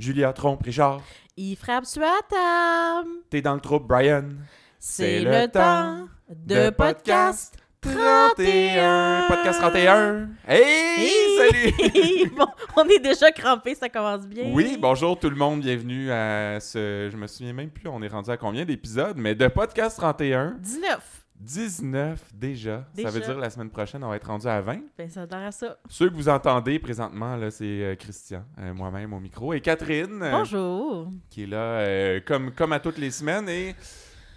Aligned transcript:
Julia 0.00 0.32
Trompe-Richard. 0.32 1.02
Il 1.36 1.56
frappe 1.56 1.84
sur 1.84 2.00
la 2.00 2.20
table. 2.28 3.10
T'es 3.28 3.42
dans 3.42 3.54
le 3.54 3.60
troupe, 3.60 3.86
Brian. 3.86 4.30
C'est 4.78 5.20
le 5.20 5.46
temps 5.46 6.08
de 6.30 6.70
podcast 6.70 7.54
31. 7.82 9.26
Podcast 9.28 9.60
31. 9.60 10.28
Hey, 10.48 11.10
salut! 11.36 12.30
bon, 12.36 12.46
on 12.76 12.88
est 12.88 12.98
déjà 12.98 13.30
crampé, 13.30 13.74
ça 13.74 13.90
commence 13.90 14.26
bien. 14.26 14.50
Oui, 14.52 14.78
bonjour 14.80 15.18
tout 15.18 15.28
le 15.28 15.36
monde, 15.36 15.60
bienvenue 15.60 16.10
à 16.10 16.60
ce... 16.60 17.10
Je 17.12 17.16
me 17.18 17.26
souviens 17.26 17.52
même 17.52 17.70
plus, 17.70 17.88
on 17.88 18.00
est 18.02 18.08
rendu 18.08 18.30
à 18.30 18.38
combien 18.38 18.64
d'épisodes, 18.64 19.16
mais 19.18 19.34
de 19.34 19.48
podcast 19.48 19.98
31. 19.98 20.56
19. 20.60 21.19
19 21.40 22.34
déjà. 22.34 22.84
Ça 22.94 23.08
veut 23.10 23.20
Déjà. 23.20 23.32
dire 23.32 23.38
la 23.38 23.48
semaine 23.50 23.70
prochaine, 23.70 24.04
on 24.04 24.10
va 24.10 24.16
être 24.16 24.26
rendu 24.26 24.46
à 24.46 24.60
20. 24.60 24.80
Ben, 24.98 25.08
ça 25.08 25.22
a 25.30 25.50
ça. 25.50 25.78
Ceux 25.88 26.10
que 26.10 26.14
vous 26.14 26.28
entendez 26.28 26.78
présentement, 26.78 27.34
là, 27.36 27.50
c'est 27.50 27.64
euh, 27.64 27.94
Christian, 27.96 28.44
euh, 28.58 28.74
moi-même 28.74 29.12
au 29.14 29.20
micro, 29.20 29.54
et 29.54 29.60
Catherine, 29.60 30.22
euh, 30.22 30.30
Bonjour. 30.30 31.10
qui 31.30 31.44
est 31.44 31.46
là 31.46 32.20
comme, 32.20 32.52
comme 32.52 32.72
à 32.72 32.80
toutes 32.80 32.98
les 32.98 33.10
semaines. 33.10 33.48
Et 33.48 33.74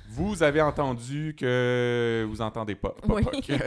vous 0.09 0.41
avez 0.43 0.61
entendu 0.61 1.35
que 1.37 2.25
vous 2.29 2.41
entendez 2.41 2.75
pas. 2.75 2.95
pas 3.05 3.13
Oui. 3.15 3.25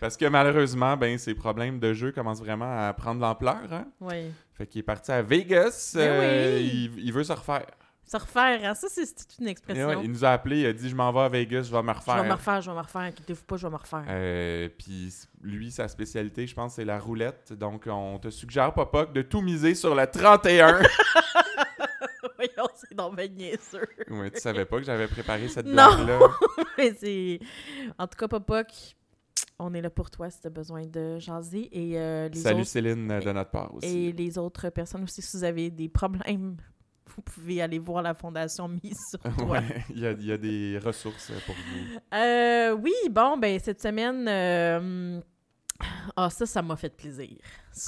Parce 0.00 0.16
que 0.16 0.26
malheureusement, 0.26 0.96
ben, 0.96 1.18
ses 1.18 1.34
problèmes 1.34 1.80
de 1.80 1.92
jeu 1.92 2.12
commencent 2.12 2.38
vraiment 2.40 2.86
à 2.86 2.92
prendre 2.92 3.20
l'ampleur. 3.20 3.72
Hein? 3.72 3.86
Oui. 4.00 4.30
Fait 4.54 4.64
qu'il 4.64 4.78
est 4.78 4.84
parti 4.84 5.10
à 5.10 5.22
Vegas. 5.22 5.94
Ben 5.96 6.20
oui. 6.60 6.90
il, 6.96 7.04
il 7.04 7.12
veut 7.12 7.24
se 7.24 7.32
refaire. 7.32 7.66
Se 8.10 8.16
refaire, 8.16 8.60
hein, 8.64 8.74
ça, 8.74 8.86
c'est 8.90 9.04
une 9.38 9.48
expression. 9.48 9.86
ouais, 9.86 9.98
il 10.02 10.10
nous 10.10 10.24
a 10.24 10.30
appelé, 10.30 10.60
il 10.60 10.66
a 10.66 10.72
dit 10.72 10.88
Je 10.88 10.96
m'en 10.96 11.12
vais 11.12 11.20
à 11.20 11.28
Vegas, 11.28 11.62
je 11.64 11.70
vais 11.72 11.82
me 11.82 11.92
Je 11.92 11.98
refaire. 11.98 12.22
vais 12.22 12.28
me 12.28 12.32
refaire, 12.34 12.60
je 12.62 12.70
vais 12.70 12.76
me 12.76 12.82
refaire. 12.82 13.00
Inquiétez-vous 13.02 13.44
pas, 13.44 13.56
je 13.58 13.66
vais 13.66 13.72
me 13.72 13.76
refaire. 13.78 14.04
Euh, 14.08 14.68
Puis 14.78 15.12
lui, 15.42 15.70
sa 15.70 15.88
spécialité, 15.88 16.46
je 16.46 16.54
pense, 16.54 16.74
c'est 16.76 16.86
la 16.86 16.98
roulette. 16.98 17.52
Donc, 17.52 17.84
on 17.86 18.18
te 18.18 18.30
suggère, 18.30 18.72
Popoc, 18.72 19.12
de 19.12 19.20
tout 19.22 19.42
miser 19.42 19.74
sur 19.74 19.94
la 19.94 20.06
31. 20.06 20.80
Voyons, 22.36 22.68
c'est 22.74 22.96
bien 22.96 23.28
niaiseux. 23.28 23.86
ouais, 24.10 24.30
tu 24.30 24.40
savais 24.40 24.64
pas 24.64 24.78
que 24.78 24.84
j'avais 24.84 25.06
préparé 25.08 25.48
cette 25.48 25.66
Non. 25.66 25.94
blague-là? 25.96 26.18
Mais 26.78 26.94
c'est... 26.98 27.40
En 27.98 28.06
tout 28.06 28.16
cas, 28.16 28.28
Popoc, 28.28 28.66
on 29.58 29.74
est 29.74 29.80
là 29.82 29.90
pour 29.90 30.10
toi 30.10 30.30
si 30.30 30.40
tu 30.40 30.46
as 30.46 30.50
besoin 30.50 30.86
de 30.86 31.18
jaser. 31.18 31.68
Et 31.72 31.98
euh, 31.98 32.28
les 32.28 32.38
Salut 32.40 32.60
autres... 32.60 32.70
Céline 32.70 33.08
de 33.20 33.32
notre 33.32 33.50
part 33.50 33.74
aussi. 33.74 33.86
Et 34.08 34.12
les 34.12 34.38
autres 34.38 34.70
personnes 34.70 35.02
aussi, 35.02 35.20
si 35.20 35.36
vous 35.36 35.44
avez 35.44 35.70
des 35.70 35.88
problèmes, 35.88 36.56
vous 37.14 37.22
pouvez 37.22 37.60
aller 37.62 37.78
voir 37.78 38.02
la 38.02 38.14
fondation 38.14 38.68
mise 38.82 38.98
sur 39.10 39.20
toi. 39.36 39.46
Ouais, 39.46 39.84
il 39.90 40.00
y, 40.00 40.06
a, 40.06 40.12
il 40.12 40.26
y 40.26 40.32
a 40.32 40.36
des 40.36 40.78
ressources 40.78 41.32
pour 41.46 41.54
vous. 41.54 42.16
Euh, 42.16 42.72
oui, 42.72 42.94
bon, 43.10 43.36
ben 43.36 43.58
cette 43.58 43.82
semaine, 43.82 44.26
euh, 44.28 45.20
ah 46.16 46.30
ça, 46.30 46.46
ça 46.46 46.62
m'a 46.62 46.76
fait 46.76 46.94
plaisir. 46.94 47.36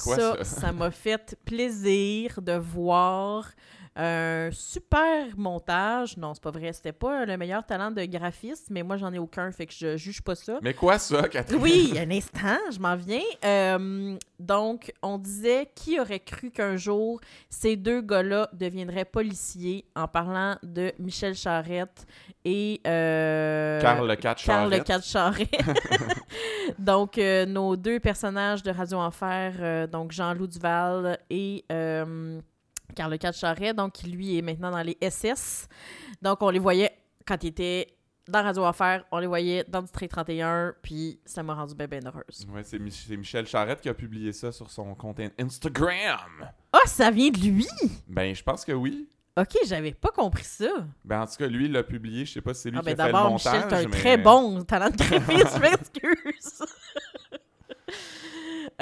Quoi, 0.03 0.15
ça? 0.15 0.43
ça 0.43 0.71
m'a 0.71 0.91
fait 0.91 1.37
plaisir 1.45 2.41
de 2.41 2.53
voir 2.53 3.49
un 3.95 4.49
super 4.51 5.27
montage. 5.37 6.17
Non, 6.17 6.33
c'est 6.33 6.43
pas 6.43 6.51
vrai, 6.51 6.71
c'était 6.73 6.93
pas 6.93 7.25
le 7.25 7.37
meilleur 7.37 7.65
talent 7.65 7.91
de 7.91 8.03
graphiste, 8.05 8.67
mais 8.69 8.83
moi 8.83 8.97
j'en 8.97 9.11
ai 9.11 9.19
aucun, 9.19 9.51
fait 9.51 9.65
que 9.65 9.73
je 9.73 9.97
juge 9.97 10.21
pas 10.21 10.35
ça. 10.35 10.59
Mais 10.61 10.73
quoi 10.73 10.97
ça, 10.97 11.27
Catherine? 11.27 11.61
Oui, 11.61 11.93
un 11.97 12.09
instant, 12.11 12.57
je 12.71 12.79
m'en 12.79 12.95
viens. 12.95 13.19
Euh, 13.43 14.17
donc, 14.39 14.91
on 15.01 15.17
disait 15.17 15.69
qui 15.75 15.99
aurait 15.99 16.19
cru 16.19 16.51
qu'un 16.51 16.75
jour 16.75 17.19
ces 17.49 17.75
deux 17.75 18.01
gars-là 18.01 18.49
deviendraient 18.53 19.05
policiers 19.05 19.85
en 19.95 20.07
parlant 20.07 20.57
de 20.63 20.91
Michel 20.97 21.35
Charette 21.35 22.07
et 22.43 22.81
euh, 22.87 23.79
Carl 23.81 24.07
le 24.07 24.15
4 24.15 24.43
Carl 24.43 24.69
le 24.69 24.77
Charrette. 24.77 24.87
4 24.87 25.05
Charette. 25.05 25.49
donc, 26.79 27.17
euh, 27.17 27.45
nos 27.45 27.75
deux 27.75 27.99
personnages 27.99 28.63
de 28.63 28.71
Radio 28.71 28.97
Enfer, 28.97 29.53
euh, 29.59 29.87
donc 29.87 30.11
Jean-Loup 30.11 30.47
Duval 30.47 31.19
et 31.29 31.63
Carl 32.93 33.11
le 33.11 33.17
4 33.17 33.37
Charret, 33.37 33.73
donc 33.73 33.93
qui 33.93 34.07
lui 34.07 34.37
est 34.37 34.41
maintenant 34.41 34.71
dans 34.71 34.81
les 34.81 34.97
SS. 35.01 35.67
Donc, 36.21 36.41
on 36.41 36.49
les 36.49 36.59
voyait 36.59 36.91
quand 37.25 37.43
il 37.43 37.47
était 37.47 37.87
dans 38.27 38.43
Radio 38.43 38.63
Enfer, 38.65 39.03
on 39.11 39.17
les 39.19 39.27
voyait 39.27 39.65
dans 39.67 39.81
District 39.81 40.09
31, 40.09 40.73
puis 40.81 41.19
ça 41.25 41.41
m'a 41.43 41.53
rendu 41.55 41.73
bien, 41.75 41.87
bien 41.87 41.99
heureuse. 42.05 42.47
Ouais, 42.53 42.63
c'est 42.63 42.77
Mich- 42.79 43.05
c'est 43.07 43.17
Michel 43.17 43.45
Charrette 43.47 43.81
qui 43.81 43.89
a 43.89 43.93
publié 43.93 44.31
ça 44.31 44.51
sur 44.51 44.69
son 44.69 44.93
compte 44.95 45.19
Instagram. 45.39 46.49
Ah, 46.71 46.79
ça 46.85 47.09
vient 47.11 47.29
de 47.29 47.39
lui! 47.39 47.67
Ben, 48.07 48.33
je 48.35 48.43
pense 48.43 48.63
que 48.63 48.71
oui. 48.71 49.07
Ok, 49.37 49.55
j'avais 49.65 49.93
pas 49.93 50.09
compris 50.09 50.43
ça. 50.43 50.67
Ben, 51.05 51.21
en 51.21 51.25
tout 51.25 51.35
cas, 51.37 51.47
lui, 51.47 51.65
il 51.65 51.71
l'a 51.71 51.83
publié. 51.83 52.25
Je 52.25 52.33
sais 52.33 52.41
pas 52.41 52.53
si 52.53 52.63
c'est 52.63 52.69
lui 52.69 52.77
Ah, 52.79 52.81
qui 52.81 52.93
ben 52.93 52.99
a 52.99 53.03
fait 53.05 53.07
le 53.07 53.13
d'abord, 53.13 53.31
montage. 53.31 53.53
Michel, 53.53 53.69
t'as 53.69 53.77
un 53.79 53.83
mais- 53.87 53.97
très 53.97 54.17
bon 54.17 54.63
talent 54.63 54.89
de 54.89 55.03
je 55.03 55.59
m'excuse. 55.59 56.63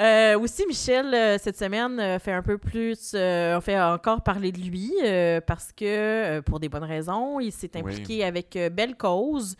Euh, 0.00 0.38
aussi, 0.38 0.64
Michel, 0.66 1.12
euh, 1.12 1.36
cette 1.38 1.58
semaine, 1.58 2.00
euh, 2.00 2.18
fait 2.18 2.32
un 2.32 2.42
peu 2.42 2.56
plus. 2.56 3.12
euh, 3.14 3.58
on 3.58 3.60
fait 3.60 3.78
encore 3.78 4.22
parler 4.22 4.50
de 4.50 4.58
lui 4.58 4.92
euh, 5.04 5.40
parce 5.46 5.72
que, 5.72 6.40
pour 6.40 6.58
des 6.58 6.68
bonnes 6.70 6.84
raisons, 6.84 7.38
il 7.38 7.52
s'est 7.52 7.70
Oui. 7.74 7.80
impliqué 7.80 8.24
avec 8.24 8.58
Belle 8.72 8.96
Cause. 8.96 9.56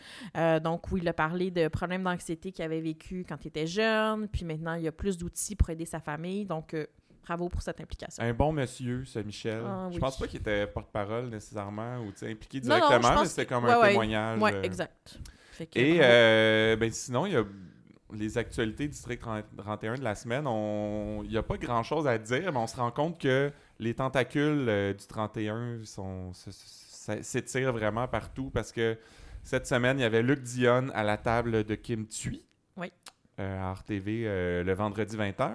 Donc, 0.63 0.91
où 0.91 0.97
il 0.97 1.07
a 1.07 1.13
parlé 1.13 1.51
de 1.51 1.67
problèmes 1.67 2.03
d'anxiété 2.03 2.51
qu'il 2.51 2.65
avait 2.65 2.81
vécu 2.81 3.23
quand 3.27 3.37
il 3.43 3.49
était 3.49 3.67
jeune. 3.67 4.27
Puis 4.29 4.43
maintenant, 4.45 4.73
il 4.73 4.83
y 4.83 4.87
a 4.87 4.91
plus 4.91 5.17
d'outils 5.17 5.55
pour 5.55 5.69
aider 5.69 5.85
sa 5.85 5.99
famille. 5.99 6.45
Donc, 6.45 6.75
bravo 7.23 7.47
pour 7.49 7.61
cette 7.61 7.79
implication. 7.79 8.23
Un 8.23 8.33
bon 8.33 8.51
monsieur, 8.51 9.03
ce 9.05 9.19
Michel. 9.19 9.61
Ah, 9.63 9.87
Je 9.89 9.95
oui. 9.95 9.99
pense 9.99 10.17
pas 10.17 10.25
qu'il 10.27 10.39
était 10.39 10.65
porte-parole 10.65 11.29
nécessairement 11.29 11.97
ou 11.99 12.09
impliqué 12.25 12.61
Non, 12.61 12.77
non, 12.79 12.81
je 12.81 12.87
directement, 12.87 13.21
mais 13.21 13.27
c'était 13.27 13.45
comme 13.45 13.65
ouais, 13.65 13.71
un 13.71 13.79
ouais. 13.79 13.89
témoignage. 13.89 14.39
Euh, 14.41 14.61
exact. 14.63 15.19
Et 15.75 15.99
ben 16.77 16.91
sinon, 16.91 17.27
il 17.27 17.33
y 17.33 17.37
a 17.37 17.43
les 18.13 18.37
actualités 18.37 18.83
du 18.85 18.89
District 18.91 19.19
30 19.19 19.45
31 19.57 19.95
de 19.95 20.03
la 20.03 20.15
semaine. 20.15 20.45
Il 21.23 21.29
n'y 21.29 21.37
a 21.37 21.43
pas 21.43 21.57
grand-chose 21.57 22.07
à 22.07 22.17
dire, 22.17 22.51
mais 22.51 22.57
on 22.59 22.67
se 22.67 22.75
rend 22.77 22.91
compte 22.91 23.19
que 23.19 23.51
les 23.79 23.93
tentacules 23.93 24.67
euh, 24.69 24.93
du 24.93 25.05
31 25.07 25.83
sont, 25.85 26.33
se- 26.33 26.51
se- 26.51 27.21
s'étirent 27.23 27.73
vraiment 27.73 28.07
partout 28.07 28.49
parce 28.53 28.71
que 28.71 28.97
cette 29.43 29.65
semaine, 29.67 29.97
il 29.99 30.01
y 30.01 30.05
avait 30.05 30.21
Luc 30.21 30.41
Dion 30.41 30.89
à 30.93 31.03
la 31.03 31.17
table 31.17 31.63
de 31.63 31.75
Kim 31.75 32.05
Thuy. 32.07 32.43
Oui. 32.77 32.91
euh, 33.39 33.59
à 33.59 33.73
RTV 33.73 34.23
euh, 34.25 34.63
le 34.63 34.73
vendredi 34.73 35.17
20h. 35.17 35.51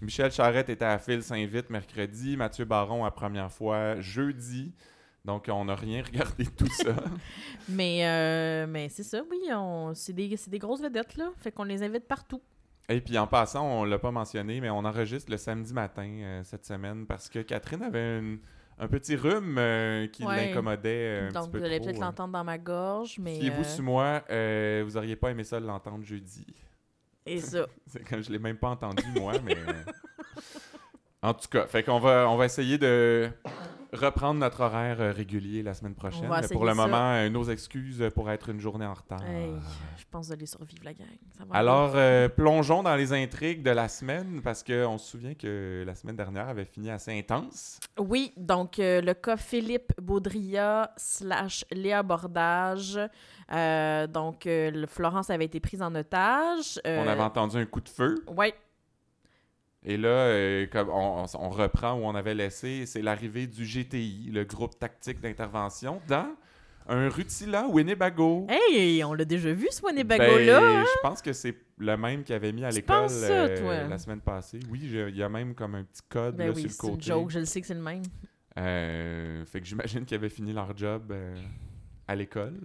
Michel 0.00 0.30
Charette 0.30 0.68
était 0.68 0.84
à 0.84 0.98
Phil 0.98 1.22
Saint-Vite 1.22 1.70
mercredi, 1.70 2.36
Mathieu 2.36 2.64
Baron 2.66 3.04
à 3.04 3.10
première 3.10 3.50
fois 3.50 4.00
jeudi. 4.00 4.72
Donc, 5.26 5.46
on 5.48 5.64
n'a 5.66 5.74
rien 5.74 6.02
regardé 6.06 6.44
de 6.44 6.50
tout 6.50 6.68
ça. 6.72 6.94
Mais, 7.68 8.06
euh, 8.06 8.66
mais 8.68 8.88
c'est 8.88 9.02
ça, 9.02 9.22
oui. 9.30 9.38
C'est 9.94 10.12
des, 10.12 10.36
c'est 10.36 10.50
des 10.50 10.58
grosses 10.60 10.80
vedettes, 10.80 11.16
là. 11.16 11.30
Fait 11.36 11.50
qu'on 11.52 11.64
les 11.64 11.82
invite 11.82 12.06
partout. 12.06 12.40
Et 12.88 13.00
puis 13.00 13.18
en 13.18 13.26
passant, 13.26 13.66
on 13.66 13.84
l'a 13.84 13.98
pas 13.98 14.12
mentionné, 14.12 14.60
mais 14.60 14.70
on 14.70 14.78
enregistre 14.84 15.28
le 15.32 15.36
samedi 15.38 15.74
matin 15.74 16.06
euh, 16.22 16.44
cette 16.44 16.64
semaine 16.64 17.04
parce 17.04 17.28
que 17.28 17.40
Catherine 17.40 17.82
avait 17.82 18.20
une- 18.20 18.38
un 18.78 18.86
petit 18.86 19.16
rhume 19.16 19.56
euh, 19.58 20.06
qui 20.06 20.24
Ouais. 20.24 20.46
l'incommodait 20.48 21.18
un 21.28 21.32
Donc, 21.32 21.46
petit 21.46 21.50
peu 21.50 21.58
vous 21.58 21.64
allez 21.64 21.80
peut-être 21.80 21.96
euh. 21.96 22.02
l'entendre 22.02 22.32
dans 22.32 22.44
ma 22.44 22.58
gorge, 22.58 23.18
mais... 23.18 23.40
Fiez-vous 23.40 23.64
sur 23.64 23.82
moi, 23.82 24.22
vous 24.84 24.96
auriez 24.96 25.16
pas 25.16 25.32
aimé 25.32 25.42
ça 25.42 25.58
de 25.58 25.66
l'entendre 25.66 26.04
jeudi. 26.04 26.46
Et 27.26 27.40
ça. 27.40 27.66
C'est 27.88 28.04
quand 28.08 28.22
je 28.22 28.30
l'ai 28.30 28.38
même 28.38 28.58
pas 28.58 28.68
entendu 28.68 29.02
moi, 29.16 29.32
mais 29.44 29.56
en 31.22 31.34
tout 31.34 31.48
cas, 31.48 31.66
fait 31.66 31.82
qu'on 31.82 31.98
va 31.98 32.28
on 32.30 32.36
va 32.36 32.44
essayer 32.44 32.78
de 32.78 33.28
reprendre 33.96 34.38
notre 34.40 34.60
horaire 34.60 35.00
euh, 35.00 35.12
régulier 35.12 35.62
la 35.62 35.74
semaine 35.74 35.94
prochaine. 35.94 36.28
Mais 36.30 36.48
pour 36.48 36.64
le 36.64 36.70
ça. 36.70 36.74
moment, 36.74 37.12
euh, 37.14 37.28
nos 37.28 37.44
excuses 37.44 38.04
pour 38.14 38.30
être 38.30 38.50
une 38.50 38.60
journée 38.60 38.86
en 38.86 38.94
retard. 38.94 39.22
Hey, 39.24 39.52
je 39.96 40.04
pense 40.10 40.28
de 40.28 40.34
les 40.36 40.46
survivre, 40.46 40.82
la 40.84 40.94
gang. 40.94 41.06
Ça 41.36 41.44
va 41.44 41.56
Alors, 41.56 41.92
euh, 41.94 42.28
plongeons 42.28 42.82
dans 42.82 42.94
les 42.96 43.12
intrigues 43.12 43.62
de 43.62 43.70
la 43.70 43.88
semaine 43.88 44.40
parce 44.42 44.62
qu'on 44.62 44.98
se 44.98 45.10
souvient 45.10 45.34
que 45.34 45.84
la 45.86 45.94
semaine 45.94 46.16
dernière 46.16 46.48
avait 46.48 46.64
fini 46.64 46.90
assez 46.90 47.16
intense. 47.18 47.80
Oui, 47.98 48.32
donc 48.36 48.78
euh, 48.78 49.00
le 49.00 49.14
cas 49.14 49.36
Philippe 49.36 49.92
Baudrilla 50.00 50.92
slash 50.96 51.64
Léa 51.72 52.02
Bordage. 52.02 52.98
Euh, 53.52 54.06
donc, 54.06 54.46
euh, 54.46 54.86
Florence 54.88 55.30
avait 55.30 55.44
été 55.44 55.60
prise 55.60 55.82
en 55.82 55.94
otage. 55.94 56.80
Euh, 56.86 57.02
On 57.04 57.08
avait 57.08 57.22
entendu 57.22 57.56
un 57.58 57.66
coup 57.66 57.80
de 57.80 57.88
feu. 57.88 58.16
Ouais, 58.28 58.54
Et 59.88 59.96
là, 59.96 60.08
euh, 60.08 60.66
comme 60.66 60.88
on, 60.90 61.48
reprend 61.48 61.92
où 61.94 62.04
on 62.04 62.16
avait 62.16 62.34
laissé, 62.34 62.86
c'est 62.86 63.02
l'arrivée 63.02 63.46
du 63.46 63.64
GTI, 63.64 64.30
le 64.32 64.44
groupe 64.44 64.76
tactique 64.76 65.20
d'intervention, 65.20 66.00
dans 66.08 66.26
un 66.88 67.08
Rutila 67.08 67.68
Winnebago. 67.68 68.48
Hey, 68.50 69.04
on 69.04 69.14
l'a 69.14 69.24
déjà 69.24 69.52
vu, 69.52 69.68
ce 69.70 69.80
Ben, 69.82 69.88
Winnebago-là. 69.90 70.80
hein? 70.80 70.84
je 70.84 71.08
pense 71.08 71.22
que 71.22 71.32
c'est 71.32 71.54
le 71.78 71.96
même 71.96 72.24
qu'il 72.24 72.34
avait 72.34 72.50
mis 72.50 72.64
à 72.64 72.70
l'école 72.70 73.06
euh, 73.10 73.88
la 73.88 73.98
semaine 73.98 74.20
passée. 74.20 74.58
Oui, 74.68 74.80
il 74.82 75.16
y 75.16 75.22
a 75.22 75.28
même 75.28 75.54
comme 75.54 75.76
un 75.76 75.84
petit 75.84 76.02
code 76.08 76.34
Ben 76.34 76.48
là, 76.48 76.52
oui, 76.52 76.62
sur 76.62 76.70
c'est 76.72 76.82
le 76.82 76.88
une 76.88 76.94
côté. 76.96 77.06
joke, 77.06 77.30
je 77.30 77.38
le 77.38 77.44
sais 77.44 77.60
que 77.60 77.66
c'est 77.68 77.74
le 77.74 77.80
même. 77.80 78.02
Euh, 78.58 79.44
fait 79.46 79.60
que 79.60 79.66
j'imagine 79.66 80.04
qu'ils 80.04 80.16
avaient 80.16 80.28
fini 80.28 80.52
leur 80.52 80.76
job 80.76 81.14
à 82.08 82.14
l'école. 82.16 82.58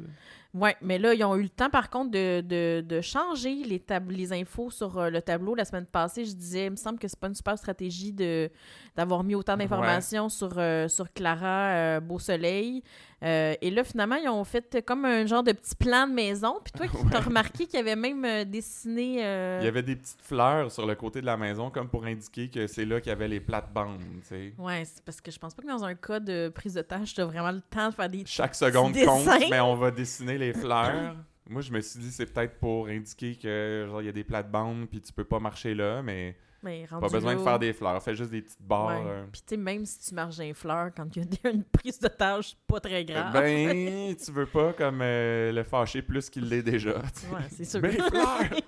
Ouais, 0.53 0.75
mais 0.81 0.99
là, 0.99 1.13
ils 1.13 1.23
ont 1.23 1.35
eu 1.37 1.43
le 1.43 1.49
temps, 1.49 1.69
par 1.69 1.89
contre, 1.89 2.11
de, 2.11 2.41
de, 2.41 2.83
de 2.85 3.01
changer 3.01 3.63
les, 3.63 3.81
les 4.09 4.33
infos 4.33 4.69
sur 4.69 4.97
euh, 4.97 5.09
le 5.09 5.21
tableau. 5.21 5.55
La 5.55 5.63
semaine 5.63 5.85
passée, 5.85 6.25
je 6.25 6.33
disais, 6.33 6.65
il 6.65 6.71
me 6.71 6.75
semble 6.75 6.99
que 6.99 7.07
c'est 7.07 7.19
pas 7.19 7.27
une 7.27 7.35
super 7.35 7.57
stratégie 7.57 8.11
de 8.11 8.49
d'avoir 8.93 9.23
mis 9.23 9.35
autant 9.35 9.55
d'informations 9.55 10.27
sur, 10.27 10.51
euh, 10.57 10.89
sur 10.89 11.13
Clara 11.13 11.69
euh, 11.69 11.99
Beau 12.01 12.19
Soleil. 12.19 12.83
Et 13.23 13.69
là, 13.69 13.83
finalement, 13.83 14.15
ils 14.15 14.27
ont 14.27 14.43
fait 14.43 14.83
comme 14.83 15.05
un 15.05 15.27
genre 15.27 15.43
de 15.43 15.51
petit 15.51 15.75
plan 15.75 16.07
de 16.07 16.13
maison. 16.13 16.55
Puis 16.63 16.73
toi, 16.73 16.87
qui 16.87 16.97
t'as 17.11 17.19
remarqué 17.19 17.67
qu'il 17.67 17.75
y 17.75 17.79
avait 17.79 17.95
même 17.95 18.45
dessiné... 18.45 19.19
Il 19.59 19.63
y 19.63 19.67
avait 19.67 19.83
des 19.83 19.95
petites 19.95 20.21
fleurs 20.23 20.71
sur 20.71 20.87
le 20.87 20.95
côté 20.95 21.21
de 21.21 21.27
la 21.27 21.37
maison, 21.37 21.69
comme 21.69 21.87
pour 21.87 22.03
indiquer 22.03 22.49
que 22.49 22.65
c'est 22.65 22.83
là 22.83 22.99
qu'il 22.99 23.11
y 23.11 23.13
avait 23.13 23.27
les 23.27 23.39
plates-bandes, 23.39 23.99
tu 23.99 24.27
sais. 24.27 24.53
Ouais, 24.57 24.83
c'est 24.85 25.03
parce 25.05 25.21
que 25.21 25.29
je 25.29 25.37
pense 25.37 25.53
pas 25.53 25.61
que 25.61 25.67
dans 25.67 25.83
un 25.83 25.93
cas 25.93 26.19
de 26.19 26.49
prise 26.49 26.73
de 26.73 26.81
tâche, 26.81 27.13
t'as 27.13 27.25
vraiment 27.25 27.51
le 27.51 27.61
temps 27.61 27.89
de 27.89 27.93
faire 27.93 28.09
des... 28.09 28.23
Chaque 28.25 28.55
seconde 28.55 28.95
compte, 29.05 29.27
mais 29.51 29.59
on 29.59 29.75
va 29.75 29.91
dessiner 29.91 30.39
les 30.41 30.53
fleurs. 30.53 31.15
Moi, 31.49 31.61
je 31.61 31.71
me 31.71 31.79
suis 31.81 31.99
dit, 31.99 32.11
c'est 32.11 32.25
peut-être 32.31 32.59
pour 32.59 32.87
indiquer 32.87 33.35
que, 33.35 33.85
genre, 33.89 34.01
il 34.01 34.05
y 34.05 34.09
a 34.09 34.13
des 34.13 34.23
plates-bandes, 34.23 34.87
puis 34.89 35.01
tu 35.01 35.11
peux 35.11 35.23
pas 35.25 35.39
marcher 35.39 35.73
là, 35.73 36.01
mais 36.01 36.37
Mais 36.63 36.85
pas 36.87 37.09
besoin 37.09 37.35
de 37.35 37.39
faire 37.41 37.59
des 37.59 37.73
fleurs. 37.73 38.01
Fais 38.01 38.15
juste 38.15 38.29
des 38.31 38.41
petites 38.43 38.61
barres. 38.61 39.03
Ouais. 39.03 39.09
euh. 39.11 39.25
Puis 39.31 39.41
tu 39.41 39.47
sais, 39.55 39.57
même 39.57 39.83
si 39.85 39.99
tu 40.07 40.13
marches 40.15 40.39
un 40.39 40.53
fleur, 40.53 40.91
quand 40.95 41.13
il 41.15 41.23
y 41.23 41.47
a 41.47 41.49
une 41.49 41.63
prise 41.65 41.99
de 41.99 42.07
tâche, 42.07 42.55
pas 42.67 42.79
très 42.79 43.03
grave. 43.03 43.33
Ben, 43.33 44.15
tu 44.15 44.31
veux 44.31 44.45
pas 44.45 44.71
comme 44.73 44.99
euh, 45.01 45.51
le 45.51 45.63
fâcher 45.63 46.01
plus 46.03 46.29
qu'il 46.29 46.47
l'est 46.47 46.61
déjà. 46.63 46.93
tu 47.13 47.21
sais. 47.21 47.27
Ouais, 47.33 47.41
c'est 47.49 47.65
sûr. 47.65 47.81
Fleurs! 48.09 48.61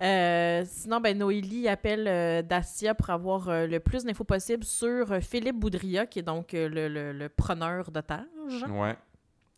Euh, 0.00 0.64
sinon, 0.66 1.00
ben, 1.00 1.18
Noélie 1.18 1.68
appelle 1.68 2.46
Dacia 2.46 2.94
pour 2.94 3.10
avoir 3.10 3.48
le 3.66 3.78
plus 3.78 4.04
d'infos 4.04 4.24
possible 4.24 4.64
sur 4.64 5.06
Philippe 5.22 5.56
Boudria, 5.58 6.06
qui 6.06 6.20
est 6.20 6.22
donc 6.22 6.52
le, 6.52 6.68
le- 6.88 7.12
le 7.12 7.28
preneur 7.28 7.90
d'otages. 7.90 8.24
Ouais. 8.70 8.96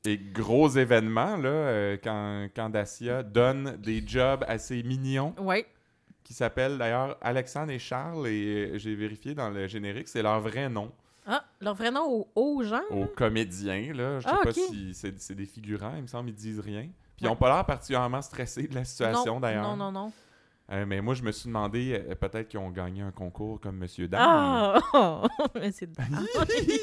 Et 0.06 0.18
gros 0.18 0.68
événement, 0.68 1.36
là, 1.36 1.48
euh, 1.48 1.96
quand, 2.02 2.48
quand 2.54 2.70
Dacia 2.70 3.22
donne 3.22 3.76
des 3.78 4.02
jobs 4.06 4.44
assez 4.46 4.82
mignons, 4.82 5.34
Ouais. 5.38 5.66
qui 6.22 6.32
s'appellent 6.34 6.78
d'ailleurs 6.78 7.16
Alexandre 7.20 7.72
et 7.72 7.78
Charles, 7.78 8.28
et 8.28 8.70
euh, 8.74 8.78
j'ai 8.78 8.94
vérifié 8.94 9.34
dans 9.34 9.50
le 9.50 9.66
générique, 9.66 10.08
c'est 10.08 10.22
leur 10.22 10.40
vrai 10.40 10.68
nom. 10.68 10.92
Ah, 11.26 11.44
leur 11.60 11.74
vrai 11.74 11.90
nom 11.90 12.04
aux, 12.08 12.28
aux 12.36 12.62
gens? 12.62 12.82
Aux 12.90 13.06
comédiens, 13.06 13.92
là. 13.94 14.20
Je 14.20 14.28
sais 14.28 14.32
Ah, 14.32 14.40
pas 14.44 14.52
si 14.52 14.94
c'est 14.94 15.34
des 15.34 15.46
figurants, 15.46 15.94
il 15.96 16.02
me 16.02 16.06
semble, 16.06 16.28
ils 16.30 16.34
disent 16.36 16.60
rien. 16.60 16.82
Puis 17.16 17.24
ils 17.24 17.28
ont 17.28 17.34
pas 17.36 17.52
l'air 17.52 17.64
particulièrement 17.64 18.22
stressés 18.22 18.68
de 18.68 18.74
la 18.76 18.84
situation, 18.84 19.40
d'ailleurs. 19.40 19.64
Non, 19.64 19.76
non, 19.76 19.90
non. 19.90 20.12
Euh, 20.70 20.84
mais 20.86 21.00
moi, 21.00 21.14
je 21.14 21.22
me 21.22 21.30
suis 21.32 21.46
demandé, 21.46 22.04
euh, 22.08 22.14
peut-être 22.16 22.48
qu'ils 22.48 22.58
ont 22.58 22.70
gagné 22.70 23.00
un 23.00 23.12
concours 23.12 23.60
comme 23.60 23.76
Monsieur 23.78 24.08
Dame. 24.08 24.20
Ah! 24.22 25.22
Monsieur 25.54 25.86
Dame. 25.86 26.26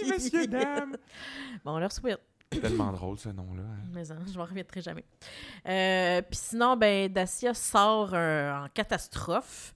Monsieur 0.10 0.48
Dame! 0.48 0.96
Bon, 1.66 1.72
on 1.76 1.80
leur 1.80 1.92
souhaite. 1.92 2.20
Tellement 2.62 2.92
drôle, 2.92 3.18
ce 3.18 3.30
nom-là. 3.30 3.64
hein. 3.64 3.84
Mais 3.94 4.12
hein, 4.12 4.18
je 4.32 4.38
m'en 4.38 4.46
remettrai 4.46 4.82
jamais. 4.82 5.04
Euh, 5.68 6.22
Puis 6.22 6.40
sinon, 6.40 6.76
ben, 6.78 7.12
Dacia 7.12 7.54
sort 7.54 8.12
euh, 8.14 8.52
en 8.54 8.68
catastrophe 8.74 9.74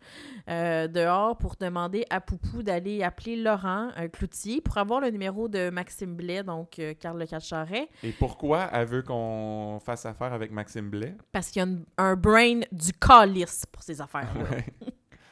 euh, 0.49 0.87
dehors 0.87 1.37
pour 1.37 1.55
demander 1.59 2.05
à 2.09 2.21
Poupou 2.21 2.63
d'aller 2.63 3.03
appeler 3.03 3.35
Laurent 3.35 3.89
Cloutier 4.13 4.61
pour 4.61 4.77
avoir 4.77 5.01
le 5.01 5.09
numéro 5.09 5.47
de 5.47 5.69
Maxime 5.69 6.15
Blais, 6.15 6.43
donc 6.43 6.79
Carl 6.99 7.17
Le 7.19 7.25
Catcharet, 7.25 7.89
Et 8.03 8.11
pourquoi 8.11 8.69
elle 8.71 8.87
veut 8.87 9.01
qu'on 9.03 9.79
fasse 9.83 10.05
affaire 10.05 10.33
avec 10.33 10.51
Maxime 10.51 10.89
Blais? 10.89 11.15
parce 11.31 11.49
qu'il 11.49 11.61
y 11.61 11.65
a 11.65 11.67
une- 11.67 11.85
un 11.97 12.15
brain 12.15 12.61
du 12.71 12.93
calice 12.93 13.65
pour 13.71 13.83
ces 13.83 13.99
affaires. 14.01 14.27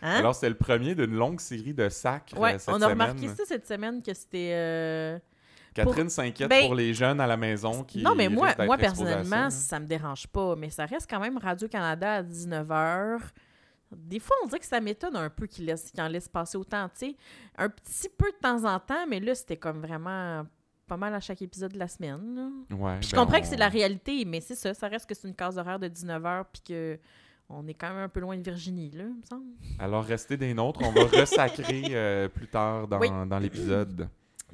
Hein? 0.01 0.17
Alors, 0.19 0.35
c'est 0.35 0.49
le 0.49 0.55
premier 0.57 0.93
d'une 0.93 1.15
longue 1.15 1.39
série 1.39 1.73
de 1.73 1.83
ouais, 1.83 1.89
cette 1.89 2.69
on 2.69 2.73
a 2.75 2.79
semaine. 2.81 2.91
remarqué 2.91 3.27
ça 3.29 3.43
cette 3.47 3.65
semaine 3.65 4.03
que 4.03 4.13
c'était. 4.13 5.19
Catherine 5.75 6.09
s'inquiète 6.09 6.49
Ben, 6.49 6.65
pour 6.65 6.73
les 6.75 6.93
jeunes 6.93 7.19
à 7.19 7.27
la 7.27 7.37
maison 7.37 7.83
qui 7.83 8.01
Non, 8.01 8.15
mais 8.15 8.29
moi, 8.29 8.55
moi 8.65 8.77
personnellement, 8.77 9.49
ça, 9.49 9.79
me 9.79 9.85
dérange 9.85 10.25
pas. 10.27 10.55
Mais 10.55 10.69
ça 10.69 10.85
reste 10.85 11.07
quand 11.09 11.19
même 11.19 11.37
Radio-Canada 11.37 12.15
à 12.15 12.23
19h. 12.23 13.19
Des 13.95 14.19
fois, 14.19 14.35
on 14.43 14.47
dirait 14.47 14.59
que 14.59 14.65
ça 14.65 14.81
m'étonne 14.81 15.15
un 15.15 15.29
peu 15.29 15.45
qu'ils 15.47 15.65
laissent, 15.65 15.91
qu'ils 15.91 16.01
en 16.01 16.07
laissent 16.07 16.27
passer 16.27 16.57
autant, 16.57 16.87
tu 16.89 17.07
sais. 17.07 17.15
Un 17.57 17.69
petit 17.69 18.09
peu 18.17 18.31
de 18.31 18.37
temps 18.41 18.63
en 18.65 18.79
temps, 18.79 19.05
mais 19.07 19.19
là, 19.19 19.35
c'était 19.35 19.57
comme 19.57 19.79
vraiment 19.81 20.43
pas 20.87 20.97
mal 20.97 21.13
à 21.13 21.19
chaque 21.19 21.41
épisode 21.41 21.73
de 21.73 21.79
la 21.79 21.87
semaine. 21.87 22.51
Ouais, 22.71 22.97
je 23.01 23.11
ben, 23.11 23.17
comprends 23.19 23.37
on- 23.37 23.41
que 23.41 23.47
c'est 23.47 23.57
la 23.57 23.69
réalité, 23.69 24.23
mais 24.25 24.41
c'est 24.41 24.55
ça. 24.55 24.73
Ça 24.73 24.87
reste 24.87 25.07
que 25.07 25.15
c'est 25.15 25.27
une 25.27 25.35
case 25.35 25.57
horaire 25.57 25.79
de 25.79 25.87
19h, 25.87 26.45
puis 26.51 26.61
que 26.67 26.99
on 27.47 27.67
est 27.67 27.73
quand 27.75 27.89
même 27.89 27.99
un 28.03 28.09
peu 28.09 28.19
loin 28.21 28.35
de 28.37 28.41
Virginie, 28.41 28.89
là, 28.91 29.03
il 29.03 29.09
me 29.21 29.25
semble. 29.29 29.45
Alors, 29.77 30.03
restez 30.03 30.35
des 30.35 30.53
nôtres. 30.53 30.81
On 30.83 30.91
va 30.91 31.03
resacrer 31.19 31.83
euh, 31.91 32.27
plus 32.27 32.47
tard 32.47 32.87
dans, 32.87 32.99
Oui. 32.99 33.09
dans 33.27 33.39
l'épisode. 33.39 34.09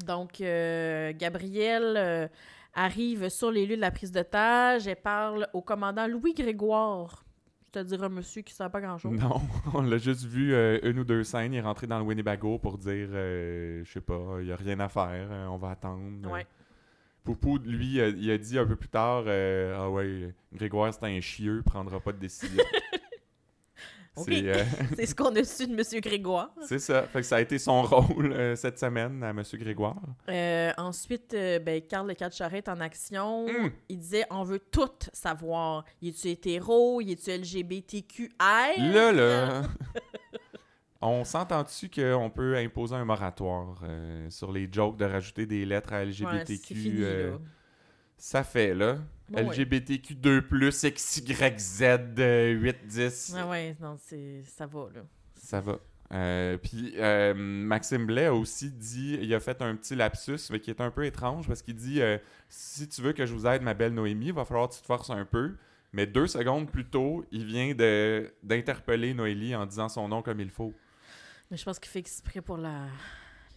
Donc, 0.05 0.41
euh, 0.41 1.13
Gabrielle 1.15 1.95
euh, 1.97 2.27
arrive 2.73 3.29
sur 3.29 3.51
les 3.51 3.65
lieux 3.65 3.75
de 3.75 3.81
la 3.81 3.91
prise 3.91 4.11
d'otage. 4.11 4.87
Elle 4.87 4.95
parle 4.95 5.47
au 5.53 5.61
commandant 5.61 6.07
Louis 6.07 6.33
Grégoire. 6.33 7.23
C'est-à-dire 7.71 8.03
un 8.03 8.09
monsieur 8.09 8.41
qui 8.41 8.53
ne 8.53 8.55
sait 8.55 8.69
pas 8.69 8.81
grand-chose. 8.81 9.17
Non, 9.17 9.41
on 9.73 9.81
l'a 9.81 9.97
juste 9.97 10.25
vu 10.25 10.53
euh, 10.53 10.79
une 10.83 10.99
ou 10.99 11.03
deux 11.03 11.23
scènes. 11.23 11.53
Il 11.53 11.57
est 11.57 11.61
rentré 11.61 11.87
dans 11.87 11.99
le 11.99 12.03
Winnebago 12.03 12.59
pour 12.59 12.77
dire, 12.77 13.07
euh, 13.11 13.83
je 13.85 13.91
sais 13.91 14.01
pas, 14.01 14.19
il 14.39 14.45
n'y 14.45 14.51
a 14.51 14.57
rien 14.57 14.79
à 14.81 14.89
faire, 14.89 15.29
on 15.49 15.57
va 15.57 15.71
attendre. 15.71 16.29
Ouais. 16.29 16.45
Poupou, 17.23 17.59
lui, 17.59 17.97
il 17.97 18.31
a 18.31 18.37
dit 18.37 18.57
un 18.57 18.65
peu 18.65 18.75
plus 18.75 18.89
tard, 18.89 19.25
ah 19.27 19.89
ouais, 19.89 20.33
Grégoire, 20.53 20.93
c'est 20.93 21.05
un 21.05 21.21
chieux, 21.21 21.57
il 21.57 21.63
prendra 21.63 21.99
pas 21.99 22.11
de 22.11 22.17
décision. 22.17 22.63
C'est 24.17 24.47
euh, 24.47 24.63
C'est 24.95 25.05
ce 25.05 25.15
qu'on 25.15 25.33
a 25.35 25.43
su 25.43 25.67
de 25.67 25.75
monsieur 25.75 26.01
Grégoire. 26.01 26.53
c'est 26.67 26.79
ça. 26.79 27.03
Fait 27.03 27.21
que 27.21 27.25
ça 27.25 27.37
a 27.37 27.41
été 27.41 27.57
son 27.57 27.81
rôle 27.83 28.33
euh, 28.33 28.55
cette 28.55 28.77
semaine 28.77 29.23
à 29.23 29.31
Monsieur 29.31 29.57
Grégoire. 29.57 30.01
Euh, 30.29 30.71
ensuite, 30.77 31.31
ben, 31.31 31.81
Carl 31.81 32.07
Le 32.07 32.13
Catcharet 32.13 32.57
est 32.57 32.69
en 32.69 32.79
action. 32.81 33.47
Mm. 33.47 33.71
Il 33.89 33.99
disait 33.99 34.25
on 34.29 34.43
veut 34.43 34.59
tout 34.59 34.89
savoir. 35.13 35.85
Y 36.01 36.09
es-tu 36.09 36.27
hétéro? 36.27 36.99
Y 37.01 37.13
es-tu 37.13 37.31
LGBTQI 37.31 38.29
Là, 38.77 39.11
là, 39.13 39.63
on 41.01 41.23
s'entend-tu 41.23 41.89
qu'on 41.89 42.29
peut 42.29 42.57
imposer 42.57 42.95
un 42.95 43.05
moratoire 43.05 43.81
sur 44.29 44.51
les 44.51 44.67
jokes 44.71 44.97
de 44.97 45.05
rajouter 45.05 45.45
des 45.45 45.65
lettres 45.65 45.93
à 45.93 46.03
LGBTQ? 46.03 46.45
c'est 46.45 46.73
fini, 46.73 47.01
là. 47.01 47.37
ça 48.17 48.43
fait, 48.43 48.73
là. 48.73 48.97
Bon, 49.31 49.47
ouais. 49.47 49.55
LGBTQ2+, 49.55 50.93
XYZ, 50.93 51.83
euh, 52.19 52.51
8, 52.51 52.85
10. 52.85 53.35
Ah 53.37 53.47
ouais, 53.47 53.77
non, 53.79 53.95
c'est... 53.97 54.43
ça 54.43 54.65
va, 54.65 54.89
là. 54.93 55.01
Ça 55.35 55.61
va. 55.61 55.79
Euh, 56.13 56.57
Puis 56.57 56.93
euh, 56.97 57.33
Maxime 57.33 58.05
Blais 58.05 58.25
a 58.25 58.33
aussi 58.33 58.69
dit, 58.69 59.17
il 59.21 59.33
a 59.33 59.39
fait 59.39 59.61
un 59.61 59.75
petit 59.75 59.95
lapsus 59.95 60.49
mais 60.51 60.59
qui 60.59 60.69
est 60.69 60.81
un 60.81 60.91
peu 60.91 61.05
étrange 61.05 61.47
parce 61.47 61.61
qu'il 61.61 61.75
dit 61.75 62.01
euh, 62.01 62.17
si 62.49 62.89
tu 62.89 63.01
veux 63.01 63.13
que 63.13 63.25
je 63.25 63.33
vous 63.33 63.47
aide, 63.47 63.61
ma 63.61 63.73
belle 63.73 63.93
Noémie, 63.93 64.27
il 64.27 64.33
va 64.33 64.43
falloir 64.43 64.67
que 64.67 64.75
tu 64.75 64.81
te 64.81 64.85
forces 64.85 65.09
un 65.09 65.23
peu. 65.23 65.55
Mais 65.93 66.07
deux 66.07 66.27
secondes 66.27 66.69
plus 66.69 66.85
tôt, 66.85 67.25
il 67.31 67.45
vient 67.45 67.73
d'interpeller 68.43 69.13
Noélie 69.13 69.55
en 69.55 69.65
disant 69.65 69.89
son 69.89 70.07
nom 70.07 70.21
comme 70.21 70.39
il 70.39 70.49
faut. 70.49 70.73
Mais 71.49 71.57
je 71.57 71.65
pense 71.65 71.79
qu'il 71.79 71.89
fait 71.89 71.99
exprès 71.99 72.41
pour 72.41 72.57
la, 72.57 72.87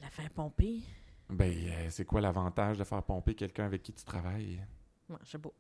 la 0.03 0.11
faire 0.11 0.31
pomper. 0.31 0.81
Ben, 1.31 1.55
c'est 1.91 2.05
quoi 2.05 2.21
l'avantage 2.21 2.79
de 2.79 2.85
faire 2.85 3.03
pomper 3.03 3.35
quelqu'un 3.35 3.67
avec 3.67 3.83
qui 3.83 3.93
tu 3.93 4.05
travailles? 4.05 4.61
Ouais, 5.09 5.17
je 5.25 5.31
sais 5.31 5.39
pas. 5.39 5.51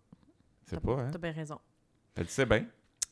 C'est 0.67 0.81
pas, 0.81 0.93
hein 0.93 1.09
T'as 1.13 1.19
bien 1.19 1.33
raison. 1.33 1.59
Elle 2.17 2.29
sait 2.29 2.47
bien. 2.47 2.65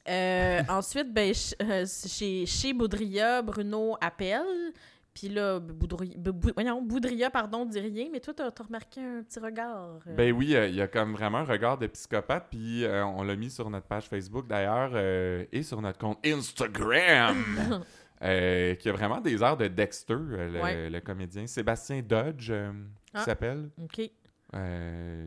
Euh, 0.09 0.63
ensuite, 0.69 1.13
ben, 1.13 1.33
euh, 1.63 1.85
chez, 1.87 2.47
chez 2.47 2.73
Boudria, 2.73 3.41
Bruno 3.43 3.97
appelle. 4.01 4.73
Puis 5.15 5.29
là, 5.29 5.61
Boudria, 5.61 7.29
pardon, 7.31 7.67
dit 7.67 7.79
rien, 7.79 8.09
mais 8.11 8.19
toi, 8.19 8.33
t'as 8.35 8.47
as 8.47 8.63
remarqué 8.63 9.01
un 9.03 9.23
petit 9.23 9.39
regard. 9.39 9.99
euh. 10.07 10.15
Ben 10.17 10.33
oui, 10.33 10.57
euh, 10.57 10.67
il 10.69 10.75
y 10.75 10.81
a 10.81 10.89
comme 10.89 11.13
vraiment 11.13 11.39
un 11.39 11.45
regard 11.45 11.77
de 11.77 11.87
psychopathe, 11.87 12.47
puis 12.51 12.85
euh, 12.85 13.05
on 13.05 13.23
l'a 13.23 13.37
mis 13.37 13.51
sur 13.51 13.69
notre 13.69 13.87
page 13.87 14.07
Facebook 14.09 14.47
d'ailleurs 14.49 14.97
et 14.97 15.63
sur 15.63 15.83
notre 15.83 15.99
compte 15.99 16.19
Instagram, 16.27 17.37
qui 18.21 18.89
a 18.89 18.93
vraiment 18.93 19.21
des 19.21 19.43
airs 19.43 19.59
de 19.59 19.69
Dexter, 19.69 20.15
le, 20.19 20.61
Ouais. 20.63 20.89
le 20.89 21.01
comédien 21.01 21.47
Sébastien 21.47 22.01
Dodge, 22.01 22.51
qui 22.51 23.13
Ah. 23.13 23.25
s'appelle. 23.25 23.69
OK. 23.83 24.11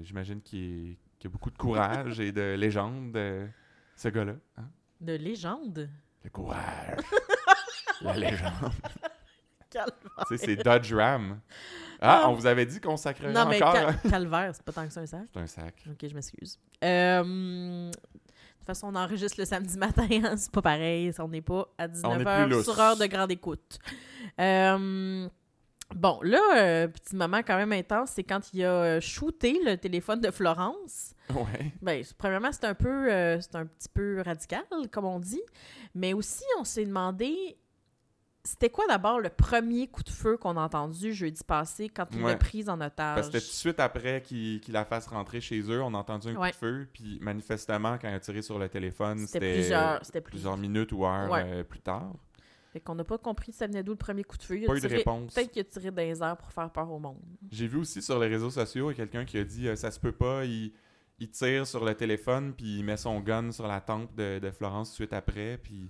J'imagine 0.04 0.42
qu'il 0.42 0.92
est- 0.92 0.98
qu'il 1.26 1.32
a 1.32 1.32
beaucoup 1.32 1.50
de 1.50 1.58
courage 1.58 2.20
et 2.20 2.32
de 2.32 2.54
légende, 2.56 3.16
euh, 3.18 3.48
ce 3.96 4.10
gars-là. 4.10 4.34
hein? 4.58 4.66
De 5.02 5.14
légende? 5.14 5.90
Le 6.24 6.30
courage, 6.30 7.00
la 8.02 8.14
légende. 8.16 8.72
Calvaire. 9.70 10.26
tu 10.28 10.38
sais, 10.38 10.46
c'est 10.46 10.56
Dodge 10.58 10.94
Ram. 10.94 11.40
Ah, 12.00 12.22
Ah. 12.24 12.30
on 12.30 12.34
vous 12.34 12.46
avait 12.46 12.66
dit 12.66 12.80
qu'on 12.80 12.96
sacrerait 12.98 13.34
Non, 13.34 13.46
mais 13.48 13.62
encore. 13.62 13.74
cal- 13.74 14.00
calvaire, 14.10 14.52
c'est 14.54 14.64
pas 14.64 14.72
tant 14.72 14.86
que 14.88 14.94
ça 14.94 15.02
un 15.02 15.06
sac. 15.06 15.22
C'est 15.34 15.40
un 15.40 15.48
sac. 15.48 15.84
Ok, 15.90 16.08
je 16.10 16.14
m'excuse. 16.16 16.60
Euh, 16.84 17.24
de 17.90 17.92
toute 17.92 18.66
façon, 18.68 18.88
on 18.88 18.96
enregistre 18.96 19.38
le 19.40 19.46
samedi 19.46 19.78
matin, 19.78 20.08
hein, 20.24 20.38
c'est 20.38 20.52
pas 20.52 20.62
pareil. 20.62 21.12
On 21.20 21.28
n'est 21.28 21.42
pas 21.42 21.68
à 21.78 21.86
On 21.86 22.20
est 22.20 22.24
19h 22.24 22.44
plus 22.46 22.52
lousse. 22.54 22.64
sur 22.66 22.80
heure 22.80 22.96
de 22.98 23.06
grande 23.08 23.32
écoute. 23.32 23.80
Euh, 24.40 25.28
bon, 25.94 26.20
là, 26.24 26.40
euh, 26.58 26.88
petit 26.88 27.16
moment 27.16 27.40
quand 27.46 27.58
même 27.58 27.72
intense, 27.74 28.12
c'est 28.12 28.24
quand 28.24 28.54
il 28.54 28.64
a 28.64 28.72
euh, 28.72 29.02
shooté 29.02 29.60
le 29.64 29.78
téléphone 29.78 30.22
de 30.22 30.32
Florence. 30.32 31.14
Ouais. 31.34 31.72
Ben, 31.82 32.04
premièrement, 32.18 32.52
c'est 32.52 32.66
un 32.66 32.74
peu, 32.76 33.12
euh, 33.12 33.40
c'est 33.42 33.56
un 33.56 33.66
petit 33.66 33.90
peu 33.94 34.22
radical, 34.26 34.64
comme 34.92 35.06
on 35.06 35.20
dit. 35.20 35.42
Mais 35.94 36.14
aussi, 36.14 36.44
on 36.60 36.64
s'est 36.64 36.86
demandé, 36.86 37.58
c'était 38.44 38.70
quoi 38.70 38.86
d'abord 38.88 39.20
le 39.20 39.30
premier 39.30 39.88
coup 39.88 40.04
de 40.04 40.10
feu 40.10 40.38
qu'on 40.38 40.56
a 40.58 40.62
entendu 40.62 41.14
jeudi 41.14 41.44
passé 41.44 41.90
quand 41.90 42.06
il 42.12 42.20
l'a 42.22 42.26
Ouais. 42.28 42.36
prise 42.38 42.70
en 42.70 42.80
otage? 42.80 43.16
Parce 43.16 43.30
que 43.30 43.34
c'était 43.40 43.46
tout 43.46 43.52
de 43.52 43.58
suite 43.58 43.80
après 43.80 44.22
qu'il 44.22 44.62
la 44.70 44.86
fasse 44.86 45.08
rentrer 45.08 45.42
chez 45.42 45.60
eux, 45.62 45.82
on 45.82 45.94
a 45.94 45.98
entendu 45.98 46.30
un 46.30 46.36
Ouais. 46.36 46.50
coup 46.52 46.54
de 46.54 46.60
feu, 46.60 46.88
puis 46.94 47.18
manifestement, 47.22 47.98
quand 48.00 48.08
il 48.10 48.14
a 48.14 48.20
tiré 48.20 48.42
sur 48.44 48.60
le 48.60 48.70
téléphone, 48.70 49.26
C'était 49.26 49.54
plusieurs, 50.22 50.58
minutes 50.58 50.92
ou 50.92 51.06
heures 51.06 51.34
euh, 51.34 51.64
plus 51.64 51.82
tard. 51.82 52.12
Fait 52.76 52.82
qu'on 52.82 52.96
n'a 52.96 53.06
pas 53.06 53.18
compris 53.18 53.54
ça 53.54 53.68
venait 53.68 53.84
d'où 53.84 53.94
le 53.94 53.98
premier 53.98 54.26
coup 54.26 54.36
de 54.36 54.44
feu. 54.44 54.58
Il 54.58 54.66
a 54.66 54.68
Pas 54.68 54.76
eu 54.76 54.82
de 54.82 54.88
réponse. 54.88 55.34
Peut-être 55.34 55.50
qu'il 55.50 55.62
a 55.62 55.64
tiré 55.64 55.92
dans 55.92 56.02
les 56.02 56.22
airs 56.22 56.36
pour 56.36 56.52
faire 56.52 56.70
peur 56.70 56.92
au 56.92 57.00
monde. 57.00 57.22
J'ai 57.50 57.68
vu 57.68 57.78
aussi 57.78 58.02
sur 58.02 58.20
les 58.20 58.28
réseaux 58.28 58.50
sociaux 58.50 58.92
quelqu'un 58.94 59.24
qui 59.24 59.38
a 59.38 59.46
dit 59.46 59.70
euh, 59.70 59.78
ça 59.78 59.92
se 59.92 59.98
peut 59.98 60.12
pas, 60.12 60.44
il, 60.44 60.74
il 61.20 61.30
tire 61.30 61.66
sur 61.66 61.86
le 61.86 61.96
téléphone 61.96 62.54
puis 62.54 62.80
il 62.80 62.84
met 62.84 62.98
son 62.98 63.22
gun 63.22 63.54
sur 63.54 63.66
la 63.66 63.80
tempe 63.80 64.14
de, 64.18 64.40
de 64.40 64.52
Florence 64.52 64.90
tout 64.90 64.92
de 64.92 64.96
suite 65.06 65.14
après 65.14 65.58
puis 65.64 65.90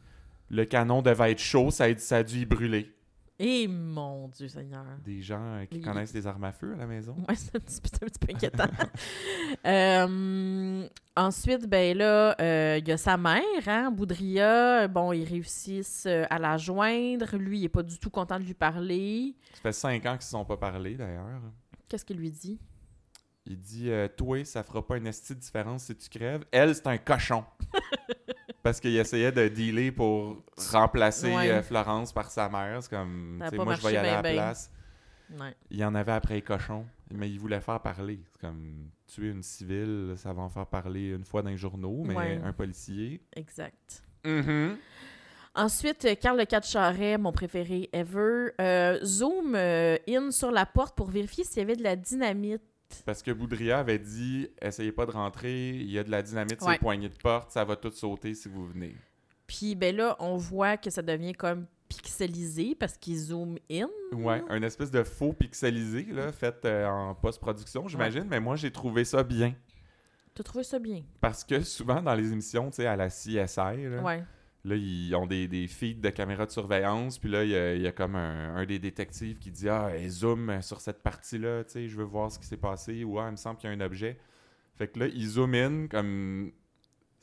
le 0.51 0.63
canon 0.65 1.01
devait 1.01 1.31
être 1.31 1.39
chaud, 1.39 1.71
ça 1.71 1.85
a, 1.85 1.97
ça 1.97 2.17
a 2.17 2.23
dû 2.23 2.41
y 2.41 2.45
brûler. 2.45 2.93
Et 3.37 3.67
mon 3.67 4.29
Dieu 4.29 4.47
Seigneur. 4.47 4.85
Des 5.03 5.21
gens 5.21 5.41
euh, 5.41 5.65
qui 5.65 5.81
connaissent 5.81 6.13
des 6.13 6.25
armes 6.25 6.45
à 6.45 6.53
feu 6.53 6.73
à 6.73 6.77
la 6.77 6.85
maison? 6.87 7.15
Ouais, 7.27 7.35
c'est 7.35 7.53
un 7.55 7.59
petit, 7.59 7.81
peu- 7.81 7.89
c'est 7.91 8.03
un 8.03 8.07
petit 8.07 8.19
peu 8.19 8.33
inquiétant. 8.33 8.67
Euh, 9.65 10.87
ensuite, 11.15 11.67
ben 11.67 11.97
là, 11.97 12.35
euh, 12.39 12.77
il 12.79 12.87
y 12.87 12.91
a 12.91 12.97
sa 12.97 13.17
mère, 13.17 13.41
hein, 13.67 13.89
Boudria. 13.91 14.87
Bon, 14.87 15.11
ils 15.11 15.23
réussissent 15.23 16.05
euh, 16.05 16.25
à 16.29 16.37
la 16.37 16.57
joindre. 16.57 17.35
Lui, 17.37 17.59
il 17.59 17.63
est 17.65 17.69
pas 17.69 17.81
du 17.83 17.97
tout 17.97 18.09
content 18.11 18.39
de 18.39 18.45
lui 18.45 18.53
parler. 18.53 19.35
Ça 19.55 19.61
fait 19.61 19.71
cinq 19.71 20.05
ans 20.05 20.13
qu'ils 20.13 20.23
se 20.23 20.29
sont 20.31 20.45
pas 20.45 20.57
parlé 20.57 20.95
d'ailleurs. 20.95 21.41
Qu'est-ce 21.87 22.05
qu'il 22.05 22.17
lui 22.17 22.29
dit? 22.31 22.59
Il 23.45 23.59
dit 23.59 23.89
euh, 23.89 24.07
Toi, 24.07 24.45
ça 24.45 24.61
fera 24.63 24.85
pas 24.85 24.97
une 24.97 25.07
esti 25.07 25.33
de 25.33 25.39
différence 25.39 25.83
si 25.85 25.95
tu 25.95 26.09
crèves. 26.09 26.45
Elle, 26.51 26.75
c'est 26.75 26.87
un 26.87 26.97
cochon. 26.97 27.43
Parce 28.65 28.79
qu'il 28.79 28.97
essayait 28.97 29.31
de 29.31 29.47
dealer 29.47 29.91
pour 29.91 30.43
remplacer 30.71 31.31
Ouais. 31.35 31.51
euh, 31.51 31.61
Florence 31.61 32.11
par 32.11 32.31
sa 32.31 32.49
mère. 32.49 32.81
C'est 32.81 32.89
comme, 32.89 33.39
tu 33.43 33.49
sais, 33.51 33.63
moi, 33.63 33.75
je 33.75 33.81
vais 33.83 33.93
y 33.93 33.97
aller 33.97 34.09
à 34.09 34.15
la 34.15 34.21
ben. 34.23 34.33
place. 34.33 34.71
Ouais. 35.39 35.53
Il 35.69 35.77
y 35.77 35.85
en 35.85 35.93
avait 35.93 36.13
après 36.13 36.33
les 36.33 36.41
cochons, 36.41 36.83
mais 37.13 37.29
il 37.29 37.39
voulait 37.39 37.61
faire 37.61 37.79
parler. 37.79 38.19
C'est 38.31 38.41
comme 38.41 38.89
tuer 39.05 39.29
une 39.29 39.43
civile, 39.43 40.13
ça 40.17 40.33
va 40.33 40.41
en 40.41 40.49
faire 40.49 40.65
parler 40.65 41.09
une 41.09 41.25
fois 41.25 41.43
dans 41.43 41.51
les 41.51 41.57
journaux, 41.57 42.01
mais 42.07 42.15
Ouais. 42.15 42.41
un 42.43 42.53
policier. 42.53 43.21
Exact. 43.35 44.01
Mhm. 44.25 44.77
Ensuite, 45.53 46.03
euh, 46.05 46.15
Carl 46.15 46.35
Le 46.39 46.45
Charret, 46.63 47.19
mon 47.19 47.31
préféré 47.31 47.87
ever, 47.93 48.47
euh, 48.59 48.99
zoom 49.03 49.53
euh, 49.53 49.95
in 50.09 50.31
sur 50.31 50.49
la 50.49 50.65
porte 50.65 50.95
pour 50.97 51.11
vérifier 51.11 51.43
s'il 51.43 51.59
y 51.59 51.61
avait 51.61 51.75
de 51.75 51.83
la 51.83 51.95
dynamite. 51.95 52.63
Parce 53.05 53.21
que 53.23 53.31
Boudria 53.31 53.79
avait 53.79 53.99
dit 53.99 54.49
essayez 54.61 54.91
pas 54.91 55.05
de 55.05 55.11
rentrer, 55.11 55.69
il 55.69 55.89
y 55.91 55.97
a 55.99 56.03
de 56.03 56.11
la 56.11 56.21
dynamite 56.21 56.59
sur 56.59 56.67
Ouais. 56.67 56.73
les 56.73 56.79
poignées 56.79 57.09
de 57.09 57.17
porte, 57.17 57.51
ça 57.51 57.63
va 57.63 57.75
tout 57.75 57.91
sauter 57.91 58.33
si 58.33 58.47
vous 58.49 58.65
venez. 58.67 58.95
Puis 59.47 59.75
ben 59.75 59.95
là, 59.95 60.15
on 60.19 60.37
voit 60.37 60.77
que 60.77 60.89
ça 60.89 61.01
devient 61.01 61.33
comme 61.33 61.65
pixelisé 61.87 62.73
parce 62.75 62.97
qu'il 62.97 63.17
zoom 63.17 63.57
in. 63.71 63.87
Ouais, 64.11 64.41
un 64.49 64.61
espèce 64.63 64.89
de 64.91 65.03
faux 65.03 65.33
pixelisé 65.33 66.03
là, 66.11 66.31
fait 66.31 66.65
euh, 66.65 66.87
en 66.87 67.13
post-production, 67.15 67.87
j'imagine, 67.87 68.25
mais 68.29 68.39
moi 68.39 68.55
j'ai 68.55 68.71
trouvé 68.71 69.03
ça 69.05 69.23
bien. 69.23 69.53
T'as 70.33 70.43
trouvé 70.43 70.63
ça 70.63 70.79
bien? 70.79 71.03
Parce 71.21 71.43
que 71.43 71.61
souvent 71.61 72.01
dans 72.01 72.13
les 72.15 72.31
émissions, 72.31 72.69
tu 72.69 72.77
sais, 72.77 72.85
à 72.87 72.95
la 72.95 73.07
CSI, 73.09 73.37
là, 73.55 74.01
Ouais. 74.03 74.23
Là, 74.65 74.75
ils 74.75 75.13
ont 75.15 75.27
des, 75.27 75.47
des 75.47 75.67
feeds 75.67 76.01
de 76.01 76.09
caméras 76.09 76.47
de 76.47 76.51
surveillance. 76.51 77.19
Puis 77.19 77.29
là, 77.29 77.43
il 77.43 77.51
y 77.51 77.55
a, 77.55 77.75
il 77.75 77.81
y 77.83 77.87
a 77.87 77.91
comme 77.91 78.15
un, 78.15 78.55
un 78.55 78.65
des 78.65 78.79
détectives 78.79 79.37
qui 79.37 79.51
dit 79.51 79.69
Ah, 79.69 79.91
zoom 80.09 80.61
sur 80.61 80.81
cette 80.81 81.03
partie-là, 81.03 81.63
tu 81.63 81.71
sais, 81.71 81.87
je 81.87 81.95
veux 81.95 82.03
voir 82.03 82.31
ce 82.31 82.39
qui 82.39 82.45
s'est 82.47 82.57
passé. 82.57 83.03
Ou 83.03 83.19
Ah, 83.19 83.27
il 83.27 83.31
me 83.31 83.35
semble 83.37 83.57
qu'il 83.57 83.69
y 83.69 83.73
a 83.73 83.75
un 83.75 83.81
objet. 83.81 84.17
Fait 84.75 84.87
que 84.87 84.99
là, 84.99 85.05
ils 85.07 85.27
zoom 85.27 85.53
in 85.53 85.87
comme 85.87 86.51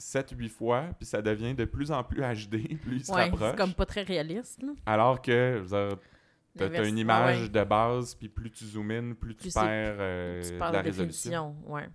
7-8 0.01 0.49
fois. 0.49 0.85
Puis 0.99 1.07
ça 1.07 1.21
devient 1.21 1.55
de 1.55 1.65
plus 1.65 1.91
en 1.91 2.03
plus 2.05 2.21
HD. 2.21 2.79
Plus 2.83 2.97
ils 2.99 3.05
se 3.05 3.13
Ouais, 3.13 3.25
rapprochent. 3.25 3.51
c'est 3.51 3.57
comme 3.57 3.75
pas 3.75 3.87
très 3.87 4.03
réaliste. 4.03 4.63
là. 4.63 4.73
Alors 4.87 5.21
que, 5.21 5.65
t'as 5.69 6.65
L'inverse- 6.67 6.89
une 6.89 6.99
image 6.99 7.43
ouais. 7.43 7.49
de 7.49 7.65
base. 7.65 8.15
Puis 8.15 8.29
plus 8.29 8.51
tu 8.53 8.65
zoomes 8.67 8.91
in, 8.93 9.15
plus 9.15 9.35
tu 9.35 9.43
Plus 9.43 9.55
perds 9.55 9.97
euh, 9.99 10.43
Tu 10.43 10.53
de 10.53 10.59
la 10.59 10.71
de 10.71 10.77
résolution. 10.79 11.57
ouais. 11.67 11.89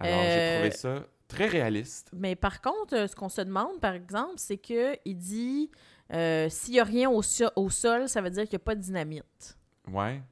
Alors, 0.00 0.22
j'ai 0.22 0.28
Euh, 0.30 0.54
trouvé 0.56 0.70
ça 0.72 1.06
très 1.32 1.46
réaliste. 1.46 2.10
Mais 2.12 2.36
par 2.36 2.60
contre, 2.60 2.94
euh, 2.94 3.06
ce 3.06 3.14
qu'on 3.16 3.28
se 3.28 3.40
demande, 3.40 3.80
par 3.80 3.94
exemple, 3.94 4.34
c'est 4.36 4.58
que 4.58 4.96
il 5.04 5.16
dit 5.16 5.70
euh, 6.12 6.48
s'il 6.48 6.74
y 6.74 6.80
a 6.80 6.84
rien 6.84 7.08
au, 7.10 7.22
so- 7.22 7.50
au 7.56 7.70
sol, 7.70 8.08
ça 8.08 8.20
veut 8.20 8.30
dire 8.30 8.42
qu'il 8.44 8.52
n'y 8.58 8.62
a 8.62 8.64
pas 8.64 8.74
de 8.74 8.80
dynamite. 8.80 9.56
Ouais. 9.90 10.22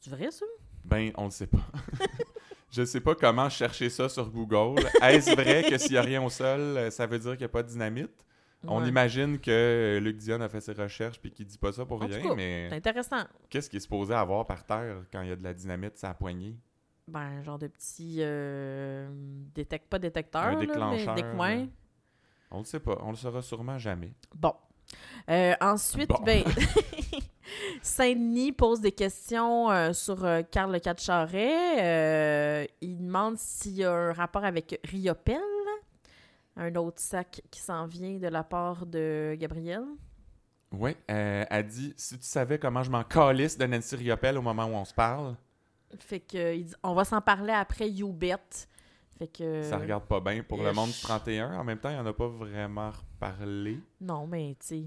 C'est 0.00 0.10
vrai, 0.10 0.30
ça? 0.30 0.46
Ben, 0.84 1.10
on 1.16 1.24
le 1.26 1.30
sait 1.30 1.46
pas. 1.46 1.58
Je 2.70 2.84
sais 2.84 3.00
pas 3.00 3.14
comment 3.14 3.48
chercher 3.48 3.88
ça 3.88 4.08
sur 4.08 4.30
Google. 4.30 4.80
Est-ce 5.02 5.34
vrai 5.34 5.64
que 5.68 5.78
s'il 5.78 5.92
y 5.92 5.96
a 5.96 6.02
rien 6.02 6.22
au 6.22 6.28
sol, 6.28 6.60
euh, 6.60 6.90
ça 6.90 7.06
veut 7.06 7.18
dire 7.18 7.30
qu'il 7.32 7.40
n'y 7.40 7.44
a 7.46 7.48
pas 7.48 7.62
de 7.62 7.68
dynamite? 7.68 8.24
On 8.66 8.84
imagine 8.84 9.38
que 9.38 10.00
Luc 10.02 10.16
Dion 10.16 10.40
a 10.40 10.48
fait 10.48 10.60
ses 10.60 10.72
recherches 10.72 11.20
puis 11.20 11.30
qu'il 11.30 11.46
dit 11.46 11.56
pas 11.58 11.70
ça 11.72 11.86
pour 11.86 11.98
En 12.02 12.06
tout 12.06 12.12
rien, 12.12 12.22
cas, 12.22 12.28
C'est 12.30 12.34
mais 12.34 12.68
intéressant. 12.72 13.22
qu'est-ce 13.48 13.70
qu'il 13.70 13.76
est 13.76 13.80
supposé 13.80 14.12
avoir 14.14 14.44
par 14.46 14.64
terre 14.66 14.96
quand 15.12 15.22
il 15.22 15.28
y 15.28 15.32
a 15.32 15.36
de 15.36 15.44
la 15.44 15.54
dynamite 15.54 16.00
la 16.02 16.12
poignée? 16.12 16.56
Ben, 17.08 17.42
genre 17.42 17.58
de 17.58 17.66
petit... 17.66 18.16
Euh, 18.20 19.08
détec- 19.54 19.88
pas 19.88 19.98
détecteur, 19.98 20.42
Un 20.42 20.62
là, 20.64 20.90
mais 20.90 21.22
des. 21.22 21.68
On 22.50 22.58
le 22.58 22.64
sait 22.64 22.80
pas. 22.80 22.98
On 23.02 23.10
le 23.10 23.16
saura 23.16 23.42
sûrement 23.42 23.78
jamais. 23.78 24.12
Bon. 24.34 24.54
Euh, 25.30 25.54
ensuite, 25.60 26.08
Bon. 26.08 26.22
ben, 26.24 26.44
Saint-Denis 27.82 28.52
pose 28.52 28.80
des 28.80 28.92
questions 28.92 29.70
euh, 29.70 29.92
sur 29.92 30.24
euh, 30.24 30.42
Carl 30.42 30.72
Le 30.72 30.80
Charret. 30.96 31.82
Euh, 31.82 32.66
il 32.80 32.98
demande 32.98 33.36
s'il 33.38 33.76
y 33.76 33.84
a 33.84 33.92
un 33.92 34.12
rapport 34.12 34.44
avec 34.44 34.80
Riopel, 34.84 35.40
un 36.56 36.74
autre 36.76 37.00
sac 37.00 37.42
qui 37.50 37.60
s'en 37.60 37.86
vient 37.86 38.18
de 38.18 38.28
la 38.28 38.44
part 38.44 38.86
de 38.86 39.36
Gabriel. 39.38 39.84
Oui, 40.72 40.94
elle 41.06 41.66
dit 41.66 41.94
Si 41.96 42.18
tu 42.18 42.26
savais 42.26 42.58
comment 42.58 42.82
je 42.82 42.90
m'en 42.90 43.02
calisse 43.04 43.56
de 43.56 43.64
Nancy 43.66 43.96
Riopelle 43.96 44.36
au 44.36 44.42
moment 44.42 44.66
où 44.66 44.74
on 44.74 44.84
se 44.84 44.92
parle, 44.92 45.34
Fait 45.98 46.20
que 46.20 46.54
il 46.54 46.64
dit, 46.66 46.74
on 46.82 46.94
va 46.94 47.04
s'en 47.04 47.20
parler 47.20 47.52
après 47.52 47.88
You 47.88 48.12
Bet. 48.12 48.36
Fait 49.18 49.26
que 49.26 49.62
ça 49.62 49.78
regarde 49.78 50.04
pas 50.04 50.20
bien 50.20 50.42
pour 50.42 50.62
le 50.62 50.72
monde 50.72 50.90
du 50.90 50.94
ish. 50.94 51.02
31. 51.02 51.58
En 51.58 51.64
même 51.64 51.78
temps, 51.78 51.90
il 51.90 51.96
en 51.96 52.06
a 52.06 52.12
pas 52.12 52.28
vraiment 52.28 52.90
reparlé. 52.90 53.80
non, 54.00 54.26
mais 54.26 54.54
tu 54.60 54.66
sais, 54.66 54.84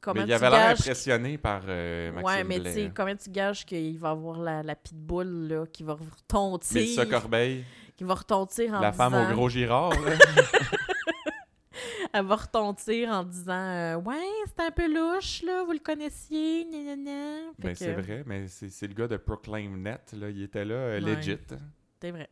comment 0.00 0.22
mais 0.22 0.26
il 0.26 0.32
avait 0.32 0.48
l'air 0.50 0.70
impressionné 0.70 1.36
par 1.36 1.62
euh, 1.68 2.10
Maxime 2.12 2.26
Ouais, 2.26 2.44
mais 2.44 2.60
tu 2.60 2.72
sais, 2.72 2.90
comment 2.94 3.14
tu 3.16 3.30
gages 3.30 3.66
qu'il 3.66 3.98
va 3.98 4.10
avoir 4.10 4.38
la, 4.38 4.62
la 4.62 4.74
pitbull 4.74 5.48
là, 5.48 5.66
qui 5.66 5.82
va 5.82 5.94
retontir, 5.94 6.74
Mélissa 6.80 7.04
Corbeil, 7.06 7.64
qui 7.96 8.04
va 8.04 8.14
retontir 8.14 8.72
en 8.72 8.80
la 8.80 8.92
femme 8.92 9.14
au 9.14 9.34
gros 9.34 9.48
girard. 9.50 9.90
là. 9.90 10.12
elle 12.14 12.24
va 12.26 12.36
retontir 12.36 13.10
en 13.10 13.24
disant 13.24 13.52
euh, 13.52 13.96
ouais 13.96 14.14
c'est 14.46 14.64
un 14.64 14.70
peu 14.70 14.86
louche 14.88 15.42
là, 15.42 15.64
vous 15.64 15.72
le 15.72 15.80
connaissiez, 15.80 16.64
gna, 16.64 16.78
gna, 16.78 16.96
gna. 16.96 17.52
Ben, 17.58 17.72
que, 17.72 17.78
c'est 17.78 17.92
vrai, 17.92 18.22
mais 18.24 18.46
c'est 18.48 18.86
le 18.86 18.94
gars 18.94 19.08
de 19.08 19.16
Proclaim 19.16 19.76
Net. 19.76 20.14
Là. 20.18 20.30
Il 20.30 20.42
était 20.42 20.64
là, 20.64 20.74
euh, 20.74 21.00
Ouais. 21.00 21.16
legit. 21.16 21.36
C'est 22.00 22.10
vrai. 22.12 22.28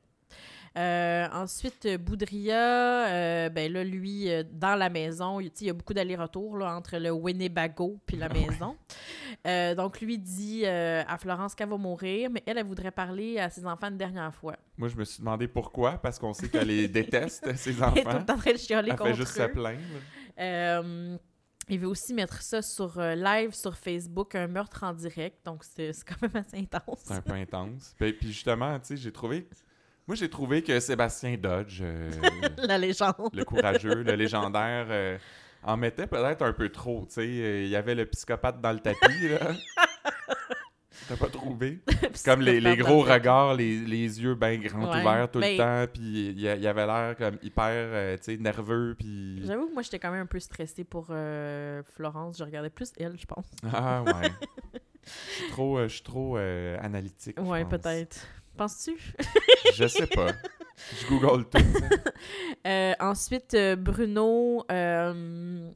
Euh, 0.78 1.28
ensuite, 1.32 1.86
Boudria, 1.98 3.06
euh, 3.08 3.48
ben 3.50 3.70
là, 3.70 3.84
lui, 3.84 4.30
euh, 4.30 4.42
dans 4.50 4.74
la 4.74 4.88
maison, 4.88 5.38
il 5.38 5.50
y 5.60 5.68
a 5.68 5.72
beaucoup 5.74 5.92
d'allers-retours 5.92 6.54
entre 6.64 6.96
le 6.96 7.10
Winnebago 7.10 7.98
puis 8.06 8.16
la 8.16 8.28
maison. 8.30 8.76
Euh, 9.46 9.74
donc, 9.74 10.00
lui 10.00 10.18
dit 10.18 10.62
euh, 10.64 11.02
à 11.06 11.18
Florence 11.18 11.54
qu'elle 11.54 11.68
va 11.68 11.76
mourir, 11.76 12.30
mais 12.30 12.42
elle, 12.46 12.58
elle 12.58 12.66
voudrait 12.66 12.92
parler 12.92 13.38
à 13.38 13.50
ses 13.50 13.66
enfants 13.66 13.88
une 13.88 13.98
dernière 13.98 14.32
fois. 14.32 14.54
Moi, 14.76 14.88
je 14.88 14.96
me 14.96 15.04
suis 15.04 15.18
demandé 15.18 15.48
pourquoi, 15.48 15.98
parce 15.98 16.18
qu'on 16.18 16.32
sait 16.32 16.48
qu'elle 16.48 16.68
les 16.68 16.86
déteste, 16.88 17.52
ses 17.56 17.70
Elle 17.70 17.76
est 17.76 17.78
tout 17.78 17.82
enfants. 18.08 18.18
le 18.18 18.24
temps 18.24 18.34
en 18.34 18.38
train 18.38 18.52
de 18.52 18.58
chialer 18.58 18.90
Elle 18.90 18.96
contre 18.96 19.10
fait 19.10 19.16
juste 19.16 19.34
se 19.36 19.42
plaindre. 19.42 19.80
Euh, 20.38 21.16
il 21.68 21.78
veut 21.78 21.88
aussi 21.88 22.12
mettre 22.14 22.40
ça 22.42 22.60
sur 22.62 22.98
euh, 22.98 23.14
live 23.14 23.52
sur 23.54 23.76
Facebook, 23.76 24.34
un 24.34 24.46
meurtre 24.46 24.84
en 24.84 24.92
direct, 24.92 25.44
donc 25.44 25.62
c'est 25.64 25.92
c'est 25.92 26.04
quand 26.04 26.20
même 26.22 26.36
assez 26.36 26.58
intense. 26.58 27.00
C'est 27.04 27.14
un 27.14 27.20
peu 27.20 27.34
intense. 27.34 27.94
Puis, 27.98 28.12
puis 28.12 28.28
justement, 28.28 28.78
tu 28.78 28.86
sais, 28.88 28.96
j'ai 28.96 29.12
trouvé... 29.12 29.48
Moi, 30.08 30.16
j'ai 30.16 30.28
trouvé 30.28 30.62
que 30.62 30.80
Sébastien 30.80 31.36
Dodge, 31.36 31.78
euh, 31.80 32.10
la 32.58 32.76
légende. 32.76 33.14
le 33.32 33.44
courageux, 33.44 34.02
le 34.02 34.14
légendaire, 34.14 34.86
euh, 34.90 35.16
en 35.62 35.76
mettait 35.76 36.06
peut-être 36.06 36.42
un 36.42 36.52
peu 36.52 36.68
trop, 36.68 37.06
tu 37.06 37.14
sais. 37.14 37.20
Euh, 37.22 37.62
Il 37.64 37.68
y 37.68 37.76
avait 37.76 37.94
le 37.94 38.06
psychopathe 38.06 38.60
dans 38.60 38.72
le 38.72 38.80
tapis, 38.80 39.28
là. 39.28 39.52
T'as 41.08 41.16
pas 41.16 41.28
trouvé? 41.28 41.80
Comme 42.24 42.42
les, 42.42 42.60
les 42.60 42.76
gros 42.76 43.02
regards, 43.02 43.54
les, 43.54 43.80
les 43.80 44.22
yeux 44.22 44.34
bien 44.34 44.56
grands 44.58 44.90
Ouais, 44.90 45.00
ouverts 45.00 45.30
tout 45.30 45.40
le 45.40 45.56
temps, 45.56 45.90
puis 45.92 46.28
il 46.28 46.40
y, 46.40 46.48
avait 46.48 46.86
l'air 46.86 47.16
comme 47.16 47.38
hyper, 47.42 47.68
euh, 47.68 48.16
tu 48.16 48.24
sais, 48.24 48.36
nerveux, 48.36 48.94
puis... 48.98 49.44
J'avoue 49.44 49.68
que 49.68 49.74
moi, 49.74 49.82
j'étais 49.82 49.98
quand 49.98 50.10
même 50.10 50.22
un 50.22 50.26
peu 50.26 50.38
stressée 50.38 50.84
pour 50.84 51.08
euh, 51.10 51.82
Florence. 51.94 52.38
Je 52.38 52.44
regardais 52.44 52.70
plus 52.70 52.92
elle, 52.98 53.18
je 53.18 53.26
pense. 53.26 53.46
Ah 53.72 54.02
ouais. 54.02 54.30
Je 55.04 55.10
suis 55.10 55.50
trop, 55.50 55.78
euh, 55.78 55.88
je 55.88 55.94
suis 55.94 56.02
trop 56.02 56.36
analytique. 56.36 57.40
Ouais, 57.40 57.64
peut-être. 57.64 58.26
Penses-tu? 58.56 58.96
Je 59.74 59.86
sais 59.88 60.06
pas. 60.06 60.28
Je 61.00 61.06
google 61.08 61.44
tout. 61.48 61.58
Euh, 62.66 62.92
ensuite, 63.00 63.54
euh, 63.54 63.74
Bruno... 63.76 64.64
euh, 64.70 65.70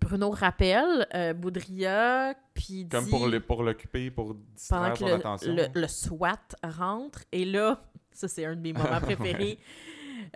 Bruno 0.00 0.30
rappelle 0.30 1.06
euh, 1.14 1.32
Boudria, 1.34 2.34
puis 2.54 2.84
dit... 2.84 2.88
Comme 2.88 3.08
pour 3.08 3.26
le- 3.28 3.40
pour 3.40 3.62
l'occuper, 3.62 4.10
pour 4.10 4.34
pendant 4.34 4.40
distraire 4.54 4.92
que 4.92 4.98
son 4.98 5.06
le, 5.06 5.12
attention. 5.14 5.54
le- 5.54 5.80
le 5.80 5.88
SWAT 5.88 6.38
rentre. 6.64 7.20
Et 7.32 7.44
là, 7.44 7.82
ça, 8.12 8.28
c'est 8.28 8.44
un 8.44 8.54
de 8.56 8.60
mes 8.60 8.72
moments 8.72 9.00
préférés. 9.00 9.58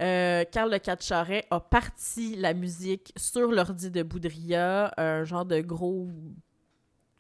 Euh, 0.00 0.44
Carl 0.50 0.70
Le 0.70 0.78
Catcharet 0.78 1.46
a 1.50 1.60
parti 1.60 2.36
la 2.36 2.54
musique 2.54 3.12
sur 3.16 3.50
l'ordi 3.50 3.90
de 3.90 4.02
Boudria, 4.02 4.92
un 4.96 5.24
genre 5.24 5.44
de 5.44 5.60
gros 5.60 6.08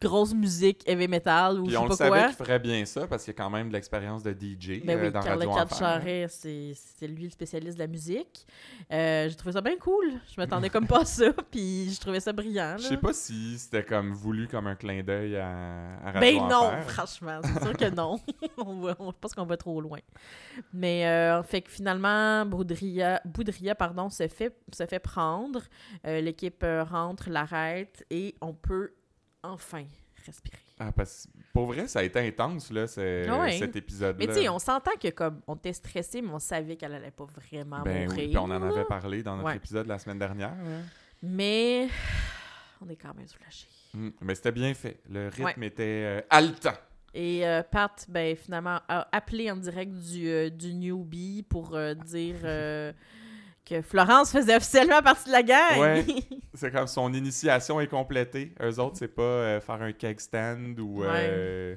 grosse 0.00 0.32
musique 0.34 0.82
heavy 0.88 1.06
metal 1.08 1.60
ou 1.60 1.64
Puis 1.64 1.72
je 1.72 1.78
on 1.78 1.82
sais 1.82 2.04
le 2.04 2.10
pas 2.10 2.16
savait 2.18 2.26
qu'il 2.28 2.36
ferait 2.36 2.58
bien 2.58 2.84
ça 2.84 3.06
parce 3.06 3.24
qu'il 3.24 3.32
y 3.34 3.36
a 3.36 3.42
quand 3.42 3.50
même 3.50 3.68
de 3.68 3.72
l'expérience 3.74 4.22
de 4.22 4.32
DJ 4.32 4.82
Ben 4.84 4.98
euh, 4.98 5.04
oui, 5.06 5.10
dans 5.12 5.20
Radio 5.20 5.50
Cat 5.52 5.62
Enfer. 5.64 5.76
Charret, 5.78 6.26
c'est 6.28 7.06
lui 7.06 7.24
le 7.24 7.30
spécialiste 7.30 7.74
de 7.76 7.82
la 7.82 7.86
musique. 7.86 8.46
Euh, 8.92 9.28
j'ai 9.28 9.34
trouvé 9.36 9.52
ça 9.52 9.60
bien 9.60 9.76
cool. 9.76 10.12
Je 10.34 10.40
m'attendais 10.40 10.70
comme 10.70 10.86
pas 10.86 11.02
à 11.02 11.04
ça, 11.04 11.32
puis 11.50 11.92
je 11.92 12.00
trouvais 12.00 12.20
ça 12.20 12.32
brillant. 12.32 12.76
Je 12.78 12.84
sais 12.84 12.96
pas 12.96 13.12
si 13.12 13.58
c'était 13.58 13.84
comme 13.84 14.12
voulu 14.12 14.48
comme 14.48 14.66
un 14.66 14.74
clin 14.76 15.02
d'œil 15.02 15.36
à, 15.36 15.98
à 16.04 16.12
Radio 16.12 16.20
Ben 16.20 16.36
non, 16.48 16.64
Enfer. 16.66 16.90
franchement, 16.90 17.40
c'est 17.42 17.62
sûr 17.62 17.76
que 17.76 17.90
non. 17.94 18.18
on 18.58 18.80
va, 18.80 18.96
on- 18.98 19.10
je 19.10 19.16
pense 19.20 19.34
qu'on 19.34 19.44
va 19.46 19.56
trop 19.56 19.80
loin. 19.80 19.98
Mais 20.72 21.06
euh, 21.06 21.42
fait 21.42 21.60
que 21.62 21.70
finalement, 21.70 22.44
Boudria, 22.46 23.20
Boudria 23.24 23.74
pardon, 23.74 24.08
se 24.08 24.26
fait, 24.28 24.56
se 24.72 24.86
fait 24.86 24.98
prendre. 24.98 25.60
Euh, 26.06 26.20
L'équipe 26.20 26.62
euh, 26.64 26.84
rentre, 26.84 27.28
l'arrête 27.30 28.04
et 28.10 28.34
on 28.40 28.52
peut 28.52 28.92
enfin 29.42 29.84
respirer. 30.26 30.58
Ah, 30.78 30.92
parce 30.92 31.26
pour 31.52 31.66
vrai, 31.66 31.86
ça 31.88 32.00
a 32.00 32.02
été 32.02 32.18
intense, 32.20 32.70
là, 32.70 32.82
ouais. 32.82 33.56
cet 33.58 33.76
épisode-là. 33.76 34.26
Mais 34.26 34.32
tu 34.32 34.40
sais, 34.40 34.48
on 34.48 34.58
s'entend 34.58 34.92
que 35.00 35.08
comme 35.08 35.40
on 35.46 35.54
était 35.56 35.72
stressé, 35.72 36.20
mais 36.22 36.30
on 36.30 36.38
savait 36.38 36.76
qu'elle 36.76 36.94
allait 36.94 37.10
pas 37.10 37.24
vraiment 37.24 37.82
Ben 37.82 38.04
mourir. 38.04 38.18
oui, 38.18 38.28
puis 38.28 38.38
on 38.38 38.44
en 38.44 38.62
avait 38.62 38.84
parlé 38.84 39.22
dans 39.22 39.36
notre 39.36 39.48
Ouais. 39.48 39.56
épisode 39.56 39.86
la 39.86 39.98
semaine 39.98 40.18
dernière. 40.18 40.50
là. 40.50 40.80
Mais 41.22 41.88
on 42.80 42.88
est 42.88 42.96
quand 42.96 43.14
même 43.14 43.26
soulagés. 43.28 43.66
Mm, 43.94 44.08
Mais 44.22 44.34
c'était 44.34 44.52
bien 44.52 44.72
fait. 44.74 45.00
Le 45.10 45.28
rythme 45.28 45.62
était 45.64 45.82
euh, 46.04 46.20
haletant. 46.30 46.74
Et 47.12 47.46
euh, 47.46 47.62
Pat, 47.62 48.06
ben, 48.08 48.36
finalement, 48.36 48.80
a 48.88 49.08
appelé 49.10 49.50
en 49.50 49.56
direct 49.56 49.92
du, 49.92 50.28
euh, 50.28 50.48
du 50.48 50.72
newbie 50.74 51.42
pour 51.42 51.74
euh, 51.74 51.94
dire 51.94 52.36
que 53.70 53.82
Florence 53.82 54.32
faisait 54.32 54.56
officiellement 54.56 55.00
partie 55.00 55.26
de 55.26 55.32
la 55.32 55.42
gang. 55.44 55.78
Ouais. 55.78 56.04
C'est 56.54 56.72
comme 56.72 56.88
son 56.88 57.12
initiation 57.14 57.80
est 57.80 57.86
complétée. 57.86 58.52
Eux 58.60 58.80
autres, 58.80 58.96
c'est 58.96 59.08
pas 59.08 59.22
euh, 59.22 59.60
faire 59.60 59.80
un 59.80 59.92
keg 59.92 60.18
stand 60.18 60.78
ou, 60.80 61.04
euh, 61.04 61.76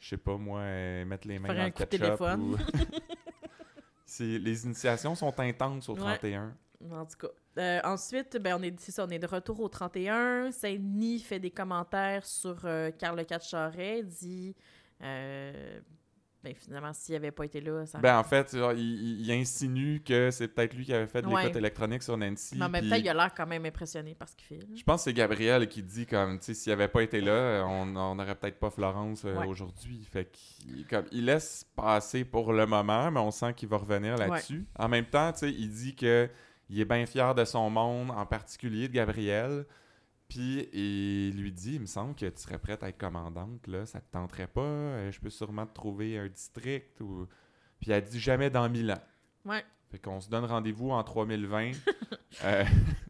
je 0.00 0.08
sais 0.08 0.16
pas 0.16 0.36
moi, 0.36 0.60
euh, 0.60 1.04
mettre 1.04 1.28
les 1.28 1.38
mains 1.38 1.46
Faire 1.46 1.56
dans 1.56 1.62
un 1.62 1.66
le 1.66 1.70
coup 1.72 1.82
de 1.82 1.88
téléphone. 1.88 2.40
ou- 2.42 2.56
les 4.20 4.64
initiations 4.64 5.14
sont 5.14 5.38
intenses 5.38 5.88
au 5.88 5.94
Ouais. 5.94 6.00
31. 6.18 6.54
En 6.90 7.06
tout 7.06 7.28
cas. 7.56 7.80
Ensuite, 7.84 8.36
ben, 8.38 8.56
on 8.58 8.62
est, 8.62 8.78
ça, 8.80 9.04
on 9.04 9.10
est 9.10 9.18
de 9.18 9.26
retour 9.26 9.60
au 9.60 9.68
31. 9.68 10.50
Saint-Denis 10.50 11.20
fait 11.20 11.38
des 11.38 11.50
commentaires 11.50 12.26
sur 12.26 12.56
Carl 12.98 13.16
Le 13.18 14.02
dit 14.02 14.56
ben, 16.44 16.54
finalement, 16.54 16.92
s'il 16.92 17.14
n'avait 17.14 17.32
pas 17.32 17.44
été 17.44 17.60
là, 17.60 17.84
ça. 17.84 17.98
Ben 17.98 18.16
en 18.18 18.22
fait, 18.22 18.56
genre, 18.56 18.72
il, 18.72 19.20
il- 19.20 19.32
insinue 19.32 20.00
que 20.04 20.30
c'est 20.30 20.46
peut-être 20.48 20.72
lui 20.74 20.84
qui 20.84 20.94
avait 20.94 21.06
fait 21.08 21.20
de 21.22 21.26
Ouais. 21.26 21.42
l'écoute 21.42 21.56
électronique 21.56 22.02
sur 22.02 22.16
Nancy. 22.16 22.56
mais 22.56 22.64
en 22.64 22.68
même 22.68 22.82
puis 22.82 22.90
temps, 22.90 22.96
il 22.96 23.08
a 23.08 23.14
l'air 23.14 23.34
quand 23.34 23.46
même 23.46 23.66
impressionné 23.66 24.14
par 24.14 24.28
ce 24.28 24.36
qu'il 24.36 24.46
fait. 24.46 24.58
là. 24.58 24.66
Je 24.74 24.82
pense 24.84 25.00
que 25.00 25.04
c'est 25.10 25.14
Gabriel 25.14 25.66
qui 25.68 25.82
dit 25.82 26.06
comme, 26.06 26.38
tu 26.38 26.46
sais, 26.46 26.54
s'il 26.54 26.72
avait 26.72 26.86
pas 26.88 27.02
été 27.02 27.20
là, 27.20 27.64
on 27.66 27.86
n'aurait 28.14 28.36
peut-être 28.36 28.58
pas 28.60 28.70
Florence 28.70 29.24
euh, 29.24 29.34
Ouais. 29.36 29.46
aujourd'hui. 29.46 30.06
Fait 30.10 30.30
qu'il 30.30 30.86
comme, 30.86 31.06
il 31.10 31.24
laisse 31.24 31.64
passer 31.74 32.24
pour 32.24 32.52
le 32.52 32.66
moment, 32.66 33.10
mais 33.10 33.20
on 33.20 33.30
sent 33.32 33.54
qu'il 33.54 33.68
va 33.68 33.78
revenir 33.78 34.16
là-dessus. 34.16 34.64
En 34.78 34.88
même 34.88 35.06
temps, 35.06 35.32
tu 35.32 35.40
sais, 35.40 35.50
il 35.52 35.68
dit 35.70 35.96
que 35.96 36.28
il 36.70 36.78
est 36.80 36.84
bien 36.84 37.04
fier 37.06 37.34
de 37.34 37.44
son 37.44 37.68
monde, 37.70 38.10
en 38.10 38.26
particulier 38.26 38.88
de 38.88 38.92
Gabriel. 38.92 39.64
Puis 40.28 40.68
il 40.72 41.40
lui 41.40 41.52
dit, 41.52 41.74
il 41.76 41.80
me 41.80 41.86
semble 41.86 42.14
que 42.14 42.26
tu 42.26 42.42
serais 42.42 42.58
prête 42.58 42.82
à 42.82 42.90
être 42.90 42.98
commandante, 42.98 43.66
là, 43.66 43.86
ça 43.86 44.00
te 44.00 44.10
tenterait 44.12 44.46
pas, 44.46 44.60
Euh, 44.60 45.10
je 45.10 45.20
peux 45.20 45.30
sûrement 45.30 45.66
te 45.66 45.72
trouver 45.74 46.18
un 46.18 46.28
district. 46.28 47.00
Ou... 47.00 47.26
Puis 47.80 47.90
elle 47.90 48.04
dit 48.04 48.20
jamais 48.20 48.50
dans 48.50 48.68
mille 48.68 48.90
ans. 48.92 49.02
Ouais. 49.44 49.64
Fait 49.90 49.98
qu'on 49.98 50.20
se 50.20 50.28
donne 50.28 50.44
rendez-vous 50.44 50.90
en 50.90 51.02
3020. 51.02 51.72
Euh, 52.44 52.62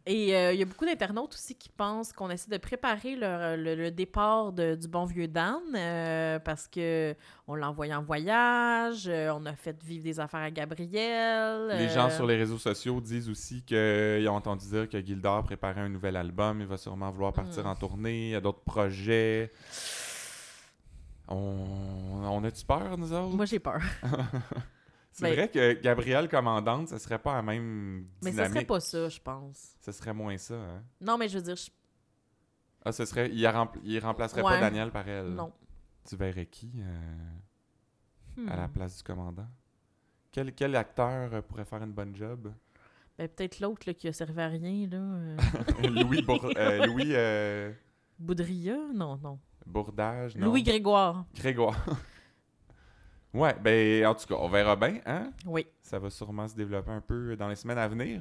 Et 0.06 0.34
euh, 0.34 0.52
il 0.52 0.60
y 0.60 0.62
a 0.62 0.64
beaucoup 0.64 0.86
d'internautes 0.86 1.34
aussi 1.34 1.54
qui 1.56 1.68
pensent 1.68 2.12
qu'on 2.12 2.30
essaie 2.30 2.50
de 2.50 2.56
préparer 2.56 3.16
le, 3.16 3.56
le- 3.56 3.74
le 3.74 3.90
départ 3.90 4.52
de- 4.52 4.76
du 4.76 4.86
bon 4.86 5.04
vieux 5.06 5.26
Dan 5.26 5.58
euh, 5.74 6.38
parce 6.38 6.68
que 6.68 7.14
on 7.48 7.56
l'a 7.56 7.68
envoyé 7.68 7.92
en 7.94 8.02
voyage, 8.04 9.06
euh, 9.08 9.30
on 9.34 9.44
a 9.44 9.54
fait 9.54 9.76
vivre 9.82 10.04
des 10.04 10.20
affaires 10.20 10.40
à 10.40 10.50
Gabriel. 10.52 11.66
Les 11.76 11.86
euh, 11.86 11.88
gens 11.94 12.08
sur 12.10 12.26
les 12.26 12.36
réseaux 12.36 12.58
sociaux 12.58 13.00
disent 13.00 13.28
aussi 13.28 13.62
qu'ils 13.62 14.26
ont 14.28 14.36
entendu 14.36 14.66
dire 14.68 14.88
que 14.88 15.04
Gildor 15.04 15.42
préparait 15.42 15.80
un 15.80 15.88
nouvel 15.90 16.16
album. 16.16 16.60
Il 16.60 16.66
va 16.68 16.76
sûrement 16.76 17.10
vouloir 17.10 17.32
partir 17.32 17.64
Mm. 17.64 17.68
en 17.68 17.74
tournée. 17.74 18.28
Il 18.28 18.30
y 18.30 18.34
a 18.36 18.40
d'autres 18.40 18.62
projets. 18.64 19.50
On, 21.26 22.22
on 22.22 22.44
a-tu 22.44 22.64
peur, 22.64 22.96
nous 22.96 23.12
autres? 23.12 23.34
Moi, 23.36 23.44
j'ai 23.46 23.58
peur. 23.58 23.82
C'est 25.20 25.34
vrai 25.34 25.48
que 25.50 25.72
Gabrielle 25.80 26.28
Commandante, 26.28 26.88
ce 26.88 26.98
serait 26.98 27.18
pas 27.18 27.34
la 27.34 27.42
même 27.42 28.06
Mais 28.22 28.30
dynamique. 28.30 28.48
ce 28.48 28.54
serait 28.54 28.64
pas 28.66 28.80
ça, 28.80 29.08
je 29.08 29.20
pense. 29.20 29.74
Ce 29.80 29.92
serait 29.92 30.14
moins 30.14 30.36
ça, 30.38 30.54
hein? 30.54 30.82
Non, 31.00 31.18
mais 31.18 31.28
je 31.28 31.38
veux 31.38 31.42
dire, 31.44 31.56
je- 31.56 31.70
Ah, 32.84 32.92
ce 32.92 33.04
serait... 33.04 33.28
Il, 33.32 33.44
rempl- 33.46 33.80
il 33.82 33.98
remplacerait 33.98 34.42
pas. 34.42 34.60
Daniel 34.60 34.90
par 34.90 35.08
elle. 35.08 35.30
non. 35.30 35.52
Tu 36.08 36.16
verrais 36.16 36.46
qui 36.46 36.70
euh, 36.78 38.46
à 38.48 38.56
la 38.56 38.66
Hmm. 38.68 38.72
place 38.72 38.96
du 38.98 39.02
commandant? 39.02 39.46
Quel, 40.32 40.54
quel 40.54 40.74
acteur 40.76 41.34
euh, 41.34 41.42
pourrait 41.42 41.64
faire 41.66 41.82
une 41.82 41.92
bonne 41.92 42.14
job? 42.14 42.52
Ben, 43.18 43.28
peut-être 43.28 43.58
l'autre 43.60 43.90
qui 43.92 44.06
a 44.08 44.12
servi 44.12 44.40
à 44.40 44.46
rien, 44.48 44.86
là. 44.88 44.96
euh, 44.98 45.36
Louis, 45.90 46.22
Bour- 46.22 46.50
euh, 46.56 46.86
Louis 46.86 47.12
Boudria? 48.18 48.76
Non, 48.94 49.16
non. 49.16 49.38
Bourdage, 49.66 50.36
non? 50.36 50.46
Louis 50.46 50.62
Grégoire. 50.62 51.26
Grégoire. 51.34 51.84
ouais, 53.38 53.54
ben 53.62 54.06
en 54.06 54.14
tout 54.14 54.26
cas, 54.26 54.34
on 54.38 54.48
verra 54.48 54.76
bien, 54.76 54.98
hein? 55.06 55.30
Oui. 55.46 55.66
Ça 55.82 55.98
va 55.98 56.10
sûrement 56.10 56.46
se 56.48 56.54
développer 56.54 56.90
un 56.90 57.00
peu 57.00 57.36
dans 57.36 57.48
les 57.48 57.56
semaines 57.56 57.78
à 57.78 57.88
venir. 57.88 58.20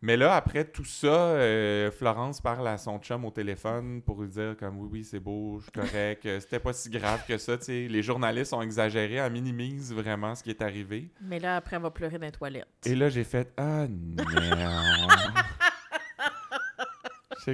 Mais 0.00 0.16
là, 0.16 0.36
après 0.36 0.64
tout 0.64 0.84
ça, 0.84 1.08
euh, 1.08 1.90
Florence 1.90 2.40
parle 2.40 2.68
à 2.68 2.78
son 2.78 3.00
chum 3.00 3.24
au 3.24 3.32
téléphone 3.32 4.00
pour 4.00 4.22
lui 4.22 4.28
dire 4.28 4.54
comme 4.56 4.78
oui, 4.78 4.88
oui, 4.92 5.04
c'est 5.04 5.18
beau, 5.18 5.58
je 5.58 5.64
suis 5.64 5.72
correct, 5.72 6.24
euh, 6.24 6.38
c'était 6.38 6.60
pas 6.60 6.72
si 6.72 6.88
grave 6.88 7.24
que 7.26 7.36
ça. 7.36 7.58
tu 7.58 7.64
sais. 7.64 7.88
Les 7.88 8.00
journalistes 8.00 8.52
ont 8.52 8.62
exagéré, 8.62 9.14
elle 9.14 9.32
minimise 9.32 9.92
vraiment 9.92 10.36
ce 10.36 10.44
qui 10.44 10.50
est 10.50 10.62
arrivé. 10.62 11.10
Mais 11.20 11.40
là, 11.40 11.56
après, 11.56 11.74
elle 11.76 11.82
va 11.82 11.90
pleurer 11.90 12.16
dans 12.16 12.26
les 12.26 12.32
toilettes. 12.32 12.68
Et 12.86 12.94
là, 12.94 13.08
j'ai 13.08 13.24
fait 13.24 13.52
Ah 13.56 13.86
non! 13.88 14.24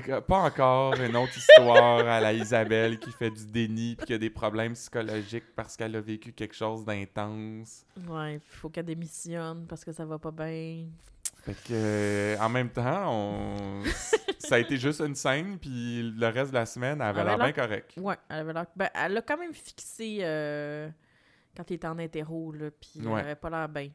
Que- 0.01 0.21
pas 0.21 0.39
encore 0.39 0.95
une 1.01 1.17
autre 1.17 1.37
histoire 1.37 2.07
à 2.07 2.21
la 2.21 2.33
Isabelle 2.33 2.99
qui 2.99 3.13
fait 3.13 3.31
du 3.31 3.47
déni 3.47 3.95
puis 3.97 4.07
qui 4.07 4.15
a 4.15 4.19
des 4.19 4.31
problèmes 4.31 4.73
psychologiques 4.75 5.45
parce 5.55 5.77
qu'elle 5.77 5.95
a 5.95 6.01
vécu 6.01 6.33
quelque 6.33 6.55
chose 6.55 6.85
d'intense. 6.85 7.85
Ouais, 8.09 8.35
il 8.35 8.41
faut 8.41 8.69
qu'elle 8.69 8.87
démissionne 8.87 9.67
parce 9.69 9.85
que 9.85 9.93
ça 9.93 10.05
va 10.05 10.19
pas 10.19 10.31
bien. 10.33 10.87
Fait 11.45 11.53
que, 11.53 11.73
euh, 11.73 12.37
en 12.41 12.49
même 12.49 12.71
temps, 12.71 13.13
on... 13.13 13.83
ça 14.39 14.55
a 14.55 14.59
été 14.59 14.79
juste 14.79 15.01
une 15.01 15.15
scène, 15.15 15.59
puis 15.59 16.03
le 16.17 16.27
reste 16.29 16.51
de 16.51 16.55
la 16.57 16.65
semaine, 16.67 17.01
elle 17.03 17.07
avait 17.07 17.25
l'air 17.25 17.39
bien 17.39 17.53
correct. 17.53 17.93
Ouais, 17.99 18.17
elle 18.31 18.39
avait 18.39 18.53
l'air. 18.55 18.67
Ben, 18.75 18.89
elle 18.95 19.13
l'a 19.13 19.23
quand 19.23 19.37
même 19.37 19.53
fixé 19.53 20.19
euh, 20.23 20.89
quand 21.57 21.71
il 21.71 21.75
était 21.75 21.87
en 21.87 21.99
interro, 21.99 22.53
là, 22.53 22.71
puis 22.71 22.93
elle 23.01 23.09
Ouais. 23.09 23.21
avait 23.21 23.35
pas 23.37 23.51
l'air 23.51 23.69
bien. 23.69 23.91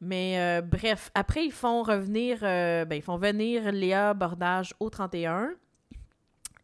Mais 0.00 0.38
euh, 0.38 0.62
bref, 0.62 1.10
après, 1.14 1.44
ils 1.44 1.52
font 1.52 1.82
revenir. 1.82 2.38
euh, 2.42 2.84
ben, 2.84 2.96
ils 2.96 3.02
font 3.02 3.16
venir 3.16 3.70
Léa 3.72 4.14
Bordage 4.14 4.74
au 4.80 4.90
31. 4.90 5.54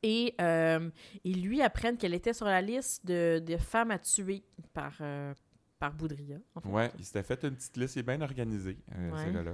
Et 0.02 0.34
euh, 0.40 0.90
ils 1.24 1.42
lui 1.42 1.60
apprennent 1.60 1.96
qu'elle 1.96 2.14
était 2.14 2.32
sur 2.32 2.46
la 2.46 2.60
liste 2.62 3.04
de, 3.04 3.42
de 3.44 3.56
femmes 3.56 3.90
à 3.90 3.98
tuer 3.98 4.44
par, 4.72 4.92
par 5.80 5.92
Boudria. 5.92 6.36
en 6.54 6.60
fait. 6.60 6.68
Ouais, 6.68 6.90
il 6.98 7.04
s'était 7.04 7.22
fait 7.24 7.42
une 7.44 7.56
petite 7.56 7.76
liste, 7.76 7.96
il 7.96 8.00
est 8.00 8.02
bien 8.04 8.20
organisé, 8.20 8.78
Ouais. 8.96 9.24
ce 9.26 9.30
gars-là. 9.30 9.52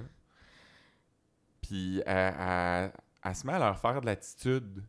Puis 1.62 2.02
elle, 2.04 2.34
elle- 2.38 2.92
elle 3.24 3.34
se 3.34 3.46
met 3.46 3.54
à 3.54 3.58
leur 3.58 3.78
faire 3.78 4.00
de 4.02 4.06
l'attitude. 4.06 4.82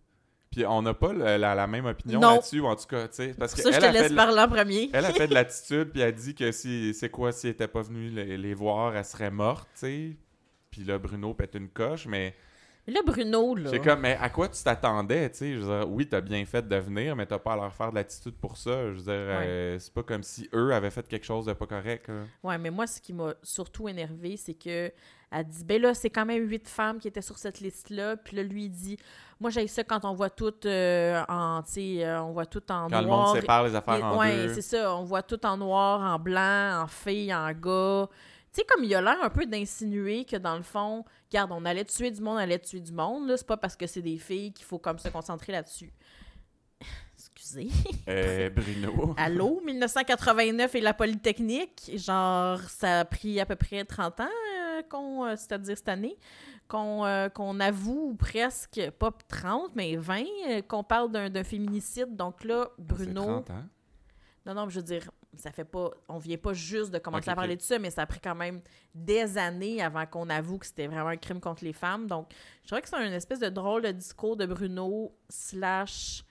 Puis 0.55 0.65
on 0.65 0.81
n'a 0.81 0.93
pas 0.93 1.11
la, 1.11 1.37
la 1.37 1.67
même 1.67 1.85
opinion 1.85 2.21
là-dessus, 2.21 2.61
ou 2.61 2.67
en 2.67 2.75
tout 2.77 2.85
cas, 2.85 3.07
tu 3.09 3.15
sais, 3.15 3.35
parce 3.37 3.53
qu'elle 3.53 3.65
ça, 3.65 3.71
je 3.71 3.79
te 3.79 3.83
a 3.85 3.91
fait 3.91 3.99
laisse 4.01 4.11
de- 4.11 4.15
parler 4.15 4.39
en 4.39 4.47
premier. 4.47 4.89
Elle 4.93 5.03
a 5.05 5.11
fait 5.11 5.27
de 5.27 5.33
l'attitude, 5.35 5.89
puis 5.91 5.99
elle 6.01 6.15
dit 6.15 6.33
que 6.33 6.51
si 6.53 6.93
c'est 6.93 7.09
quoi 7.09 7.33
s'il 7.33 7.49
était 7.49 7.67
pas 7.67 7.81
venu 7.81 8.09
les, 8.09 8.37
les 8.37 8.53
voir, 8.53 8.95
elle 8.95 9.03
serait 9.03 9.31
morte, 9.31 9.67
tu 9.73 9.79
sais. 9.81 10.17
Puis 10.71 10.83
là, 10.85 10.97
Bruno 10.97 11.33
pète 11.33 11.55
une 11.55 11.67
coche, 11.69 12.05
Mais 12.07 12.35
là, 12.93 13.01
Bruno, 13.05 13.55
là. 13.55 13.69
c'est 13.71 13.79
comme, 13.79 14.01
mais 14.01 14.17
à 14.21 14.29
quoi 14.29 14.47
tu 14.47 14.61
t'attendais, 14.63 15.29
tu 15.31 15.37
sais? 15.37 15.53
Je 15.53 15.59
veux 15.59 15.79
dire, 15.79 15.89
oui, 15.89 16.07
t'as 16.07 16.21
bien 16.21 16.45
fait 16.45 16.67
de 16.67 16.75
venir, 16.75 17.15
mais 17.15 17.25
t'as 17.25 17.39
pas 17.39 17.53
à 17.53 17.55
leur 17.55 17.73
faire 17.73 17.89
de 17.89 17.95
l'attitude 17.95 18.35
pour 18.35 18.57
ça. 18.57 18.83
Je 18.91 18.97
veux 18.97 19.03
dire, 19.03 19.13
euh, 19.13 19.79
c'est 19.79 19.93
pas 19.93 20.03
comme 20.03 20.23
si 20.23 20.47
eux 20.53 20.73
avaient 20.73 20.91
fait 20.91 21.07
quelque 21.07 21.25
chose 21.25 21.45
de 21.45 21.53
pas 21.53 21.65
correct. 21.67 22.07
là. 22.07 22.23
Ouais, 22.43 22.57
mais 22.57 22.69
moi, 22.69 22.85
ce 22.87 23.01
qui 23.01 23.13
m'a 23.13 23.33
surtout 23.43 23.89
énervé, 23.89 24.37
c'est 24.37 24.53
que 24.53 24.91
elle 25.31 25.45
dit 25.47 25.65
ben 25.65 25.81
là, 25.81 25.93
c'est 25.93 26.09
quand 26.11 26.25
même 26.25 26.47
huit 26.47 26.67
femmes 26.69 26.99
qui 26.99 27.07
étaient 27.07 27.21
sur 27.21 27.37
cette 27.37 27.59
liste-là. 27.59 28.15
Puis 28.17 28.37
là, 28.37 28.43
lui, 28.43 28.65
il 28.65 28.69
dit 28.69 28.97
Moi, 29.39 29.49
j'ai 29.49 29.67
ça 29.67 29.83
quand 29.83 30.05
on 30.05 30.13
voit 30.13 30.29
toutes 30.29 30.65
euh, 30.67 31.21
en. 31.27 31.61
Tu 31.63 31.71
sais, 31.71 32.05
euh, 32.05 32.21
on 32.21 32.31
voit 32.31 32.45
tout 32.45 32.61
en 32.71 32.87
Quand 32.87 33.01
le 33.01 33.07
noir. 33.07 33.27
monde 33.27 33.35
sépare 33.41 33.63
les 33.65 33.75
affaires 33.75 33.95
Et- 33.97 34.03
en 34.03 34.17
ouais, 34.19 34.49
c'est 34.53 34.61
ça. 34.61 34.95
On 34.95 35.03
voit 35.03 35.23
tout 35.23 35.43
en 35.45 35.57
noir, 35.57 35.99
en 36.01 36.19
blanc, 36.19 36.83
en 36.83 36.87
fille, 36.87 37.33
en 37.33 37.51
gars. 37.51 38.07
Tu 38.53 38.61
sais, 38.61 38.65
comme 38.69 38.85
il 38.85 38.95
a 38.95 39.01
l'air 39.01 39.17
un 39.21 39.29
peu 39.29 39.45
d'insinuer 39.45 40.23
que 40.23 40.37
dans 40.37 40.55
le 40.55 40.61
fond, 40.63 41.03
regarde, 41.35 41.51
on 41.51 41.65
allait 41.65 41.85
tuer 41.85 42.11
du 42.11 42.21
monde, 42.21 42.35
on 42.35 42.39
allait 42.39 42.59
tuer 42.59 42.79
du 42.79 42.91
monde. 42.91 43.33
C'est 43.35 43.47
pas 43.47 43.57
parce 43.57 43.75
que 43.75 43.87
c'est 43.87 44.01
des 44.01 44.17
filles 44.17 44.53
qu'il 44.53 44.65
faut 44.65 44.79
comme 44.79 44.97
se 44.97 45.09
concentrer 45.09 45.51
là-dessus. 45.51 45.91
Excusez. 47.13 47.69
Euh, 48.07 48.49
Bruno. 48.49 49.13
Allô, 49.17 49.61
1989 49.65 50.75
et 50.75 50.81
la 50.81 50.93
Polytechnique. 50.93 51.91
Genre, 51.95 52.59
ça 52.61 53.01
a 53.01 53.05
pris 53.05 53.39
à 53.39 53.45
peu 53.45 53.55
près 53.55 53.83
30 53.83 54.21
ans, 54.21 54.23
euh, 54.25 54.81
qu'on, 54.89 55.25
euh, 55.25 55.35
c'est-à-dire 55.35 55.77
cette 55.77 55.89
année, 55.89 56.17
qu'on 56.67 57.29
qu'on 57.33 57.59
avoue 57.59 58.15
presque, 58.15 58.89
pas 58.97 59.11
30, 59.27 59.75
mais 59.75 59.95
20, 59.97 60.23
euh, 60.49 60.61
qu'on 60.61 60.83
parle 60.83 61.11
d'un 61.11 61.29
d'un 61.29 61.43
féminicide. 61.43 62.15
Donc 62.15 62.43
là, 62.43 62.69
C'est 62.77 62.85
Bruno... 62.85 63.23
30 63.23 63.49
ans. 63.51 63.63
Non, 64.45 64.53
non, 64.53 64.69
je 64.69 64.79
veux 64.79 64.85
dire, 64.85 65.09
ça 65.37 65.51
fait 65.51 65.65
pas. 65.65 65.91
On 66.07 66.17
vient 66.17 66.37
pas 66.37 66.53
juste 66.53 66.91
de 66.91 66.97
commencer 66.97 67.29
à 67.29 67.35
parler 67.35 67.53
ok. 67.53 67.59
de 67.59 67.63
ça, 67.63 67.79
mais 67.79 67.89
ça 67.89 68.03
a 68.03 68.05
pris 68.05 68.19
quand 68.19 68.35
même 68.35 68.61
des 68.93 69.37
années 69.37 69.81
avant 69.81 70.05
qu'on 70.05 70.29
avoue 70.29 70.57
que 70.57 70.65
c'était 70.65 70.87
vraiment 70.87 71.09
un 71.09 71.17
crime 71.17 71.39
contre 71.39 71.63
les 71.63 71.73
femmes. 71.73 72.07
Donc, 72.07 72.31
je 72.63 72.67
trouvais 72.67 72.81
que 72.81 72.89
c'est 72.89 72.95
un 72.95 73.11
espèce 73.11 73.39
de 73.39 73.49
drôle 73.49 73.83
de 73.83 73.91
discours 73.91 74.37
de 74.37 74.45
Bruno 74.45 75.15
slash. 75.29 76.23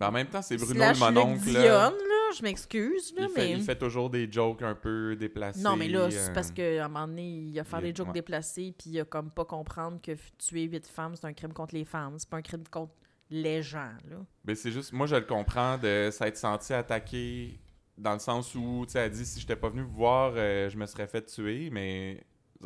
Mais 0.00 0.06
en 0.06 0.12
même 0.12 0.28
temps, 0.28 0.42
c'est 0.42 0.56
Bruno 0.56 0.74
slash 0.74 0.98
le 0.98 1.04
mononcle. 1.04 1.40
Dionne, 1.40 1.62
là. 1.62 1.90
là. 1.90 2.12
Je 2.36 2.42
m'excuse, 2.42 3.12
mais. 3.16 3.28
fait, 3.28 3.50
il 3.50 3.62
fait 3.62 3.78
toujours 3.78 4.08
des 4.08 4.30
jokes 4.30 4.62
un 4.62 4.74
peu 4.74 5.14
déplacés. 5.16 5.60
Non, 5.60 5.76
mais 5.76 5.88
là, 5.88 6.10
c'est 6.10 6.30
euh, 6.30 6.32
parce 6.32 6.50
qu'à 6.50 6.84
un 6.84 6.88
moment 6.88 7.06
donné, 7.06 7.28
il 7.28 7.60
a 7.60 7.64
fait 7.64 7.76
il- 7.78 7.82
des 7.82 7.94
jokes 7.94 8.06
ouais. 8.08 8.14
déplacés, 8.14 8.74
puis 8.76 8.90
il 8.90 9.00
a 9.00 9.04
comme 9.04 9.30
pas 9.30 9.44
comprendre 9.44 10.00
que 10.00 10.12
tuer 10.38 10.62
huit 10.62 10.86
femmes, 10.86 11.14
c'est 11.14 11.26
un 11.26 11.34
crime 11.34 11.52
contre 11.52 11.74
les 11.74 11.84
femmes. 11.84 12.14
C'est 12.18 12.28
pas 12.28 12.38
un 12.38 12.42
crime 12.42 12.64
contre 12.70 12.94
les 13.28 13.62
gens, 13.62 13.92
là. 14.08 14.16
Ben, 14.44 14.54
c'est 14.54 14.70
juste, 14.70 14.92
moi, 14.92 15.06
je 15.06 15.16
le 15.16 15.22
comprends 15.22 15.78
de 15.78 16.10
s'être 16.12 16.36
senti 16.36 16.72
attaqué 16.72 17.58
dans 18.02 18.12
le 18.14 18.18
sens 18.18 18.54
où, 18.54 18.84
tu 18.86 18.92
sais, 18.92 18.98
elle 19.00 19.10
dit 19.12 19.24
si 19.24 19.40
j'étais 19.40 19.56
pas 19.56 19.68
venu 19.70 19.82
vous 19.82 19.92
voir, 19.92 20.32
euh, 20.36 20.68
je 20.68 20.76
me 20.76 20.86
serais 20.86 21.06
fait 21.06 21.24
tuer, 21.24 21.70
mais 21.70 22.22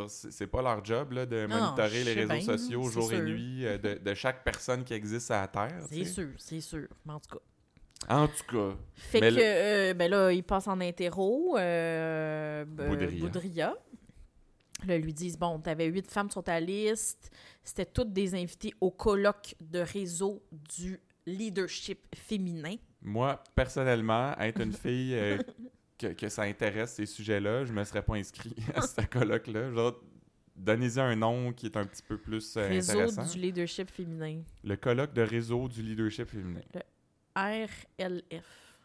c'est 0.09 0.46
pas 0.46 0.61
leur 0.62 0.85
job 0.85 1.12
là, 1.12 1.25
de 1.27 1.46
Non, 1.46 1.59
monitorer 1.61 2.05
les 2.05 2.12
réseaux 2.14 2.29
bien, 2.33 2.40
sociaux 2.40 2.83
jour 2.90 3.12
et 3.12 3.20
nuit 3.20 3.64
euh, 3.66 3.79
de, 3.79 3.94
de 3.94 4.14
chaque 4.14 4.44
personne 4.44 4.85
qui 4.85 4.92
existe 4.94 5.31
à 5.31 5.42
la 5.42 5.49
Terre. 5.49 5.81
C'est 5.88 6.05
sûr, 6.05 6.29
c'est 6.38 6.61
sûr. 6.61 6.88
Mais 7.05 7.12
en 7.14 7.20
tout 7.20 7.37
cas. 7.37 7.42
En 8.14 8.29
tout 8.29 8.44
cas, 8.55 8.77
Fait 8.94 9.20
Mais 9.22 9.31
que, 9.31 9.35
le- 9.37 9.42
euh, 9.42 9.94
ben 9.94 10.11
là, 10.11 10.31
il 10.31 10.42
passe 10.44 10.68
en 10.68 10.79
interro. 10.83 11.57
Euh, 11.57 12.64
ben, 12.66 12.88
Boudria. 12.90 13.20
Boudria. 13.20 13.75
Là, 14.87 14.99
lui 14.99 15.14
disent 15.14 15.38
Bon, 15.38 15.59
t'avais 15.59 15.87
huit 15.87 16.07
femmes 16.11 16.31
sur 16.31 16.42
ta 16.44 16.61
liste. 16.61 17.31
C'était 17.64 17.87
toutes 17.87 18.12
des 18.12 18.35
invités 18.35 18.75
au 18.83 18.90
colloque 18.90 19.55
de 19.61 19.79
réseau 19.79 20.42
du 20.53 21.01
leadership 21.25 22.01
féminin. 22.14 22.77
Moi, 23.07 23.42
personnellement, 23.55 24.37
être 24.38 24.61
une 24.61 24.73
fille 24.85 25.14
euh, 25.14 25.38
que, 25.99 26.09
que 26.09 26.29
ça 26.29 26.42
intéresse 26.42 26.95
ces 26.95 27.07
sujets-là, 27.07 27.64
je 27.64 27.73
me 27.73 27.83
serais 27.85 28.03
pas 28.03 28.14
inscrit 28.14 28.55
à 28.75 28.83
ce 28.83 29.01
colloque-là. 29.07 29.73
Genre, 29.73 29.95
donnez-y 30.57 31.01
un 31.01 31.16
nom 31.16 31.53
qui 31.53 31.66
est 31.66 31.77
un 31.77 31.85
petit 31.87 32.03
peu 32.03 32.19
plus 32.19 32.57
euh, 32.57 32.69
réseau 32.69 32.92
intéressant. 32.92 33.25
du 33.25 33.38
leadership 33.38 33.90
féminin. 33.90 34.42
Le 34.64 34.77
colloque 34.77 35.12
de 35.12 35.23
réseau 35.23 35.69
du 35.69 35.83
leadership 35.83 36.29
féminin. 36.29 36.61
RLF. 37.37 38.77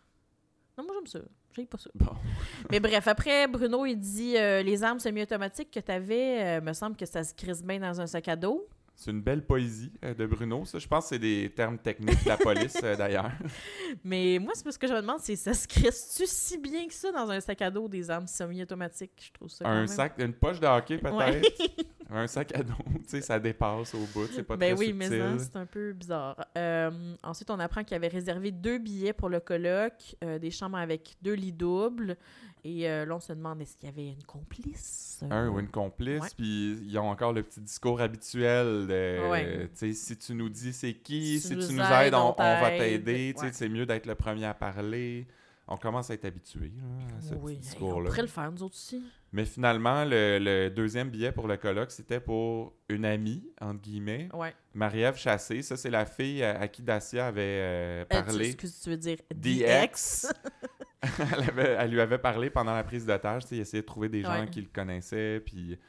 Non, 0.78 0.84
moi, 0.86 0.94
j'aime 0.96 1.08
ça. 1.08 1.20
J'ai 1.56 1.66
pas 1.66 1.78
ça. 1.78 1.90
Bon. 1.96 2.12
Mais 2.72 2.80
bref, 2.80 3.08
après, 3.08 3.48
Bruno, 3.48 3.86
il 3.86 3.98
dit 3.98 4.38
euh, 4.38 4.62
Les 4.64 4.84
armes 4.84 5.00
semi-automatiques 5.00 5.72
que 5.72 5.80
t'avais, 5.80 6.60
euh, 6.60 6.62
me 6.62 6.74
semble 6.74 6.96
que 6.96 7.06
ça 7.06 7.24
se 7.24 7.34
crisse 7.34 7.64
bien 7.64 7.80
dans 7.80 8.00
un 8.00 8.08
sac 8.08 8.28
à 8.28 8.36
dos. 8.36 8.68
C'est 9.04 9.10
une 9.10 9.22
belle 9.24 9.44
poésie 9.44 9.92
euh, 10.06 10.14
de 10.14 10.28
Bruno, 10.28 10.64
ça. 10.64 10.78
Je 10.78 10.88
pense 10.88 11.06
que 11.06 11.10
c'est 11.16 11.20
des 11.20 11.52
termes 11.56 11.80
techniques 11.80 12.24
de 12.24 12.30
la 12.30 12.38
police, 12.38 12.78
euh, 12.84 12.96
d'ailleurs. 12.96 13.32
Mais 14.04 14.38
moi, 14.40 14.52
c'est 14.54 14.64
parce 14.64 14.78
que 14.78 14.86
je 14.86 14.94
me 14.94 15.02
demande, 15.02 15.20
c'est 15.22 15.36
ça 15.36 15.56
se 15.56 15.68
crisse-tu 15.68 16.28
si 16.28 16.60
bien 16.60 16.86
que 16.86 16.94
ça 16.94 17.12
dans 17.12 17.28
un 17.32 17.40
sac 17.40 17.64
à 17.64 17.72
dos 17.72 17.88
des 17.88 18.12
armes 18.12 18.28
semi-automatiques? 18.28 19.24
Je 19.26 19.32
trouve 19.32 19.50
ça 19.50 19.66
quand 19.66 19.72
Un 19.72 19.80
même- 19.80 19.88
sac, 19.88 20.14
une 20.20 20.34
poche 20.34 20.60
de 20.60 20.68
hockey, 20.68 21.00
peut-être? 21.00 21.18
Ouais. 21.18 21.42
Un 22.14 22.28
sac 22.28 22.54
à 22.54 22.62
dos, 22.62 22.74
tu 22.86 23.02
sais, 23.08 23.22
ça 23.22 23.40
dépasse 23.40 23.96
au 23.96 24.06
bout, 24.14 24.28
c'est 24.34 24.44
pas 24.44 24.58
ben 24.58 24.76
très 24.76 24.86
oui, 24.86 24.92
mais 24.92 25.06
subtil. 25.06 25.24
non, 25.24 25.38
c'est 25.40 25.56
un 25.56 25.66
peu 25.66 25.94
bizarre. 25.94 26.36
Euh, 26.58 26.92
ensuite, 27.24 27.50
on 27.50 27.58
apprend 27.58 27.86
qu'il 27.86 27.96
avait 27.96 28.10
réservé 28.10 28.52
deux 28.52 28.80
billets 28.80 29.14
pour 29.14 29.30
le 29.30 29.40
colloque, 29.40 30.18
des 30.22 30.52
chambres 30.52 30.76
avec 30.78 31.16
deux 31.22 31.36
lits 31.36 31.54
doubles. 31.54 32.18
Et 32.64 32.88
euh, 32.90 33.06
là, 33.06 33.16
on 33.16 33.20
se 33.20 33.34
demande 33.34 33.60
est-ce 33.62 33.76
qu'il 33.76 33.90
y 33.90 33.92
avait 33.92 34.08
une 34.10 34.24
complice? 34.24 35.24
un 35.30 35.50
ou 35.50 35.60
une 35.60 35.68
complice, 35.70 36.34
puis 36.36 36.80
ils 36.84 36.98
ont 36.98 37.10
encore 37.10 37.32
le 37.34 37.44
petit 37.44 37.60
discours 37.62 38.02
habituel 38.02 38.88
de, 38.88 39.30
Ouais. 39.30 39.70
tu 39.70 39.78
sais, 39.78 39.94
si 39.94 40.18
tu 40.18 40.34
nous 40.34 40.50
dis 40.50 40.74
c'est 40.74 40.94
qui, 40.94 41.40
Si 41.40 41.48
si, 41.50 41.58
tu 41.58 41.68
tu 41.68 41.74
nous 41.74 41.82
aides, 41.82 42.08
aides, 42.08 42.14
on, 42.16 42.34
va 42.38 42.70
t'aide. 42.72 43.04
t'aider, 43.06 43.34
tu 43.36 43.40
sais, 43.40 43.46
Ouais. 43.48 43.52
c'est 43.54 43.70
mieux 43.70 43.86
d'être 43.86 44.06
le 44.08 44.16
premier 44.16 44.46
à 44.46 44.54
parler. 44.54 45.28
On 45.68 45.78
commence 45.78 46.10
à 46.10 46.16
être 46.16 46.26
habitué 46.26 46.72
à 47.18 47.22
ce 47.22 47.34
oui, 47.36 47.40
petit 47.40 47.52
hey, 47.52 47.56
on 47.56 47.60
discours-là. 47.62 48.10
pourrait 48.10 48.22
le 48.24 48.28
faire, 48.28 48.52
nous 48.52 48.64
autres 48.64 48.76
aussi. 48.76 49.02
Mais 49.32 49.46
finalement, 49.46 50.04
le, 50.04 50.38
le 50.40 50.70
deuxième 50.70 51.10
billet 51.10 51.32
pour 51.32 51.48
le 51.48 51.56
colloque, 51.56 51.92
c'était 51.92 52.20
pour 52.20 52.74
une 52.90 53.06
amie, 53.06 53.44
entre 53.62 53.80
guillemets, 53.80 54.28
Ouais. 54.34 54.54
Marie-Ève 54.74 55.16
Chassé. 55.18 55.62
Ça, 55.62 55.78
c'est 55.78 55.92
la 55.92 56.06
fille 56.06 56.44
à, 56.44 56.60
à 56.60 56.68
qui 56.68 56.82
Dacia 56.82 57.28
avait 57.28 57.42
euh, 57.42 58.02
Euh, 58.02 58.06
tu- 58.10 58.24
parlé. 58.26 58.46
excuse, 58.48 58.80
tu 58.84 58.90
veux 58.90 58.98
dire 58.98 59.18
DX. 59.34 60.28
elle, 61.34 61.50
avait- 61.50 61.76
elle 61.80 61.92
lui 61.92 62.02
avait 62.02 62.18
parlé 62.20 62.50
pendant 62.50 62.74
la 62.74 62.84
prise 62.84 63.06
d'otage. 63.06 63.44
Il 63.52 63.60
essayait 63.60 63.82
de 63.82 63.88
trouver 63.88 64.10
des 64.10 64.22
gens 64.22 64.42
Ouais. 64.42 64.50
qui 64.50 64.62
le 64.62 64.70
connaissaient. 64.74 65.40
Puis 65.40 65.80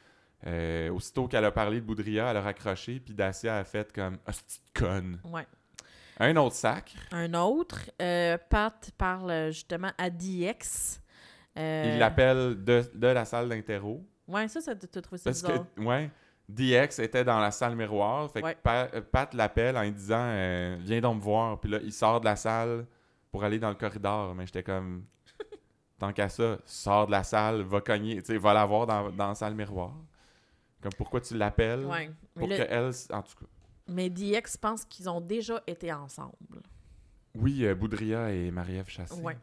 euh, 0.46 0.90
aussitôt 0.90 1.28
qu'elle 1.28 1.44
a 1.44 1.50
parlé 1.52 1.80
de 1.80 1.84
Boudria, 1.86 2.30
elle 2.30 2.36
a 2.36 2.40
raccroché. 2.42 2.98
Puis 3.00 3.14
Dacia 3.14 3.56
a 3.58 3.64
fait 3.64 3.92
comme 3.92 4.18
Ah, 4.26 4.32
c'est 4.32 4.60
conne? 4.74 5.20
Ouais. 5.24 5.46
Un 6.18 6.36
autre 6.36 6.54
sac. 6.54 6.94
Un 7.10 7.34
autre, 7.34 7.90
euh, 8.00 8.36
Pat 8.50 8.90
parle 8.98 9.30
euh, 9.30 9.50
justement 9.50 9.90
à 9.98 10.08
DX. 10.10 11.00
Euh, 11.58 11.90
Il 11.94 11.98
l'appelle 11.98 12.62
de, 12.64 12.82
de 12.94 13.06
la 13.08 13.24
salle 13.24 13.48
d'interro. 13.48 14.04
Ouais, 14.28 14.46
ça, 14.48 14.60
ça 14.60 14.74
t'as 14.74 15.00
trouvé 15.00 15.18
ça 15.18 15.24
Parce 15.30 15.42
bizarre. 15.42 15.66
que, 15.76 15.80
ouais, 15.82 16.10
DX 16.48 17.00
était 17.02 17.24
dans 17.24 17.38
la 17.40 17.50
salle 17.50 17.76
miroir. 17.76 18.30
Fait 18.30 18.40
que 18.40 18.46
Ouais. 18.46 18.56
Pa- 18.62 18.88
euh, 18.94 19.00
Pat 19.00 19.32
l'appelle 19.34 19.76
en 19.76 19.82
lui 19.82 19.92
disant 19.92 20.76
Viens 20.80 21.00
donc 21.00 21.16
me 21.16 21.20
voir. 21.22 21.58
Puis 21.60 21.70
là, 21.70 21.78
il 21.82 21.92
sort 21.92 22.20
de 22.20 22.24
la 22.26 22.36
salle 22.36 22.86
pour 23.32 23.42
aller 23.42 23.58
dans 23.58 23.70
le 23.70 23.74
corridor. 23.74 24.34
Mais 24.36 24.46
j'étais 24.46 24.62
comme 24.62 25.04
Tant 25.98 26.12
qu'à 26.12 26.28
ça, 26.28 26.58
sors 26.66 27.06
de 27.06 27.12
la 27.12 27.22
salle, 27.22 27.62
va 27.62 27.80
cogner. 27.80 28.16
Tu 28.22 28.26
sais, 28.26 28.36
va 28.36 28.52
la 28.52 28.66
voir 28.66 28.86
dans, 28.86 29.10
dans 29.10 29.28
la 29.28 29.34
salle 29.36 29.54
miroir. 29.54 29.94
Comme 30.80 30.92
pourquoi 30.98 31.20
tu 31.20 31.36
l'appelles 31.36 31.84
Ouais. 31.84 32.10
Pour 32.34 32.48
là- 32.48 32.56
que 32.56 32.62
elle. 32.68 32.90
En 33.16 33.22
tout 33.22 33.36
cas. 33.38 33.46
mais 33.86 34.10
DX 34.10 34.56
pense 34.60 34.84
qu'ils 34.84 35.08
ont 35.08 35.20
déjà 35.20 35.62
été 35.64 35.92
ensemble. 35.92 36.60
Oui, 37.36 37.64
euh, 37.64 37.76
Boudria 37.76 38.32
et 38.32 38.50
Marie-Ève 38.50 38.88
Chassé. 38.88 39.14
Ouais. 39.22 39.36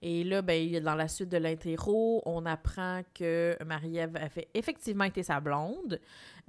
Et 0.00 0.24
là, 0.24 0.40
ben, 0.40 0.80
dans 0.82 0.94
la 0.94 1.06
suite 1.06 1.28
de 1.28 1.36
l'interro, 1.36 2.22
on 2.24 2.46
apprend 2.46 3.02
que 3.12 3.54
Marie-Ève 3.66 4.16
avait 4.16 4.48
effectivement 4.54 5.04
été 5.04 5.22
sa 5.22 5.38
blonde, 5.38 6.00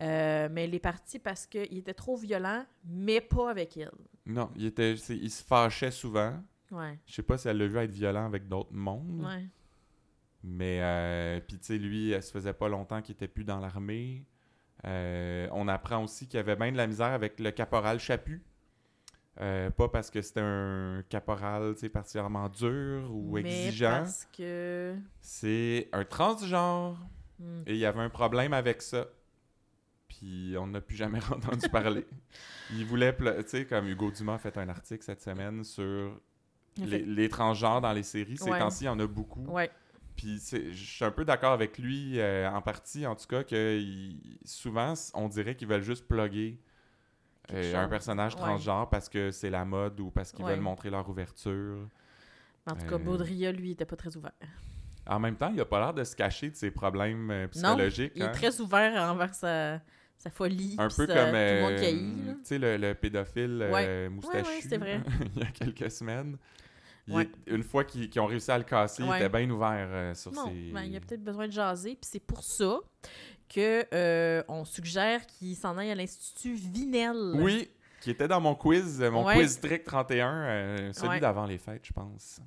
euh, 0.02 0.48
mais 0.50 0.64
elle 0.64 0.76
est 0.76 0.80
partie 0.80 1.20
parce 1.20 1.46
qu'il 1.46 1.78
était 1.78 1.94
trop 1.94 2.16
violent, 2.16 2.66
mais 2.86 3.20
pas 3.20 3.50
avec 3.52 3.76
elle. 3.76 3.92
Non, 4.26 4.50
il, 4.56 4.66
était, 4.66 4.94
il 4.94 5.30
se 5.30 5.44
fâchait 5.44 5.92
souvent. 5.92 6.34
Ouais. 6.72 6.98
Je 7.06 7.14
sais 7.14 7.24
pas 7.24 7.38
si 7.38 7.48
elle 7.48 7.58
l'a 7.58 7.68
vu 7.68 7.78
être 7.78 7.92
violent 7.92 8.26
avec 8.26 8.48
d'autres 8.48 8.74
mondes. 8.74 9.24
Ouais. 9.26 9.46
Mais, 10.44 10.80
euh, 10.82 11.40
puis 11.40 11.58
tu 11.58 11.66
sais, 11.66 11.78
lui, 11.78 12.12
elle 12.12 12.22
se 12.24 12.32
faisait 12.32 12.54
pas 12.54 12.70
longtemps 12.70 13.02
qu'il 13.02 13.14
était 13.16 13.28
plus 13.28 13.44
dans 13.44 13.60
l'armée. 13.60 14.26
Euh, 14.86 15.48
on 15.52 15.68
apprend 15.68 16.04
aussi 16.04 16.28
qu'il 16.28 16.38
y 16.38 16.40
avait 16.40 16.56
bien 16.56 16.72
de 16.72 16.78
la 16.78 16.86
misère 16.88 17.08
avec 17.14 17.40
le 17.40 17.52
caporal 17.52 18.00
Chaput. 18.00 18.44
Euh, 19.42 19.70
pas 19.70 19.90
parce 19.90 20.10
que 20.10 20.22
c'était 20.22 20.42
un 20.42 21.04
caporal 21.10 21.74
tu 21.74 21.82
sais, 21.82 21.90
particulièrement 21.90 22.48
dur 22.48 23.10
ou 23.14 23.34
mais 23.34 23.40
exigeant. 23.42 24.00
parce 24.00 24.26
que... 24.32 24.96
C'est 25.20 25.90
un 25.92 26.06
transgenre 26.06 26.98
Hmm. 27.40 27.64
et 27.66 27.74
il 27.74 27.80
y 27.80 27.86
avait 27.86 28.02
un 28.02 28.10
problème 28.10 28.54
avec 28.54 28.82
ça. 28.82 29.08
Puis 30.08 30.56
on 30.58 30.68
n'a 30.68 30.82
plus 30.82 30.96
jamais 30.96 31.20
entendu 31.32 31.68
parler. 31.70 32.06
Il 32.72 32.86
voulait, 32.86 33.16
tu 33.16 33.24
sais, 33.48 33.66
comme 33.66 33.88
Hugo 33.88 34.12
Dumas 34.12 34.36
a 34.36 34.38
fait 34.38 34.58
un 34.58 34.70
article 34.70 35.04
cette 35.04 35.22
semaine 35.22 35.64
sur 35.64 36.20
les, 36.78 37.30
transgenres 37.30 37.82
dans 37.82 37.94
les 37.94 38.04
séries. 38.04 38.38
Ces 38.38 38.50
Ouais. 38.50 38.60
temps-ci, 38.60 38.84
il 38.84 38.88
y 38.88 38.90
en 38.90 39.00
a 39.00 39.08
beaucoup. 39.08 39.46
Ouais. 39.46 39.70
Puis 40.16 40.40
je 40.52 40.72
suis 40.74 41.04
un 41.06 41.12
peu 41.12 41.26
d'accord 41.26 41.52
avec 41.52 41.78
lui, 41.78 42.20
euh, 42.20 42.50
en 42.50 42.62
partie, 42.62 43.06
en 43.06 43.16
tout 43.16 43.28
cas, 43.28 43.44
que 43.44 43.78
il- 43.78 44.38
souvent, 44.46 44.94
on 45.14 45.28
dirait 45.28 45.56
qu'ils 45.56 45.68
veulent 45.68 45.82
juste 45.82 46.08
plugger 46.08 46.58
euh, 47.54 47.76
un 47.76 47.88
personnage 47.88 48.34
Ouais. 48.36 48.40
transgenre 48.42 48.90
parce 48.90 49.08
que 49.08 49.30
c'est 49.32 49.50
la 49.52 49.66
mode 49.66 50.00
ou 50.00 50.10
parce 50.10 50.32
qu'ils 50.32 50.44
veulent 50.46 50.60
montrer 50.62 50.90
leur 50.90 51.08
ouverture. 51.08 51.88
En 52.66 52.76
tout 52.76 52.88
cas, 52.88 52.96
Euh, 52.96 52.98
Baudrillard, 52.98 53.54
lui, 53.54 53.70
il 53.70 53.72
était 53.74 53.86
pas 53.86 53.96
très 53.96 54.16
ouvert. 54.18 54.32
En 55.06 55.20
même 55.20 55.36
temps, 55.36 55.52
il 55.54 55.62
a 55.62 55.66
pas 55.66 55.80
l'air 55.80 55.94
de 55.94 56.04
se 56.04 56.16
cacher 56.16 56.50
de 56.50 56.56
ses 56.56 56.72
problèmes 56.72 57.30
euh, 57.30 57.44
Non, 57.44 57.50
psychologiques. 57.52 58.14
il 58.16 58.24
est 58.24 58.26
hein. 58.26 58.32
très 58.32 58.60
ouvert 58.60 59.00
envers 59.12 59.36
sa, 59.36 59.80
sa 60.18 60.32
folie. 60.32 60.76
Un 60.80 60.88
peu 60.88 61.06
comme 61.06 61.16
euh, 61.18 61.78
tu 61.80 62.40
sais, 62.44 62.58
le, 62.58 62.78
le 62.78 62.96
pédophile 62.96 63.60
euh, 63.62 63.72
Ouais. 63.72 64.10
moustachu. 64.10 64.68
Ouais, 64.72 64.78
vrai. 64.78 65.02
il 65.36 65.42
y 65.44 65.46
a 65.46 65.52
quelques 65.52 65.92
semaines. 65.92 66.38
Il 67.08 67.14
Ouais. 67.16 67.24
est- 67.24 67.52
une 67.54 67.64
fois 67.64 67.84
qu'ils 67.84 68.20
ont 68.20 68.26
réussi 68.26 68.50
à 68.52 68.58
le 68.58 68.64
casser, 68.64 69.04
Ouais. 69.04 69.20
il 69.20 69.24
était 69.26 69.30
bien 69.38 69.50
ouvert 69.50 69.88
euh, 69.92 70.14
sur 70.16 70.32
Non, 70.32 70.46
ses... 70.48 70.72
ben, 70.72 70.82
il 70.84 70.96
a 70.96 71.00
peut-être 71.00 71.24
besoin 71.24 71.48
de 71.48 71.52
jaser, 71.52 71.92
puis 71.92 72.10
c'est 72.12 72.20
pour 72.20 72.44
ça 72.44 72.80
que 73.48 73.86
euh, 73.94 74.44
on 74.48 74.66
suggère 74.66 75.26
qu'il 75.28 75.56
s'en 75.56 75.78
aille 75.78 75.92
à 75.92 75.96
l'Institut 75.96 76.54
Vinel. 76.56 77.34
Oui, 77.36 77.70
qui 78.02 78.10
était 78.12 78.28
dans 78.28 78.42
mon 78.42 78.56
quiz, 78.56 79.00
mon 79.02 79.24
Ouais. 79.26 79.36
quiz 79.36 79.60
Trick 79.60 79.84
31, 79.84 80.34
euh, 80.34 80.94
celui 80.94 81.20
d'avant 81.20 81.46
les 81.46 81.60
fêtes, 81.60 81.86
je 81.86 81.94
pense. 81.94 82.40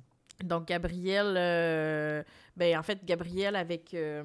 Donc, 0.43 0.67
Gabriel, 0.67 1.35
euh, 1.37 2.23
ben, 2.55 2.77
en 2.77 2.83
fait, 2.83 3.03
Gabriel 3.03 3.55
avec 3.55 3.93
euh, 3.93 4.23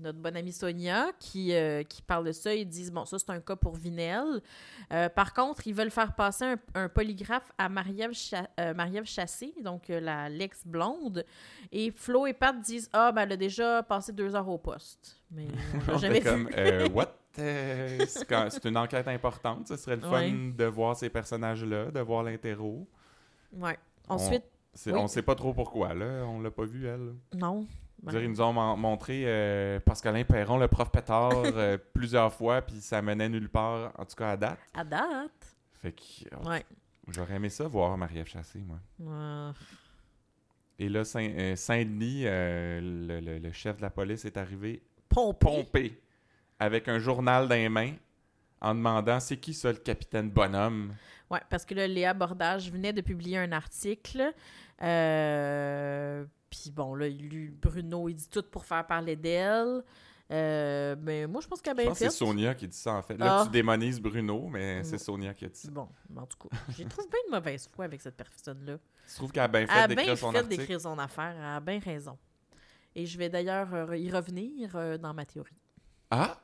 notre 0.00 0.18
bonne 0.18 0.36
amie 0.36 0.52
Sonia 0.52 1.06
qui, 1.18 1.52
euh, 1.54 1.82
qui 1.82 2.00
parle 2.02 2.26
de 2.26 2.32
ça, 2.32 2.54
ils 2.54 2.68
disent 2.68 2.92
bon, 2.92 3.04
ça 3.04 3.18
c'est 3.18 3.30
un 3.30 3.40
cas 3.40 3.56
pour 3.56 3.74
Vinel. 3.76 4.40
Par 5.14 5.32
contre, 5.34 5.66
ils 5.66 5.74
veulent 5.74 5.90
faire 5.90 6.14
passer 6.14 6.44
un, 6.44 6.56
un 6.74 6.88
polygraphe 6.88 7.50
à 7.58 7.68
Marie-Ève 7.68 8.12
Cha- 8.12 8.48
Marie-Ève 8.74 9.04
Chassé, 9.04 9.52
donc 9.62 9.88
la 9.88 10.28
l'ex-blonde. 10.28 11.24
Et 11.72 11.90
Flo 11.90 12.26
et 12.26 12.32
Pat 12.34 12.58
disent 12.60 12.88
ah, 12.92 13.10
ben, 13.12 13.22
elle 13.22 13.32
a 13.32 13.36
déjà 13.36 13.82
passé 13.82 14.12
deux 14.12 14.34
heures 14.36 14.48
au 14.48 14.58
poste. 14.58 15.20
Mais 15.30 15.46
on 15.92 15.98
jamais 15.98 16.20
comme, 16.20 16.48
what? 16.94 17.14
c'est 17.34 18.64
une 18.64 18.76
enquête 18.76 19.08
importante. 19.08 19.68
Ce 19.68 19.76
serait 19.76 19.96
le 19.96 20.02
fun 20.02 20.10
Ouais. 20.10 20.52
de 20.56 20.64
voir 20.64 20.96
ces 20.96 21.08
personnages-là, 21.08 21.86
de 21.90 22.00
voir 22.00 22.22
l'interro. 22.22 22.86
Ouais. 23.52 23.78
Ensuite, 24.08 24.44
Oui. 24.86 24.92
On 24.94 25.08
sait 25.08 25.22
pas 25.22 25.34
trop 25.34 25.52
pourquoi, 25.54 25.94
là. 25.94 26.24
On 26.26 26.40
l'a 26.40 26.50
pas 26.50 26.64
vu, 26.64 26.86
elle. 26.86 27.14
non. 27.34 27.66
Veux 28.04 28.12
dire, 28.12 28.22
ils 28.22 28.30
nous 28.30 28.40
ont 28.40 28.52
mon- 28.52 28.76
montré 28.76 29.24
euh, 29.26 29.80
Pascalin 29.80 30.22
Perron, 30.22 30.56
le 30.56 30.68
prof 30.68 30.88
pétard, 30.88 31.32
euh, 31.44 31.76
plusieurs 31.92 32.32
fois, 32.32 32.62
puis 32.62 32.80
ça 32.80 33.02
menait 33.02 33.28
nulle 33.28 33.48
part, 33.48 33.92
en 33.98 34.04
tout 34.04 34.14
cas 34.14 34.30
à 34.30 34.36
date. 34.36 34.58
À 34.72 34.84
date. 34.84 35.56
Fait 35.82 35.90
que 35.90 36.02
euh, 36.32 36.48
Ouais. 36.48 36.64
j'aurais 37.08 37.34
aimé 37.34 37.48
ça 37.48 37.66
voir 37.66 37.96
Marie-Ève 37.98 38.28
Chassé, 38.28 38.60
moi. 38.60 38.78
Euh, 39.00 39.52
Et 40.78 40.88
là, 40.88 41.02
Saint- 41.04 41.28
euh, 41.36 41.56
Saint-Denis, 41.56 42.22
euh, 42.24 42.80
le, 42.80 43.18
le- 43.20 43.38
le 43.38 43.52
chef 43.52 43.78
de 43.78 43.82
la 43.82 43.90
police 43.90 44.24
est 44.24 44.36
arrivé 44.36 44.80
pompé. 45.08 45.46
pompé, 45.46 46.00
avec 46.60 46.86
un 46.86 47.00
journal 47.00 47.48
dans 47.48 47.54
les 47.56 47.68
mains, 47.68 47.94
en 48.60 48.74
demandant 48.76 49.18
c'est 49.18 49.38
qui 49.38 49.54
ça 49.54 49.72
le 49.72 49.78
capitaine 49.78 50.30
Bonhomme? 50.30 50.94
Ouais, 51.30 51.40
parce 51.50 51.64
que 51.64 51.74
là, 51.74 51.86
Léa 51.88 52.14
Bordage 52.14 52.70
venait 52.70 52.92
de 52.92 53.00
publier 53.00 53.38
un 53.38 53.50
article. 53.52 54.32
Euh, 54.82 56.24
Puis 56.50 56.70
bon, 56.70 56.94
là, 56.94 57.08
lui, 57.08 57.50
Bruno, 57.50 58.08
il 58.08 58.14
dit 58.14 58.28
tout 58.28 58.42
pour 58.50 58.64
faire 58.64 58.86
parler 58.86 59.16
d'elle. 59.16 59.82
Euh, 60.30 60.94
mais 61.00 61.26
moi, 61.26 61.40
je 61.42 61.46
pense 61.48 61.60
qu'elle 61.62 61.72
a 61.72 61.76
Je 61.76 61.80
bien 61.82 61.88
pense 61.90 61.98
que 61.98 62.04
fait. 62.04 62.10
c'est 62.10 62.16
Sonia 62.18 62.54
qui 62.54 62.68
dit 62.68 62.76
ça, 62.76 62.92
en 62.92 63.02
fait. 63.02 63.16
Là, 63.16 63.40
Ah. 63.40 63.44
tu 63.44 63.50
démonises 63.50 64.00
Bruno, 64.00 64.48
mais 64.48 64.82
c'est. 64.84 64.98
Sonia 64.98 65.32
qui 65.34 65.44
a 65.46 65.48
dit 65.48 65.58
ça. 65.58 65.70
Bon, 65.70 65.88
en 66.16 66.26
tout 66.26 66.48
cas, 66.48 66.56
j'ai 66.76 66.84
trouvé 66.86 67.06
bien 67.08 67.18
de 67.28 67.34
mauvaise 67.36 67.68
foi 67.74 67.84
avec 67.86 68.00
cette 68.00 68.16
personne-là. 68.16 68.78
Tu 69.08 69.14
trouves 69.14 69.32
qu'elle 69.32 69.42
a 69.44 69.48
bien 69.48 69.60
Elle 69.62 69.68
fait 69.68 69.72
a 69.78 69.88
d'écrire 69.88 70.06
bien 70.06 70.16
son 70.16 70.32
fait 70.32 70.44
d'écrire 70.48 70.80
son 70.80 70.98
affaire. 70.98 71.34
Elle 71.36 71.44
a 71.44 71.60
bien 71.60 71.78
raison. 71.78 72.18
Et 72.94 73.06
je 73.06 73.16
vais 73.18 73.28
d'ailleurs 73.30 73.72
euh, 73.74 73.96
y 73.96 74.10
revenir 74.10 74.98
dans 74.98 75.14
ma 75.14 75.24
théorie. 75.24 75.56
Ah! 76.10 76.38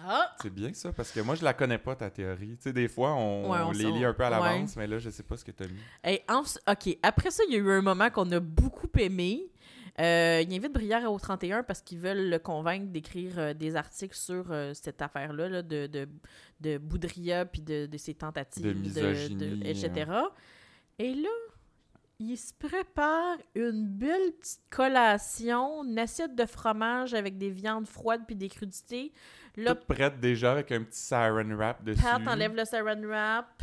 Ah! 0.00 0.34
C'est 0.42 0.52
bien 0.52 0.72
ça, 0.74 0.92
parce 0.92 1.10
que 1.10 1.20
moi, 1.20 1.34
je 1.34 1.42
la 1.44 1.54
connais 1.54 1.78
pas, 1.78 1.96
ta 1.96 2.10
théorie. 2.10 2.56
Tu 2.56 2.64
sais, 2.64 2.72
des 2.72 2.88
fois, 2.88 3.14
on, 3.14 3.50
Ouais, 3.50 3.58
on 3.60 3.68
on 3.68 3.70
les 3.72 3.90
lit 3.90 4.04
un 4.04 4.12
peu 4.12 4.24
à 4.24 4.30
ouais. 4.40 4.46
l'avance, 4.52 4.76
mais 4.76 4.86
là, 4.86 4.98
je 4.98 5.10
sais 5.10 5.22
pas 5.22 5.36
ce 5.36 5.44
que 5.44 5.50
tu 5.50 5.64
as 5.64 5.66
mis. 5.66 6.20
En- 6.28 6.42
OK, 6.72 6.98
après 7.02 7.30
ça, 7.30 7.42
il 7.48 7.54
y 7.54 7.56
a 7.56 7.58
eu 7.60 7.70
un 7.70 7.82
moment 7.82 8.10
qu'on 8.10 8.30
a 8.32 8.40
beaucoup 8.40 8.88
aimé. 8.98 9.50
Euh, 10.00 10.44
il 10.46 10.54
invite 10.54 10.72
Brière 10.72 11.10
au 11.10 11.18
31 11.18 11.64
parce 11.64 11.80
qu'ils 11.82 11.98
veulent 11.98 12.28
le 12.30 12.38
convaincre 12.38 12.86
d'écrire 12.92 13.36
euh, 13.38 13.54
des 13.54 13.74
articles 13.74 14.14
sur 14.14 14.52
euh, 14.52 14.72
cette 14.72 15.02
affaire-là 15.02 15.48
là, 15.48 15.62
de, 15.62 15.88
de, 15.88 16.08
de 16.60 16.78
Boudria 16.78 17.44
puis 17.44 17.62
de, 17.62 17.86
de 17.86 17.98
ses 17.98 18.14
tentatives, 18.14 18.64
De 18.64 18.72
misogynie, 18.74 19.60
etc. 19.68 20.08
Et 21.00 21.14
là, 21.14 21.28
il 22.20 22.36
se 22.36 22.52
prépare 22.54 23.38
une 23.56 23.86
belle 23.88 24.32
petite 24.40 24.60
collation, 24.70 25.82
une 25.84 25.98
assiette 25.98 26.36
de 26.36 26.46
fromage 26.46 27.14
avec 27.14 27.36
des 27.36 27.50
viandes 27.50 27.86
froides 27.88 28.22
puis 28.24 28.36
des 28.36 28.48
crudités. 28.48 29.12
Là, 29.58 29.74
Toute 29.74 29.86
prête 29.86 30.20
déjà 30.20 30.52
avec 30.52 30.70
un 30.70 30.82
petit 30.84 31.00
siren 31.00 31.52
rap 31.54 31.82
dessus. 31.82 32.00
Pat 32.00 32.20
enlève 32.28 32.54
le 32.54 32.64
saran 32.64 33.00
wrap. 33.02 33.62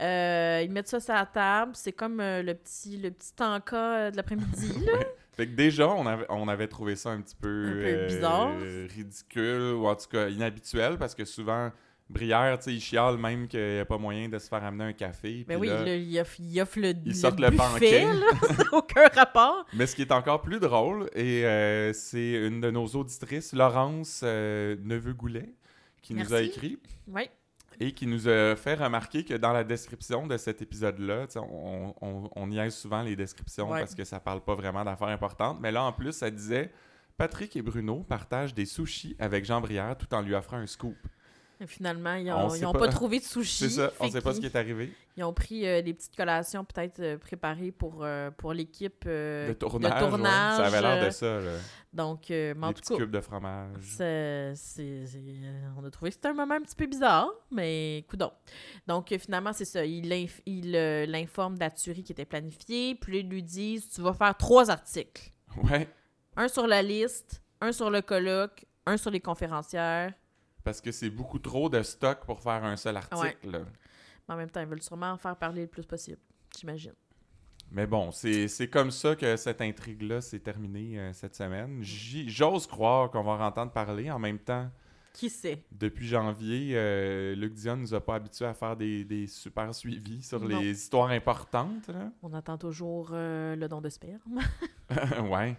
Euh, 0.00 0.62
ils 0.64 0.70
mettent 0.70 0.88
ça 0.88 1.00
sur 1.00 1.14
la 1.14 1.26
table. 1.26 1.72
C'est 1.74 1.92
comme 1.92 2.20
euh, 2.20 2.42
le 2.42 2.54
petit 2.54 2.96
le 2.96 3.10
petit 3.10 3.32
tanka 3.34 3.76
euh, 3.76 4.10
de 4.10 4.16
l'après-midi. 4.16 4.72
là. 4.86 4.98
Fait 5.32 5.46
que 5.48 5.52
déjà, 5.54 5.88
on 5.88 6.06
avait, 6.06 6.26
on 6.28 6.46
avait 6.48 6.68
trouvé 6.68 6.96
ça 6.96 7.10
un 7.10 7.20
petit 7.20 7.34
peu, 7.34 7.66
Un 7.68 7.72
peu 7.72 7.84
euh, 7.86 8.06
bizarre. 8.06 8.52
ridicule, 8.94 9.74
ou 9.74 9.86
en 9.86 9.96
tout 9.96 10.08
cas 10.08 10.28
inhabituel, 10.28 10.96
parce 10.96 11.14
que 11.14 11.24
souvent, 11.24 11.70
Brière, 12.08 12.56
tu 12.58 12.64
sais, 12.66 12.74
il 12.74 12.80
chiale 12.80 13.16
même 13.18 13.48
qu'il 13.48 13.58
n'y 13.60 13.78
a 13.80 13.84
pas 13.84 13.98
moyen 13.98 14.28
de 14.28 14.38
se 14.38 14.48
faire 14.48 14.62
amener 14.62 14.84
un 14.84 14.92
café. 14.92 15.44
Mais 15.48 15.54
Ben 15.56 15.60
oui, 15.60 15.66
là- 15.68 15.96
il, 15.96 16.18
offre, 16.20 16.36
il 16.38 16.60
offre 16.60 16.78
le, 16.78 17.12
sortent 17.12 17.40
le 17.40 17.50
buffet, 17.50 18.04
là. 18.04 18.14
N'a 18.58 18.64
aucun 18.78 19.08
rapport. 19.08 19.66
Mais 19.74 19.86
ce 19.86 19.96
qui 19.96 20.02
est 20.02 20.12
encore 20.12 20.40
plus 20.40 20.60
drôle, 20.60 21.10
et 21.14 21.44
euh, 21.44 21.92
c'est 21.92 22.46
une 22.46 22.60
de 22.60 22.70
nos 22.70 22.86
auditrices, 22.86 23.52
Laurence 23.52 24.20
euh, 24.22 24.76
Neveu-Goulet, 24.84 25.52
qui 26.00 26.14
nous 26.14 26.32
a 26.32 26.42
écrit 26.42 26.78
Oui. 27.08 27.28
et 27.80 27.90
qui 27.90 28.06
nous 28.06 28.28
a 28.28 28.54
fait 28.54 28.74
remarquer 28.74 29.24
que 29.24 29.34
dans 29.34 29.52
la 29.52 29.64
description 29.64 30.28
de 30.28 30.36
cet 30.36 30.62
épisode-là, 30.62 31.26
on, 31.36 31.92
on, 32.36 32.46
niaise 32.46 32.74
souvent 32.76 33.02
les 33.02 33.16
descriptions 33.16 33.68
Ouais. 33.70 33.80
parce 33.80 33.96
que 33.96 34.04
ça 34.04 34.20
parle 34.20 34.42
pas 34.42 34.54
vraiment 34.54 34.84
d'affaires 34.84 35.08
importantes, 35.08 35.58
mais 35.60 35.72
là, 35.72 35.82
en 35.82 35.92
plus, 35.92 36.12
ça 36.12 36.30
disait 36.30 36.70
Patrick 37.16 37.56
et 37.56 37.62
Bruno 37.62 38.04
partagent 38.04 38.54
des 38.54 38.66
sushis 38.66 39.16
avec 39.18 39.44
Jean 39.44 39.60
Brière 39.60 39.96
tout 39.98 40.14
en 40.14 40.20
lui 40.22 40.34
offrant 40.36 40.58
un 40.58 40.66
scoop. 40.66 40.96
Et 41.58 41.66
finalement, 41.66 42.14
ils 42.14 42.30
On 42.30 42.54
n'ont 42.58 42.72
pas... 42.72 42.80
pas. 42.80 42.88
trouvé 42.88 43.18
de 43.18 43.24
sushi. 43.24 43.64
C'est 43.64 43.70
ça, 43.70 43.90
on 43.98 44.04
fait 44.06 44.10
sait 44.12 44.20
pas 44.20 44.34
ce 44.34 44.40
qui 44.40 44.46
est 44.46 44.56
arrivé. 44.56 44.92
Ils 45.16 45.24
ont 45.24 45.32
pris 45.32 45.66
euh, 45.66 45.80
des 45.80 45.94
petites 45.94 46.14
collations 46.14 46.64
peut-être 46.66 47.00
euh, 47.00 47.16
préparées 47.16 47.72
pour, 47.72 48.00
euh, 48.04 48.30
pour 48.30 48.52
l'équipe 48.52 49.04
euh, 49.06 49.48
Le 49.48 49.54
tournage, 49.54 50.56
ça 50.58 50.66
avait 50.66 50.82
l'air 50.82 51.06
de 51.06 51.10
ça, 51.10 51.40
là. 51.40 51.52
Donc, 51.94 52.26
mais 52.28 52.54
en 52.60 52.68
Des 52.68 52.74
tout 52.74 52.82
cas, 52.92 52.96
cubes 52.96 53.10
de 53.10 53.20
fromage. 53.22 53.96
On 55.78 55.84
a 55.84 55.90
trouvé 55.90 56.10
que 56.10 56.14
c'était 56.16 56.28
un 56.28 56.34
moment 56.34 56.54
un 56.54 56.60
petit 56.60 56.76
peu 56.76 56.84
bizarre, 56.86 57.30
mais 57.50 58.04
coudon. 58.08 58.30
Donc, 58.86 59.14
finalement, 59.18 59.54
c'est 59.54 59.64
ça. 59.64 59.84
Il, 59.84 60.10
inf- 60.12 60.42
il 60.44 60.72
l'informe 60.72 61.54
de 61.54 61.60
la 61.60 61.70
tuerie 61.70 62.02
qui 62.02 62.12
était 62.12 62.26
planifiée, 62.26 62.94
puis 62.96 63.20
ils 63.20 63.28
lui 63.28 63.42
disent 63.42 63.88
Tu 63.88 64.02
vas 64.02 64.12
faire 64.12 64.36
trois 64.36 64.70
articles. 64.70 65.32
Ouais, 65.62 65.88
Un 66.36 66.48
sur 66.48 66.66
la 66.66 66.82
liste, 66.82 67.42
un 67.62 67.72
sur 67.72 67.88
le 67.88 68.02
colloque, 68.02 68.66
un 68.84 68.98
sur 68.98 69.10
les 69.10 69.20
conférencières. 69.20 70.12
Parce 70.66 70.80
que 70.82 70.90
c'est 70.92 71.08
beaucoup 71.10 71.38
trop 71.38 71.70
de 71.70 71.80
stock 71.82 72.26
pour 72.26 72.40
faire 72.40 72.62
un 72.64 72.76
seul 72.76 72.96
article. 72.98 73.64
Mais 74.28 74.34
en 74.34 74.36
même 74.36 74.50
temps, 74.50 74.60
ils 74.60 74.66
veulent 74.66 74.82
sûrement 74.82 75.12
en 75.12 75.16
faire 75.16 75.36
parler 75.36 75.62
le 75.62 75.68
plus 75.68 75.86
possible, 75.86 76.18
j'imagine. 76.58 76.92
Mais 77.70 77.86
bon, 77.86 78.10
c'est 78.10 78.68
comme 78.70 78.90
ça 78.90 79.16
que 79.16 79.36
cette 79.36 79.60
intrigue-là 79.60 80.20
s'est 80.20 80.40
terminée 80.40 80.98
euh, 80.98 81.12
cette 81.12 81.34
semaine. 81.34 81.82
J'y- 81.82 82.28
J'ose 82.28 82.66
croire 82.66 83.10
qu'on 83.10 83.22
va 83.22 83.32
en 83.32 83.40
entendre 83.40 83.72
parler. 83.72 84.10
En 84.10 84.18
même 84.18 84.38
temps, 84.38 84.68
Qui 85.12 85.30
sait? 85.30 85.64
Depuis 85.72 86.06
janvier, 86.06 86.72
euh, 86.74 87.34
Luc 87.34 87.54
Dion 87.54 87.76
nous 87.76 87.94
a 87.94 88.00
pas 88.04 88.16
habitués 88.16 88.44
à 88.46 88.54
faire 88.54 88.76
des, 88.76 89.04
des 89.04 89.26
super 89.26 89.74
suivis 89.74 90.22
sur 90.22 90.40
Non. 90.40 90.60
les 90.60 90.70
histoires 90.72 91.10
importantes. 91.10 91.88
là. 91.88 92.10
On 92.22 92.32
attend 92.34 92.58
toujours 92.58 93.10
euh, 93.12 93.56
le 93.56 93.66
don 93.68 93.80
de 93.80 93.88
sperme. 93.88 94.40
ouais. 95.30 95.56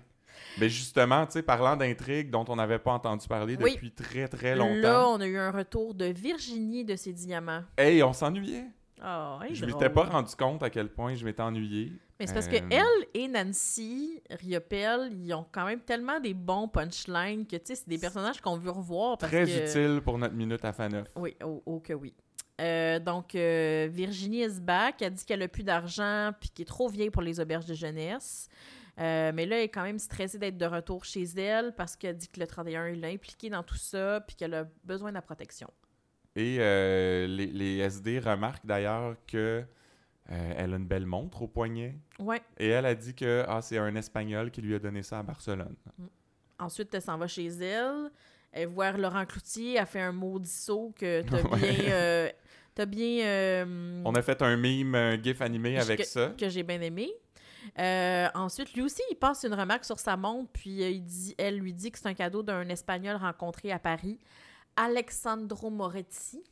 Mais 0.60 0.70
justement, 0.70 1.26
tu 1.26 1.34
sais, 1.34 1.42
parlant 1.44 1.76
d'intrigues 1.76 2.30
dont 2.30 2.46
on 2.50 2.56
n'avait 2.56 2.80
pas 2.80 2.92
entendu 2.94 3.28
parler 3.28 3.58
Oui. 3.62 3.74
depuis 3.76 3.92
très 3.92 4.28
très 4.28 4.56
longtemps. 4.56 4.82
Là, 4.82 5.08
on 5.10 5.20
a 5.22 5.28
eu 5.28 5.38
un 5.38 5.52
retour 5.52 5.94
de 5.94 6.06
Virginie 6.06 6.84
de 6.86 6.96
ses 6.96 7.14
diamants. 7.14 7.64
Hey, 7.78 8.02
on 8.04 8.14
s'ennuyait. 8.14 8.66
Oh, 9.06 9.38
Je 9.52 9.64
m'étais 9.66 9.90
pas 9.92 10.06
rendu 10.06 10.36
compte 10.36 10.64
à 10.64 10.72
quel 10.72 10.90
point 10.90 11.14
je 11.14 11.24
m'étais 11.24 11.44
ennuyé. 11.44 11.92
Mais 12.20 12.26
c'est 12.26 12.34
parce 12.34 12.48
Euh, 12.48 12.60
que 12.60 12.74
elle 12.74 13.06
et 13.14 13.28
Nancy 13.28 14.20
Riopelle, 14.32 15.12
ils 15.14 15.32
ont 15.36 15.46
quand 15.52 15.66
même 15.66 15.82
tellement 15.82 16.20
des 16.20 16.34
bons 16.34 16.68
punchlines 16.68 17.46
que, 17.46 17.58
tu 17.58 17.62
sais, 17.66 17.76
c'est 17.76 17.88
des 17.88 18.00
personnages 18.00 18.42
qu'on 18.42 18.58
veut 18.58 18.72
revoir. 18.72 19.20
Parce 19.20 19.32
Très 19.32 19.46
que... 19.46 19.70
utile 19.70 20.02
pour 20.04 20.18
notre 20.18 20.34
minute 20.34 20.66
à 20.66 20.74
Faneuf. 20.74 21.08
Oui, 21.16 21.36
oh, 21.44 21.62
oh 21.68 21.80
que 21.80 21.94
oui. 21.94 22.16
Euh, 22.60 22.98
donc, 23.00 23.36
euh, 23.36 23.88
Virginie 23.92 24.42
is 24.44 24.60
back. 24.60 25.00
Elle 25.04 25.14
dit 25.14 25.24
qu'elle 25.26 25.44
a 25.44 25.48
plus 25.48 25.62
d'argent 25.62 26.32
puis 26.40 26.50
qu'elle 26.50 26.64
est 26.64 26.66
trop 26.66 26.90
vieille 26.90 27.12
pour 27.12 27.22
les 27.22 27.40
auberges 27.40 27.68
de 27.68 27.76
jeunesse. 27.76 28.50
Euh, 29.00 29.32
mais 29.34 29.46
là, 29.46 29.58
elle 29.58 29.64
est 29.66 29.70
quand 29.70 29.84
même 29.84 30.00
stressée 30.00 30.40
d'être 30.40 30.58
de 30.58 30.66
retour 30.66 31.06
chez 31.06 31.24
elle 31.38 31.74
parce 31.76 31.96
qu'elle 31.96 32.18
dit 32.18 32.28
que 32.30 32.40
le 32.40 32.48
31 32.48 32.96
l'a 32.96 33.10
impliquée 33.10 33.50
dans 33.50 33.62
tout 33.64 33.76
ça 33.78 34.22
puis 34.26 34.36
qu'elle 34.36 34.54
a 34.56 34.66
besoin 34.84 35.10
de 35.10 35.16
la 35.16 35.22
protection. 35.22 35.70
Et 36.36 36.58
euh, 36.60 37.28
les, 37.28 37.48
les 37.48 37.78
SD 37.78 38.20
remarquent 38.20 38.66
d'ailleurs 38.66 39.16
que 39.28 39.64
euh, 40.32 40.54
elle 40.58 40.74
a 40.74 40.78
une 40.78 40.88
belle 40.88 41.06
montre 41.06 41.44
au 41.44 41.48
poignet. 41.48 41.96
Ouais. 42.20 42.42
Et 42.58 42.70
elle 42.70 42.86
a 42.86 42.96
dit 42.96 43.14
que 43.14 43.44
ah, 43.48 43.62
c'est 43.62 43.78
un 43.78 43.96
Espagnol 43.96 44.50
qui 44.52 44.62
lui 44.62 44.74
a 44.76 44.80
donné 44.80 45.04
ça 45.04 45.20
à 45.20 45.24
Barcelone. 45.24 45.76
Ensuite, 46.60 46.94
elle 46.94 47.02
s'en 47.02 47.18
va 47.18 47.28
chez 47.28 47.46
elle. 47.48 48.10
Elle 48.52 48.68
voit 48.68 48.92
Laurent 48.94 49.26
Cloutier. 49.26 49.76
Elle 49.76 49.86
fait 49.86 50.02
un 50.02 50.12
maudit 50.12 50.50
saut 50.50 50.94
que 50.98 51.22
t'as 51.30 51.42
Ouais. 51.44 51.60
bien... 51.60 51.92
euh, 51.92 52.30
t'as 52.74 52.86
bien... 52.86 54.02
On 54.06 54.14
a 54.16 54.22
fait 54.22 54.42
un 54.42 54.58
mime, 54.58 54.96
un 54.96 55.22
gif 55.22 55.42
animé 55.42 55.78
avec 55.80 56.04
ça. 56.06 56.34
que 56.38 56.50
j'ai 56.50 56.64
bien 56.64 56.82
aimé. 56.82 57.12
Euh, 57.80 58.28
ensuite, 58.36 58.74
lui 58.74 58.82
aussi, 58.82 59.02
il 59.12 59.16
passe 59.16 59.44
une 59.44 59.54
remarque 59.54 59.86
sur 59.86 60.00
sa 60.00 60.18
montre, 60.18 60.50
puis 60.54 60.84
euh, 60.84 60.90
il 60.90 61.04
dit, 61.04 61.36
elle 61.38 61.58
lui 61.60 61.74
dit 61.74 61.92
que 61.92 62.00
c'est 62.00 62.08
un 62.08 62.14
cadeau 62.14 62.44
d'un 62.44 62.68
Espagnol 62.70 63.16
rencontré 63.18 63.72
à 63.72 63.80
Paris, 63.80 64.20
Alexandro 64.76 65.70
Moretti. 65.70 66.44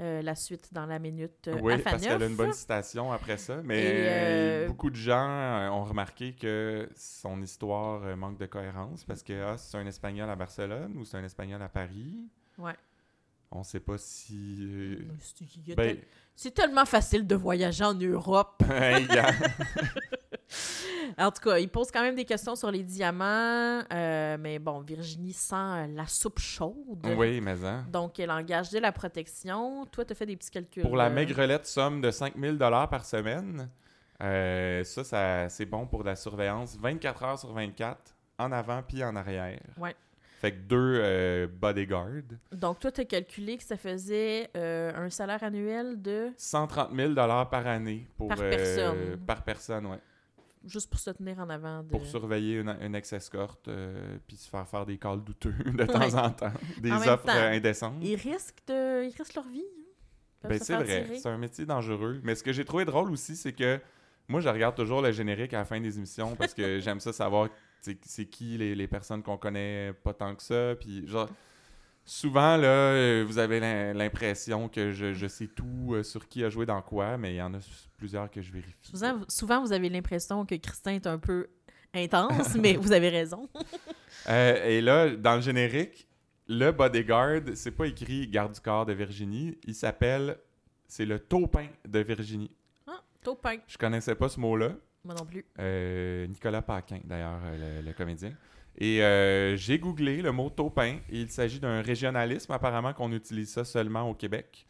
Euh, 0.00 0.22
la 0.22 0.34
suite 0.34 0.74
dans 0.74 0.86
la 0.86 0.98
minute 0.98 1.46
euh, 1.46 1.56
oui, 1.62 1.78
parce 1.78 2.02
qu'elle 2.02 2.20
a 2.20 2.26
une 2.26 2.34
bonne 2.34 2.52
citation 2.52 3.12
après 3.12 3.36
ça. 3.36 3.60
Mais 3.62 3.80
euh, 3.86 4.66
beaucoup 4.66 4.90
de 4.90 4.96
gens 4.96 5.70
ont 5.72 5.84
remarqué 5.84 6.32
que 6.34 6.88
son 6.96 7.40
histoire 7.40 8.16
manque 8.16 8.36
de 8.36 8.46
cohérence 8.46 9.04
parce 9.04 9.22
que 9.22 9.40
ah, 9.44 9.56
c'est 9.56 9.78
un 9.78 9.86
Espagnol 9.86 10.28
à 10.28 10.34
Barcelone 10.34 10.96
ou 10.96 11.04
c'est 11.04 11.16
un 11.16 11.22
Espagnol 11.22 11.62
à 11.62 11.68
Paris? 11.68 12.28
Ouais. 12.58 12.74
On 13.52 13.62
sait 13.62 13.78
pas 13.78 13.96
si. 13.96 14.56
euh, 14.62 14.98
C'est 15.20 15.76
ben, 15.76 15.96
tel- 15.96 16.04
c'est 16.34 16.50
tellement 16.54 16.86
facile 16.86 17.24
de 17.24 17.36
voyager 17.36 17.84
en 17.84 17.94
Europe. 17.94 18.64
En 21.18 21.30
tout 21.30 21.48
cas, 21.48 21.58
il 21.58 21.68
pose 21.68 21.90
quand 21.90 22.02
même 22.02 22.14
des 22.14 22.24
questions 22.24 22.56
sur 22.56 22.70
les 22.70 22.82
diamants, 22.82 23.82
euh, 23.92 24.36
mais 24.38 24.58
bon, 24.58 24.80
Virginie 24.80 25.32
sent 25.32 25.54
euh, 25.54 25.86
la 25.94 26.06
soupe 26.06 26.38
chaude. 26.38 27.06
oui, 27.16 27.40
mais 27.40 27.64
hein. 27.64 27.84
Donc, 27.90 28.18
elle 28.18 28.30
engage 28.30 28.70
de 28.70 28.78
la 28.78 28.92
protection. 28.92 29.86
Toi, 29.86 30.04
tu 30.04 30.14
fait 30.14 30.26
des 30.26 30.36
petits 30.36 30.50
calculs. 30.50 30.82
Pour 30.82 30.96
la 30.96 31.06
euh, 31.06 31.10
maigrelette 31.10 31.66
somme 31.66 32.00
de 32.00 32.10
5000 32.10 32.56
dollars 32.58 32.88
par 32.88 33.04
semaine, 33.04 33.68
euh, 34.22 34.82
ça, 34.84 35.04
ça 35.04 35.48
c'est 35.48 35.66
bon 35.66 35.86
pour 35.86 36.02
la 36.04 36.16
surveillance 36.16 36.76
24 36.80 37.22
heures 37.24 37.38
sur 37.38 37.52
24, 37.52 37.98
en 38.38 38.52
avant 38.52 38.82
puis 38.82 39.04
en 39.04 39.14
arrière. 39.16 39.60
Fait 40.44 40.52
que 40.52 40.58
deux 40.58 41.00
euh, 41.00 41.46
bodyguards. 41.46 42.36
Donc, 42.52 42.78
toi, 42.78 42.92
tu 42.92 43.00
as 43.00 43.06
calculé 43.06 43.56
que 43.56 43.62
ça 43.62 43.78
faisait 43.78 44.50
euh, 44.58 44.92
un 44.94 45.08
salaire 45.08 45.42
annuel 45.42 46.02
de. 46.02 46.32
130 46.36 46.94
000 46.94 47.14
par 47.14 47.66
année 47.66 48.06
pour, 48.18 48.28
Par 48.28 48.40
euh, 48.42 48.50
personne. 48.50 49.16
par 49.26 49.42
personne, 49.42 49.86
ouais. 49.86 49.96
Juste 50.66 50.88
pour 50.90 50.98
se 50.98 51.10
tenir 51.10 51.38
en 51.38 51.48
avant. 51.50 51.82
De... 51.82 51.88
Pour 51.90 52.04
surveiller 52.06 52.60
une, 52.60 52.74
une 52.80 52.94
ex-escorte 52.94 53.68
euh, 53.68 54.16
puis 54.26 54.36
se 54.36 54.48
faire 54.48 54.66
faire 54.66 54.86
des 54.86 54.96
calls 54.98 55.22
douteux 55.22 55.52
de 55.66 55.84
temps 55.84 56.00
Ouais. 56.00 56.14
en 56.14 56.30
temps. 56.30 56.52
Des 56.80 56.90
En 56.92 56.96
offres 56.96 57.24
temps, 57.26 57.32
euh, 57.34 57.52
indécentes. 57.52 57.98
Ils 58.02 58.16
risquent, 58.16 58.66
de... 58.66 59.04
Ils 59.04 59.14
risquent 59.16 59.34
leur 59.34 59.48
vie. 59.48 59.62
hein. 59.62 60.48
Ben, 60.48 60.58
c'est 60.58 60.74
vrai, 60.74 61.16
c'est 61.16 61.28
un 61.28 61.38
métier 61.38 61.64
dangereux. 61.66 62.20
Mais 62.22 62.34
ce 62.34 62.42
que 62.42 62.52
j'ai 62.52 62.64
trouvé 62.64 62.84
drôle 62.84 63.10
aussi, 63.10 63.34
c'est 63.36 63.52
que 63.52 63.80
moi, 64.28 64.40
je 64.40 64.48
regarde 64.48 64.74
toujours 64.74 65.00
le 65.02 65.12
générique 65.12 65.52
à 65.54 65.58
la 65.58 65.64
fin 65.64 65.80
des 65.80 65.96
émissions 65.98 66.34
parce 66.36 66.54
que 66.54 66.78
j'aime 66.80 67.00
ça 67.00 67.12
savoir 67.12 67.48
c'est 67.80 67.98
c'est 68.06 68.24
qui 68.26 68.56
les, 68.56 68.74
les 68.74 68.86
personnes 68.88 69.22
qu'on 69.22 69.36
connaît 69.36 69.92
pas 70.02 70.14
tant 70.14 70.34
que 70.34 70.42
ça. 70.42 70.74
Puis, 70.80 71.06
genre, 71.06 71.28
souvent, 72.04 72.56
là, 72.56 72.66
euh, 72.68 73.24
vous 73.26 73.38
avez 73.38 73.60
l'im- 73.60 73.92
l'impression 73.94 74.68
que 74.68 74.92
je, 74.92 75.12
je 75.14 75.26
sais 75.26 75.46
tout 75.48 75.90
euh, 75.94 76.02
sur 76.02 76.28
qui 76.28 76.44
a 76.44 76.50
joué 76.50 76.66
dans 76.66 76.80
quoi, 76.82 77.16
mais 77.16 77.34
il 77.34 77.36
y 77.36 77.42
en 77.42 77.54
a 77.54 77.58
plusieurs 77.96 78.30
que 78.30 78.40
je 78.42 78.52
vérifie. 78.52 78.74
Souvent, 78.82 79.20
souvent, 79.28 79.60
vous 79.62 79.72
avez 79.72 79.88
l'impression 79.88 80.44
que 80.46 80.54
Christin 80.56 80.92
est 80.92 81.06
un 81.06 81.18
peu 81.18 81.48
intense, 81.94 82.54
mais 82.60 82.74
vous 82.76 82.92
avez 82.92 83.08
raison. 83.08 83.48
Euh, 84.26 84.64
et 84.66 84.80
là, 84.80 85.10
dans 85.10 85.34
le 85.36 85.42
générique, 85.42 86.08
le 86.48 86.70
bodyguard, 86.70 87.42
c'est 87.56 87.72
pas 87.72 87.86
écrit 87.86 88.26
garde 88.26 88.54
du 88.54 88.60
corps 88.60 88.86
de 88.86 88.94
Virginie, 88.94 89.58
il 89.64 89.74
s'appelle. 89.74 90.38
C'est 90.88 91.04
le 91.04 91.18
taupin 91.18 91.66
de 91.86 91.98
Virginie. 91.98 92.50
Ah, 92.86 93.02
taupin. 93.22 93.56
Je 93.66 93.76
connaissais 93.76 94.14
pas 94.14 94.30
ce 94.30 94.40
mot-là. 94.40 94.70
Moi 95.04 95.14
non 95.14 95.26
plus. 95.26 95.44
Euh, 95.58 96.26
Nicolas 96.26 96.62
Paquin, 96.62 97.00
d'ailleurs, 97.04 97.38
le, 97.52 97.82
le 97.86 97.92
comédien. 97.92 98.32
Et 98.78 99.02
euh, 99.02 99.56
j'ai 99.56 99.78
googlé 99.78 100.20
le 100.22 100.32
mot 100.32 100.50
taupin 100.50 100.98
et 101.08 101.20
il 101.20 101.30
s'agit 101.30 101.60
d'un 101.60 101.80
régionalisme, 101.80 102.50
apparemment 102.52 102.92
qu'on 102.92 103.12
utilise 103.12 103.50
ça 103.50 103.64
seulement 103.64 104.08
au 104.10 104.14
Québec. 104.14 104.66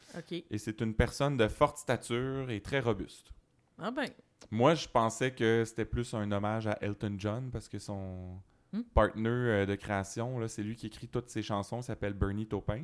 Et 0.51 0.59
c'est 0.59 0.81
une 0.81 0.95
personne 0.95 1.37
de 1.37 1.49
forte 1.49 1.79
stature 1.79 2.51
et 2.51 2.61
très 2.61 2.81
robuste. 2.81 3.33
Ah 3.79 3.91
ben, 3.91 4.07
Moi, 4.51 4.75
je 4.75 4.87
pensais 4.89 5.33
que 5.33 5.65
c'était 5.67 5.85
plus 5.87 6.13
un 6.15 6.31
hommage 6.33 6.67
à 6.67 6.79
Elton 6.83 7.15
John 7.19 7.51
parce 7.51 7.69
que 7.69 7.79
son 7.79 8.39
Hmm? 8.73 8.83
partner 8.93 9.29
euh, 9.31 9.67
de 9.67 9.77
création, 9.77 10.49
c'est 10.49 10.65
lui 10.65 10.75
qui 10.75 10.89
écrit 10.89 11.07
toutes 11.07 11.31
ses 11.31 11.43
chansons, 11.43 11.79
il 11.81 11.85
s'appelle 11.85 12.13
Bernie 12.13 12.49
Taupin. 12.49 12.83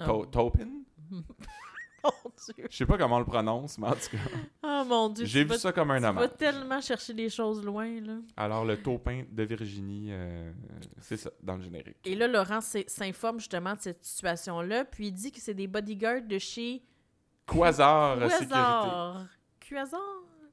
Oh. 0.00 0.04
To- 0.04 0.26
Taupin? 0.26 0.68
mon 2.24 2.30
Dieu. 2.54 2.66
Je 2.70 2.76
sais 2.76 2.86
pas 2.86 2.96
comment 2.98 3.16
on 3.16 3.20
le 3.20 3.24
prononce, 3.24 3.78
mais 3.78 3.88
en 3.88 3.92
tout 3.92 4.10
cas, 4.12 4.18
Oh 4.62 4.84
mon 4.88 5.08
Dieu. 5.10 5.24
j'ai 5.26 5.44
vu 5.44 5.56
ça 5.56 5.72
comme 5.72 5.90
un 5.90 5.98
Tu 6.00 6.16
vas 6.16 6.28
tellement 6.28 6.80
chercher 6.80 7.12
les 7.12 7.28
choses 7.28 7.62
loin, 7.64 8.00
là. 8.00 8.14
Alors, 8.36 8.64
le 8.64 8.80
taupin 8.82 9.24
de 9.30 9.42
Virginie, 9.42 10.08
euh, 10.10 10.52
c'est 11.00 11.16
ça, 11.16 11.30
dans 11.42 11.56
le 11.56 11.62
générique. 11.62 11.96
Et 12.04 12.14
là, 12.14 12.26
Laurent 12.28 12.60
s'informe 12.60 13.38
justement 13.38 13.74
de 13.74 13.80
cette 13.80 14.02
situation-là, 14.04 14.84
puis 14.84 15.08
il 15.08 15.12
dit 15.12 15.32
que 15.32 15.40
c'est 15.40 15.54
des 15.54 15.66
bodyguards 15.66 16.22
de 16.26 16.38
chez 16.38 16.82
Quasar 17.46 18.18
euh, 18.18 18.28
Sécurité. 18.28 18.46
Quasar. 18.54 19.26
Quasar? 19.60 20.00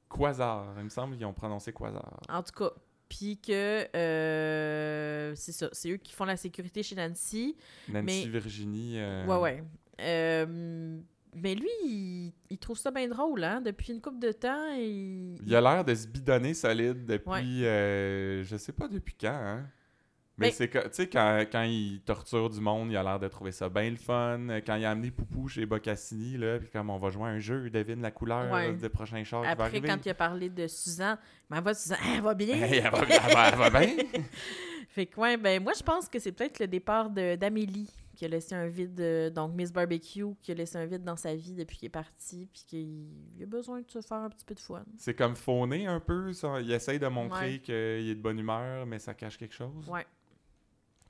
Quasar. 0.10 0.66
Il 0.78 0.84
me 0.86 0.90
semble 0.90 1.16
qu'ils 1.18 1.26
ont 1.26 1.34
prononcé 1.34 1.72
Quasar. 1.74 2.20
En 2.30 2.42
tout 2.44 2.54
cas. 2.54 2.72
Puis 3.10 3.38
que 3.40 3.88
euh, 3.96 5.34
c'est 5.36 5.54
ça, 5.54 5.70
c'est 5.72 5.90
eux 5.92 5.96
qui 5.98 6.12
font 6.12 6.26
la 6.26 6.36
sécurité 6.36 6.84
chez 6.84 6.96
Nancy. 6.96 7.56
Nancy 7.88 8.04
Mais- 8.06 8.26
Virginie. 8.26 8.96
euh, 9.00 9.26
Ouais, 9.26 9.38
ouais. 9.38 9.64
Euh, 10.02 11.00
mais 11.36 11.56
lui, 11.56 11.70
il, 11.86 12.34
il 12.50 12.58
trouve 12.58 12.78
ça 12.78 12.92
bien 12.92 13.08
drôle, 13.08 13.44
hein? 13.44 13.62
Depuis 13.62 13.92
une 13.94 14.02
couple 14.02 14.20
de 14.20 14.32
temps, 14.32 14.74
il... 14.76 15.36
Il 15.46 15.56
a 15.56 15.62
l'air 15.62 15.84
de 15.86 15.94
se 15.96 16.08
bidonner 16.08 16.54
solide 16.54 17.06
depuis. 17.06 17.30
Ouais. 17.32 17.68
euh, 17.68 18.44
je 18.44 18.58
sais 18.58 18.72
pas 18.74 18.88
depuis 18.88 19.16
quand, 19.20 19.28
hein. 19.34 19.68
Mais 20.40 20.48
Mais- 20.48 20.52
c'est 20.52 20.68
que, 20.68 20.78
tu 20.78 20.90
sais, 20.92 21.08
quand, 21.10 21.46
quand 21.52 21.64
il 21.64 22.00
torture 22.06 22.48
du 22.52 22.60
monde, 22.62 22.92
il 22.92 22.98
a 22.98 23.02
l'air 23.02 23.20
de 23.20 23.28
trouver 23.28 23.52
ça 23.52 23.70
bien 23.70 23.90
le 23.90 23.96
fun. 23.96 24.40
Quand 24.64 24.76
il 24.76 24.86
a 24.86 24.92
amené 24.92 25.10
Poupou 25.10 25.48
chez 25.48 25.66
Bocassini, 25.66 26.38
là, 26.38 26.60
puis 26.60 26.70
comme 26.70 26.92
on 26.92 26.98
va 26.98 27.10
jouer 27.10 27.24
à 27.24 27.32
un 27.32 27.40
jeu, 27.40 27.72
devine 27.72 28.04
la 28.04 28.12
couleur 28.12 28.52
Ouais. 28.52 28.68
là, 28.68 28.74
des 28.74 28.90
prochains 28.90 29.24
chars 29.24 29.42
qui 29.42 29.48
va 29.48 29.52
Après, 29.54 29.64
arriver. 29.66 29.88
quand 29.88 30.06
il 30.06 30.10
a 30.10 30.14
parlé 30.14 30.50
de 30.52 30.68
Suzanne, 30.68 31.18
ben, 31.50 31.60
va 31.62 31.74
Suzanne, 31.74 31.98
elle 32.16 32.22
va 32.22 32.36
bien. 32.36 32.56
Elle, 32.62 32.84
va, 32.84 33.00
elle 33.10 33.34
va- 33.34 33.50
elle 33.50 33.56
va 33.58 33.70
bien. 33.80 33.96
Fait 34.90 35.08
que, 35.08 35.20
ouais, 35.20 35.38
ben, 35.38 35.62
moi, 35.62 35.74
je 35.76 35.82
pense 35.84 36.08
que 36.08 36.20
c'est 36.20 36.32
peut-être 36.32 36.60
le 36.60 36.68
départ 36.68 37.10
d'Amélie 37.10 37.90
qui 38.18 38.26
a 38.26 38.28
laissé 38.30 38.56
un 38.56 38.68
vide, 38.68 39.00
euh, 39.00 39.30
donc 39.30 39.54
Miss 39.54 39.72
Barbecue, 39.72 40.34
qui 40.42 40.52
a 40.52 40.56
laissé 40.56 40.76
un 40.80 40.88
vide 40.88 41.04
dans 41.04 41.16
sa 41.16 41.36
vie 41.36 41.54
depuis 41.54 41.78
qu'il 41.78 41.86
est 41.86 41.90
parti, 41.90 42.48
puis 42.52 42.64
qu'il 42.66 43.36
il 43.38 43.44
a 43.44 43.46
besoin 43.46 43.80
de 43.82 43.90
se 43.90 44.02
faire 44.02 44.18
un 44.18 44.30
petit 44.30 44.44
peu 44.44 44.56
de 44.56 44.60
fun. 44.60 44.84
C'est 44.98 45.14
comme 45.14 45.36
fauné 45.36 45.86
un 45.86 46.00
peu. 46.00 46.34
Ça? 46.34 46.60
Il 46.60 46.72
essaye 46.72 46.98
de 46.98 47.08
montrer 47.08 47.54
Ouais. 47.54 47.60
qu'il 47.60 47.74
est 47.76 48.16
de 48.16 48.22
bonne 48.22 48.40
humeur, 48.40 48.88
mais 48.88 48.98
ça 48.98 49.14
cache 49.14 49.38
quelque 49.38 49.54
chose? 49.54 49.88
Ouais. 49.88 50.06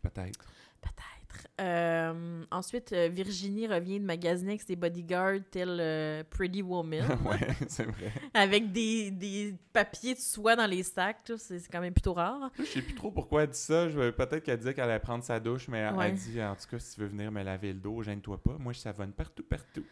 Peut-être. 0.01 0.37
Peut-être. 0.81 1.16
Euh, 1.59 2.43
ensuite, 2.51 2.93
euh, 2.93 3.07
Virginie 3.11 3.67
revient 3.67 3.99
de 3.99 4.05
magasiner 4.05 4.51
avec 4.51 4.61
ses 4.61 4.75
bodyguards, 4.75 5.39
tel 5.51 5.77
euh, 5.79 6.23
Pretty 6.29 6.61
Woman, 6.61 7.01
ouais, 7.25 7.39
c'est 7.67 7.83
vrai. 7.85 8.11
avec 8.33 8.71
des, 8.71 9.11
des 9.11 9.55
papiers 9.73 10.13
de 10.13 10.19
soie 10.19 10.55
dans 10.55 10.67
les 10.67 10.83
sacs. 10.83 11.31
C'est 11.37 11.61
quand 11.71 11.81
même 11.81 11.93
plutôt 11.93 12.13
rare. 12.13 12.51
Je 12.59 12.63
sais 12.65 12.81
plus 12.81 12.95
trop 12.95 13.11
pourquoi 13.11 13.43
elle 13.43 13.49
dit 13.49 13.57
ça. 13.57 13.89
Je- 13.89 14.11
Peut-être 14.11 14.43
qu'elle 14.43 14.57
disait 14.57 14.73
qu'elle 14.73 14.89
allait 14.89 14.99
prendre 14.99 15.23
sa 15.23 15.39
douche, 15.39 15.67
mais 15.67 15.79
elle- 15.79 15.95
Ouais. 15.95 16.09
elle 16.09 16.15
dit 16.15 16.41
en 16.43 16.55
tout 16.55 16.67
cas, 16.69 16.79
si 16.79 16.95
tu 16.95 17.01
veux 17.01 17.07
venir 17.07 17.31
me 17.31 17.41
laver 17.43 17.73
le 17.73 17.79
dos, 17.79 18.01
gêne-toi 18.03 18.37
pas. 18.41 18.55
Moi, 18.59 18.73
je 18.73 18.79
savonne 18.79 19.11
partout, 19.11 19.43
partout. 19.43 19.83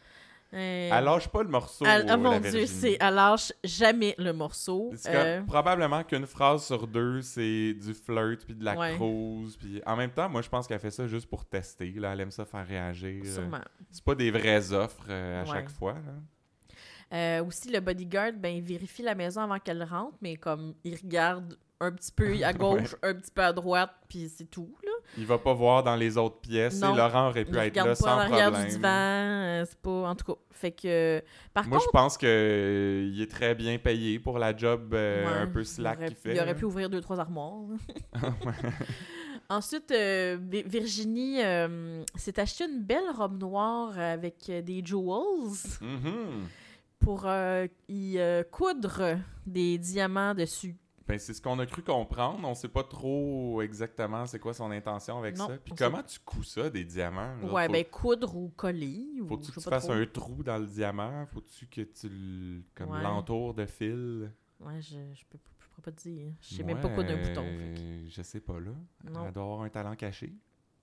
Euh, 0.53 0.89
Elle 0.93 1.03
lâche 1.03 1.27
pas 1.27 1.43
le 1.43 1.49
morceau. 1.49 1.85
elle- 1.85 2.05
la 2.05 2.15
mon 2.17 2.39
Dieu, 2.39 2.65
c'est 2.65 2.97
elle 2.99 3.15
lâche 3.15 3.51
jamais 3.63 4.15
le 4.17 4.31
morceau. 4.31 4.91
Que 4.91 5.09
Euh, 5.09 5.41
Probablement 5.43 6.03
qu'une 6.03 6.25
phrase 6.27 6.65
sur 6.65 6.87
deux, 6.87 7.21
c'est 7.21 7.73
du 7.73 7.93
flirt 7.93 8.45
puis 8.45 8.55
de 8.55 8.63
la 8.63 8.77
Ouais. 8.77 8.93
crouse. 8.95 9.57
Puis 9.57 9.81
en 9.85 9.95
même 9.97 10.11
temps, 10.11 10.29
moi, 10.29 10.41
je 10.41 10.49
pense 10.49 10.65
qu'elle 10.67 10.79
fait 10.79 10.91
ça 10.91 11.07
juste 11.07 11.27
pour 11.27 11.45
tester. 11.45 11.91
Là. 11.91 12.13
Elle 12.13 12.21
aime 12.21 12.31
ça 12.31 12.45
faire 12.45 12.65
réagir. 12.65 13.21
euh. 13.25 13.33
sûrement. 13.33 13.61
C'est 13.91 14.03
pas 14.03 14.15
des 14.15 14.31
vraies 14.31 14.71
offres 14.71 15.07
euh, 15.09 15.41
à 15.41 15.45
Ouais. 15.45 15.51
chaque 15.53 15.69
fois. 15.69 15.95
là. 17.11 17.41
Aussi, 17.43 17.69
le 17.71 17.79
bodyguard, 17.79 18.33
ben, 18.37 18.55
il 18.55 18.61
vérifie 18.63 19.01
la 19.03 19.15
maison 19.15 19.41
avant 19.41 19.59
qu'elle 19.59 19.83
rentre, 19.83 20.17
mais 20.21 20.35
comme 20.37 20.73
il 20.83 20.95
regarde 20.95 21.57
un 21.79 21.91
petit 21.91 22.11
peu 22.11 22.33
à 22.43 22.53
gauche, 22.91 22.95
un 23.03 23.13
petit 23.13 23.31
peu 23.31 23.43
à 23.43 23.51
droite, 23.53 23.91
puis 24.09 24.29
c'est 24.29 24.49
tout. 24.49 24.73
Il 25.17 25.25
va 25.25 25.37
pas 25.37 25.53
voir 25.53 25.83
dans 25.83 25.95
les 25.95 26.17
autres 26.17 26.39
pièces. 26.39 26.79
Non. 26.81 26.93
Et 26.93 26.97
Laurent 26.97 27.29
aurait 27.29 27.45
pu 27.45 27.51
Il 27.53 27.57
être 27.59 27.75
là 27.75 27.83
pas 27.85 27.95
sans 27.95 28.17
problème. 28.27 28.53
du 28.53 28.67
divan, 28.69 28.87
euh, 28.89 29.65
c'est 29.67 29.79
pas... 29.79 29.91
En 30.09 30.15
tout 30.15 30.25
cas, 30.33 30.39
fait 30.51 30.71
que... 30.71 31.21
Par 31.53 31.67
Moi, 31.67 31.79
je 31.83 31.89
pense 31.91 32.17
qu'il 32.17 33.21
est 33.21 33.31
très 33.31 33.55
bien 33.55 33.77
payé 33.77 34.19
pour 34.19 34.39
la 34.39 34.55
job 34.55 34.93
euh, 34.93 35.25
ouais, 35.25 35.37
un 35.43 35.47
peu 35.47 35.61
il 35.61 35.65
slack 35.65 36.05
qu'il 36.05 36.15
fait. 36.15 36.35
Il 36.35 36.39
aurait 36.41 36.55
pu 36.55 36.65
ouvrir 36.65 36.89
deux, 36.89 37.01
trois 37.01 37.19
armoires. 37.19 37.63
Ensuite, 39.49 39.91
euh, 39.91 40.37
Vi- 40.41 40.63
Virginie 40.63 41.41
euh, 41.43 42.03
s'est 42.15 42.39
acheté 42.39 42.65
une 42.65 42.81
belle 42.81 43.11
robe 43.15 43.39
noire 43.39 43.97
avec 43.99 44.49
euh, 44.49 44.61
des 44.61 44.81
jewels 44.83 45.53
Mhm. 45.81 46.47
pour 46.99 47.23
euh, 47.25 47.67
y 47.87 48.17
euh, 48.17 48.43
coudre 48.43 49.17
des 49.45 49.77
diamants 49.77 50.33
dessus. 50.33 50.75
Ben, 51.07 51.19
c'est 51.19 51.33
ce 51.35 51.41
qu'on 51.41 51.59
a 51.59 51.65
cru 51.67 51.83
comprendre. 51.83 52.47
On 52.47 52.55
sait 52.55 52.67
pas 52.67 52.83
trop 52.83 53.61
exactement 53.61 54.25
c'est 54.25 54.39
quoi 54.39 54.53
son 54.55 54.71
intention 54.71 55.19
avec 55.19 55.37
Non, 55.37 55.47
ça. 55.47 55.57
Puis 55.57 55.73
comment 55.77 56.01
tu 56.01 56.19
couds 56.19 56.43
ça, 56.43 56.69
des 56.69 56.83
diamants? 56.83 57.39
Genre, 57.41 57.53
ouais, 57.53 57.67
faut, 57.67 57.71
ben 57.73 57.85
coudre 57.85 58.35
ou 58.35 58.49
coller. 58.49 59.05
ou 59.21 59.27
Faut-tu 59.27 59.51
que 59.51 59.59
tu 59.59 59.69
fasses 59.69 59.83
trop. 59.83 59.93
un 59.93 60.05
trou 60.07 60.41
dans 60.43 60.57
le 60.57 60.65
diamant? 60.65 61.25
Faut-tu 61.27 61.67
que 61.67 61.81
tu 61.81 62.09
le- 62.09 62.63
comme 62.73 62.89
Ouais. 62.89 63.03
de 63.53 63.65
fil? 63.67 64.31
Ouais, 64.59 64.81
je, 64.81 64.97
je, 65.13 65.23
peux, 65.29 65.37
pourrais 65.69 65.81
pas 65.83 65.91
te 65.91 66.01
dire. 66.09 66.33
Je 66.41 66.55
sais 66.55 66.63
même 66.63 66.79
pas 66.81 66.89
quoi 66.89 67.03
d'un 67.03 67.21
bouton. 67.21 67.43
que- 67.43 68.05
Je 68.09 68.21
sais 68.23 68.39
pas 68.39 68.59
là. 68.59 68.71
Non. 69.03 69.27
Elle 69.27 69.33
doit 69.33 69.43
avoir 69.43 69.61
un 69.61 69.69
talent 69.69 69.95
caché. 69.95 70.33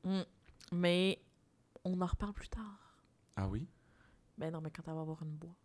Mm. 0.05 0.21
Mais 0.73 1.19
on 1.85 2.01
en 2.01 2.07
reparle 2.07 2.33
plus 2.33 2.49
tard. 2.49 2.97
Ah 3.35 3.49
oui? 3.49 3.67
Ben 4.39 4.51
non, 4.53 4.61
mais 4.61 4.71
quand 4.71 4.83
elle 4.87 4.95
va 4.95 5.01
avoir 5.01 5.23
une 5.23 5.31
boîte. 5.35 5.57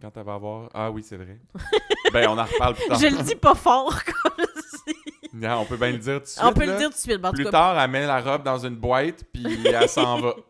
Quand 0.00 0.16
elle 0.16 0.24
va 0.24 0.34
avoir. 0.34 0.70
Ah 0.72 0.90
oui, 0.90 1.02
c'est 1.02 1.16
vrai. 1.16 1.38
ben, 2.12 2.28
on 2.28 2.38
en 2.38 2.44
reparle 2.44 2.74
plus 2.74 2.86
tard. 2.88 2.98
Je 2.98 3.06
le 3.06 3.22
dis 3.22 3.34
pas 3.34 3.54
fort 3.54 4.02
comme 4.04 4.46
si. 4.56 4.94
Non, 5.34 5.58
on 5.60 5.64
peut 5.66 5.76
bien 5.76 5.92
le 5.92 5.98
dire 5.98 6.18
tout 6.18 6.20
de 6.20 6.26
suite. 6.26 6.44
On 6.44 6.52
peut 6.52 6.64
là. 6.64 6.72
le 6.72 6.78
dire 6.78 6.88
tout 6.88 6.96
de 6.96 7.00
suite. 7.00 7.22
Plus 7.32 7.44
cas, 7.44 7.50
tard, 7.50 7.80
elle 7.80 7.90
met 7.90 8.06
la 8.06 8.20
robe 8.20 8.42
dans 8.42 8.58
une 8.58 8.76
boîte, 8.76 9.24
puis 9.32 9.66
elle 9.66 9.88
s'en 9.88 10.20
va. 10.20 10.34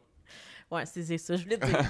Ouais, 0.71 0.87
c'est 0.87 1.19
ça, 1.19 1.35
je 1.35 1.43
voulais 1.43 1.59
te 1.59 1.67
dire. 1.67 1.81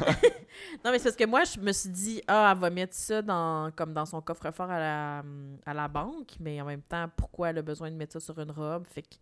non, 0.83 0.91
mais 0.91 0.99
c'est 0.99 1.11
parce 1.11 1.17
que 1.17 1.27
moi, 1.27 1.45
je 1.45 1.61
me 1.61 1.71
suis 1.71 1.91
dit, 1.91 2.23
ah, 2.27 2.51
elle 2.55 2.59
va 2.59 2.71
mettre 2.71 2.95
ça 2.95 3.21
dans, 3.21 3.71
comme 3.77 3.93
dans 3.93 4.07
son 4.07 4.23
coffre-fort 4.23 4.71
à 4.71 4.79
la, 4.79 5.23
à 5.67 5.75
la 5.75 5.87
banque, 5.87 6.31
mais 6.41 6.59
en 6.63 6.65
même 6.65 6.81
temps, 6.81 7.05
pourquoi 7.15 7.51
elle 7.51 7.59
a 7.59 7.63
besoin 7.63 7.91
de 7.91 7.97
mettre 7.97 8.15
ça 8.15 8.21
sur 8.21 8.39
une 8.39 8.51
robe? 8.51 8.87
Fait 8.87 9.03
que, 9.03 9.17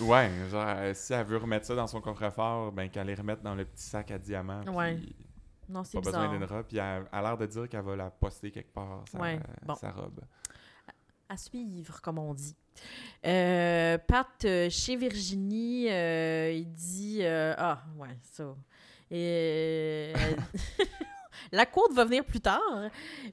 Ouais, 0.00 0.30
genre, 0.50 0.64
euh, 0.66 0.92
si 0.94 1.12
elle 1.12 1.26
veut 1.26 1.38
remettre 1.38 1.66
ça 1.66 1.74
dans 1.74 1.86
son 1.86 2.00
coffre-fort, 2.00 2.72
ben 2.72 2.88
qu'elle 2.88 3.06
les 3.06 3.14
remette 3.14 3.42
dans 3.42 3.54
le 3.54 3.64
petit 3.64 3.84
sac 3.84 4.10
à 4.10 4.18
diamants. 4.18 4.60
puis 4.64 4.74
Ouais, 4.74 4.98
non, 5.68 5.84
c'est 5.84 5.98
Pas 6.00 6.10
besoin 6.10 6.28
d'une 6.32 6.44
robe. 6.44 6.66
Puis 6.66 6.78
elle 6.78 7.04
elle 7.12 7.18
a 7.18 7.22
l'air 7.22 7.36
de 7.38 7.46
dire 7.46 7.68
qu'elle 7.68 7.82
va 7.82 7.96
la 7.96 8.10
poster 8.10 8.50
quelque 8.50 8.72
part, 8.72 9.04
sa, 9.10 9.18
Ouais, 9.18 9.38
bon. 9.64 9.74
sa 9.74 9.90
robe. 9.90 10.20
À 11.28 11.36
suivre, 11.36 12.00
comme 12.00 12.18
on 12.18 12.32
dit. 12.34 12.56
Euh, 13.26 13.98
Pat, 13.98 14.26
euh, 14.44 14.70
chez 14.70 14.96
Virginie, 14.96 15.90
euh, 15.90 16.50
il 16.52 16.72
dit, 16.72 17.18
euh, 17.22 17.54
ah, 17.58 17.82
ouais, 17.96 18.16
ça. 18.22 18.54
Et, 19.10 20.12
euh, 20.16 20.36
La 21.52 21.64
quote 21.66 21.92
va 21.94 22.04
venir 22.04 22.24
plus 22.24 22.40
tard, 22.40 22.60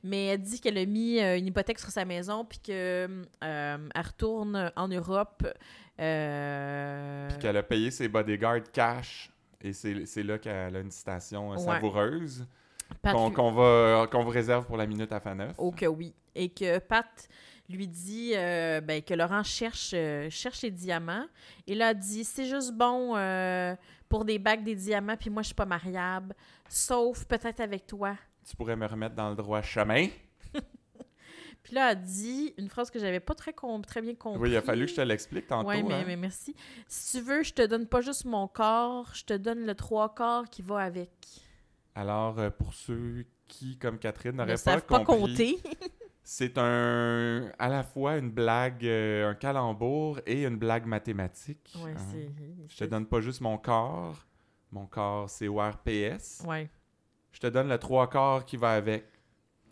mais 0.03 0.27
elle 0.27 0.41
dit 0.41 0.61
qu'elle 0.61 0.77
a 0.77 0.85
mis 0.85 1.19
euh, 1.19 1.37
une 1.37 1.47
hypothèque 1.47 1.79
sur 1.79 1.89
sa 1.89 2.05
maison 2.05 2.45
puis 2.45 2.59
qu'elle 2.59 3.25
retourne 3.41 4.71
en 4.75 4.87
Europe. 4.87 5.45
euh, 5.99 7.27
Puis 7.29 7.37
qu'elle 7.39 7.57
a 7.57 7.63
payé 7.63 7.91
ses 7.91 8.07
bodyguards 8.07 8.71
cash. 8.71 9.31
Et 9.65 9.73
c'est 9.73 10.23
là 10.23 10.37
qu'elle 10.37 10.75
a 10.75 10.79
une 10.79 10.91
citation 10.91 11.51
euh, 11.51 11.55
Ouais. 11.55 11.63
savoureuse 11.63 12.45
qu'on 13.03 13.51
va 13.51 14.07
qu'on 14.11 14.23
vous 14.23 14.29
réserve 14.29 14.65
pour 14.65 14.77
la 14.77 14.85
minute 14.85 15.11
à 15.11 15.19
fin 15.19 15.35
neuf. 15.35 15.55
Oh 15.57 15.71
que 15.71 15.85
oui. 15.85 16.13
Et 16.35 16.49
que 16.49 16.77
Pat 16.79 17.27
lui 17.69 17.87
dit 17.87 18.33
euh, 18.35 18.79
ben, 18.81 19.01
que 19.01 19.13
Laurent 19.13 19.43
cherche, 19.43 19.91
euh, 19.93 20.29
cherche 20.29 20.61
les 20.61 20.71
diamants. 20.71 21.25
Et 21.65 21.73
là, 21.73 21.91
elle 21.91 21.99
dit 21.99 22.23
c'est 22.23 22.45
juste 22.45 22.73
bon 22.73 23.15
euh, 23.15 23.75
pour 24.07 24.23
des 24.23 24.37
bagues 24.37 24.63
des 24.63 24.75
diamants, 24.75 25.17
puis 25.17 25.29
moi, 25.29 25.41
je 25.41 25.47
suis 25.47 25.55
pas 25.55 25.65
mariable. 25.65 26.35
Sauf 26.69 27.25
peut-être 27.25 27.59
avec 27.59 27.87
toi. 27.87 28.15
Tu 28.47 28.55
pourrais 28.55 28.75
me 28.75 28.85
remettre 28.85 29.15
dans 29.15 29.29
le 29.29 29.35
droit 29.35 29.61
chemin. 29.63 30.07
Puis 31.65 31.73
là, 31.73 31.93
elle 31.93 32.01
dit 32.03 32.53
une 32.59 32.69
phrase 32.69 32.91
que 32.91 32.99
j'avais 32.99 33.19
pas 33.19 33.33
très, 33.33 33.51
com- 33.51 33.81
très 33.83 33.99
bien 33.99 34.13
compris. 34.13 34.39
Oui, 34.39 34.49
il 34.51 34.55
a 34.55 34.61
fallu 34.61 34.85
que 34.85 34.91
je 34.91 34.97
te 34.97 35.01
l'explique 35.01 35.47
tantôt. 35.47 35.67
Oui, 35.67 35.81
mais, 35.81 35.95
hein. 35.95 36.03
mais 36.05 36.15
merci. 36.15 36.55
Si 36.87 37.17
tu 37.17 37.23
veux, 37.25 37.41
je 37.41 37.53
te 37.53 37.65
donne 37.65 37.87
pas 37.87 38.01
juste 38.01 38.25
mon 38.25 38.47
corps, 38.47 39.09
je 39.15 39.25
te 39.25 39.33
donne 39.33 39.65
le 39.65 39.73
trois 39.73 40.13
quarts 40.13 40.47
qui 40.47 40.61
va 40.61 40.77
avec. 40.77 41.09
Alors, 41.95 42.37
euh, 42.37 42.51
pour 42.51 42.71
ceux 42.75 43.25
qui, 43.47 43.79
comme 43.79 43.97
Catherine, 43.97 44.33
Ne 44.33 44.37
n'auraient 44.37 44.51
pas 44.51 44.57
savent 44.57 44.85
pas 44.85 44.99
compris, 45.03 45.55
compter. 45.55 45.59
c'est 46.23 46.59
un 46.59 47.49
à 47.57 47.67
la 47.67 47.83
fois 47.83 48.17
une 48.17 48.29
blague, 48.29 48.85
euh, 48.85 49.27
un 49.31 49.33
calembour 49.33 50.19
et 50.27 50.45
une 50.45 50.57
blague 50.57 50.85
mathématique. 50.85 51.73
ouais, 51.83 51.93
hein. 51.97 52.07
c'est. 52.11 52.29
Je 52.69 52.77
te 52.77 52.83
donne 52.83 53.07
pas 53.07 53.21
juste 53.21 53.41
mon 53.41 53.57
corps. 53.57 54.23
Mon 54.71 54.85
corps, 54.85 55.31
c'est 55.31 55.47
ORPS. 55.47 56.43
Ouais. 56.45 56.69
Je 57.31 57.39
te 57.39 57.47
donne 57.47 57.69
le 57.69 57.79
trois 57.79 58.07
quarts 58.07 58.45
qui 58.45 58.55
va 58.55 58.73
avec. 58.73 59.05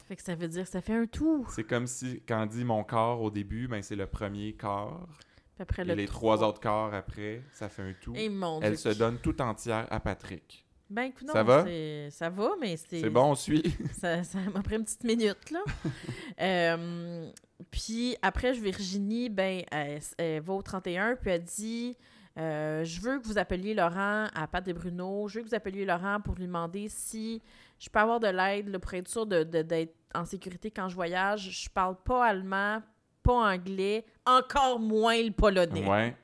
Fait 0.04 0.16
que 0.16 0.22
ça 0.22 0.36
veut 0.36 0.48
dire 0.48 0.64
que 0.64 0.70
ça 0.70 0.82
fait 0.82 0.96
un 0.96 1.06
tout. 1.06 1.46
C'est 1.50 1.64
comme 1.64 1.88
si, 1.88 2.22
quand 2.28 2.44
on 2.44 2.46
dit 2.46 2.64
mon 2.66 2.84
corps 2.84 3.22
au 3.22 3.32
début, 3.32 3.68
ben 3.68 3.82
c'est 3.82 3.96
le 3.96 4.06
premier. 4.06 4.54
Puis 4.54 4.68
après, 5.60 5.84
Et 5.84 5.86
le 5.86 5.94
les 5.94 6.08
trois 6.08 6.44
autres 6.44 6.60
corps 6.60 6.94
après, 6.94 7.44
ça 7.52 7.70
fait 7.70 7.84
un 7.84 7.94
tout. 8.02 8.14
Et 8.16 8.28
mon 8.30 8.60
Elle 8.62 8.76
Dieu. 8.76 8.92
se 8.92 8.98
donne 8.98 9.18
tout 9.20 9.42
entière 9.42 9.88
à 9.92 10.00
Patrick. 10.00 10.66
Ben, 10.90 11.04
écoute, 11.04 11.30
Ça 11.32 11.44
va? 11.44 11.66
Ça 12.12 12.30
va, 12.30 12.52
mais 12.60 12.76
c'est. 12.78 13.00
C'est 13.00 13.10
bon, 13.10 13.32
on 13.32 13.36
suit. 13.36 13.64
Ça 13.94 14.24
ça 14.24 14.40
m'a 14.54 14.62
pris 14.62 14.76
une 14.76 14.84
petite 14.84 15.04
minute, 15.04 15.52
là. 15.52 15.60
Euh, 16.42 17.30
puis 17.70 18.18
après, 18.24 18.54
Virginie, 18.54 19.30
ben, 19.30 19.62
elle, 19.72 20.02
elle 20.18 20.42
va 20.42 20.54
au 20.54 20.62
31, 20.64 21.16
puis 21.16 21.30
elle 21.30 21.44
dit 21.44 21.96
euh, 22.38 22.84
Je 22.84 23.00
veux 23.02 23.20
que 23.20 23.26
vous 23.28 23.38
appeliez 23.38 23.74
Laurent 23.76 24.28
à 24.34 24.48
Pat 24.48 24.68
et 24.68 24.74
Bruno. 24.74 25.28
Je 25.28 25.38
veux 25.38 25.44
que 25.44 25.50
vous 25.50 25.56
appeliez 25.56 25.86
Laurent 25.86 26.20
pour 26.22 26.36
lui 26.36 26.48
demander 26.48 26.90
si 26.90 27.42
je 27.84 27.90
peux 27.90 28.00
avoir 28.00 28.20
de 28.20 28.28
l'aide 28.28 28.70
là, 28.70 28.80
pour 28.80 28.94
être 28.94 29.08
sûr 29.10 29.26
de- 29.26 29.44
de- 29.44 29.62
d'être 29.62 29.94
en 30.16 30.24
sécurité 30.26 30.72
quand 30.72 30.88
je 30.88 30.96
voyage. 30.96 31.50
Je 31.64 31.70
parle 31.70 31.96
pas 32.04 32.26
allemand, 32.26 32.82
pas 33.22 33.54
anglais, 33.54 34.06
encore 34.26 34.80
moins 34.80 35.22
le 35.22 35.32
polonais. 35.32 35.86
Ouais. 35.88 36.16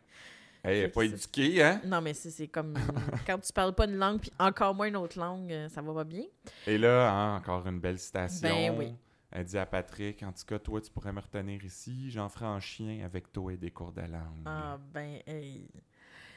Elle 0.63 0.81
n'est 0.81 0.87
pas 0.89 1.03
éduquée, 1.03 1.63
hein? 1.63 1.81
Non, 1.85 2.01
mais 2.01 2.13
c'est 2.13 2.29
c'est 2.31 2.47
comme 2.47 2.73
quand 3.27 3.39
tu 3.39 3.51
parles 3.53 3.73
pas 3.73 3.85
une 3.85 3.95
langue, 3.97 4.19
puis 4.19 4.31
encore 4.39 4.75
moins 4.75 4.87
une 4.87 4.97
autre 4.97 5.17
langue, 5.17 5.51
euh, 5.51 5.69
ça 5.69 5.81
va 5.81 5.93
pas 5.93 6.03
bien. 6.03 6.23
Et 6.67 6.77
là, 6.77 7.09
hein, 7.11 7.35
encore 7.37 7.65
une 7.67 7.79
belle 7.79 7.97
citation. 7.99 8.47
Ben 8.47 8.75
oui. 8.77 8.95
Elle 9.31 9.45
dit 9.45 9.57
à 9.57 9.65
Patrick, 9.65 10.23
en 10.23 10.31
tout 10.31 10.43
cas, 10.45 10.59
toi, 10.59 10.81
tu 10.81 10.89
pourrais 10.91 11.13
me 11.13 11.21
retenir 11.21 11.63
ici. 11.63 12.09
J'en 12.09 12.27
ferai 12.29 12.45
en 12.47 12.59
chien 12.59 13.05
avec 13.05 13.31
toi 13.31 13.53
et 13.53 13.57
des 13.57 13.69
cours 13.71 13.91
de 13.91 14.01
langue. 14.01 14.43
Ah, 14.45 14.77
ben, 14.93 15.19
hey. 15.27 15.69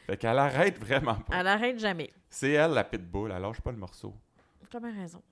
Fait 0.06 0.16
qu'elle 0.16 0.38
arrête 0.38 0.78
vraiment 0.78 1.14
pas. 1.14 1.40
Elle 1.40 1.46
arrête 1.46 1.78
jamais. 1.78 2.10
C'est 2.28 2.50
elle, 2.52 2.72
la 2.72 2.84
pitbull. 2.84 3.30
Elle 3.32 3.40
lâche 3.42 3.60
pas 3.60 3.70
le 3.72 3.78
morceau. 3.78 4.14
Tu 4.72 4.76
as 4.78 4.80
bien 4.80 4.92
raison. 5.00 5.22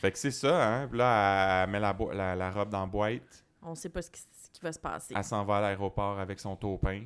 Fait 0.00 0.12
que 0.12 0.18
c'est 0.18 0.30
ça, 0.30 0.64
hein? 0.82 0.86
Puis 0.88 0.98
là, 0.98 1.64
elle 1.64 1.70
met 1.70 1.80
la, 1.80 1.92
bo- 1.92 2.12
la, 2.12 2.36
la 2.36 2.50
robe 2.52 2.68
dans 2.68 2.80
la 2.82 2.86
boîte. 2.86 3.44
On 3.62 3.74
sait 3.74 3.88
pas 3.88 4.02
ce 4.02 4.10
qui, 4.10 4.20
ce 4.20 4.50
qui 4.52 4.60
va 4.60 4.72
se 4.72 4.78
passer. 4.78 5.14
Elle 5.16 5.24
s'en 5.24 5.44
va 5.44 5.56
à 5.56 5.60
l'aéroport 5.62 6.20
avec 6.20 6.38
son 6.38 6.54
taupin. 6.54 7.04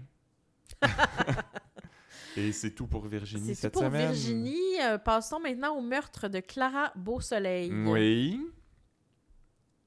Et 2.37 2.53
c'est 2.53 2.71
tout 2.71 2.87
pour 2.87 3.07
Virginie 3.07 3.55
C'est 3.55 3.55
tout 3.55 3.61
cette 3.61 3.73
pour 3.75 3.83
semaine. 3.83 4.07
Virginie. 4.13 4.81
Euh, 4.83 4.99
passons 4.99 5.39
maintenant 5.39 5.77
au 5.77 5.81
meurtre 5.83 6.29
de 6.29 6.41
Clara 6.41 6.91
Beausoleil. 6.97 7.71
Oui. 7.73 8.41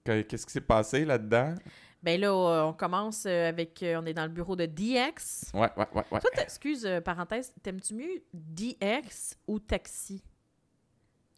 Que- 0.04 0.22
Qu'est-ce 0.22 0.46
qui 0.46 0.52
s'est 0.54 0.62
passé 0.62 1.06
là-dedans? 1.06 1.56
Ben 2.04 2.22
là, 2.22 2.28
euh, 2.28 2.64
on 2.66 2.74
commence 2.74 3.26
euh, 3.26 3.50
avec... 3.50 3.84
on 3.84 4.06
est 4.06 4.14
dans 4.14 4.26
le 4.26 4.30
bureau 4.32 4.56
de 4.56 4.68
DX. 4.68 5.52
Ouais, 5.56 5.62
ouais, 5.76 5.88
ouais, 5.96 6.04
ouais. 6.12 6.20
Toi, 6.20 6.30
t'as- 6.36 6.44
excuse, 6.44 6.88
parenthèse, 7.04 7.52
t'aimes-tu 7.64 7.96
mieux 7.96 8.24
DX 8.32 9.38
ou 9.48 9.58
Taxi? 9.60 10.24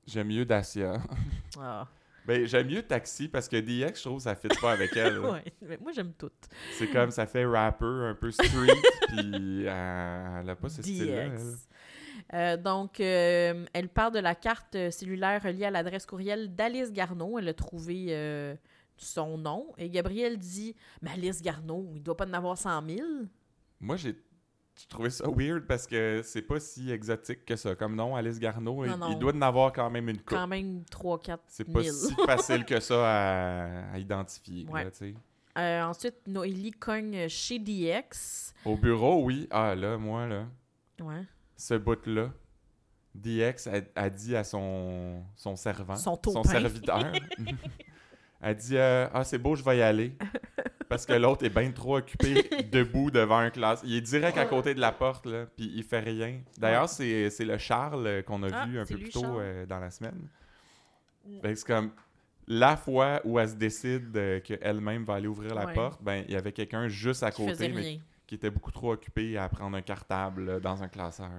J'aime 0.07 0.27
mieux 0.27 0.45
Dacia. 0.45 1.01
Ah, 1.59 1.87
Ben, 2.25 2.45
j'aime 2.45 2.67
mieux 2.67 2.83
Taxi 2.83 3.27
parce 3.27 3.47
que 3.47 3.55
DX, 3.55 3.97
je 3.97 4.03
trouve, 4.03 4.19
ça 4.19 4.35
fit 4.35 4.47
pas 4.61 4.73
avec 4.73 4.95
elle. 4.95 5.19
ouais. 5.25 5.43
Mais 5.61 5.77
moi, 5.81 5.91
j'aime 5.91 6.13
tout. 6.13 6.29
C'est 6.77 6.87
comme, 6.87 7.09
ça 7.09 7.25
fait 7.25 7.45
rapper, 7.45 7.85
un 7.85 8.13
peu 8.13 8.29
street, 8.29 8.75
puis 9.07 9.63
euh, 9.65 10.39
elle 10.41 10.49
a 10.49 10.55
pas 10.55 10.69
ce 10.69 10.81
style-là. 10.83 11.29
Euh, 12.33 12.57
donc, 12.57 12.99
euh, 12.99 13.65
elle 13.73 13.89
parle 13.89 14.13
de 14.13 14.19
la 14.19 14.35
carte 14.35 14.75
euh, 14.75 14.91
cellulaire 14.91 15.41
reliée 15.41 15.65
à 15.65 15.71
l'adresse 15.71 16.05
courriel 16.05 16.53
d'Alice 16.53 16.91
Garneau. 16.91 17.39
Elle 17.39 17.47
a 17.47 17.53
trouvé 17.53 18.57
son 18.97 19.37
nom. 19.37 19.73
Et 19.77 19.89
Gabriel 19.89 20.37
dit 20.37 20.75
Mais 21.01 21.11
Alice 21.11 21.41
Garneau, 21.41 21.91
il 21.95 22.03
doit 22.03 22.17
pas 22.17 22.27
en 22.27 22.33
avoir 22.33 22.57
100 22.57 22.87
000. 22.87 23.01
Moi, 23.79 23.95
j'ai 23.95 24.15
j'ai 24.79 24.85
trouvé 24.87 25.09
ça 25.09 25.25
weird 25.27 25.65
parce 25.65 25.87
que 25.87 26.21
c'est 26.23 26.41
pas 26.43 26.59
si 26.59 26.91
exotique 26.91 27.45
que 27.45 27.55
ça. 27.55 27.75
Comme 27.75 27.95
nom, 27.95 28.15
Alice 28.15 28.39
Garneau, 28.39 28.85
il, 28.85 28.91
Non, 28.91 28.97
non. 28.97 29.09
il 29.11 29.17
doit 29.19 29.33
en 29.35 29.41
avoir 29.41 29.73
quand 29.73 29.89
même 29.89 30.07
une 30.09 30.17
coupe. 30.17 30.29
Quand 30.37 30.47
même 30.47 30.83
3-4 30.91 31.37
C'est 31.47 31.63
pas 31.71 31.81
000. 31.83 31.95
si 31.95 32.13
facile 32.25 32.63
que 32.65 32.79
ça 32.79 32.95
à, 33.05 33.91
à 33.93 33.97
identifier. 33.99 34.65
Ouais. 34.69 34.83
là, 34.83 34.91
tu. 34.91 35.15
Euh, 35.57 35.83
ensuite, 35.83 36.15
Noélie 36.27 36.71
cogne 36.71 37.27
chez 37.27 37.57
DX. 37.57 38.53
Au 38.65 38.75
bureau, 38.77 39.23
oui. 39.23 39.47
Ah 39.49 39.73
là, 39.73 39.97
moi, 39.97 40.27
là, 40.27 40.45
Ouais. 41.01 41.23
ce 41.55 41.73
bout-là, 41.73 42.31
DX 43.15 43.67
a, 43.67 43.81
a 43.95 44.09
dit 44.11 44.35
à 44.35 44.43
son, 44.43 45.23
son 45.35 45.55
servant, 45.55 45.95
Son 45.95 46.19
son 46.23 46.43
serviteur, 46.43 47.11
a 48.41 48.53
dit 48.53 48.77
euh, 48.77 49.07
Ah, 49.11 49.23
c'est 49.23 49.39
beau, 49.39 49.55
je 49.55 49.63
vais 49.63 49.77
y 49.77 49.81
aller. 49.81 50.15
Parce 50.89 51.05
que 51.05 51.13
l'autre 51.13 51.45
est 51.45 51.49
bien 51.49 51.71
trop 51.71 51.97
occupé 51.97 52.43
debout 52.71 53.11
devant 53.11 53.37
un 53.39 53.49
classe. 53.49 53.81
Il 53.83 53.95
est 53.95 54.01
direct 54.01 54.37
à 54.37 54.45
côté 54.45 54.73
de 54.73 54.79
la 54.79 54.91
porte, 54.91 55.25
là, 55.25 55.45
puis 55.55 55.71
il 55.75 55.83
fait 55.83 55.99
rien. 55.99 56.39
D'ailleurs, 56.57 56.89
c'est 56.89 57.29
c'est 57.29 57.45
le 57.45 57.57
Charles 57.57 58.07
euh, 58.07 58.21
qu'on 58.21 58.41
a 58.43 58.49
Ah, 58.53 58.65
vu 58.65 58.79
un 58.79 58.85
peu 58.85 58.95
plus 58.97 59.09
tôt 59.09 59.39
euh, 59.39 59.65
dans 59.65 59.79
la 59.79 59.91
semaine. 59.91 60.27
Mm. 61.25 61.39
C'est 61.43 61.65
comme 61.67 61.91
la 62.47 62.77
fois 62.77 63.19
où 63.25 63.37
elle 63.39 63.49
se 63.49 63.55
décide 63.55 64.15
euh, 64.15 64.39
qu'elle-même 64.39 65.03
va 65.03 65.15
aller 65.15 65.27
ouvrir 65.27 65.53
la 65.53 65.65
Ouais. 65.65 65.73
porte, 65.73 66.01
ben 66.01 66.23
il 66.27 66.33
y 66.33 66.37
avait 66.37 66.53
quelqu'un 66.53 66.87
juste 66.87 67.23
à 67.23 67.31
Qui 67.31 67.45
côté, 67.45 67.67
mais 67.69 67.99
qui 68.25 68.35
était 68.35 68.49
beaucoup 68.49 68.71
trop 68.71 68.93
occupé 68.93 69.37
à 69.37 69.49
prendre 69.49 69.75
un 69.75 69.81
cartable 69.81 70.61
dans 70.61 70.81
un 70.83 70.87
classeur. 70.87 71.29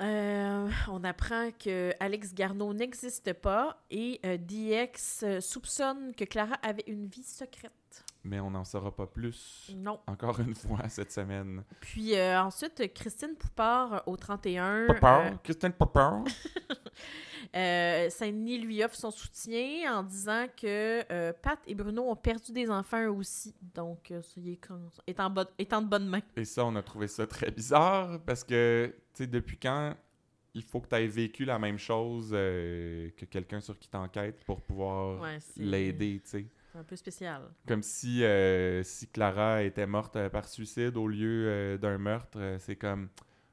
Euh, 0.00 0.68
on 0.88 1.04
apprend 1.04 1.50
que 1.58 1.90
Alex 2.00 2.34
Garneau 2.34 2.74
n'existe 2.74 3.32
pas 3.32 3.80
et 3.90 4.20
euh, 4.26 4.36
DX 4.36 5.40
soupçonne 5.40 6.14
que 6.14 6.24
Clara 6.24 6.56
avait 6.62 6.84
une 6.86 7.06
vie 7.06 7.22
secrète. 7.22 8.04
Mais 8.28 8.40
on 8.40 8.50
n'en 8.50 8.64
saura 8.64 8.90
pas 8.94 9.06
plus. 9.06 9.70
Non. 9.76 10.00
Encore 10.08 10.40
une 10.40 10.54
fois 10.56 10.88
cette 10.88 11.12
semaine. 11.12 11.62
Puis 11.80 12.16
euh, 12.16 12.40
ensuite, 12.42 12.92
Christine 12.92 13.36
Poupard 13.38 13.94
euh, 13.94 13.98
au 14.06 14.16
31. 14.16 14.86
Papa, 14.88 15.26
euh, 15.26 15.30
Christine 15.44 15.72
euh, 17.54 18.10
Saint-Denis 18.10 18.58
lui 18.58 18.82
offre 18.82 18.96
son 18.96 19.10
soutien 19.12 19.96
en 19.96 20.02
disant 20.02 20.46
que 20.60 21.02
Pat 21.40 21.58
et 21.68 21.74
Bruno 21.76 22.02
ont 22.10 22.16
perdu 22.16 22.50
des 22.52 22.68
enfants 22.68 23.04
eux 23.04 23.10
aussi. 23.10 23.54
Donc, 23.74 24.08
ça, 24.10 24.32
il 24.36 24.48
est, 24.50 24.60
est 25.06 25.20
en, 25.20 25.30
bonne- 25.30 25.46
est 25.58 25.72
en 25.72 25.82
de 25.82 25.88
bonnes 25.88 26.08
mains. 26.08 26.20
Et 26.36 26.44
ça, 26.44 26.64
on 26.64 26.74
a 26.74 26.82
trouvé 26.82 27.06
ça 27.06 27.26
très 27.26 27.50
bizarre 27.50 28.20
parce 28.26 28.42
que, 28.42 28.92
tu 29.14 29.22
sais, 29.24 29.26
depuis 29.28 29.56
quand 29.58 29.94
il 30.54 30.62
faut 30.62 30.80
que 30.80 30.88
tu 30.88 30.96
aies 30.96 31.06
vécu 31.06 31.44
la 31.44 31.58
même 31.58 31.78
chose 31.78 32.30
que 32.30 33.24
quelqu'un 33.30 33.60
sur 33.60 33.78
qui 33.78 33.88
t'enquête 33.88 34.42
pour 34.44 34.60
pouvoir 34.62 35.20
Ouais, 35.20 35.38
l'aider, 35.58 36.20
tu 36.24 36.30
sais? 36.30 36.46
Un 36.76 36.84
peu 36.84 36.96
spécial. 36.96 37.42
Comme 37.66 37.82
si, 37.82 38.22
euh, 38.24 38.82
si 38.82 39.08
Clara 39.08 39.62
était 39.62 39.86
morte 39.86 40.16
euh, 40.16 40.28
par 40.28 40.46
suicide 40.46 40.96
au 40.96 41.08
lieu 41.08 41.44
euh, 41.46 41.78
d'un 41.78 41.98
meurtre, 41.98 42.56
c'est 42.60 42.76
comme 42.76 43.08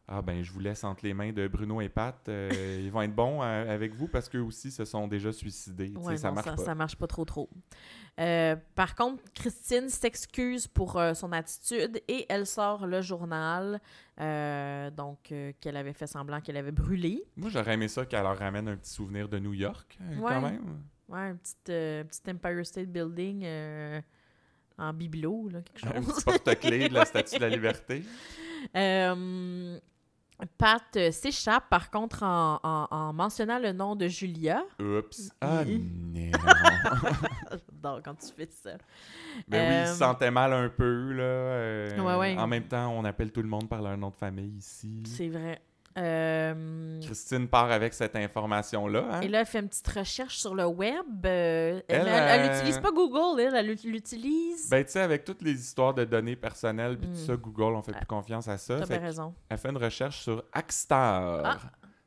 Ah 0.07 0.21
ben 0.21 0.43
je 0.43 0.51
vous 0.51 0.59
laisse 0.59 0.83
entre 0.83 1.05
les 1.05 1.13
mains 1.13 1.31
de 1.31 1.47
Bruno 1.47 1.81
et 1.81 1.89
Pat, 1.89 2.19
ils 2.27 2.91
vont 2.91 3.01
être 3.01 3.15
bons 3.15 3.41
avec 3.41 3.93
vous 3.95 4.07
parce 4.07 4.29
qu'eux 4.29 4.41
aussi 4.41 4.71
se 4.71 4.85
sont 4.85 5.07
déjà 5.07 5.31
suicidés. 5.31 5.93
Ça 6.17 6.31
marche 6.31 6.45
ça, 6.45 6.55
pas. 6.55 6.63
ça 6.63 6.75
marche 6.75 6.95
pas 6.97 7.07
trop 7.07 7.25
trop. 7.25 7.49
Par 8.17 8.95
contre, 8.95 9.23
Christine 9.33 9.89
s'excuse 9.89 10.67
pour 10.67 11.01
son 11.15 11.31
attitude 11.31 12.01
et 12.07 12.25
elle 12.29 12.45
sort 12.45 12.85
le 12.85 13.01
journal, 13.01 13.81
euh, 14.19 14.91
donc 14.91 15.31
euh, 15.31 15.53
qu'elle 15.59 15.75
avait 15.75 15.93
fait 15.93 16.05
semblant 16.05 16.39
qu'elle 16.39 16.57
avait 16.57 16.71
brûlé. 16.71 17.23
Moi 17.35 17.49
j'aurais 17.49 17.73
aimé 17.73 17.87
ça 17.87 18.05
qu'elle 18.05 18.21
leur 18.21 18.37
ramène 18.37 18.67
un 18.67 18.77
petit 18.77 18.91
souvenir 18.93 19.27
de 19.27 19.39
New 19.39 19.53
York 19.53 19.97
euh, 20.01 20.19
Ouais. 20.19 20.29
quand 20.29 20.41
même. 20.41 20.83
Ouais, 21.13 21.19
un 21.19 21.35
petit, 21.35 21.53
euh, 21.69 22.03
petit 22.03 22.21
Empire 22.29 22.65
State 22.65 22.87
Building 22.87 23.43
euh, 23.45 24.01
en 24.79 24.91
bibelot, 24.93 25.49
là, 25.49 25.59
quelque 25.61 25.87
Un 25.95 26.01
chose. 26.01 26.15
petit 26.15 26.23
porte-clés 26.25 26.89
de 26.89 26.93
la 26.95 27.05
Statue 27.05 27.35
de 27.37 27.41
la 27.41 27.49
Liberté. 27.49 28.03
Euh, 28.75 29.79
Pat 30.57 30.81
euh, 30.97 31.11
s'échappe, 31.11 31.69
par 31.69 31.91
contre, 31.91 32.23
en, 32.23 32.59
en- 32.63 32.87
en 32.89 33.13
mentionnant 33.13 33.59
le 33.59 33.71
nom 33.71 33.95
de 33.95 34.07
Julia. 34.07 34.63
Oups. 34.79 35.29
Ah 35.39 35.63
non. 35.65 36.29
Donc, 37.71 38.03
quand 38.05 38.15
tu 38.15 38.27
fais 38.35 38.49
ça. 38.51 38.71
ben 39.47 39.69
oui, 39.69 39.75
il 39.75 39.87
Euh, 39.87 39.93
se 39.93 39.99
sentait 39.99 40.31
mal 40.31 40.51
un 40.53 40.69
peu, 40.69 41.11
là. 41.13 41.23
euh, 41.23 41.99
Ouais, 41.99 42.15
ouais. 42.15 42.37
En 42.37 42.47
même 42.47 42.63
temps, 42.67 42.91
on 42.97 43.05
appelle 43.05 43.31
tout 43.31 43.41
le 43.41 43.47
monde 43.49 43.69
par 43.69 43.81
leur 43.81 43.95
nom 43.97 44.09
de 44.09 44.15
famille 44.15 44.57
ici. 44.57 45.03
C'est 45.05 45.29
vrai. 45.29 45.61
Euh, 45.97 46.99
Christine 47.01 47.47
part 47.47 47.71
avec 47.71 47.93
cette 47.93 48.15
information-là. 48.15 49.05
Hein? 49.11 49.21
Et 49.21 49.27
là, 49.27 49.41
elle 49.41 49.45
fait 49.45 49.59
une 49.59 49.67
petite 49.69 49.87
recherche 49.87 50.37
sur 50.37 50.55
le 50.55 50.65
web. 50.65 50.95
euh, 51.25 51.81
elle 51.87 52.07
elle 52.07 52.41
euh, 52.49 52.53
n'utilise 52.53 52.79
pas 52.79 52.91
Google, 52.91 53.39
elle, 53.39 53.55
elle 53.55 53.67
l'utilise. 53.85 54.69
Ben, 54.69 54.83
tu 54.83 54.91
sais, 54.91 55.01
avec 55.01 55.23
toutes 55.23 55.41
les 55.41 55.53
histoires 55.53 55.93
de 55.93 56.03
données 56.05 56.35
personnelles, 56.35 56.97
puis 56.97 57.07
Mm. 57.09 57.13
tout 57.13 57.19
ça, 57.19 57.35
Google, 57.35 57.75
on 57.75 57.81
fait 57.81 57.91
plus 57.93 58.05
confiance 58.05 58.47
à 58.47 58.57
ça. 58.57 58.79
T'as 58.79 58.85
bien 58.87 58.99
raison. 58.99 59.33
Elle 59.49 59.57
fait 59.57 59.69
une 59.69 59.77
recherche 59.77 60.21
sur 60.21 60.43
Axstar, 60.51 61.41
Ah. 61.45 61.57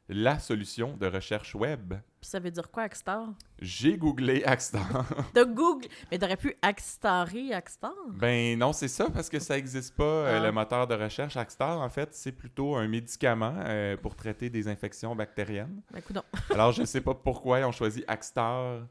La 0.09 0.39
solution 0.39 0.97
de 0.97 1.07
recherche 1.07 1.55
web. 1.55 1.95
Puis 2.21 2.31
ça 2.31 2.39
veut 2.39 2.51
dire 2.51 2.71
quoi, 2.71 2.85
Axstar? 2.85 3.29
J'ai 3.61 3.97
googlé 3.97 4.45
Axstar. 4.45 5.05
De 5.35 5.43
Google. 5.45 5.89
Mais 6.11 6.19
t'aurais 6.19 6.37
pu 6.37 6.55
Axstarer 6.63 7.53
Axstar? 7.53 7.93
ben 8.13 8.59
non, 8.59 8.73
c'est 8.73 8.89
ça, 8.89 9.11
parce 9.11 9.29
que 9.29 9.39
ça 9.39 9.55
n'existe 9.57 9.97
pas, 9.97 10.05
euh, 10.05 10.39
Ah. 10.41 10.45
le 10.47 10.53
moteur 10.53 10.87
de 10.87 10.95
recherche 10.95 11.37
Axstar. 11.37 11.81
En 11.81 11.89
fait, 11.89 12.15
c'est 12.15 12.33
plutôt 12.33 12.77
un 12.77 12.87
médicament 12.89 13.55
euh, 13.67 13.97
pour 13.97 14.15
traiter 14.15 14.49
des 14.51 14.69
infections 14.69 15.15
bactériennes. 15.17 15.81
Ben. 15.93 16.03
Alors, 16.51 16.73
je 16.73 16.85
sais 16.85 17.01
pas 17.01 17.15
pourquoi 17.15 17.61
ils 17.61 17.65
ont 17.65 17.73
choisi 17.73 18.05
Axstar. 18.07 18.83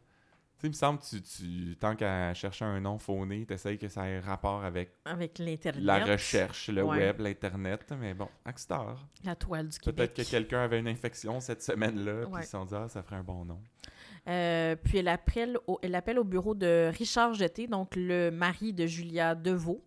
Sais, 0.65 0.67
il 0.67 0.69
me 0.69 0.73
semble 0.73 0.99
que 0.99 1.05
tu, 1.05 1.21
tu, 1.21 1.75
tant 1.79 1.95
qu'à 1.95 2.33
chercher 2.33 2.65
un 2.65 2.79
nom 2.79 2.97
fauné, 2.97 3.45
tu 3.45 3.53
essayes 3.53 3.77
que 3.77 3.87
ça 3.87 4.07
ait 4.07 4.19
rapport 4.19 4.63
avec 4.63 4.89
Avec 5.05 5.39
la 5.77 6.03
recherche, 6.03 6.69
le 6.69 6.83
Ouais. 6.83 6.97
web, 6.97 7.19
l'Internet. 7.19 7.93
Mais 7.99 8.13
bon, 8.15 8.27
Axstar. 8.45 8.97
La 9.23 9.35
toile 9.35 9.69
du 9.69 9.77
Peut-être 9.79 10.13
Québec. 10.13 10.25
que 10.25 10.31
quelqu'un 10.31 10.61
avait 10.63 10.79
une 10.79 10.87
infection 10.87 11.39
cette 11.39 11.61
semaine-là, 11.61 12.25
puis 12.25 12.41
ils 12.41 12.45
se 12.45 12.51
sont 12.51 12.65
dit, 12.65 12.73
ah, 12.75 12.87
ça 12.89 13.03
ferait 13.03 13.17
un 13.17 13.23
bon 13.23 13.45
nom. 13.45 13.59
Euh, 14.27 14.75
puis 14.83 14.97
elle 14.97 15.07
appelle, 15.07 15.59
au, 15.67 15.77
elle 15.83 15.93
appelle 15.93 16.17
au 16.17 16.23
bureau 16.23 16.55
de 16.55 16.89
Richard 16.97 17.35
Jeté, 17.35 17.67
donc 17.67 17.95
le 17.95 18.31
mari 18.31 18.73
de 18.73 18.87
Julia 18.87 19.35
Deveau. 19.35 19.83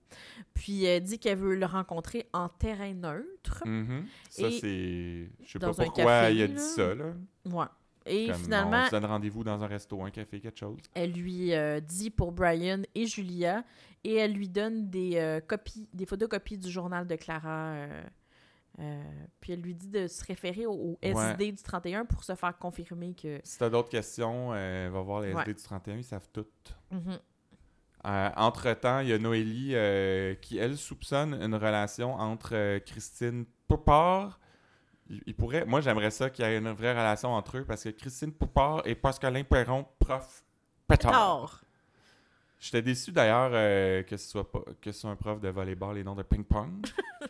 Puis 0.54 0.84
elle 0.84 1.02
dit 1.02 1.18
qu'elle 1.18 1.38
veut 1.38 1.56
le 1.56 1.66
rencontrer 1.66 2.28
en 2.32 2.48
terrain 2.48 2.92
neutre. 2.94 3.64
Mhm. 3.66 4.06
Ça, 4.30 4.48
c'est. 4.52 5.28
Je 5.42 5.52
sais 5.52 5.58
pas 5.58 5.72
pourquoi 5.74 6.04
café, 6.04 6.34
il 6.36 6.42
a 6.42 6.46
là. 6.46 6.54
dit 6.54 6.60
ça, 6.60 6.94
là. 6.94 7.06
Ouais. 7.46 7.66
Et 8.08 8.26
Comme, 8.28 8.36
finalement, 8.36 8.82
On 8.82 8.86
se 8.86 8.90
donne 8.90 9.04
rendez-vous 9.04 9.44
dans 9.44 9.62
un 9.62 9.66
resto, 9.66 10.02
un 10.02 10.10
café, 10.10 10.40
quelque 10.40 10.58
chose. 10.58 10.78
elle 10.94 11.12
lui 11.12 11.52
euh, 11.54 11.80
dit 11.80 12.10
pour 12.10 12.32
Brian 12.32 12.82
et 12.94 13.06
Julia 13.06 13.62
et 14.04 14.14
elle 14.14 14.32
lui 14.32 14.48
donne 14.48 14.88
des 14.90 15.16
euh, 15.16 15.40
copies, 15.40 15.88
des 15.92 16.06
photocopies 16.06 16.58
du 16.58 16.70
journal 16.70 17.06
de 17.06 17.16
Clara. 17.16 17.74
euh, 18.80 19.02
puis 19.40 19.52
elle 19.52 19.60
lui 19.60 19.74
dit 19.74 19.88
de 19.88 20.06
se 20.06 20.24
référer 20.24 20.66
au, 20.66 20.72
au 20.72 20.98
SD 21.02 21.52
du 21.52 21.62
31 21.62 22.04
pour 22.04 22.22
se 22.24 22.34
faire 22.34 22.56
confirmer 22.58 23.14
que. 23.14 23.40
Si 23.44 23.58
t'as 23.58 23.68
d'autres 23.70 23.88
questions, 23.90 24.50
va 24.50 25.00
voir 25.02 25.20
les 25.22 25.32
Ouais. 25.34 25.40
SD 25.42 25.54
du 25.54 25.62
31, 25.62 25.96
ils 25.96 26.04
savent 26.04 26.28
tout. 26.32 26.46
Mhm. 26.90 27.18
Euh, 28.06 28.30
entre-temps, 28.36 29.00
il 29.00 29.08
y 29.08 29.12
a 29.12 29.18
Noélie 29.18 29.74
qui, 30.40 30.58
elle, 30.58 30.76
soupçonne 30.76 31.34
une 31.42 31.54
relation 31.56 32.14
entre 32.14 32.78
Christine 32.78 33.44
Poupard. 33.66 34.38
Il, 35.26 35.34
pourrait, 35.34 35.64
moi, 35.64 35.80
j'aimerais 35.80 36.10
ça 36.10 36.28
qu'il 36.28 36.44
y 36.44 36.48
ait 36.48 36.58
une 36.58 36.70
vraie 36.72 36.92
relation 36.92 37.30
entre 37.30 37.58
eux 37.58 37.64
parce 37.64 37.84
que 37.84 37.88
Christine 37.90 38.32
Poupard 38.32 38.82
et 38.84 38.94
Pascalin 38.94 39.42
Perron, 39.42 39.86
prof 39.98 40.44
pétard. 40.86 41.12
Tard. 41.12 41.60
J'étais 42.60 42.82
déçu 42.82 43.12
d'ailleurs 43.12 43.50
euh, 43.52 44.02
que 44.02 44.16
ce 44.16 44.28
soit 44.28 44.50
pas 44.50 44.60
que 44.80 44.90
ce 44.90 45.00
soit 45.00 45.10
un 45.10 45.16
prof 45.16 45.40
de 45.40 45.48
volleyball 45.48 45.96
et 45.96 46.04
non 46.04 46.14
de 46.14 46.22
ping-pong. 46.22 46.86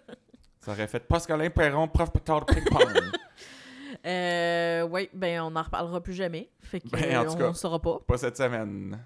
ça 0.61 0.73
aurait 0.73 0.89
fait 0.89 1.07
Pascalin 1.07 1.51
Perron, 1.51 1.87
prof 1.87 2.11
pétard 2.11 2.47
de 2.47 2.55
ping-pong. 2.55 3.13
Euh, 4.07 4.83
oui, 4.83 5.11
ben 5.13 5.41
on 5.43 5.51
n'en 5.51 5.63
reparlera 5.63 6.01
plus 6.01 6.15
jamais. 6.15 6.49
Fait 6.61 6.81
que 6.81 6.89
Ben, 6.89 7.19
en 7.19 7.25
tout 7.25 7.43
on 7.43 7.49
ne 7.49 7.53
saura 7.53 7.81
pas. 7.81 7.99
pas 8.07 8.17
cette 8.17 8.37
semaine. 8.37 8.99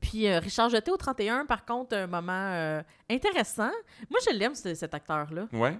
Puis 0.00 0.26
euh, 0.28 0.38
Richard 0.38 0.68
Jeté 0.70 0.90
au 0.90 0.96
31, 0.96 1.46
par 1.46 1.64
contre, 1.64 1.96
un 1.96 2.06
moment 2.06 2.32
euh, 2.52 2.82
intéressant. 3.10 3.70
Moi, 4.10 4.20
je 4.28 4.36
l'aime, 4.36 4.54
ce- 4.54 4.74
cet 4.74 4.94
acteur-là. 4.94 5.46
Ouais. 5.52 5.78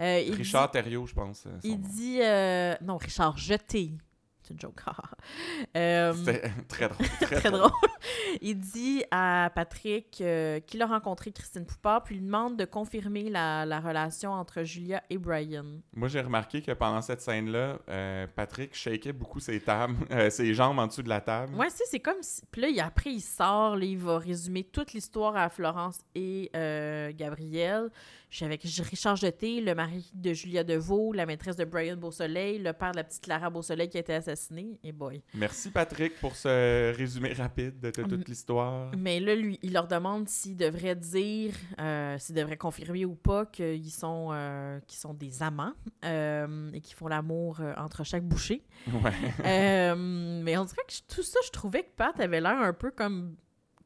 Euh, 0.00 0.20
il 0.26 0.34
Richard 0.34 0.70
Thériault, 0.70 1.06
je 1.06 1.14
pense. 1.14 1.44
euh, 1.46 1.50
son 1.60 1.68
Il 1.68 1.80
nom. 1.80 1.88
dit. 1.88 2.18
euh, 2.22 2.74
non, 2.82 2.96
Richard 2.96 3.36
Jeté. 3.38 3.92
C'est 4.46 4.54
une 4.54 4.60
joke. 4.60 4.80
Euh, 5.76 6.12
C'était 6.14 6.50
très 6.68 6.88
drôle. 6.88 7.06
Très, 7.20 7.36
très 7.40 7.50
drôle. 7.50 7.70
Il 8.40 8.58
dit 8.58 9.02
à 9.10 9.50
Patrick 9.54 10.20
euh, 10.20 10.60
qu'il 10.60 10.80
a 10.82 10.86
rencontré 10.86 11.32
Christine 11.32 11.66
Poupard, 11.66 12.04
puis 12.04 12.14
il 12.14 12.18
lui 12.20 12.26
demande 12.26 12.56
de 12.56 12.64
confirmer 12.64 13.28
la, 13.28 13.66
la 13.66 13.80
relation 13.80 14.32
entre 14.32 14.62
Julia 14.62 15.02
et 15.10 15.18
Brian. 15.18 15.64
Moi, 15.94 16.08
j'ai 16.08 16.20
remarqué 16.20 16.62
que 16.62 16.70
pendant 16.72 17.02
cette 17.02 17.20
scène-là, 17.20 17.78
euh, 17.88 18.26
Patrick 18.34 18.74
shakeait 18.74 19.12
beaucoup 19.12 19.40
ses 19.40 19.60
tables, 19.60 19.96
euh, 20.12 20.30
ses 20.30 20.54
jambes 20.54 20.78
en 20.78 20.86
dessous 20.86 21.02
de 21.02 21.08
la 21.08 21.20
table. 21.20 21.54
Ouais, 21.54 21.68
c'est 21.70 22.00
comme 22.00 22.22
si. 22.22 22.42
Puis 22.50 22.62
là, 22.62 22.68
il- 22.68 22.80
après, 22.80 23.10
il 23.12 23.20
sort, 23.20 23.76
là, 23.76 23.84
il 23.84 23.98
va 23.98 24.18
résumer 24.18 24.64
toute 24.64 24.92
l'histoire 24.92 25.36
à 25.36 25.48
Florence 25.48 25.98
et 26.14 26.50
Gabriel. 27.14 27.90
Je 28.36 28.40
suis 28.40 28.44
avec 28.44 28.64
Richard 28.64 29.16
Jeté, 29.16 29.62
le 29.62 29.74
mari 29.74 30.10
de 30.12 30.34
Julia 30.34 30.62
Deveau, 30.62 31.14
la 31.14 31.24
maîtresse 31.24 31.56
de 31.56 31.64
Brian 31.64 31.96
Beausoleil, 31.96 32.58
le 32.58 32.74
père 32.74 32.90
de 32.92 32.96
la 32.98 33.04
petite 33.04 33.22
Clara 33.22 33.48
Beausoleil 33.48 33.88
qui 33.88 33.96
a 33.96 34.00
été 34.00 34.12
assassinée. 34.12 34.78
Et 34.84 34.92
boy. 34.92 35.22
Merci, 35.32 35.70
Patrick, 35.70 36.20
pour 36.20 36.36
ce 36.36 36.94
résumé 36.94 37.32
rapide 37.32 37.80
de, 37.80 37.88
Mm. 37.88 38.08
toute 38.08 38.28
l'histoire. 38.28 38.90
Mais 38.94 39.20
là, 39.20 39.34
lui, 39.34 39.58
il 39.62 39.72
leur 39.72 39.88
demande 39.88 40.28
s'ils 40.28 40.54
devraient 40.58 40.94
dire, 40.96 41.54
euh, 41.80 42.18
s'ils 42.18 42.34
devraient 42.34 42.58
confirmer 42.58 43.06
ou 43.06 43.14
pas 43.14 43.46
qu'ils 43.46 43.90
sont, 43.90 44.28
euh, 44.32 44.80
qu'ils 44.86 44.98
sont 44.98 45.14
des 45.14 45.42
amants 45.42 45.72
euh, 46.04 46.70
et 46.74 46.82
qu'ils 46.82 46.94
font 46.94 47.08
l'amour 47.08 47.60
euh, 47.62 47.72
entre 47.78 48.04
chaque 48.04 48.24
bouchée. 48.24 48.62
Ouais. 48.88 49.12
Mais 49.96 50.58
on 50.58 50.64
dirait 50.66 50.82
que 50.86 50.92
je- 50.92 51.14
tout 51.14 51.22
ça, 51.22 51.38
je 51.42 51.50
trouvais 51.52 51.84
que 51.84 51.90
Pat 51.96 52.20
avait 52.20 52.42
l'air 52.42 52.60
un 52.60 52.74
peu 52.74 52.90
comme, 52.90 53.34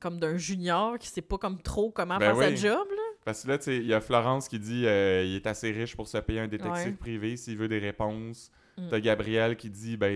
comme 0.01 0.19
d'un 0.19 0.37
junior 0.39 0.99
qui 0.99 1.07
sait 1.07 1.23
pas 1.23 1.39
comme 1.39 1.63
trop 1.63 1.93
comment 1.93 2.19
Ben 2.19 2.35
faire 2.35 2.49
sa 2.49 2.55
job. 2.57 2.89
Là. 2.91 3.03
Parce 3.31 3.45
que 3.45 3.49
là, 3.49 3.59
il 3.79 3.87
y 3.87 3.95
a 3.95 4.01
Florence 4.01 4.49
qui 4.49 4.59
dit 4.59 4.87
euh, 4.87 5.25
il 5.25 5.37
est 5.37 5.47
assez 5.47 5.71
riche 5.71 5.95
pour 5.97 6.07
se 6.09 6.19
payer 6.19 6.41
un 6.41 6.49
détective 6.49 6.73
Ouais. 6.87 6.93
privé 6.93 7.37
s'il 7.37 7.57
veut 7.57 7.69
des 7.69 7.79
réponses. 7.79 8.51
Mm. 8.77 8.89
T'as 8.91 9.01
Gabriel 9.01 9.57
qui 9.57 9.71
dit 9.71 9.97
ben, 9.97 10.11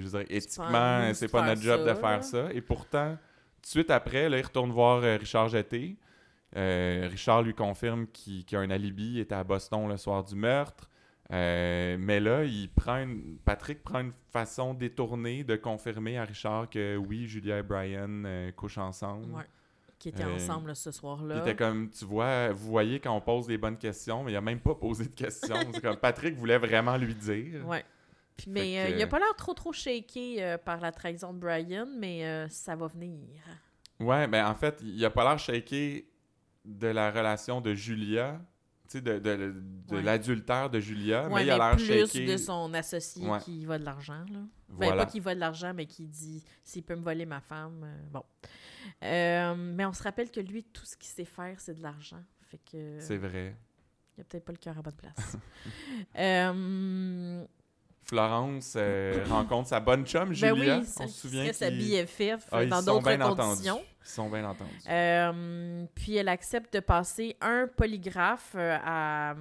je 0.00 0.16
à 0.16 0.22
éthiquement, 0.28 1.12
c'est 1.14 1.30
pas 1.30 1.46
notre 1.46 1.62
job 1.62 1.80
ça, 1.86 1.94
de 1.94 1.98
faire 1.98 2.24
ça. 2.24 2.48
Et 2.52 2.60
pourtant, 2.60 3.12
tout 3.56 3.62
de 3.62 3.66
suite 3.66 3.90
après, 3.90 4.28
là, 4.28 4.38
il 4.38 4.42
retourne 4.42 4.70
voir 4.70 5.02
euh, 5.02 5.16
Richard 5.16 5.48
Jeté. 5.48 5.96
Euh, 6.56 7.08
Richard 7.10 7.42
lui 7.42 7.54
confirme 7.54 8.06
qu'il 8.06 8.44
qu'il 8.44 8.56
a 8.58 8.60
un 8.60 8.70
alibi, 8.70 9.14
il 9.14 9.18
était 9.20 9.34
à 9.34 9.42
Boston 9.44 9.88
le 9.88 9.96
soir 9.96 10.22
du 10.22 10.34
meurtre. 10.36 10.88
Euh, 11.32 11.96
mais 11.98 12.20
là, 12.20 12.44
il 12.44 12.68
prend 12.68 12.98
une- 12.98 13.38
Patrick 13.44 13.82
prend 13.82 14.00
une 14.00 14.12
façon 14.30 14.74
détournée 14.74 15.42
de 15.42 15.56
confirmer 15.56 16.18
à 16.18 16.24
Richard 16.24 16.68
que 16.68 16.96
oui, 16.96 17.26
Julia 17.26 17.58
et 17.58 17.62
Brian 17.62 18.22
couchent 18.56 18.78
ensemble. 18.78 19.32
Ouais. 19.32 19.42
Qui 19.98 20.08
étaient 20.10 20.24
Euh, 20.24 20.34
ensemble 20.34 20.68
là, 20.68 20.74
ce 20.74 20.90
Il 20.90 20.92
soir-là. 20.92 21.38
était 21.38 21.56
comme, 21.56 21.88
tu 21.90 22.04
vois, 22.04 22.50
vous 22.52 22.66
voyez 22.66 23.00
quand 23.00 23.16
on 23.16 23.20
pose 23.20 23.46
des 23.46 23.56
bonnes 23.58 23.78
questions, 23.78 24.22
mais 24.24 24.32
il 24.32 24.36
a 24.36 24.40
même 24.40 24.60
pas 24.60 24.74
posé 24.74 25.04
de 25.04 25.14
questions. 25.14 25.56
C'est 25.72 25.80
comme 25.80 25.96
Patrick 25.96 26.34
voulait 26.36 26.58
vraiment 26.58 26.96
lui 26.96 27.14
dire. 27.14 27.66
Ouais. 27.66 27.84
Puis, 28.36 28.46
mais 28.50 28.78
euh, 28.80 28.90
que- 28.90 28.96
il 28.96 29.02
a 29.02 29.06
pas 29.06 29.18
l'air 29.20 29.34
trop 29.36 29.54
trop 29.54 29.72
shaké 29.72 30.42
euh, 30.42 30.58
par 30.58 30.80
la 30.80 30.90
trahison 30.92 31.32
de 31.32 31.38
Brian, 31.38 31.86
mais 31.98 32.26
euh, 32.26 32.48
ça 32.48 32.74
va 32.76 32.88
venir. 32.88 33.28
Ouais, 34.00 34.26
mais 34.26 34.42
en 34.42 34.54
fait, 34.56 34.80
il 34.82 35.02
a 35.04 35.10
pas 35.10 35.22
l'air 35.22 35.38
shaké 35.38 36.08
de 36.64 36.88
la 36.88 37.10
relation 37.12 37.60
de 37.60 37.72
Julia, 37.74 38.40
de, 39.00 39.18
de, 39.18 39.54
de 39.88 39.94
Ouais. 39.96 40.02
l'adultère 40.02 40.70
de 40.70 40.80
Julia, 40.80 41.28
Ouais, 41.28 41.34
mais 41.36 41.42
il 41.46 41.50
a 41.50 41.58
l'air 41.58 41.76
plus 41.76 41.86
shaké. 42.06 42.26
de 42.26 42.36
son 42.36 42.72
associé 42.74 43.28
Ouais. 43.28 43.38
qui 43.40 43.64
va 43.64 43.78
de 43.78 43.84
l'argent. 43.84 44.24
Là. 44.30 44.38
Ben, 44.68 44.86
Voilà. 44.86 45.04
pas 45.04 45.10
qu'il 45.10 45.22
va 45.22 45.34
de 45.34 45.40
l'argent, 45.40 45.72
mais 45.74 45.86
qui 45.86 46.06
dit 46.06 46.42
s'il 46.62 46.82
peut 46.82 46.96
me 46.96 47.02
voler 47.02 47.26
ma 47.26 47.40
femme. 47.40 47.82
euh, 47.84 47.96
bon. 48.12 48.22
Euh, 49.02 49.54
mais 49.56 49.84
on 49.86 49.92
se 49.92 50.02
rappelle 50.02 50.30
que 50.30 50.40
lui, 50.40 50.62
tout 50.64 50.84
ce 50.84 50.96
qu'il 50.96 51.08
sait 51.10 51.24
faire, 51.24 51.58
c'est 51.60 51.74
de 51.74 51.82
l'argent. 51.82 52.22
Fait 52.50 52.60
que 52.70 52.98
C'est 53.00 53.16
vrai. 53.16 53.56
il 54.16 54.20
a 54.20 54.24
peut-être 54.24 54.44
pas 54.44 54.52
le 54.52 54.58
cœur 54.58 54.78
à 54.78 54.82
bonne 54.82 54.94
place. 54.94 55.36
euh, 56.18 57.44
Florence 58.04 58.74
euh, 58.76 59.24
rencontre 59.28 59.68
sa 59.68 59.80
bonne 59.80 60.04
chum, 60.06 60.32
Julia. 60.32 60.52
ben 60.54 60.80
oui, 60.82 60.88
on 61.00 61.08
se 61.08 61.20
souvient 61.28 61.52
sa 61.52 61.70
qu'ils 61.70 62.04
BFF 62.06 62.46
Ah, 62.52 62.64
dans 62.66 62.82
d'autres 62.82 63.02
bien 63.04 63.20
entendus. 63.22 63.50
conditions. 63.56 63.80
Ils 64.02 64.08
sont 64.08 64.28
bien 64.28 64.44
entendus. 64.48 64.70
Euh, 64.88 65.84
puis 65.94 66.16
elle 66.16 66.28
accepte 66.28 66.74
de 66.74 66.80
passer 66.80 67.36
un 67.40 67.66
polygraphe 67.74 68.52
euh, 68.56 68.76
à, 68.84 69.34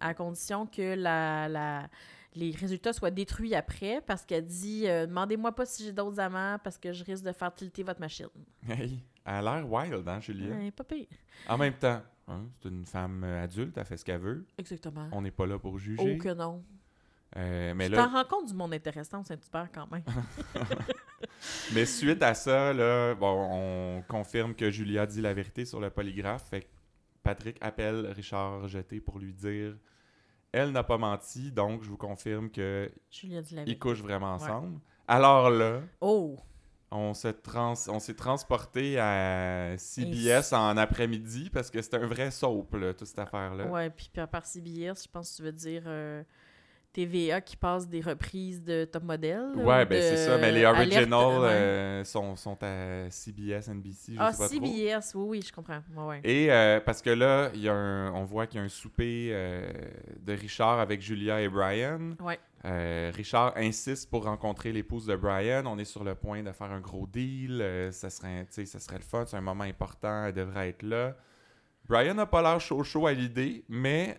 à 0.00 0.14
condition 0.14 0.66
que 0.66 0.94
la, 0.94 1.48
la- 1.48 1.88
les 2.34 2.50
résultats 2.50 2.92
soient 2.92 3.10
détruits 3.12 3.54
après 3.54 4.02
parce 4.06 4.24
qu'elle 4.26 4.44
dit 4.44 4.88
euh, 4.88 5.06
Demandez-moi 5.06 5.52
pas 5.54 5.64
si 5.64 5.84
j'ai 5.84 5.92
d'autres 5.92 6.18
amants 6.20 6.58
parce 6.62 6.76
que 6.78 6.92
je 6.92 7.04
risque 7.04 7.24
de 7.24 7.32
faire 7.32 7.54
tilter 7.54 7.82
votre 7.84 8.00
machine. 8.00 8.26
Hey, 8.68 8.98
elle 9.24 9.34
a 9.34 9.40
l'air 9.60 9.70
wild, 9.70 10.06
hein, 10.08 10.20
Julia? 10.20 10.54
Ouais, 10.54 10.70
pas 10.72 10.84
pire. 10.84 11.06
En 11.48 11.56
même 11.56 11.74
temps, 11.74 12.02
hein, 12.28 12.42
c'est 12.60 12.68
une 12.68 12.84
femme 12.84 13.22
adulte, 13.24 13.78
elle 13.78 13.84
fait 13.86 13.96
ce 13.96 14.04
qu'elle 14.04 14.20
veut. 14.20 14.44
Exactement. 14.58 15.08
On 15.12 15.22
n'est 15.22 15.30
pas 15.30 15.46
là 15.46 15.58
pour 15.58 15.78
juger. 15.78 16.16
Oh 16.18 16.22
que 16.22 16.34
non. 16.34 16.62
Euh, 17.36 17.74
mais 17.74 17.86
tu 17.88 17.92
là, 17.96 18.04
t'en 18.04 18.12
rends 18.12 18.24
compte 18.24 18.46
du 18.48 18.54
monde 18.54 18.72
intéressant 18.74 19.20
au 19.20 19.24
Saint-Hubert 19.24 19.68
quand 19.72 19.90
même. 19.90 20.04
Mais 21.74 21.84
suite 21.86 22.22
à 22.22 22.34
ça, 22.34 22.72
là, 22.72 23.14
bon, 23.14 23.48
on 23.50 24.02
confirme 24.08 24.54
que 24.54 24.70
Julia 24.70 25.06
dit 25.06 25.20
la 25.20 25.34
vérité 25.34 25.64
sur 25.64 25.80
le 25.80 25.90
polygraphe. 25.90 26.48
Fait 26.48 26.60
que 26.62 26.66
Patrick 27.22 27.56
appelle 27.60 28.06
Richard 28.14 28.68
Jeté 28.68 29.00
pour 29.00 29.18
lui 29.18 29.32
dire 29.32 29.74
Elle 30.52 30.70
n'a 30.70 30.84
pas 30.84 30.98
menti, 30.98 31.50
donc 31.50 31.82
je 31.82 31.88
vous 31.88 31.96
confirme 31.96 32.50
que 32.50 32.90
Julia 33.10 33.42
dit 33.42 33.54
la 33.54 33.62
ils 33.62 33.64
vérité. 33.66 33.78
couchent 33.78 34.02
vraiment 34.02 34.34
ensemble. 34.34 34.78
Alors 35.08 35.50
là, 35.50 35.80
Oh! 36.00 36.36
on 36.90 37.12
se 37.14 37.26
trans 37.28 37.74
on 37.88 37.98
s'est 37.98 38.14
transporté 38.14 38.98
à 39.00 39.74
CBS 39.76 40.52
en 40.52 40.76
après-midi 40.76 41.50
parce 41.50 41.68
que 41.70 41.82
c'était 41.82 41.96
un 41.96 42.06
vrai 42.06 42.30
soap, 42.30 42.74
là, 42.74 42.94
toute 42.94 43.08
cette 43.08 43.18
affaire-là. 43.18 43.66
Ouais, 43.66 43.90
puis 43.90 44.08
par- 44.14 44.28
par 44.28 44.46
CBS, 44.46 45.02
je 45.04 45.08
pense 45.10 45.30
que 45.32 45.36
tu 45.38 45.42
veux 45.42 45.52
dire 45.52 45.82
euh, 45.86 46.22
TVA 46.94 47.40
qui 47.40 47.56
passe 47.56 47.88
des 47.88 48.00
reprises 48.00 48.62
de 48.64 48.84
Top 48.84 49.02
Model. 49.02 49.50
Ouais, 49.56 49.82
ou 49.84 49.88
ben 49.88 50.00
c'est 50.00 50.16
ça. 50.16 50.38
Mais 50.38 50.52
les 50.52 50.64
originals 50.64 51.40
ouais. 51.40 51.48
euh, 51.50 52.04
sont, 52.04 52.36
sont 52.36 52.56
à 52.62 53.10
CBS, 53.10 53.68
NBC, 53.68 54.12
je 54.14 54.16
Ah, 54.18 54.32
sais 54.32 54.38
pas 54.38 54.48
trop. 54.48 54.66
CBS, 54.66 55.14
oui, 55.14 55.26
oui, 55.28 55.42
je 55.46 55.52
comprends. 55.52 55.80
Ouais, 55.96 56.04
ouais. 56.04 56.20
Et 56.22 56.50
euh, 56.52 56.80
parce 56.80 57.02
que 57.02 57.10
là, 57.10 57.50
y 57.54 57.68
a 57.68 57.74
un, 57.74 58.12
on 58.12 58.24
voit 58.24 58.46
qu'il 58.46 58.60
y 58.60 58.62
a 58.62 58.64
un 58.64 58.68
souper 58.68 59.30
euh, 59.32 59.68
de 60.22 60.32
Richard 60.32 60.78
avec 60.78 61.02
Julia 61.02 61.42
et 61.42 61.48
Brian. 61.48 62.12
Ouais. 62.20 62.38
Richard 63.12 63.52
insiste 63.56 64.08
pour 64.08 64.24
rencontrer 64.24 64.72
l'épouse 64.72 65.04
de 65.04 65.16
Brian. 65.16 65.64
On 65.66 65.78
est 65.78 65.84
sur 65.84 66.02
le 66.02 66.14
point 66.14 66.42
de 66.42 66.50
faire 66.52 66.70
un 66.70 66.80
gros 66.80 67.06
deal. 67.06 67.62
Ça, 67.90 68.08
serait, 68.08 68.46
ça 68.48 68.78
serait 68.80 68.96
le 68.96 69.02
fun. 69.02 69.24
C'est 69.26 69.36
un 69.36 69.42
moment 69.42 69.64
important. 69.64 70.24
Elle 70.26 70.32
devrait 70.32 70.70
être 70.70 70.82
là. 70.82 71.14
Brian 71.86 72.14
n'a 72.14 72.24
pas 72.24 72.40
l'air 72.40 72.58
chaud 72.60 72.82
chaud 72.82 73.06
à 73.06 73.12
l'idée, 73.12 73.64
mais 73.68 74.18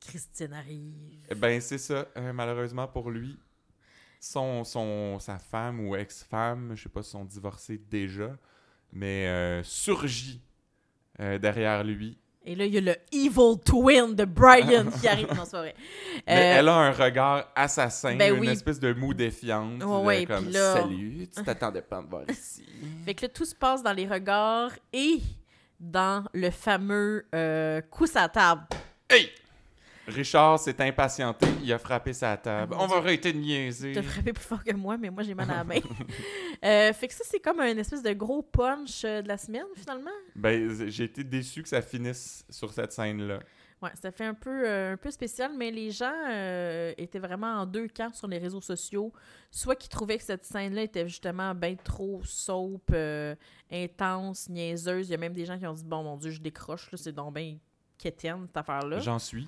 Christine 0.00 0.52
arrive. 0.52 1.24
eh 1.30 1.34
ben 1.34 1.60
c'est 1.60 1.78
ça. 1.78 2.06
Euh, 2.16 2.32
malheureusement 2.32 2.86
pour 2.86 3.10
lui, 3.10 3.38
son, 4.20 4.64
son, 4.64 5.18
sa 5.18 5.38
femme 5.38 5.80
ou 5.86 5.96
ex-femme, 5.96 6.72
je 6.74 6.84
sais 6.84 6.88
pas 6.88 7.02
si 7.02 7.10
sont 7.10 7.24
divorcés 7.24 7.78
déjà, 7.90 8.36
mais 8.92 9.26
euh, 9.26 9.62
surgit 9.62 10.40
euh, 11.20 11.38
derrière 11.38 11.82
lui. 11.84 12.18
Et 12.48 12.54
là, 12.54 12.64
il 12.64 12.72
y 12.74 12.78
a 12.78 12.80
le 12.80 12.94
evil 13.10 13.58
twin 13.64 14.14
de 14.14 14.24
Brian 14.24 14.86
qui 15.00 15.08
arrive. 15.08 15.26
Non, 15.34 15.44
c'est 15.44 15.50
pas 15.50 15.60
vrai. 15.62 15.74
Mais 16.28 16.32
Euh, 16.54 16.58
elle 16.60 16.68
a 16.68 16.74
un 16.76 16.92
regard 16.92 17.50
assassin, 17.56 18.14
ben 18.14 18.34
une 18.34 18.40
oui. 18.40 18.48
espèce 18.50 18.78
de 18.78 18.92
moue 18.92 19.14
défiante. 19.14 19.82
Ouais, 19.82 19.88
là, 19.88 19.98
ouais, 20.02 20.26
comme 20.26 20.48
là- 20.50 20.74
Salut, 20.74 21.26
tu 21.36 21.42
t'attendais 21.42 21.82
pas 21.82 21.96
à 21.98 22.02
me 22.02 22.08
voir 22.08 22.22
ici. 22.30 22.64
Fait 23.04 23.14
que 23.14 23.22
là, 23.22 23.28
tout 23.30 23.44
se 23.44 23.54
passe 23.54 23.82
dans 23.82 23.92
les 23.92 24.06
regards 24.06 24.70
et 24.92 25.18
dans 25.80 26.24
le 26.34 26.50
fameux 26.52 27.26
coup 27.90 28.06
à 28.14 28.28
table. 28.28 28.62
hey! 29.10 29.28
Richard 30.06 30.58
s'est 30.58 30.80
impatienté, 30.80 31.46
il 31.62 31.72
a 31.72 31.78
frappé 31.78 32.12
sa 32.12 32.36
table. 32.36 32.74
Ah, 32.76 32.82
On 32.82 32.86
va 32.86 32.96
arrêter 32.96 33.32
de 33.32 33.38
niaiser. 33.38 33.92
T'as 33.92 34.02
frappé 34.02 34.32
plus 34.32 34.44
fort 34.44 34.62
que 34.62 34.74
moi, 34.74 34.96
mais 34.96 35.10
moi, 35.10 35.22
j'ai 35.22 35.34
mal 35.34 35.50
à 35.50 35.56
la 35.56 35.64
main. 35.64 35.80
Euh, 36.64 36.90
fait 36.94 37.06
que 37.08 37.12
ça, 37.12 37.22
c'est 37.26 37.38
comme 37.38 37.60
un 37.60 37.76
espèce 37.76 38.02
de 38.02 38.14
gros 38.14 38.40
punch 38.40 39.04
euh, 39.04 39.20
de 39.20 39.28
la 39.28 39.36
semaine, 39.36 39.66
finalement. 39.74 40.10
Ben, 40.34 40.88
j'ai 40.88 41.04
été 41.04 41.22
déçu 41.22 41.62
que 41.62 41.68
ça 41.68 41.82
finisse 41.82 42.46
sur 42.48 42.72
cette 42.72 42.92
scène-là. 42.92 43.40
Ouais, 43.82 43.90
ça 43.94 44.10
fait 44.10 44.24
un 44.24 44.32
peu, 44.32 44.66
euh, 44.66 44.94
un 44.94 44.96
peu 44.96 45.10
spécial, 45.10 45.52
mais 45.54 45.70
les 45.70 45.90
gens 45.90 46.14
euh, 46.30 46.94
étaient 46.96 47.18
vraiment 47.18 47.60
en 47.60 47.66
deux 47.66 47.88
camps 47.88 48.12
sur 48.14 48.26
les 48.26 48.38
réseaux 48.38 48.62
sociaux. 48.62 49.12
Soit 49.50 49.76
qui 49.76 49.88
trouvaient 49.88 50.16
que 50.16 50.24
cette 50.24 50.44
scène-là 50.44 50.82
était 50.82 51.06
justement 51.06 51.54
bien 51.54 51.74
trop 51.74 52.22
soap, 52.24 52.90
euh, 52.92 53.34
intense, 53.70 54.48
niaiseuse. 54.48 55.08
Il 55.08 55.12
y 55.12 55.14
a 55.14 55.18
même 55.18 55.34
des 55.34 55.44
gens 55.44 55.58
qui 55.58 55.66
ont 55.66 55.74
dit 55.74 55.84
Bon, 55.84 56.02
mon 56.02 56.16
Dieu, 56.16 56.30
je 56.30 56.40
décroche, 56.40 56.90
là, 56.90 56.96
c'est 56.96 57.12
donc 57.12 57.34
bien 57.34 57.58
quétaine, 57.98 58.46
cette 58.46 58.56
affaire-là. 58.56 58.98
J'en 59.00 59.18
suis. 59.18 59.46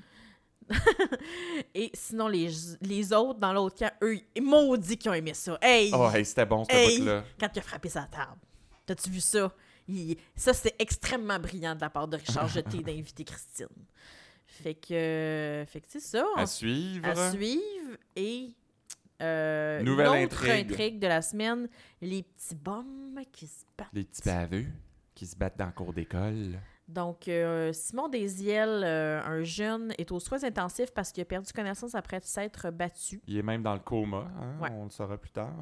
Et 1.75 1.91
sinon, 1.95 2.29
les, 2.29 2.49
les 2.81 3.13
autres, 3.13 3.39
dans 3.39 3.53
l'autre 3.53 3.77
camp, 3.79 3.91
eux, 4.03 4.19
maudits 4.41 4.97
qui 4.97 5.09
ont 5.09 5.15
aimé 5.15 5.35
ça. 5.35 5.59
Hey! 5.63 5.91
Oh, 5.95 6.09
hey, 6.15 6.25
c'était 6.25 6.47
bon, 6.47 6.65
cette 6.65 6.75
Hey! 6.77 6.99
bout-là. 7.01 7.25
Quand 7.39 7.49
il 7.55 7.59
a 7.59 7.63
frappé 7.63 7.89
sa 7.89 8.03
table. 8.03 8.39
T'as-tu 8.87 9.11
vu 9.11 9.21
ça? 9.21 9.53
Il- 9.89 10.17
Ça, 10.37 10.53
c'est 10.55 10.75
extrêmement 10.79 11.39
brillant 11.39 11.75
de 11.75 11.81
la 11.81 11.91
part 11.91 12.09
de 12.09 12.17
Richard 12.17 12.49
Jeté 12.49 12.79
d'inviter 12.83 13.25
Christine. 13.25 13.67
Fait 14.47 14.75
que, 14.75 15.65
fait 15.69 15.81
que 15.81 15.87
c'est 15.89 16.01
ça. 16.01 16.25
À 16.37 16.43
on- 16.43 16.47
suivre. 16.47 17.07
à 17.07 17.31
suivre. 17.31 17.97
Et 18.17 18.51
euh, 19.23 19.83
Nouvelle 19.83 20.07
intrigue. 20.09 20.71
intrigue. 20.73 20.99
de 20.99 21.07
la 21.07 21.23
semaine, 21.23 21.69
les 22.01 22.23
petits 22.23 22.55
bombes 22.55 23.19
qui 23.33 23.47
se 23.47 23.65
battent. 23.77 23.89
Les 23.93 24.05
petits 24.05 24.23
baveux 24.25 24.67
qui 25.15 25.27
se 25.27 25.37
battent 25.37 25.59
dans 25.59 25.67
le 25.67 25.73
cours 25.73 25.93
d'école. 25.93 26.59
Donc, 26.89 27.29
euh, 27.29 27.71
Simon 27.75 28.09
Desiel, 28.09 28.83
euh, 28.83 29.21
un 29.23 29.43
jeune, 29.43 29.93
est 29.99 30.11
aux 30.11 30.21
soins 30.21 30.43
intensifs 30.43 30.91
parce 30.95 31.13
qu'il 31.13 31.21
a 31.21 31.27
perdu 31.27 31.53
connaissance 31.53 31.95
après 31.95 32.19
s'être 32.23 32.71
battu. 32.71 33.21
Il 33.27 33.37
est 33.37 33.43
même 33.43 33.63
dans 33.63 33.75
le 33.75 33.81
coma, 33.81 34.27
hein, 34.41 34.59
Ouais. 34.63 34.71
on 34.73 34.85
le 34.85 34.91
saura 34.91 35.19
plus 35.19 35.31
tard. 35.31 35.53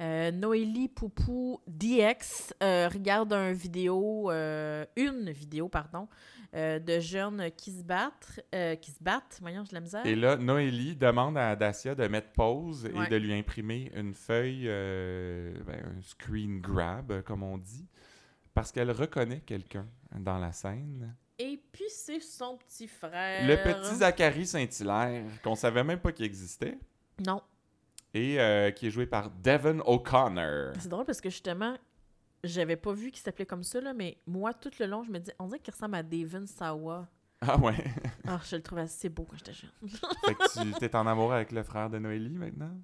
Euh, 0.00 0.32
Noélie 0.32 0.88
Poupou 0.88 1.60
DX 1.68 2.52
regarde 2.60 3.32
un 3.32 3.52
vidéo, 3.52 4.30
une 4.32 5.30
vidéo, 5.30 5.68
pardon, 5.68 6.08
de 6.52 6.98
jeunes 6.98 7.50
qui 7.56 7.70
se 7.72 7.82
battent, 7.84 8.40
euh, 8.54 8.74
qui 8.76 8.90
se 8.90 9.02
battent, 9.02 9.38
voyons, 9.40 9.64
j'ai 9.64 9.74
la 9.74 9.80
misère. 9.80 10.04
Et 10.06 10.16
là, 10.16 10.36
Noélie 10.36 10.96
demande 10.96 11.38
à 11.38 11.54
Dacia 11.54 11.94
de 11.94 12.06
mettre 12.08 12.32
pause 12.32 12.84
Ouais. 12.92 13.06
et 13.06 13.10
de 13.10 13.16
lui 13.16 13.32
imprimer 13.32 13.92
une 13.94 14.12
feuille, 14.14 14.64
ben, 14.66 15.84
un 15.98 16.02
screen 16.02 16.60
grab, 16.60 17.22
comme 17.22 17.42
on 17.44 17.58
dit, 17.58 17.86
parce 18.54 18.72
qu'elle 18.72 18.90
reconnaît 18.90 19.40
quelqu'un 19.40 19.86
dans 20.16 20.38
la 20.38 20.52
scène. 20.52 21.14
Et 21.38 21.60
puis 21.72 21.84
c'est 21.88 22.20
son 22.20 22.56
petit 22.56 22.88
frère. 22.88 23.46
Le 23.46 23.56
petit 23.62 23.96
Zachary 23.96 24.46
Saint-Hilaire, 24.46 25.24
qu'on 25.42 25.54
savait 25.54 25.84
même 25.84 26.00
pas 26.00 26.12
qu'il 26.12 26.24
existait, 26.24 26.78
Non, 27.24 27.40
et 28.14 28.40
euh, 28.40 28.70
qui 28.70 28.86
est 28.86 28.90
joué 28.90 29.06
par 29.06 29.30
Devon 29.30 29.80
O'Connor. 29.86 30.72
c'est 30.78 30.88
drôle 30.88 31.04
parce 31.04 31.20
que 31.20 31.30
justement, 31.30 31.76
j'avais 32.42 32.76
pas 32.76 32.92
vu 32.92 33.10
qu'il 33.10 33.20
s'appelait 33.22 33.46
comme 33.46 33.62
ça, 33.62 33.80
là, 33.80 33.92
mais 33.94 34.16
moi, 34.26 34.52
tout 34.54 34.70
le 34.80 34.86
long, 34.86 35.04
je 35.04 35.10
me 35.10 35.18
dis, 35.18 35.30
on 35.38 35.46
dirait 35.46 35.60
qu'il 35.60 35.72
ressemble 35.74 35.94
à 35.96 36.02
Devon 36.02 36.46
Sawa. 36.46 37.06
Ah 37.40 37.56
ouais? 37.56 37.84
Ah, 38.26 38.40
je 38.50 38.56
le 38.56 38.62
trouvais 38.62 38.82
assez 38.82 39.08
beau 39.08 39.24
quand 39.24 39.36
j'étais 39.36 39.52
jeune. 39.52 39.70
fait 40.24 40.34
que 40.34 40.62
tu 40.64 40.72
t'es 40.72 40.94
en 40.96 41.06
amour 41.06 41.32
avec 41.32 41.52
le 41.52 41.62
frère 41.62 41.88
de 41.88 41.98
Noélie 41.98 42.36
maintenant? 42.36 42.76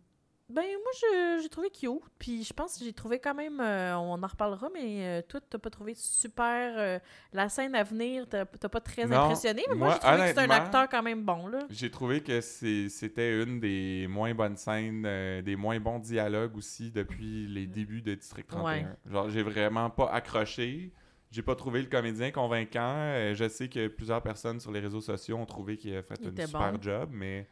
Ben, 0.51 0.63
moi, 0.63 1.41
j'ai 1.43 1.49
trouvé 1.49 1.71
cute. 1.71 1.91
Puis 2.19 2.45
je 2.45 2.53
pense 2.53 2.79
que 2.79 2.85
j'ai 2.85 2.93
trouvé 2.93 3.19
quand 3.19 3.35
même. 3.35 3.61
euh, 3.61 3.97
on 3.97 4.23
en 4.23 4.27
reparlera, 4.27 4.69
mais 4.75 5.07
euh, 5.07 5.23
toi, 5.27 5.41
t'as 5.49 5.59
pas 5.59 5.71
trouvé 5.71 5.95
super. 5.95 6.75
euh, 6.77 6.99
la 7.33 7.49
scène 7.49 7.75
à 7.75 7.83
venir, 7.83 8.27
t'as 8.29 8.45
pas 8.45 8.81
très 8.81 9.07
Non, 9.07 9.23
impressionné. 9.25 9.63
Mais 9.71 9.75
moi, 9.75 9.89
moi, 9.89 9.95
j'ai 9.95 10.01
trouvé 10.01 10.19
que 10.19 10.35
c'est 10.35 10.41
un 10.41 10.51
acteur 10.51 10.89
quand 10.91 11.03
même 11.03 11.23
bon, 11.25 11.47
là. 11.47 11.61
J'ai 11.71 11.91
trouvé 11.91 12.23
que 12.23 12.41
c'était 12.43 13.43
une 13.43 13.59
des 13.59 14.07
moins 14.09 14.35
bonnes 14.35 14.57
scènes, 14.59 15.43
des 15.43 15.57
moins 15.57 15.81
bons 15.81 15.99
dialogues 15.99 16.57
aussi 16.57 16.91
depuis 16.91 17.47
les 17.47 17.67
débuts 17.67 18.03
de 18.03 18.15
District 18.15 18.47
31. 18.47 18.65
Ouais. 18.65 18.87
Genre, 19.11 19.31
j'ai 19.31 19.43
vraiment 19.43 19.89
pas 19.89 20.11
accroché. 20.11 20.93
J'ai 21.31 21.43
pas 21.43 21.57
trouvé 21.57 21.81
le 21.81 21.89
comédien 21.89 22.31
convaincant. 22.31 23.33
Je 23.35 23.49
sais 23.49 23.69
que 23.69 23.89
plusieurs 23.89 24.23
personnes 24.23 24.61
sur 24.61 24.71
les 24.71 24.81
réseaux 24.81 25.01
sociaux 25.01 25.37
ont 25.39 25.47
trouvé 25.47 25.79
qu'il 25.79 25.97
a 25.97 26.03
fait 26.03 26.21
un 26.25 26.47
super 26.47 26.73
bon. 26.73 26.83
job, 26.83 27.09
mais 27.13 27.49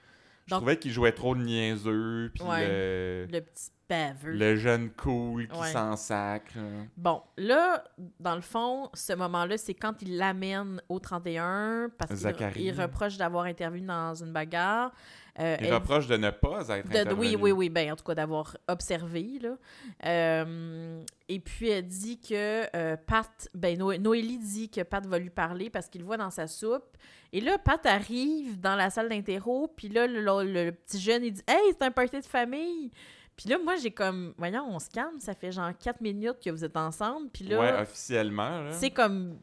je 0.47 0.51
Donc- 0.51 0.61
trouvais 0.61 0.79
qu'il 0.79 0.91
jouait 0.93 1.13
trop 1.13 1.35
de 1.35 1.43
niaiseux, 1.43 2.31
puis 2.35 2.45
Ouais. 2.45 2.67
le, 2.67 3.27
Le 3.31 3.41
petit 3.41 3.71
baveux. 3.89 4.33
le 4.33 4.57
jeune 4.57 4.91
cool 4.91 5.47
qui 5.49 5.59
Ouais. 5.59 5.71
s'en 5.73 5.97
sacre. 5.97 6.55
Bon, 6.97 7.23
là, 7.37 7.85
dans 8.21 8.35
le 8.35 8.41
fond, 8.41 8.89
ce 8.95 9.13
moment-là, 9.13 9.57
c'est 9.59 9.75
quand 9.75 10.01
il 10.03 10.17
l'amène 10.17 10.81
au 10.89 10.99
31 10.99 11.91
parce 11.99 12.25
qu'il 12.55 12.73
reproche 12.81 13.17
d'avoir 13.19 13.45
intervenu 13.45 13.87
dans 13.87 14.15
une 14.15 14.33
bagarre. 14.33 14.93
Euh, 15.39 15.57
Il 15.61 15.67
elle- 15.69 15.75
reproche 15.75 16.07
de 16.09 16.17
ne 16.19 16.29
pas 16.31 16.69
être 16.69 16.89
De- 16.91 16.99
intervenu. 16.99 17.15
oui, 17.21 17.37
oui, 17.41 17.53
oui, 17.53 17.69
ben, 17.71 17.93
en 17.93 17.97
tout 17.97 18.05
cas 18.05 18.15
d'avoir 18.15 18.55
observé. 18.69 19.39
Là. 19.41 19.57
Euh, 20.05 21.03
et 21.29 21.41
puis 21.41 21.71
elle 21.71 21.87
dit 21.87 22.21
que 22.21 22.65
euh, 22.77 22.97
Pat, 22.99 23.49
ben 23.55 23.79
Noé- 23.79 23.99
Noélie 23.99 24.39
dit 24.39 24.69
que 24.69 24.83
Pat 24.83 25.05
va 25.07 25.19
lui 25.19 25.31
parler 25.31 25.71
parce 25.71 25.89
qu'il 25.89 26.03
le 26.03 26.07
voit 26.07 26.19
dans 26.19 26.31
sa 26.31 26.47
soupe. 26.47 26.97
Et 27.33 27.41
là, 27.41 27.57
Pat 27.59 27.85
arrive 27.87 28.61
dans 28.61 28.77
la 28.77 28.91
salle 28.91 29.09
d'interro, 29.09 29.69
puis 29.77 29.89
là, 29.89 30.07
le, 30.07 30.21
le- 30.21 30.65
le 30.65 30.73
petit 30.73 31.01
jeune, 31.01 31.25
il 31.25 31.33
dit 31.33 31.43
Hey, 31.49 31.61
c'est 31.71 31.83
un 31.85 31.91
party 31.91 32.21
de 32.21 32.27
famille! 32.27 32.91
Puis 33.37 33.49
là, 33.49 33.57
moi, 33.65 33.77
j'ai 33.77 33.91
comme, 33.91 34.35
voyons, 34.37 34.67
on 34.69 34.79
se 34.79 34.91
calme, 34.91 35.19
ça 35.19 35.35
fait 35.35 35.51
genre 35.51 35.71
4 35.77 36.01
minutes 36.03 36.37
que 36.45 36.51
vous 36.51 36.65
êtes 36.65 36.77
ensemble, 36.77 37.31
puis 37.31 37.45
là, 37.45 37.59
Ouais, 37.61 37.81
officiellement. 37.81 38.67
c'est 38.73 38.91
comme, 38.91 39.39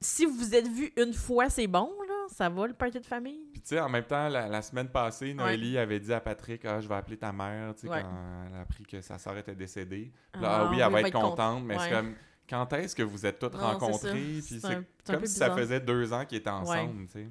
si 0.00 0.24
vous 0.24 0.32
vous 0.34 0.54
êtes 0.54 0.66
vus 0.68 0.90
une 0.96 1.12
fois, 1.12 1.50
c'est 1.50 1.66
bon, 1.66 1.92
là, 2.08 2.14
ça 2.28 2.48
va 2.48 2.66
le 2.66 2.72
party 2.72 2.98
de 3.00 3.04
famille? 3.06 3.46
Puis 3.52 3.60
tu 3.60 3.68
sais, 3.68 3.80
en 3.80 3.90
même 3.90 4.04
temps, 4.04 4.28
la, 4.30 4.48
la 4.48 4.62
semaine 4.62 4.88
passée, 4.88 5.34
Noélie 5.34 5.76
avait 5.76 6.00
dit 6.00 6.12
à 6.14 6.20
Patrick 6.20 6.64
Ah, 6.64 6.80
je 6.80 6.88
vais 6.88 6.94
appeler 6.94 7.18
ta 7.18 7.30
mère, 7.32 7.74
tu 7.74 7.82
sais, 7.82 7.88
Ouais. 7.88 8.00
quand 8.00 8.46
elle 8.48 8.54
a 8.56 8.60
appris 8.62 8.84
que 8.84 9.02
sa 9.02 9.18
soeur 9.18 9.36
était 9.36 9.54
décédée. 9.54 10.10
Puis 10.32 10.40
là, 10.42 10.60
ah, 10.62 10.68
oui, 10.70 10.80
elle 10.80 10.90
va 10.90 11.00
être 11.02 11.12
contente. 11.12 11.30
contente, 11.36 11.64
mais 11.64 11.78
c'est 11.78 11.90
comme 11.90 12.14
quand 12.48 12.72
est-ce 12.72 12.94
que 12.96 13.02
vous 13.02 13.26
êtes 13.26 13.38
toutes 13.38 13.54
Non. 13.54 13.78
Puis 14.12 14.42
C'est 14.42 14.60
comme 15.06 15.26
si 15.26 15.34
ça 15.34 15.50
faisait 15.54 15.80
deux 15.80 16.12
ans 16.12 16.24
qu'ils 16.24 16.38
étaient 16.38 16.50
ensemble, 16.50 17.06
tu 17.06 17.12
sais. 17.12 17.26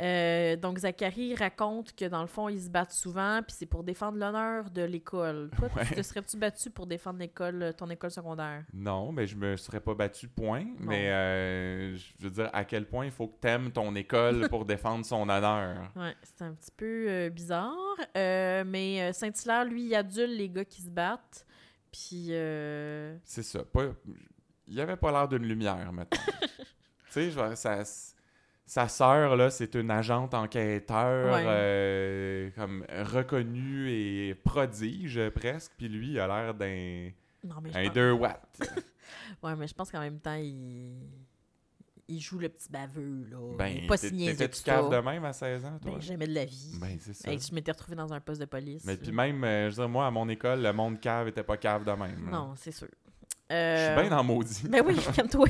Euh, 0.00 0.56
donc, 0.56 0.78
Zachary 0.78 1.36
raconte 1.36 1.94
que 1.94 2.06
dans 2.06 2.20
le 2.20 2.26
fond, 2.26 2.48
ils 2.48 2.60
se 2.62 2.68
battent 2.68 2.90
souvent, 2.90 3.40
puis 3.46 3.54
c'est 3.56 3.66
pour 3.66 3.84
défendre 3.84 4.18
l'honneur 4.18 4.68
de 4.68 4.82
l'école. 4.82 5.50
Toi, 5.56 5.68
Ouais. 5.76 5.84
tu 5.86 5.94
te 5.94 6.02
serais-tu 6.02 6.36
battu 6.36 6.68
pour 6.70 6.88
défendre 6.88 7.20
l'école, 7.20 7.72
ton 7.78 7.88
école 7.88 8.10
secondaire? 8.10 8.64
Non, 8.72 9.12
mais 9.12 9.28
je 9.28 9.36
me 9.36 9.56
serais 9.56 9.78
pas 9.78 9.94
battu, 9.94 10.26
point. 10.26 10.64
Mais 10.80 11.10
euh, 11.12 11.96
je 11.96 12.12
veux 12.18 12.30
dire, 12.30 12.50
à 12.52 12.64
quel 12.64 12.86
point 12.88 13.04
il 13.04 13.12
faut 13.12 13.28
que 13.28 13.38
t'aimes 13.40 13.70
ton 13.70 13.94
école 13.94 14.48
pour 14.50 14.64
défendre 14.64 15.06
son 15.06 15.28
honneur? 15.28 15.92
Ouais, 15.94 16.16
c'est 16.24 16.42
un 16.42 16.54
petit 16.54 16.72
peu 16.76 17.06
euh, 17.08 17.30
bizarre. 17.30 17.72
Euh, 18.16 18.64
mais 18.66 19.00
euh, 19.00 19.12
Saint-Hilaire, 19.12 19.64
lui, 19.64 19.84
il 19.84 19.94
adule 19.94 20.36
les 20.36 20.48
gars 20.48 20.64
qui 20.64 20.82
se 20.82 20.90
battent. 20.90 21.46
Puis, 21.92 22.30
euh, 22.30 23.16
C'est 23.22 23.44
ça. 23.44 23.62
Pas... 23.62 23.84
Il 24.66 24.80
avait 24.80 24.96
pas 24.96 25.10
l'air 25.12 25.28
d'une 25.28 25.44
lumière, 25.46 25.92
maintenant. 25.92 26.20
tu 27.12 27.30
sais, 27.30 27.54
ça... 27.54 27.82
sa 28.66 28.88
sœur, 28.88 29.36
là, 29.36 29.50
c'est 29.50 29.74
une 29.74 29.90
agente 29.90 30.32
enquêteur, 30.34 31.34
Ouais. 31.34 31.44
euh, 31.46 32.50
comme 32.56 32.84
reconnue 33.02 33.90
et 33.90 34.34
prodige 34.34 35.20
presque. 35.34 35.72
Puis 35.76 35.88
lui, 35.88 36.12
il 36.12 36.20
a 36.20 36.26
l'air 36.26 36.54
d'un 36.54 37.10
un 37.74 37.84
pense... 37.84 37.92
2 37.92 38.12
watts. 38.12 38.60
Ouais, 39.42 39.54
mais 39.54 39.66
je 39.68 39.74
pense 39.74 39.90
qu'en 39.90 40.00
même 40.00 40.18
temps, 40.18 40.34
il... 40.34 40.94
il 42.08 42.20
joue 42.20 42.38
le 42.38 42.48
petit 42.48 42.70
baveux, 42.70 43.26
là. 43.30 43.36
il 43.52 43.56
Ben, 43.58 43.76
est 43.76 43.86
pas 43.86 43.98
t'es- 43.98 44.08
si 44.08 44.14
niaiseux 44.14 44.32
que 44.32 44.38
t'étais-tu 44.38 44.62
ça. 44.64 44.76
cave 44.76 44.90
de 44.90 44.96
même 44.96 45.24
à 45.26 45.32
16 45.34 45.64
ans, 45.66 45.78
toi? 45.80 45.92
Ben, 45.92 46.00
jamais 46.00 46.26
de 46.26 46.34
la 46.34 46.46
vie. 46.46 46.78
Ben, 46.80 46.96
c'est 46.98 47.12
ça. 47.14 47.30
Hey, 47.30 47.38
je 47.38 47.54
m'étais 47.54 47.70
retrouvée 47.72 47.96
dans 47.96 48.12
un 48.14 48.20
poste 48.20 48.40
de 48.40 48.46
police. 48.46 48.82
Mais 48.86 48.96
puis 48.96 49.12
même, 49.12 49.44
euh, 49.44 49.70
je 49.70 49.76
veux 49.76 49.82
dire, 49.82 49.88
moi, 49.90 50.06
à 50.06 50.10
mon 50.10 50.26
école, 50.30 50.62
le 50.62 50.72
monde 50.72 50.98
cave 51.00 51.28
était 51.28 51.42
pas 51.42 51.58
cave 51.58 51.84
de 51.84 51.90
même. 51.92 52.24
là. 52.24 52.30
Non, 52.30 52.54
c'est 52.56 52.72
sûr. 52.72 52.88
Je 53.50 53.54
Euh, 53.54 53.94
suis 53.94 54.00
bien 54.08 54.16
dans 54.16 54.24
maudit. 54.24 54.68
Ben 54.68 54.82
oui, 54.86 54.96
calme-toi. 55.16 55.46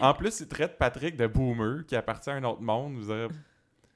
En 0.00 0.14
plus, 0.14 0.40
il 0.40 0.48
traite 0.48 0.78
Patrick 0.78 1.16
de 1.16 1.26
boomer, 1.26 1.84
qui 1.86 1.94
appartient 1.96 2.30
à 2.30 2.34
un 2.34 2.44
autre 2.44 2.60
monde. 2.62 2.96
Vous 2.96 3.12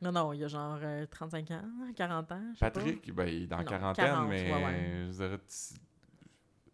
Non, 0.02 0.12
non, 0.12 0.32
il 0.32 0.44
a 0.44 0.48
genre 0.48 0.78
euh, 0.82 1.06
35 1.10 1.50
ans, 1.52 1.62
40 1.96 2.32
ans, 2.32 2.40
pas. 2.60 2.70
Patrick, 2.70 3.12
ben, 3.14 3.26
il 3.28 3.44
est 3.44 3.46
dans 3.46 3.58
Non, 3.58 3.64
quarantaine, 3.64 4.04
40, 4.06 4.28
mais 4.28 4.52
ouais, 4.52 4.64
ouais. 4.64 5.08
je 5.10 5.36
t- 5.36 5.80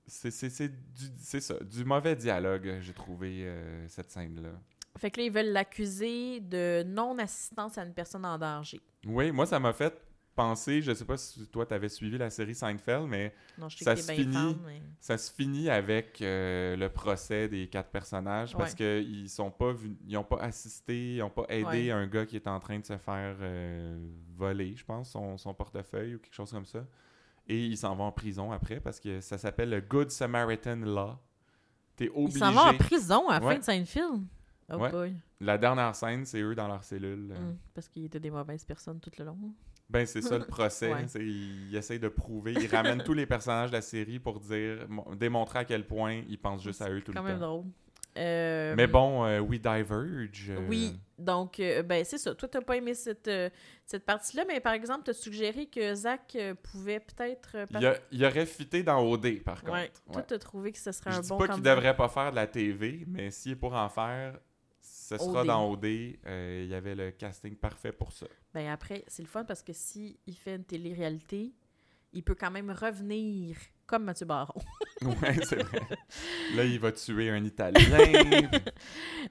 c'est 0.07 0.31
c'est- 0.31 0.51
c'est 0.51 0.69
du, 0.69 1.07
c'est 1.19 1.41
ça, 1.41 1.55
du 1.63 1.85
mauvais 1.85 2.15
dialogue, 2.17 2.79
j'ai 2.81 2.93
trouvé 2.93 3.45
euh, 3.47 3.89
cette 3.89 4.11
scène-là. 4.11 4.51
Fait 4.99 5.11
que 5.11 5.21
là, 5.21 5.27
ils 5.27 5.33
veulent 5.33 5.53
l'accuser 5.53 6.41
de 6.41 6.83
non-assistance 6.87 7.79
à 7.79 7.85
une 7.85 7.95
personne 7.95 8.27
en 8.27 8.37
danger. 8.37 8.81
Oui, 9.07 9.33
moi, 9.33 9.47
ça 9.47 9.59
m'a 9.59 9.73
fait 9.73 9.95
penser, 10.35 10.83
je 10.83 10.93
sais 10.95 11.05
pas 11.05 11.17
si 11.17 11.47
toi, 11.49 11.67
t'avais 11.67 11.89
suivi 11.89 12.17
la 12.19 12.31
série 12.31 12.55
Seinfeld, 12.55 13.07
mais 13.09 13.35
Non, 13.59 13.69
je 13.69 13.79
Ça 13.85 13.95
se 13.97 14.11
finit. 14.13 14.57
mais... 14.67 14.81
ça 15.01 15.19
se 15.19 15.33
finit 15.33 15.69
avec 15.71 16.21
euh, 16.23 16.77
le 16.77 16.89
procès 16.89 17.49
des 17.49 17.69
quatre 17.69 17.91
personnages 17.91 18.57
parce 18.57 18.75
qu'ils 18.75 19.29
sont 19.31 19.51
pas 19.51 19.73
ils 20.07 20.17
ont 20.17 20.25
pas 20.25 20.39
assisté, 20.39 21.17
ils 21.17 21.23
ont 21.23 21.31
pas 21.31 21.45
aidé 21.49 21.65
Ouais. 21.65 21.91
un 21.91 22.07
gars 22.07 22.27
qui 22.27 22.37
est 22.37 22.47
en 22.49 22.59
train 22.61 22.79
de 22.79 22.85
se 22.87 22.97
faire 22.99 23.37
euh, 23.41 23.99
voler, 24.37 24.75
je 24.77 24.85
pense, 24.85 25.11
son, 25.11 25.37
son 25.39 25.55
portefeuille 25.55 26.15
ou 26.15 26.19
quelque 26.19 26.35
chose 26.35 26.51
comme 26.51 26.67
ça. 26.67 26.85
Et 27.49 27.67
ils 27.67 27.77
s'en 27.77 27.95
vont 27.97 28.05
en 28.05 28.13
prison 28.13 28.53
après 28.53 28.79
parce 28.81 29.01
que 29.01 29.21
ça 29.21 29.37
s'appelle 29.39 29.71
le 29.71 29.81
Good 29.81 30.11
Samaritan 30.11 30.77
Law. 30.77 31.17
T'es 31.97 32.05
Ils 32.07 32.11
obligé. 32.15 32.39
s'en 32.39 32.53
vont 32.53 32.61
en 32.61 32.75
prison 32.79 33.29
à 33.29 33.39
la 33.41 33.47
Ouais. 33.47 33.53
fin 33.55 33.59
de 33.59 33.65
Seinfeld? 33.65 34.23
Oh 34.73 34.79
boy. 34.89 35.15
La 35.41 35.59
dernière 35.59 35.95
scène, 35.95 36.25
c'est 36.25 36.41
eux 36.41 36.55
dans 36.55 36.69
leur 36.69 36.83
cellule. 36.85 37.35
Hum, 37.37 37.59
parce 37.75 37.89
qu'ils 37.89 38.05
étaient 38.07 38.21
des 38.21 38.31
mauvaises 38.31 38.65
personnes 38.65 39.01
tout 39.01 39.11
le 39.19 39.25
long. 39.25 39.37
Ben, 39.93 40.07
c'est 40.07 40.23
ça 40.23 40.39
le 40.39 40.45
procès. 40.47 40.93
Ouais. 40.93 41.05
c'est- 41.07 41.21
Ils 41.25 41.77
essayent 41.77 41.99
de 42.01 42.09
prouver. 42.09 42.53
Ils 42.53 42.67
ramènent 42.75 43.03
tous 43.03 43.15
les 43.15 43.27
personnages 43.27 43.71
de 43.71 43.77
la 43.77 43.83
série 43.83 44.19
pour 44.19 44.41
dire, 44.41 44.87
mo- 44.89 45.07
démontrer 45.15 45.61
à 45.61 45.65
quel 45.65 45.87
point 45.87 46.23
ils 46.29 46.39
pensent 46.39 46.63
juste 46.63 46.81
à 46.83 46.91
eux 46.91 47.01
tout 47.03 47.13
le 47.13 47.17
quand 47.17 47.23
temps. 47.23 47.29
même 47.29 47.39
drôle. 47.39 47.65
Euh, 48.19 48.75
Mais 48.77 48.87
bon, 48.87 49.25
euh, 49.25 49.41
We 49.41 49.59
Diverge. 49.59 50.51
euh, 50.51 50.67
Oui, 50.69 51.01
donc, 51.19 51.57
ben 51.59 52.05
c'est 52.05 52.19
ça. 52.19 52.35
Toi, 52.35 52.47
t'as 52.47 52.61
pas 52.61 52.77
aimé 52.77 52.93
cette, 52.93 53.31
cette 53.87 54.05
partie-là, 54.05 54.45
mais 54.47 54.61
par 54.61 54.75
exemple, 54.75 55.03
t'as 55.05 55.15
suggéré 55.15 55.65
que 55.65 55.95
Zach 55.95 56.37
pouvait 56.63 57.01
peut-être... 57.01 57.57
Il, 57.81 57.95
il 58.11 58.25
aurait 58.27 58.45
fité 58.45 58.83
dans 58.83 59.03
OD, 59.03 59.43
par 59.43 59.63
contre. 59.63 59.73
Ouais. 59.73 59.91
Toi, 60.09 60.17
Ouais. 60.17 60.25
t'as 60.29 60.39
trouvé 60.39 60.73
que 60.73 60.79
ce 60.79 60.93
serait 60.93 61.11
Je 61.13 61.17
un 61.17 61.21
dis 61.21 61.29
bon 61.31 61.39
pas 61.39 61.49
qu'il 61.49 61.63
devrait 61.63 61.97
pas 61.97 62.09
faire 62.09 62.31
de 62.33 62.37
la 62.37 62.47
TV, 62.47 63.05
mais 63.09 63.31
s'il 63.31 63.53
est 63.53 63.57
pour 63.57 63.73
en 63.73 63.89
faire, 63.89 64.39
ce 65.19 65.25
sera 65.25 65.41
OD. 65.43 65.47
dans 65.47 65.71
OD. 65.71 65.85
Euh, 65.85 66.63
Il 66.65 66.71
y 66.71 66.75
avait 66.75 66.95
le 66.95 67.11
casting 67.11 67.57
parfait 67.57 67.93
pour 67.93 68.13
ça. 68.13 68.27
Ben 68.55 68.69
après, 68.69 69.05
c'est 69.07 69.23
le 69.23 69.29
fun 69.29 69.45
parce 69.45 69.63
que 69.63 69.73
si 69.73 70.19
il 70.27 70.35
fait 70.37 70.57
une 70.57 70.65
télé-réalité, 70.65 71.53
il 72.13 72.23
peut 72.23 72.35
quand 72.35 72.51
même 72.51 72.71
revenir 72.71 73.57
comme 73.87 74.05
Mathieu 74.05 74.27
Baron. 74.27 74.61
ouais, 75.03 75.37
c'est 75.45 75.63
vrai. 75.63 75.81
Là, 76.57 76.65
il 76.65 76.79
va 76.79 76.93
tuer 76.93 77.31
un 77.31 77.45
Italien. 77.45 77.83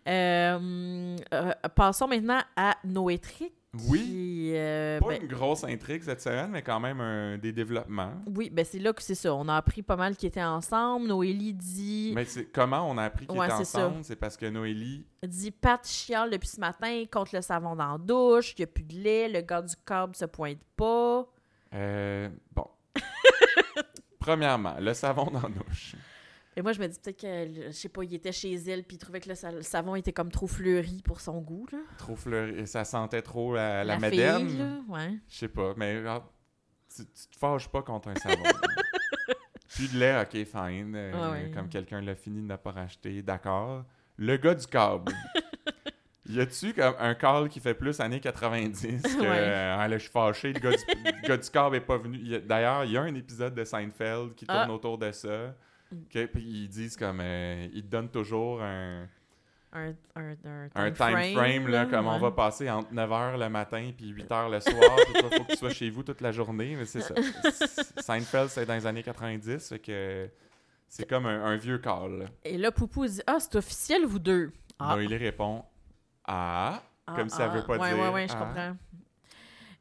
Euh, 0.07 1.15
euh, 1.33 1.51
passons 1.75 2.07
maintenant 2.07 2.41
à 2.55 2.75
Noétric. 2.83 3.53
Oui. 3.87 3.99
qui, 4.03 4.51
euh, 4.55 4.99
Pas 4.99 5.07
ben, 5.07 5.21
une 5.21 5.27
grosse 5.27 5.63
intrigue 5.63 6.03
cette 6.03 6.21
semaine, 6.21 6.51
mais 6.51 6.61
quand 6.61 6.79
même 6.79 6.99
un- 6.99 7.37
des 7.37 7.51
développements. 7.53 8.13
oui, 8.35 8.49
ben 8.49 8.65
c'est 8.65 8.79
là 8.79 8.91
que 8.93 9.01
c'est 9.01 9.15
ça. 9.15 9.33
On 9.33 9.47
a 9.47 9.55
appris 9.55 9.81
pas 9.81 9.95
mal 9.95 10.15
qu'ils 10.17 10.27
étaient 10.27 10.43
ensemble. 10.43 11.07
Noélie 11.07 11.53
dit, 11.53 12.11
Mais 12.15 12.25
c'est 12.25 12.45
comment 12.45 12.89
on 12.89 12.97
a 12.97 13.03
appris 13.05 13.27
qu'ils 13.27 13.39
Ouais, 13.39 13.45
étaient 13.45 13.55
ensemble? 13.55 14.03
C'est 14.03 14.15
parce 14.17 14.35
que 14.37 14.45
Noélie. 14.47 15.05
dit 15.25 15.51
Pat 15.51 15.85
chiale 15.87 16.29
depuis 16.31 16.49
ce 16.49 16.59
matin 16.59 17.03
contre 17.11 17.35
le 17.35 17.41
savon 17.41 17.75
dans 17.75 17.93
la 17.93 17.97
douche, 17.97 18.53
il 18.57 18.61
n'y 18.61 18.63
a 18.63 18.67
plus 18.67 18.83
de 18.83 18.95
lait, 18.95 19.29
le 19.29 19.41
gars 19.41 19.61
du 19.61 19.75
câble 19.85 20.15
se 20.15 20.25
pointe 20.25 20.59
pas. 20.75 21.25
euh, 21.73 22.29
bon. 22.53 22.67
Premièrement, 24.19 24.75
le 24.79 24.93
savon 24.93 25.25
dans 25.31 25.41
la 25.41 25.49
douche. 25.49 25.95
Et 26.57 26.61
moi, 26.61 26.73
je 26.73 26.79
me 26.81 26.87
dis 26.87 26.99
peut-être 26.99 27.21
que, 27.21 27.67
je 27.67 27.71
sais 27.71 27.87
pas, 27.87 28.03
il 28.03 28.13
était 28.13 28.33
chez 28.33 28.53
elle 28.53 28.83
puis 28.83 28.95
il 28.97 28.99
trouvait 28.99 29.21
que 29.21 29.29
le, 29.29 29.35
sa- 29.35 29.51
le 29.51 29.61
savon 29.61 29.95
était 29.95 30.11
comme 30.11 30.29
trop 30.31 30.47
fleuri 30.47 31.01
pour 31.03 31.21
son 31.21 31.39
goût. 31.39 31.65
Là. 31.71 31.77
Trop 31.97 32.15
fleuri. 32.17 32.67
Ça 32.67 32.83
sentait 32.83 33.21
trop 33.21 33.53
la, 33.55 33.83
la, 33.85 33.93
fille, 33.93 34.01
madeleine. 34.01 34.57
là, 34.57 34.79
ouais. 34.89 35.17
Je 35.29 35.35
sais 35.37 35.47
pas, 35.47 35.73
mais 35.77 36.03
genre, 36.03 36.29
tu, 36.93 37.03
tu 37.05 37.27
te 37.29 37.37
fâches 37.37 37.69
pas 37.69 37.81
contre 37.83 38.09
un 38.09 38.15
savon. 38.15 38.43
Plus 39.75 39.87
de 39.93 39.99
lait, 39.99 40.21
ok, 40.21 40.31
fine. 40.45 40.93
euh, 40.95 41.31
Ouais. 41.31 41.51
Comme 41.51 41.69
quelqu'un 41.69 42.01
l'a 42.01 42.15
fini 42.15 42.41
de 42.41 42.47
ne 42.47 42.55
pas 42.57 42.71
racheter, 42.71 43.21
d'accord. 43.21 43.85
Le 44.17 44.35
gars 44.35 44.53
du 44.53 44.67
câble. 44.67 45.13
y 46.27 46.39
a-tu 46.39 46.73
comme 46.73 46.95
un 46.99 47.15
call 47.15 47.47
qui 47.47 47.61
fait 47.61 47.73
plus 47.73 47.97
années 48.01 48.19
90 48.19 49.01
que 49.03 49.07
Ouais. 49.21 49.27
euh, 49.29 49.75
Ah, 49.79 49.87
là, 49.87 49.97
je 49.97 50.03
suis 50.03 50.11
fâché, 50.11 50.51
le 50.51 50.59
gars 50.59 50.71
du, 50.71 50.77
le 51.23 51.27
gars 51.27 51.37
du 51.37 51.49
câble 51.49 51.75
est 51.77 51.81
pas 51.81 51.97
venu. 51.97 52.39
D'ailleurs, 52.41 52.83
il 52.83 52.91
y 52.91 52.97
a 52.97 53.01
un 53.03 53.15
épisode 53.15 53.55
de 53.55 53.63
Seinfeld 53.63 54.35
qui 54.35 54.45
tourne 54.45 54.65
Ah. 54.67 54.71
autour 54.73 54.97
de 54.97 55.11
ça. 55.13 55.55
Puis 56.09 56.29
ils 56.43 56.67
disent 56.69 56.97
comme. 56.97 57.19
euh, 57.21 57.67
ils 57.73 57.83
te 57.83 57.87
donnent 57.87 58.09
toujours 58.11 58.61
un 58.61 59.07
Un, 59.73 59.93
un, 60.15 60.31
un, 60.45 60.69
un 60.75 60.91
time 60.91 61.33
frame, 61.35 61.67
là, 61.69 61.85
comme 61.85 62.05
on 62.07 62.19
va 62.19 62.31
passer 62.31 62.69
entre 62.69 62.91
9h 62.93 63.37
le 63.39 63.47
matin 63.49 63.91
puis 63.95 64.11
8h 64.13 64.51
le 64.51 64.59
soir. 64.59 64.97
toi, 65.13 65.29
faut 65.31 65.43
que 65.45 65.51
tu 65.51 65.57
sois 65.57 65.69
chez 65.69 65.89
vous 65.89 66.03
toute 66.03 66.19
la 66.21 66.31
journée. 66.33 66.75
Mais 66.75 66.85
c'est 66.85 66.99
ça. 67.01 67.15
Seinfeld, 68.01 68.49
c'est 68.49 68.65
dans 68.65 68.73
les 68.73 68.85
années 68.85 69.03
90. 69.03 69.69
Fait 69.69 69.79
que 69.79 70.29
c'est 70.89 71.07
comme 71.07 71.25
un, 71.25 71.55
vieux 71.55 71.77
call. 71.77 72.19
là. 72.19 72.25
Et 72.43 72.57
là, 72.57 72.71
Poupou 72.71 73.05
dit 73.07 73.21
Ah, 73.25 73.37
c'est 73.39 73.55
officiel, 73.55 74.05
vous 74.05 74.19
deux. 74.19 74.51
Ah. 74.77 74.95
Noélie 74.95 75.15
répond 75.17 75.63
Ah. 76.25 76.81
comme 77.15 77.29
ça 77.29 77.47
veut 77.47 77.63
pas 77.63 77.77
ouais, 77.77 77.93
dire, 77.93 78.03
Ouais, 78.03 78.09
ouais, 78.09 78.27
je 78.27 78.33
ah. 78.35 78.39
comprends. 78.39 78.77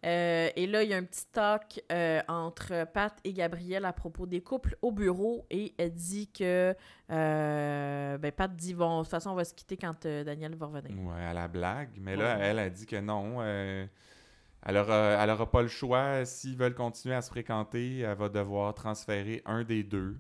Euh, 0.07 0.49
et 0.57 0.67
là, 0.67 0.83
il 0.83 0.89
y 0.89 0.95
a 0.95 0.97
un 0.97 1.05
petit 1.05 1.27
talk 1.31 1.83
euh, 1.93 2.21
entre 2.27 2.87
Pat 2.93 3.13
et 3.25 3.33
Gabrielle 3.35 3.85
à 3.85 3.93
propos 3.93 4.25
des 4.27 4.41
couples 4.41 4.77
au 4.81 4.93
bureau 4.93 5.45
et 5.51 5.75
elle 5.79 5.93
dit 5.93 6.29
que. 6.33 6.75
euh, 7.11 8.19
ben, 8.19 8.33
Pat 8.33 8.55
dit 8.55 8.73
bon, 8.75 8.99
de 8.99 9.03
toute 9.05 9.11
façon, 9.11 9.31
on 9.31 9.35
va 9.35 9.45
se 9.45 9.53
quitter 9.55 9.77
quand 9.77 10.07
Daniel 10.07 10.55
va 10.57 10.67
revenir. 10.67 10.97
Ouais, 11.05 11.23
à 11.25 11.35
la 11.35 11.49
blague. 11.49 11.91
Mais 12.01 12.17
là, 12.17 12.37
Ouais. 12.37 12.47
elle 12.47 12.59
a 12.59 12.71
dit 12.71 12.87
que 12.87 12.97
non. 12.97 13.43
elle, 13.43 14.77
aura, 14.77 15.23
elle 15.23 15.31
aura 15.31 15.51
pas 15.51 15.63
le 15.63 15.69
choix. 15.69 16.25
S'ils 16.25 16.57
veulent 16.57 16.75
continuer 16.75 17.15
à 17.15 17.23
se 17.23 17.31
fréquenter, 17.31 17.99
elle 18.01 18.17
va 18.17 18.29
devoir 18.29 18.73
transférer 18.75 19.43
un 19.45 19.65
des 19.65 19.83
deux. 19.83 20.19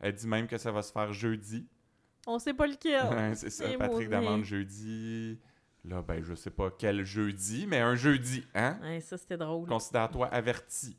Elle 0.00 0.14
dit 0.14 0.26
même 0.26 0.46
que 0.46 0.58
ça 0.58 0.72
va 0.72 0.82
se 0.82 0.92
faire 0.92 1.12
jeudi. 1.12 1.66
On 2.26 2.38
sait 2.38 2.54
pas 2.54 2.66
lequel. 2.66 3.00
C'est 3.34 3.50
ça. 3.50 3.64
Patrick 3.78 4.08
demande 4.10 4.44
jeudi. 4.44 5.38
Là, 5.84 6.00
ben, 6.00 6.22
je 6.22 6.34
sais 6.34 6.50
pas 6.50 6.70
quel 6.70 7.04
jeudi, 7.04 7.66
mais 7.66 7.80
un 7.80 7.96
jeudi, 7.96 8.44
hein? 8.54 8.78
Ouais, 8.82 9.00
ça, 9.00 9.18
c'était 9.18 9.36
drôle. 9.36 9.68
Considère-toi 9.68 10.28
averti. 10.28 10.96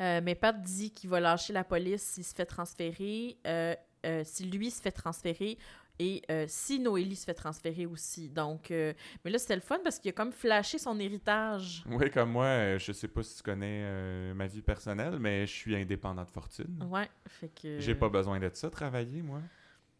Euh, 0.00 0.20
mais 0.22 0.34
Pat 0.34 0.60
dit 0.60 0.92
qu'il 0.92 1.10
va 1.10 1.20
lâcher 1.20 1.52
la 1.52 1.64
police 1.64 2.02
s'il 2.02 2.24
se 2.24 2.34
fait 2.34 2.46
transférer, 2.46 3.36
euh, 3.46 3.74
euh, 4.06 4.22
si 4.24 4.44
lui 4.44 4.70
se 4.70 4.80
fait 4.80 4.92
transférer 4.92 5.58
et 6.00 6.22
si 6.46 6.78
Noélie 6.78 7.16
se 7.16 7.24
fait 7.24 7.34
transférer 7.34 7.84
aussi. 7.84 8.28
Donc, 8.28 8.70
mais 8.70 8.94
là, 9.32 9.36
c'était 9.36 9.56
le 9.56 9.60
fun 9.60 9.80
parce 9.82 9.98
qu'il 9.98 10.10
a 10.10 10.12
comme 10.12 10.30
flashé 10.30 10.78
son 10.78 10.96
héritage. 11.00 11.82
Oui, 11.90 12.08
comme 12.08 12.30
moi, 12.30 12.78
je 12.78 12.92
sais 12.92 13.08
pas 13.08 13.24
si 13.24 13.38
tu 13.38 13.42
connais 13.42 14.32
ma 14.32 14.46
vie 14.46 14.62
personnelle, 14.62 15.18
mais 15.18 15.44
je 15.44 15.52
suis 15.52 15.74
indépendant 15.74 16.22
de 16.22 16.30
fortune. 16.30 16.86
Ouais, 16.88 17.10
fait 17.26 17.48
que... 17.48 17.80
J'ai 17.80 17.96
pas 17.96 18.08
besoin 18.08 18.38
de 18.38 18.48
ça, 18.52 18.70
travailler, 18.70 19.22
moi. 19.22 19.40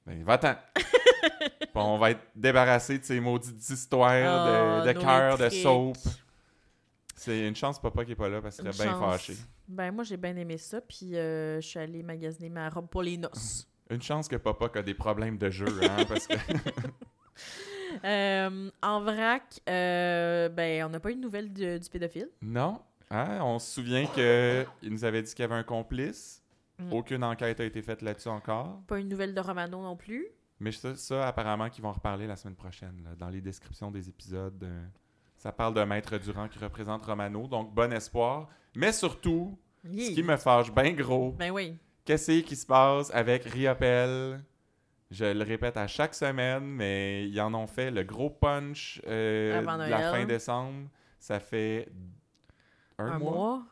Ben, 0.06 0.22
va-t'en. 0.22 0.54
On 1.74 1.98
va 1.98 2.10
être 2.10 2.22
débarrassé 2.34 2.98
de 2.98 3.04
ces 3.04 3.20
maudites 3.20 3.68
histoires 3.70 4.10
Ah, 4.10 4.82
de, 4.86 4.92
de 4.92 4.98
cœur, 4.98 5.38
de 5.38 5.48
soap. 5.48 5.96
C'est 7.16 7.46
une 7.46 7.56
chance, 7.56 7.80
papa, 7.80 8.04
qui 8.04 8.12
est 8.12 8.16
pas 8.16 8.28
là, 8.28 8.40
parce 8.40 8.56
qu'il 8.56 8.72
serait 8.72 8.88
bien 8.88 8.98
fâché. 8.98 9.34
Ben, 9.66 9.92
moi, 9.92 10.04
j'ai 10.04 10.16
bien 10.16 10.36
aimé 10.36 10.56
ça, 10.56 10.80
puis 10.80 11.16
euh, 11.16 11.60
je 11.60 11.66
suis 11.66 11.78
allée 11.78 12.02
magasiner 12.02 12.48
ma 12.48 12.68
robe 12.68 12.88
pour 12.88 13.02
les 13.02 13.16
noces. 13.16 13.68
Une 13.90 14.02
chance 14.02 14.28
que 14.28 14.36
papa 14.36 14.70
a 14.74 14.82
des 14.82 14.94
problèmes 14.94 15.36
de 15.38 15.50
jeu, 15.50 15.66
hein, 15.82 16.04
parce 16.08 16.26
que... 16.26 16.34
Euh, 18.04 18.70
en 18.82 19.00
vrac, 19.00 19.60
euh, 19.68 20.48
ben, 20.50 20.84
on 20.84 20.90
n'a 20.90 21.00
pas 21.00 21.10
eu 21.10 21.14
de 21.16 21.20
nouvelles 21.20 21.52
de- 21.52 21.78
du 21.78 21.88
pédophile. 21.88 22.28
Non. 22.42 22.80
Hein? 23.10 23.38
On 23.42 23.58
se 23.58 23.72
souvient 23.74 24.06
qu'il 24.06 24.92
nous 24.92 25.04
avait 25.04 25.22
dit 25.22 25.32
qu'il 25.34 25.42
y 25.42 25.44
avait 25.44 25.54
un 25.54 25.62
complice. 25.62 26.42
Mm. 26.78 26.92
Aucune 26.92 27.24
enquête 27.24 27.60
a 27.60 27.64
été 27.64 27.82
faite 27.82 28.02
là-dessus 28.02 28.28
encore. 28.28 28.80
Pas 28.86 28.98
une 29.00 29.08
nouvelle 29.08 29.34
de 29.34 29.40
Romano 29.40 29.82
non 29.82 29.96
plus. 29.96 30.26
Mais 30.60 30.72
ça, 30.72 30.94
ça, 30.96 31.26
apparemment, 31.28 31.68
qu'ils 31.70 31.82
vont 31.82 31.90
en 31.90 31.92
reparler 31.92 32.26
la 32.26 32.36
semaine 32.36 32.56
prochaine. 32.56 33.00
là, 33.04 33.10
dans 33.16 33.28
les 33.28 33.40
descriptions 33.40 33.90
des 33.90 34.08
épisodes, 34.08 34.62
euh, 34.64 34.84
ça 35.36 35.52
parle 35.52 35.74
de 35.74 35.82
Maître 35.84 36.18
Durand 36.18 36.48
qui 36.48 36.58
représente 36.58 37.04
Romano. 37.04 37.46
Donc, 37.46 37.72
bon 37.74 37.92
espoir. 37.92 38.48
Mais 38.74 38.90
surtout, 38.92 39.56
ce 39.84 40.14
qui 40.14 40.22
me 40.22 40.36
fâche 40.36 40.72
bien 40.72 40.92
gros, 40.92 41.32
Ben 41.32 41.50
oui. 41.52 41.76
qu'est-ce 42.04 42.40
qui 42.40 42.56
se 42.56 42.66
passe 42.66 43.10
avec 43.14 43.44
Riopel 43.44 44.42
Je 45.12 45.24
le 45.26 45.44
répète 45.44 45.76
à 45.76 45.86
chaque 45.86 46.14
semaine, 46.14 46.64
mais 46.64 47.28
ils 47.28 47.40
en 47.40 47.54
ont 47.54 47.66
fait 47.68 47.90
le 47.92 48.02
gros 48.02 48.30
punch 48.30 49.00
euh, 49.06 49.60
de 49.60 49.64
la 49.66 49.76
Noël. 49.76 50.10
fin 50.10 50.24
décembre. 50.26 50.88
Ça 51.20 51.38
fait 51.40 51.88
un, 52.98 53.06
Un 53.12 53.18
mois? 53.20 53.30
mois. 53.32 53.62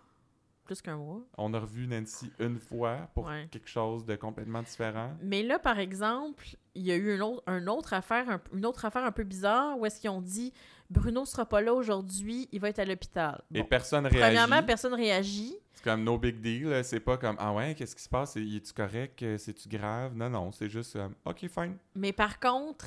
Plus 0.67 0.83
qu'un 0.83 0.97
mois. 0.97 1.21
On 1.39 1.55
a 1.55 1.61
revu 1.61 1.87
Nancy 1.87 2.31
une 2.41 2.59
fois 2.59 3.09
pour 3.15 3.27
Ouais. 3.27 3.49
quelque 3.51 3.69
chose 3.69 4.05
de 4.05 4.17
complètement 4.17 4.63
différent. 4.63 5.13
Mais 5.23 5.43
là, 5.45 5.59
par 5.61 5.79
exemple, 5.79 6.45
il 6.75 6.83
y 6.83 6.91
a 6.93 6.97
eu 6.97 7.15
une 7.15 7.23
autre, 7.23 7.43
une 7.49 7.69
autre 7.69 7.93
affaire, 7.95 8.29
un- 8.29 8.41
une 8.53 8.67
autre 8.67 8.85
affaire 8.85 9.05
un 9.05 9.13
peu 9.13 9.23
bizarre 9.23 9.79
où 9.79 9.87
est-ce 9.87 10.01
qu'ils 10.01 10.11
ont 10.11 10.21
dit 10.21 10.53
Bruno 10.91 11.25
sera 11.25 11.47
pas 11.47 11.61
là 11.61 11.73
aujourd'hui, 11.75 12.49
il 12.53 12.61
va 12.61 12.69
être 12.69 12.79
à 12.81 12.85
l'hôpital. 12.85 13.43
Et 13.55 13.65
personne 13.65 14.07
réagit. 14.07 14.21
Premièrement, 14.21 14.63
personne 14.65 14.95
réagit. 14.95 15.57
C'est 15.75 15.83
comme 15.85 16.05
no 16.05 16.17
big 16.19 16.41
deal. 16.41 16.81
C'est 16.85 17.01
pas 17.01 17.17
comme 17.17 17.37
Ah 17.39 17.53
ouais, 17.53 17.75
qu'est-ce 17.75 17.95
qui 17.97 18.03
se 18.03 18.09
passe? 18.09 18.37
Es-tu 18.37 18.73
correct? 18.73 19.23
Euh, 19.23 19.37
C'est-tu 19.39 19.69
grave? 19.69 20.15
Non, 20.15 20.29
non, 20.31 20.51
c'est 20.53 20.69
juste 20.69 20.97
OK, 21.25 21.47
fine. 21.49 21.77
Mais 21.97 22.13
par 22.13 22.39
contre, 22.41 22.87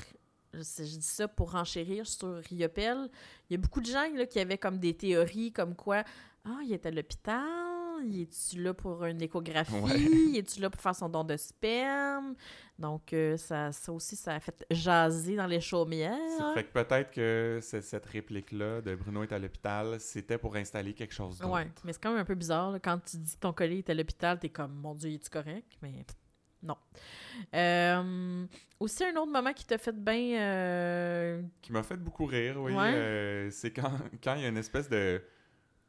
je 0.54 0.60
dis 0.84 1.02
ça 1.02 1.28
pour 1.28 1.52
renchérir 1.52 2.08
sur 2.08 2.36
Riopel, 2.50 3.10
il 3.50 3.54
y 3.54 3.56
a 3.56 3.62
beaucoup 3.62 3.82
de 3.82 3.86
gens 3.86 4.08
là, 4.16 4.26
qui 4.26 4.40
avaient 4.40 4.58
comme 4.58 4.80
des 4.80 4.94
théories 4.96 5.52
comme 5.52 5.76
quoi 5.76 6.04
Ah, 6.46 6.60
il 6.64 6.72
est 6.72 6.86
à 6.86 6.92
l'hôpital, 6.92 7.44
il 8.06 8.22
est-tu 8.22 8.62
là 8.62 8.74
pour 8.74 9.04
une 9.06 9.22
échographie, 9.22 9.74
Ouais. 9.76 10.00
il 10.00 10.38
est-tu 10.38 10.60
là 10.62 10.70
pour 10.70 10.82
faire 10.82 10.96
son 10.96 11.10
don 11.10 11.24
de 11.24 11.36
sperme? 11.38 12.34
Donc, 12.78 13.12
euh, 13.14 13.36
ça, 13.38 13.72
ça 13.72 13.92
aussi, 13.92 14.16
ça 14.16 14.36
a 14.36 14.40
fait 14.40 14.66
jaser 14.72 15.36
dans 15.36 15.48
les 15.48 15.60
chaumières. 15.62 16.18
Fait 16.54 16.64
que 16.64 16.72
peut-être 16.72 17.12
que 17.12 17.60
cette 17.62 18.06
réplique-là 18.06 18.82
de 18.82 18.96
Bruno 18.96 19.24
est 19.24 19.32
à 19.34 19.40
l'hôpital, 19.40 20.00
c'était 20.00 20.38
pour 20.38 20.56
installer 20.56 20.94
quelque 20.94 21.14
chose 21.14 21.38
d'autre. 21.40 21.54
Ouais, 21.54 21.68
mais 21.84 21.92
c'est 21.94 22.02
quand 22.02 22.12
même 22.12 22.20
un 22.22 22.26
peu 22.26 22.36
bizarre. 22.36 22.72
là. 22.72 22.80
Quand 22.80 23.00
tu 23.04 23.18
dis 23.18 23.36
que 23.36 23.40
ton 23.40 23.52
collègue 23.54 23.80
est 23.80 23.90
à 23.90 23.94
l'hôpital, 23.94 24.40
t'es 24.40 24.50
comme, 24.50 24.74
mon 24.76 24.96
Dieu, 24.96 25.12
es-tu 25.12 25.30
correct? 25.30 25.68
Mais 25.82 26.06
non. 26.64 26.76
Euh, 27.56 28.46
aussi, 28.80 29.04
un 29.04 29.16
autre 29.16 29.32
moment 29.32 29.54
qui 29.54 29.66
t'a 29.66 29.78
fait 29.78 29.96
bien. 29.96 30.40
euh, 30.42 31.42
Qui 31.62 31.72
m'a 31.72 31.84
fait 31.84 31.98
beaucoup 31.98 32.26
rire, 32.26 32.58
oui. 32.62 32.74
Ouais. 32.74 33.50
C'est 33.52 33.72
quand 33.72 33.92
quand 34.24 34.36
il 34.36 34.42
y 34.42 34.46
a 34.46 34.50
une 34.50 34.58
espèce 34.58 34.90
de 34.90 35.22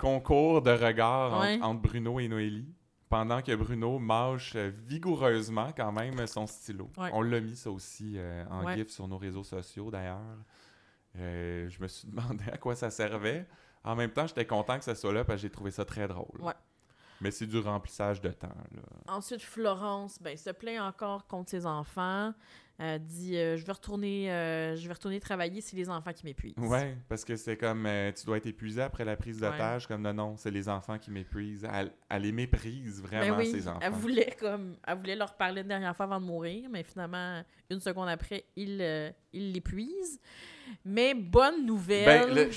concours 0.00 0.62
de 0.62 0.70
regard 0.70 1.32
entre, 1.34 1.40
Ouais. 1.42 1.58
entre 1.62 1.80
Bruno 1.82 2.18
et 2.20 2.28
Noélie. 2.28 2.74
Pendant 3.08 3.42
que 3.42 3.54
Bruno 3.56 3.98
mâche 3.98 4.52
euh, 4.54 4.70
vigoureusement 4.86 5.72
quand 5.76 5.90
même 5.92 6.26
son 6.28 6.46
stylo. 6.46 6.88
Ouais. 6.96 7.10
On 7.12 7.22
l'a 7.22 7.40
mis 7.40 7.56
ça 7.56 7.70
aussi 7.70 8.14
euh, 8.16 8.44
en 8.50 8.64
Ouais. 8.64 8.76
gif 8.76 8.88
sur 8.90 9.08
nos 9.08 9.18
réseaux 9.18 9.42
sociaux 9.44 9.90
d'ailleurs. 9.90 10.20
Euh, 11.18 11.68
je 11.68 11.82
me 11.82 11.88
suis 11.88 12.06
demandé 12.08 12.44
à 12.52 12.56
quoi 12.56 12.74
ça 12.76 12.90
servait. 12.90 13.46
En 13.82 13.96
même 13.96 14.10
temps, 14.10 14.26
j'étais 14.26 14.46
content 14.46 14.78
que 14.78 14.84
ça 14.84 14.94
soit 14.94 15.12
là 15.12 15.24
parce 15.24 15.38
que 15.38 15.42
j'ai 15.42 15.50
trouvé 15.50 15.70
ça 15.70 15.84
très 15.84 16.06
drôle. 16.06 16.40
Ouais. 16.40 16.52
Mais 17.20 17.30
c'est 17.30 17.46
du 17.46 17.58
remplissage 17.58 18.20
de 18.20 18.30
temps. 18.30 18.48
Là. 18.72 18.82
Ensuite, 19.08 19.42
Florence, 19.42 20.18
ben, 20.22 20.36
se 20.36 20.50
plaint 20.50 20.80
encore 20.80 21.26
contre 21.26 21.50
ses 21.50 21.66
enfants. 21.66 22.32
Euh, 22.80 22.98
dit 22.98 23.36
euh, 23.36 23.56
je 23.58 23.64
vais 23.66 23.72
retourner 23.72 24.32
euh, 24.32 24.74
je 24.74 24.86
vais 24.86 24.94
retourner 24.94 25.20
travailler, 25.20 25.60
c'est 25.60 25.76
les 25.76 25.90
enfants 25.90 26.12
qui 26.14 26.24
m'épuisent. 26.24 26.54
Ouais, 26.56 26.96
parce 27.08 27.24
que 27.26 27.36
c'est 27.36 27.56
comme 27.56 27.84
euh, 27.86 28.10
tu 28.12 28.24
dois 28.24 28.38
être 28.38 28.46
épuisé 28.46 28.80
après 28.80 29.04
la 29.04 29.16
prise 29.16 29.38
d'otage, 29.38 29.86
comme 29.86 30.00
non, 30.02 30.14
non, 30.14 30.36
c'est 30.38 30.50
les 30.50 30.68
enfants 30.68 30.98
qui 30.98 31.10
m'épuisent. 31.10 31.68
Elle, 31.70 31.92
elle 32.08 32.22
les 32.22 32.32
méprise 32.32 33.02
Ben 33.02 33.08
vraiment, 33.20 33.36
oui, 33.36 33.50
ces 33.50 33.68
enfants. 33.68 33.80
elle 33.82 33.92
voulait 33.92 34.34
comme 34.40 34.76
elle 34.86 34.96
voulait 34.96 35.16
leur 35.16 35.34
parler 35.36 35.60
une 35.60 35.68
dernière 35.68 35.94
fois 35.94 36.06
avant 36.06 36.20
de 36.20 36.24
mourir, 36.26 36.68
mais 36.70 36.82
finalement 36.82 37.42
une 37.70 37.80
seconde 37.80 38.08
après, 38.08 38.44
il 38.56 38.80
il 39.32 39.52
l'épuise. 39.52 40.18
Mais 40.84 41.14
bonne 41.14 41.66
nouvelle. 41.66 42.28
Ben, 42.28 42.34
le- 42.34 42.50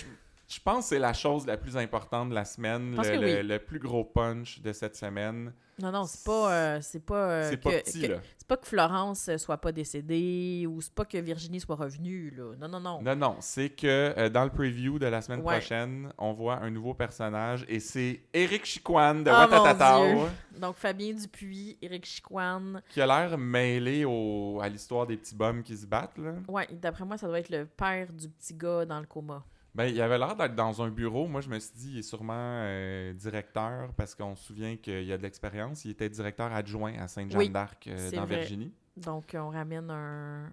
je, 0.55 0.59
pense 0.61 0.85
que 0.85 0.89
c'est 0.89 0.99
la 0.99 1.13
chose 1.13 1.45
la 1.45 1.57
plus 1.57 1.75
importante 1.77 2.29
de 2.29 2.35
la 2.35 2.45
semaine, 2.45 2.95
le, 2.95 3.01
que 3.01 3.07
le- 3.09 3.41
oui. 3.41 3.47
le 3.47 3.59
plus 3.59 3.79
gros 3.79 4.03
punch 4.03 4.61
de 4.61 4.71
cette 4.73 4.95
semaine. 4.95 5.53
Non 5.81 5.91
non, 5.91 6.03
c'est 6.05 6.23
pas 6.23 6.53
euh, 6.53 6.79
c'est 6.81 6.99
pas 7.03 7.15
euh, 7.31 7.49
c'est 7.49 7.57
pas 7.57 7.71
que- 7.71 7.81
petit, 7.83 8.01
que- 8.03 8.11
là. 8.11 8.17
c'est 8.37 8.47
pas 8.47 8.57
que 8.57 8.67
Florence 8.67 9.27
euh, 9.29 9.37
soit 9.39 9.57
pas 9.57 9.71
décédée 9.71 10.67
ou 10.69 10.79
c'est 10.81 10.93
pas 10.93 11.03
que 11.03 11.17
Virginie 11.17 11.59
soit 11.59 11.75
revenue 11.75 12.31
là. 12.37 12.53
Non 12.59 12.67
non 12.67 12.79
non. 12.79 13.01
Non, 13.01 13.15
non, 13.15 13.37
c'est 13.39 13.69
que 13.69 14.13
euh, 14.15 14.29
dans 14.29 14.43
le 14.43 14.51
preview 14.51 14.99
de 14.99 15.07
la 15.07 15.21
semaine 15.23 15.39
Ouais. 15.41 15.55
prochaine, 15.57 16.13
on 16.19 16.31
voit 16.33 16.57
un 16.57 16.69
nouveau 16.69 16.93
personnage 16.93 17.65
et 17.67 17.79
c'est 17.79 18.21
Eric 18.35 18.65
Chiquan 18.65 19.15
de 19.23 19.31
Oh, 19.31 19.33
Watatatao. 19.33 20.27
Donc 20.59 20.75
Fabien 20.75 21.13
Dupuis, 21.15 21.75
Éric 21.81 22.05
Chiquan. 22.05 22.75
qui 22.89 23.01
a 23.01 23.07
l'air 23.07 23.35
mêlé 23.39 24.05
au, 24.05 24.59
à 24.61 24.69
l'histoire 24.69 25.07
des 25.07 25.17
petits 25.17 25.35
bums 25.35 25.63
qui 25.63 25.75
se 25.75 25.87
battent. 25.87 26.19
Là. 26.19 26.33
Ouais, 26.47 26.67
d'après 26.71 27.03
moi, 27.03 27.17
ça 27.17 27.25
doit 27.27 27.39
être 27.39 27.49
le 27.49 27.65
père 27.65 28.13
du 28.13 28.29
petit 28.29 28.53
gars 28.53 28.85
dans 28.85 28.99
le 28.99 29.07
coma. 29.07 29.43
Ben, 29.75 29.85
il 29.85 29.99
avait 30.01 30.19
l'air 30.19 30.35
d'être 30.35 30.53
dans 30.55 30.81
un 30.83 30.89
bureau. 30.89 31.27
Moi, 31.27 31.41
je 31.41 31.49
me 31.49 31.57
suis 31.59 31.71
dit, 31.75 31.91
il 31.93 31.97
est 31.99 32.03
sûrement 32.03 32.33
euh, 32.37 33.11
directeur 33.13 33.91
parce 33.95 34.13
qu'on 34.13 34.35
se 34.35 34.43
souvient 34.45 34.77
qu'il 34.77 35.11
a 35.11 35.17
de 35.17 35.23
l'expérience. 35.23 35.83
Il 35.85 35.91
était 35.91 36.09
directeur 36.09 36.51
adjoint 36.53 36.93
à 36.99 37.07
Sainte-Jeanne 37.07 37.39
Oui, 37.39 37.49
d'Arc 37.49 37.87
euh, 37.87 38.11
dans 38.11 38.25
vrai. 38.25 38.37
Virginie. 38.37 38.71
Donc, 38.97 39.31
on 39.33 39.49
ramène 39.49 39.89
un, 39.89 40.51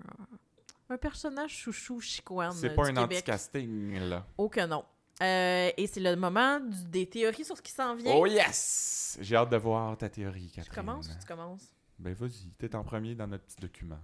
un 0.89 0.97
personnage 0.97 1.51
chouchou 1.51 2.01
chicoine 2.01 2.53
C'est 2.53 2.71
euh, 2.71 2.75
pas 2.75 2.91
du 2.91 2.99
un 2.99 3.03
anti-casting, 3.03 3.99
là. 4.09 4.27
Oh 4.39 4.49
que 4.49 4.65
non. 4.67 4.85
Euh, 5.23 5.71
et 5.77 5.87
c'est 5.87 6.01
le 6.01 6.17
moment 6.17 6.59
du- 6.59 6.87
des 6.87 7.07
théories 7.07 7.45
sur 7.45 7.55
ce 7.59 7.61
qui 7.61 7.73
s'en 7.73 7.95
vient. 7.95 8.15
Oh 8.15 8.25
yes! 8.25 9.19
J'ai 9.21 9.37
hâte 9.37 9.51
de 9.51 9.59
voir 9.59 9.99
ta 9.99 10.09
théorie, 10.09 10.47
tu 10.49 10.61
Catherine. 10.63 10.75
commences 10.75 11.09
ou 11.09 11.19
tu 11.21 11.27
commences? 11.27 11.75
Ben 11.99 12.15
vas-y, 12.15 12.49
t'es 12.57 12.75
en 12.75 12.83
premier 12.85 13.15
dans 13.15 13.27
notre 13.27 13.45
petit 13.45 13.61
document. 13.61 13.99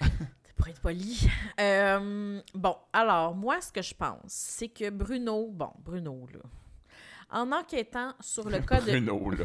hein? 0.00 0.06
Pour 0.60 0.68
être 0.68 0.80
poli. 0.80 1.28
Euh, 1.60 2.40
bon, 2.54 2.76
alors, 2.92 3.34
moi, 3.34 3.60
ce 3.60 3.70
que 3.70 3.82
je 3.82 3.94
pense, 3.94 4.18
c'est 4.28 4.68
que 4.68 4.88
Bruno, 4.88 5.48
bon, 5.52 5.70
Bruno, 5.84 6.26
là, 6.32 6.40
en 7.32 7.52
enquêtant 7.52 8.14
sur 8.20 8.48
le 8.48 8.58
cas 8.66 8.80
de... 8.80 8.92
Bruno, 8.92 9.30
là. 9.30 9.44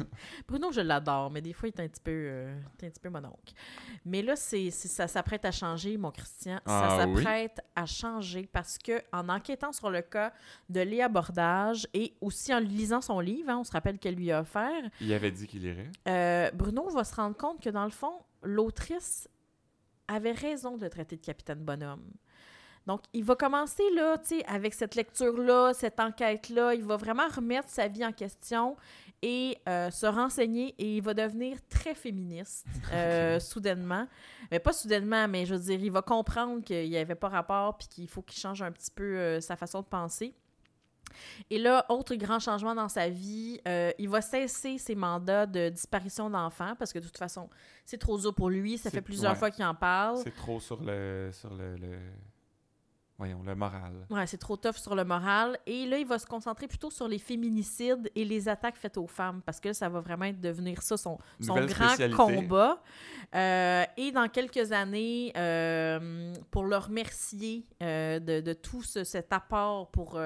Bruno, 0.48 0.72
je 0.72 0.80
l'adore, 0.80 1.30
mais 1.30 1.40
des 1.40 1.52
fois, 1.52 1.68
il 1.68 1.80
est 1.80 1.84
un 1.84 1.88
petit 1.88 2.00
peu, 2.00 2.10
euh, 2.10 2.56
un 2.82 2.88
petit 2.90 2.98
peu 3.00 3.10
mononcle. 3.10 3.54
Mais 4.04 4.22
là, 4.22 4.34
c'est, 4.34 4.70
ça 4.72 5.06
s'apprête 5.06 5.44
à 5.44 5.52
changer, 5.52 5.96
mon 5.96 6.10
Christian. 6.10 6.58
Ah 6.66 6.96
ça 6.98 7.06
oui? 7.08 7.22
s'apprête 7.22 7.60
à 7.76 7.86
changer 7.86 8.48
parce 8.52 8.76
que 8.76 9.00
en 9.12 9.28
enquêtant 9.28 9.70
sur 9.72 9.88
le 9.88 10.02
cas 10.02 10.32
de 10.68 10.80
Léa 10.80 11.08
Bordage 11.08 11.86
et 11.94 12.14
aussi 12.20 12.52
en 12.52 12.58
lisant 12.58 13.00
son 13.00 13.20
livre, 13.20 13.50
hein, 13.50 13.58
on 13.60 13.64
se 13.64 13.72
rappelle 13.72 13.98
qu'elle 14.00 14.16
lui 14.16 14.32
a 14.32 14.40
offert, 14.40 14.82
Il 15.00 15.12
avait 15.12 15.30
dit 15.30 15.46
qu'il 15.46 15.64
irait. 15.64 15.90
euh, 16.08 16.50
Bruno 16.52 16.88
va 16.90 17.04
se 17.04 17.14
rendre 17.14 17.36
compte 17.36 17.62
que 17.62 17.70
dans 17.70 17.84
le 17.84 17.90
fond, 17.90 18.12
l'autrice 18.42 19.28
avait 20.08 20.32
raison 20.32 20.76
de 20.76 20.84
le 20.84 20.90
traiter 20.90 21.16
de 21.16 21.24
capitaine 21.24 21.60
bonhomme. 21.60 22.04
Donc, 22.86 23.02
il 23.12 23.24
va 23.24 23.36
commencer 23.36 23.84
là, 23.94 24.18
tu 24.18 24.38
sais, 24.38 24.44
avec 24.46 24.74
cette 24.74 24.96
lecture-là, 24.96 25.72
cette 25.72 26.00
enquête-là, 26.00 26.74
il 26.74 26.82
va 26.82 26.96
vraiment 26.96 27.28
remettre 27.28 27.68
sa 27.68 27.86
vie 27.86 28.04
en 28.04 28.12
question 28.12 28.76
et 29.22 29.56
euh, 29.68 29.88
se 29.90 30.04
renseigner 30.04 30.74
et 30.78 30.96
il 30.96 31.02
va 31.02 31.14
devenir 31.14 31.58
très 31.68 31.94
féministe 31.94 32.66
euh, 32.92 33.38
soudainement. 33.38 34.08
Mais 34.50 34.58
pas 34.58 34.72
soudainement, 34.72 35.28
mais 35.28 35.46
je 35.46 35.54
veux 35.54 35.60
dire, 35.60 35.80
il 35.80 35.92
va 35.92 36.02
comprendre 36.02 36.62
qu'il 36.64 36.90
n'y 36.90 36.96
avait 36.96 37.14
pas 37.14 37.28
rapport 37.28 37.78
puis 37.78 37.86
qu'il 37.86 38.08
faut 38.08 38.22
qu'il 38.22 38.40
change 38.40 38.62
un 38.62 38.72
petit 38.72 38.90
peu 38.90 39.16
euh, 39.16 39.40
sa 39.40 39.54
façon 39.54 39.80
de 39.80 39.86
penser. 39.86 40.34
Et 41.50 41.58
là, 41.58 41.84
autre 41.88 42.14
grand 42.16 42.38
changement 42.38 42.74
dans 42.74 42.88
sa 42.88 43.08
vie, 43.08 43.60
euh, 43.68 43.90
il 43.98 44.08
va 44.08 44.20
cesser 44.20 44.78
ses 44.78 44.94
mandats 44.94 45.46
de 45.46 45.68
disparition 45.68 46.30
d'enfants 46.30 46.74
parce 46.78 46.92
que 46.92 46.98
de 46.98 47.04
toute 47.04 47.18
façon, 47.18 47.48
c'est 47.84 47.98
trop 47.98 48.18
dur 48.18 48.34
pour 48.34 48.50
lui. 48.50 48.78
Ça 48.78 48.90
fait 48.90 49.00
plusieurs 49.02 49.32
ouais. 49.32 49.38
fois 49.38 49.50
qu'il 49.50 49.64
en 49.64 49.74
parle. 49.74 50.18
C'est 50.18 50.34
trop 50.34 50.60
sur 50.60 50.82
le. 50.82 51.30
sur 51.32 51.52
le, 51.54 51.76
le- 51.76 51.98
Voyons, 53.18 53.42
le 53.44 53.54
moral. 53.54 53.92
Ouais, 54.10 54.26
c'est 54.26 54.38
trop 54.38 54.56
tough 54.56 54.74
sur 54.78 54.96
le 54.96 55.04
moral. 55.04 55.56
Et 55.66 55.86
là, 55.86 55.98
il 55.98 56.06
va 56.06 56.18
se 56.18 56.26
concentrer 56.26 56.66
plutôt 56.66 56.90
sur 56.90 57.06
les 57.06 57.18
féminicides 57.18 58.10
et 58.16 58.24
les 58.24 58.48
attaques 58.48 58.74
faites 58.76 58.96
aux 58.96 59.06
femmes 59.06 59.42
parce 59.46 59.60
que 59.60 59.72
ça 59.72 59.88
va 59.88 60.00
vraiment 60.00 60.32
devenir 60.32 60.82
ça 60.82 60.96
son, 60.96 61.18
son 61.40 61.54
grand 61.54 61.90
spécialité. 61.90 62.16
combat. 62.16 62.82
Euh, 63.36 63.84
et 63.96 64.10
dans 64.10 64.28
quelques 64.28 64.72
années, 64.72 65.32
euh, 65.36 66.34
pour 66.50 66.64
le 66.64 66.76
remercier 66.76 67.64
euh, 67.82 68.18
de, 68.18 68.40
de 68.40 68.52
tout 68.54 68.82
ce- 68.82 69.04
cet 69.04 69.32
apport 69.32 69.90
pour, 69.92 70.18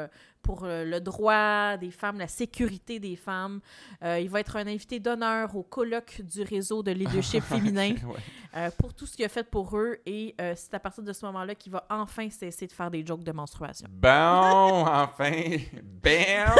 pour 0.46 0.64
euh, 0.64 0.84
le 0.84 1.00
droit 1.00 1.76
des 1.76 1.90
femmes, 1.90 2.18
la 2.18 2.28
sécurité 2.28 2.98
des 3.00 3.16
femmes, 3.16 3.60
euh, 4.04 4.20
il 4.20 4.30
va 4.30 4.40
être 4.40 4.56
un 4.56 4.66
invité 4.66 5.00
d'honneur 5.00 5.54
au 5.56 5.62
colloque 5.64 6.20
du 6.22 6.42
réseau 6.42 6.82
de 6.84 6.92
leadership 6.92 7.42
féminin 7.44 7.94
Ouais. 8.06 8.14
euh, 8.56 8.70
pour 8.78 8.94
tout 8.94 9.06
ce 9.06 9.16
qu'il 9.16 9.24
a 9.24 9.28
fait 9.28 9.42
pour 9.44 9.76
eux. 9.76 9.98
Et 10.06 10.34
euh, 10.40 10.54
c'est 10.56 10.72
à 10.74 10.78
partir 10.78 11.02
de 11.02 11.12
ce 11.12 11.26
moment-là 11.26 11.54
qu'il 11.56 11.72
va 11.72 11.84
enfin 11.90 12.30
cesser 12.30 12.66
de 12.68 12.72
faire 12.72 12.90
des 12.90 13.04
jokes 13.04 13.24
de 13.24 13.32
menstruation. 13.32 13.88
Bon, 13.90 14.08
enfin! 14.86 15.56
Bam! 16.02 16.54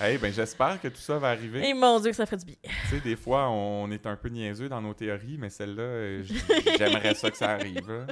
hey, 0.00 0.18
ben 0.18 0.32
j'espère 0.32 0.80
que 0.80 0.88
tout 0.88 0.96
ça 1.00 1.18
va 1.18 1.28
arriver. 1.30 1.68
Et 1.68 1.74
mon 1.74 2.00
Dieu, 2.00 2.10
que 2.10 2.16
ça 2.16 2.26
fait 2.26 2.36
du 2.36 2.44
bien. 2.46 2.56
Tu 2.62 2.96
sais, 2.96 3.00
des 3.00 3.16
fois, 3.16 3.48
on 3.50 3.90
est 3.90 4.06
un 4.06 4.16
peu 4.16 4.28
niaiseux 4.28 4.68
dans 4.68 4.80
nos 4.82 4.94
théories, 4.94 5.38
mais 5.38 5.50
celle-là, 5.50 6.22
j'aimerais 6.76 7.14
ça 7.14 7.30
que 7.30 7.36
ça 7.36 7.50
arrive. 7.52 7.88
là. 7.88 8.06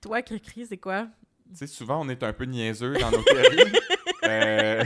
Toi, 0.00 0.22
Cricri, 0.22 0.66
c'est 0.66 0.76
quoi? 0.78 1.08
Tu 1.50 1.56
sais, 1.56 1.66
souvent, 1.66 2.00
on 2.04 2.08
est 2.08 2.22
un 2.22 2.32
peu 2.32 2.44
niaiseux 2.44 2.94
dans 2.98 3.10
nos 3.10 3.22
théories. 3.22 3.72
Euh, 4.24 4.82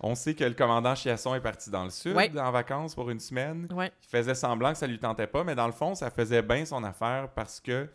on 0.00 0.14
sait 0.14 0.34
que 0.34 0.44
le 0.44 0.54
commandant 0.54 0.94
Chiasson 0.94 1.34
est 1.34 1.40
parti 1.40 1.68
dans 1.68 1.84
le 1.84 1.90
sud 1.90 2.16
Ouais. 2.16 2.30
en 2.38 2.50
vacances 2.50 2.94
pour 2.94 3.10
une 3.10 3.20
semaine. 3.20 3.66
Ouais. 3.70 3.92
Il 4.04 4.08
faisait 4.08 4.34
semblant 4.34 4.72
que 4.72 4.78
ça 4.78 4.86
lui 4.86 4.98
tentait 4.98 5.26
pas, 5.26 5.44
mais 5.44 5.54
dans 5.54 5.66
le 5.66 5.72
fond, 5.72 5.94
ça 5.94 6.10
faisait 6.10 6.40
bien 6.40 6.64
son 6.64 6.82
affaire 6.82 7.28
parce 7.34 7.60
que 7.60 7.88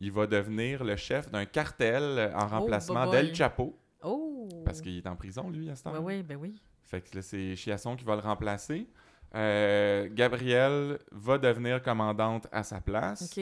il 0.00 0.12
va 0.12 0.26
devenir 0.26 0.84
le 0.84 0.94
chef 0.96 1.30
d'un 1.30 1.46
cartel 1.46 2.30
en 2.34 2.46
remplacement 2.48 3.06
boboy. 3.06 3.22
d'El 3.22 3.34
Chapo. 3.34 3.78
Oh! 4.02 4.46
Parce 4.66 4.82
qu'il 4.82 4.98
est 4.98 5.06
en 5.06 5.16
prison, 5.16 5.48
lui, 5.48 5.70
à 5.70 5.76
ce 5.76 5.84
temps 5.84 5.94
Oui, 6.00 6.22
ben 6.22 6.36
oui. 6.36 6.54
Fait 6.82 7.00
que 7.00 7.16
là, 7.16 7.22
c'est 7.22 7.56
Chiasson 7.56 7.96
qui 7.96 8.04
va 8.04 8.14
le 8.16 8.20
remplacer. 8.22 8.86
Euh, 9.34 10.06
Gabrielle 10.12 10.98
va 11.12 11.38
devenir 11.38 11.82
commandante 11.82 12.46
à 12.52 12.62
sa 12.62 12.80
place. 12.82 13.38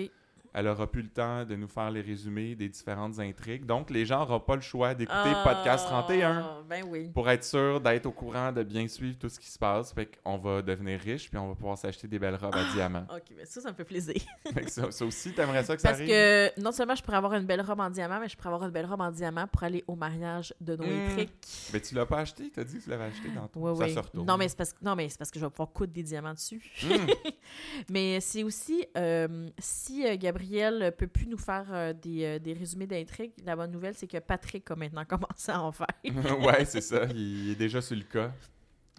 Elle 0.58 0.68
aura 0.68 0.90
plus 0.90 1.02
le 1.02 1.10
temps 1.10 1.44
de 1.44 1.54
nous 1.54 1.68
faire 1.68 1.90
les 1.90 2.00
résumés 2.00 2.54
des 2.54 2.70
différentes 2.70 3.18
intrigues. 3.18 3.66
Donc, 3.66 3.90
les 3.90 4.06
gens 4.06 4.20
n'auront 4.20 4.40
pas 4.40 4.54
le 4.54 4.62
choix 4.62 4.94
d'écouter 4.94 5.18
Ah, 5.34 5.42
Podcast 5.44 5.84
31 5.86 6.62
Ben 6.66 6.82
oui. 6.88 7.10
pour 7.12 7.28
être 7.28 7.44
sûr 7.44 7.78
d'être 7.78 8.06
au 8.06 8.10
courant, 8.10 8.52
de 8.52 8.62
bien 8.62 8.88
suivre 8.88 9.18
tout 9.18 9.28
ce 9.28 9.38
qui 9.38 9.48
se 9.50 9.58
passe. 9.58 9.92
Fait 9.92 10.06
qu'on 10.24 10.38
va 10.38 10.62
devenir 10.62 10.98
riche, 10.98 11.28
puis 11.28 11.38
on 11.38 11.48
va 11.48 11.54
pouvoir 11.54 11.76
s'acheter 11.76 12.08
des 12.08 12.18
belles 12.18 12.36
robes 12.36 12.54
à 12.54 12.64
diamants. 12.72 13.06
OK, 13.14 13.34
mais 13.36 13.44
ça, 13.44 13.60
ça 13.60 13.70
me 13.70 13.74
fait 13.76 13.84
plaisir. 13.84 14.14
Fait 14.54 14.62
que 14.64 14.70
ça, 14.70 14.90
ça 14.90 15.04
aussi, 15.04 15.32
t'aimerais 15.34 15.62
ça 15.62 15.76
que 15.76 15.82
ça 15.82 15.88
Parce 15.90 16.00
arrive? 16.00 16.08
que 16.10 16.58
non 16.60 16.72
seulement 16.72 16.94
je 16.94 17.02
pourrais 17.02 17.18
avoir 17.18 17.34
une 17.34 17.44
belle 17.44 17.60
robe 17.60 17.80
en 17.80 17.90
diamant, 17.90 18.18
mais 18.18 18.28
je 18.30 18.36
pourrais 18.36 18.48
avoir 18.48 18.64
une 18.64 18.70
belle 18.72 18.86
robe 18.86 19.02
en 19.02 19.10
diamant 19.10 19.46
pour 19.46 19.62
aller 19.62 19.84
au 19.86 19.94
mariage 19.94 20.54
de 20.60 20.74
Noé 20.74 20.86
Hmm. 20.88 21.12
Trick. 21.16 21.30
Mais 21.74 21.80
tu 21.80 21.94
l'as 21.94 22.06
pas 22.06 22.20
acheté? 22.20 22.50
T'as 22.50 22.64
dit 22.64 22.78
que 22.78 22.84
tu 22.84 22.88
l'avais 22.88 23.04
acheté 23.04 23.28
dans 23.34 23.46
ton... 23.48 23.60
Oui, 23.60 23.76
ça 23.76 23.84
oui. 23.84 23.92
se 23.94 23.98
retourne. 23.98 24.26
Non, 24.26 24.38
mais 24.38 24.48
c'est 24.48 24.56
parce 24.56 24.72
que 24.72 24.78
non, 24.82 24.94
mais 24.96 25.08
c'est 25.10 25.18
parce 25.18 25.30
que 25.30 25.38
je 25.38 25.44
vais 25.44 25.50
pouvoir 25.50 25.68
coudre 25.70 25.92
des 25.92 26.02
diamants 26.02 26.32
dessus. 26.32 26.62
Hmm. 26.82 27.06
Mais 27.90 28.20
c'est 28.20 28.42
aussi 28.42 28.84
euh, 28.96 29.48
si 29.58 30.06
euh, 30.06 30.16
Gabriel 30.16 30.94
peut 30.96 31.06
plus 31.06 31.26
nous 31.26 31.38
faire 31.38 31.66
euh, 31.70 31.92
des, 31.92 32.24
euh, 32.24 32.38
des 32.38 32.52
résumés 32.52 32.86
d'intrigue, 32.86 33.32
la 33.44 33.56
bonne 33.56 33.70
nouvelle 33.70 33.94
c'est 33.94 34.06
que 34.06 34.18
Patrick 34.18 34.70
a 34.70 34.76
maintenant 34.76 35.04
commencé 35.08 35.52
à 35.52 35.62
en 35.62 35.72
faire. 35.72 35.86
ouais, 36.04 36.64
c'est 36.64 36.80
ça. 36.80 37.04
Il 37.14 37.50
est 37.50 37.56
déjà 37.56 37.80
sur 37.80 37.96
le 37.96 38.02
cas. 38.02 38.32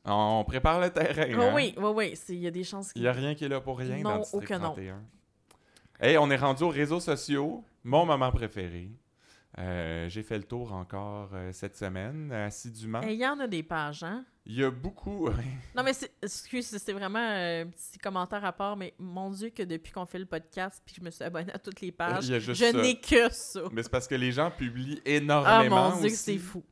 On 0.06 0.46
prépare 0.48 0.80
le 0.80 0.90
terrain. 0.90 1.28
Oh 1.38 1.42
hein? 1.42 1.52
oui, 1.54 1.74
oui, 1.78 1.92
oui, 1.94 2.14
il 2.30 2.40
y 2.40 2.48
a 2.48 2.52
des 2.52 2.64
chances 2.64 2.92
Il 2.96 3.02
n'y 3.02 3.08
a 3.08 3.12
rien 3.12 3.36
qui 3.36 3.44
est 3.44 3.50
là 3.50 3.60
pour 3.60 3.78
rien 3.78 3.98
Non, 3.98 4.04
dans 4.04 4.16
le 4.16 4.22
District 4.22 4.44
aucun 4.44 4.60
non. 4.60 4.72
31. 4.72 5.02
Hey, 6.00 6.18
on 6.18 6.30
est 6.30 6.38
rendu 6.38 6.64
aux 6.64 6.70
réseaux 6.70 7.00
sociaux. 7.00 7.64
Mon 7.84 8.06
moment 8.06 8.32
préféré. 8.32 8.90
Euh, 9.60 10.08
J'ai 10.10 10.22
fait 10.24 10.38
le 10.38 10.44
tour 10.44 10.72
encore 10.74 11.30
euh, 11.34 11.52
cette 11.52 11.76
semaine, 11.76 12.32
assidûment. 12.32 13.02
Eh, 13.04 13.14
Il 13.14 13.20
y 13.20 13.28
en 13.28 13.40
a 13.40 13.48
des 13.48 13.64
pages, 13.64 14.04
hein? 14.04 14.24
Il 14.46 14.54
y 14.56 14.64
a 14.64 14.70
beaucoup... 14.70 15.28
Non, 15.76 15.84
mais 15.84 15.94
c'est- 15.94 16.14
excuse, 16.22 16.68
c'est 16.68 16.94
vraiment 16.94 17.20
euh, 17.20 17.64
un 17.64 17.68
petit 17.68 17.98
commentaire 17.98 18.46
à 18.46 18.54
part, 18.54 18.78
mais 18.78 18.94
mon 19.00 19.32
Dieu, 19.32 19.50
que 19.50 19.64
depuis 19.64 19.92
qu'on 19.92 20.06
fait 20.06 20.20
le 20.20 20.26
podcast 20.26 20.82
puis 20.86 20.96
que 20.96 21.02
je 21.02 21.06
me 21.06 21.10
suis 21.10 21.24
abonnée 21.24 21.52
à 21.54 21.60
toutes 21.60 21.82
les 21.82 21.92
pages, 21.92 22.30
a 22.32 22.40
juste 22.40 22.64
je 22.64 22.78
n'ai 22.78 23.00
que 23.00 23.32
ça. 23.34 23.62
Mais 23.72 23.84
c'est 23.84 23.90
parce 23.92 24.08
que 24.08 24.16
les 24.16 24.32
gens 24.32 24.52
publient 24.52 25.02
Ah 25.06 25.10
énormément 25.10 25.90
mon 25.92 26.00
Dieu, 26.02 26.10
c'est 26.10 26.38
fou. 26.38 26.64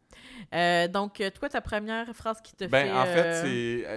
Euh, 0.53 0.87
donc, 0.87 1.21
euh, 1.21 1.29
toi, 1.29 1.49
ta 1.49 1.61
première 1.61 2.13
phrase 2.15 2.41
qui 2.41 2.53
te 2.55 2.65
Ben, 2.65 2.87
fait. 2.87 2.91
en 2.91 3.05
fait, 3.05 3.23
euh, 3.25 3.41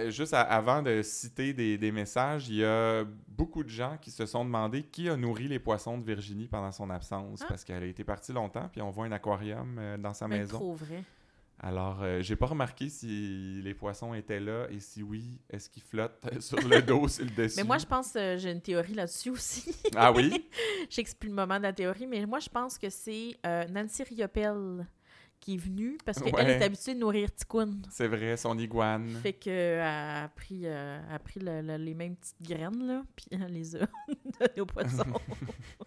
c'est 0.05 0.11
juste 0.11 0.33
à- 0.33 0.41
avant 0.41 0.81
de 0.81 1.01
citer 1.01 1.53
des, 1.53 1.77
des 1.77 1.91
messages, 1.91 2.49
il 2.49 2.55
y 2.55 2.65
a 2.65 3.03
beaucoup 3.27 3.63
de 3.63 3.69
gens 3.69 3.97
qui 4.01 4.11
se 4.11 4.25
sont 4.25 4.43
demandé 4.45 4.83
qui 4.83 5.09
a 5.09 5.15
nourri 5.15 5.47
les 5.47 5.59
poissons 5.59 5.97
de 5.97 6.03
Virginie 6.05 6.47
pendant 6.47 6.71
son 6.71 6.89
absence 6.89 7.39
Ah. 7.43 7.45
parce 7.49 7.63
qu'elle 7.63 7.83
a 7.83 7.85
été 7.85 8.03
partie 8.03 8.33
longtemps, 8.33 8.67
puis 8.71 8.81
on 8.81 8.89
voit 8.89 9.05
un 9.05 9.11
aquarium 9.11 9.79
dans 9.99 10.13
sa 10.13 10.27
ben, 10.27 10.39
maison. 10.39 10.57
trop 10.57 10.73
vrai. 10.73 11.03
Alors, 11.61 11.99
euh, 12.03 12.21
j'ai 12.21 12.37
pas 12.37 12.45
remarqué 12.45 12.87
si 12.87 13.59
les 13.61 13.73
poissons 13.73 14.13
étaient 14.13 14.39
là 14.39 14.67
et 14.71 14.79
si 14.79 15.03
oui, 15.03 15.41
est-ce 15.49 15.69
qu'ils 15.69 15.83
flottent 15.83 16.39
sur 16.39 16.57
le 16.65 16.81
dos, 16.81 17.09
sur 17.09 17.25
le 17.25 17.31
dessus? 17.31 17.55
Mais 17.57 17.65
moi, 17.65 17.77
je 17.77 17.85
pense, 17.85 18.13
euh, 18.15 18.37
j'ai 18.37 18.51
une 18.51 18.61
théorie 18.61 18.93
là-dessus 18.93 19.29
aussi. 19.29 19.75
Ah 19.93 20.13
oui? 20.13 20.49
J'explique 20.89 21.29
le 21.31 21.35
moment 21.35 21.57
de 21.57 21.63
la 21.63 21.73
théorie, 21.73 22.07
mais 22.07 22.25
moi, 22.25 22.39
je 22.39 22.47
pense 22.47 22.77
que 22.77 22.89
c'est 22.89 23.35
euh, 23.45 23.65
Nancy 23.67 24.03
Riopelle 24.03 24.87
qui 25.39 25.55
est 25.55 25.57
venue 25.57 25.97
parce 26.05 26.19
qu'elle 26.21 26.33
Ouais. 26.35 26.49
est 26.59 26.63
habituée 26.63 26.93
de 26.95 26.99
nourrir 26.99 27.33
Ticoun. 27.33 27.81
C'est 27.89 28.07
vrai, 28.07 28.35
son 28.37 28.57
iguane. 28.57 29.07
Fait 29.21 29.33
que 29.33 29.49
euh, 29.49 30.23
a 30.25 30.27
pris, 30.29 30.61
euh, 30.65 30.99
a 31.13 31.19
pris 31.19 31.39
le- 31.39 31.61
le- 31.61 31.77
les 31.77 31.93
mêmes 31.93 32.15
petites 32.15 32.41
graines, 32.41 32.85
là, 32.87 33.03
puis 33.15 33.25
elle 33.31 33.51
les 33.53 33.75
a 33.75 33.79
données 34.39 34.61
aux 34.61 34.65
poissons. 34.65 35.03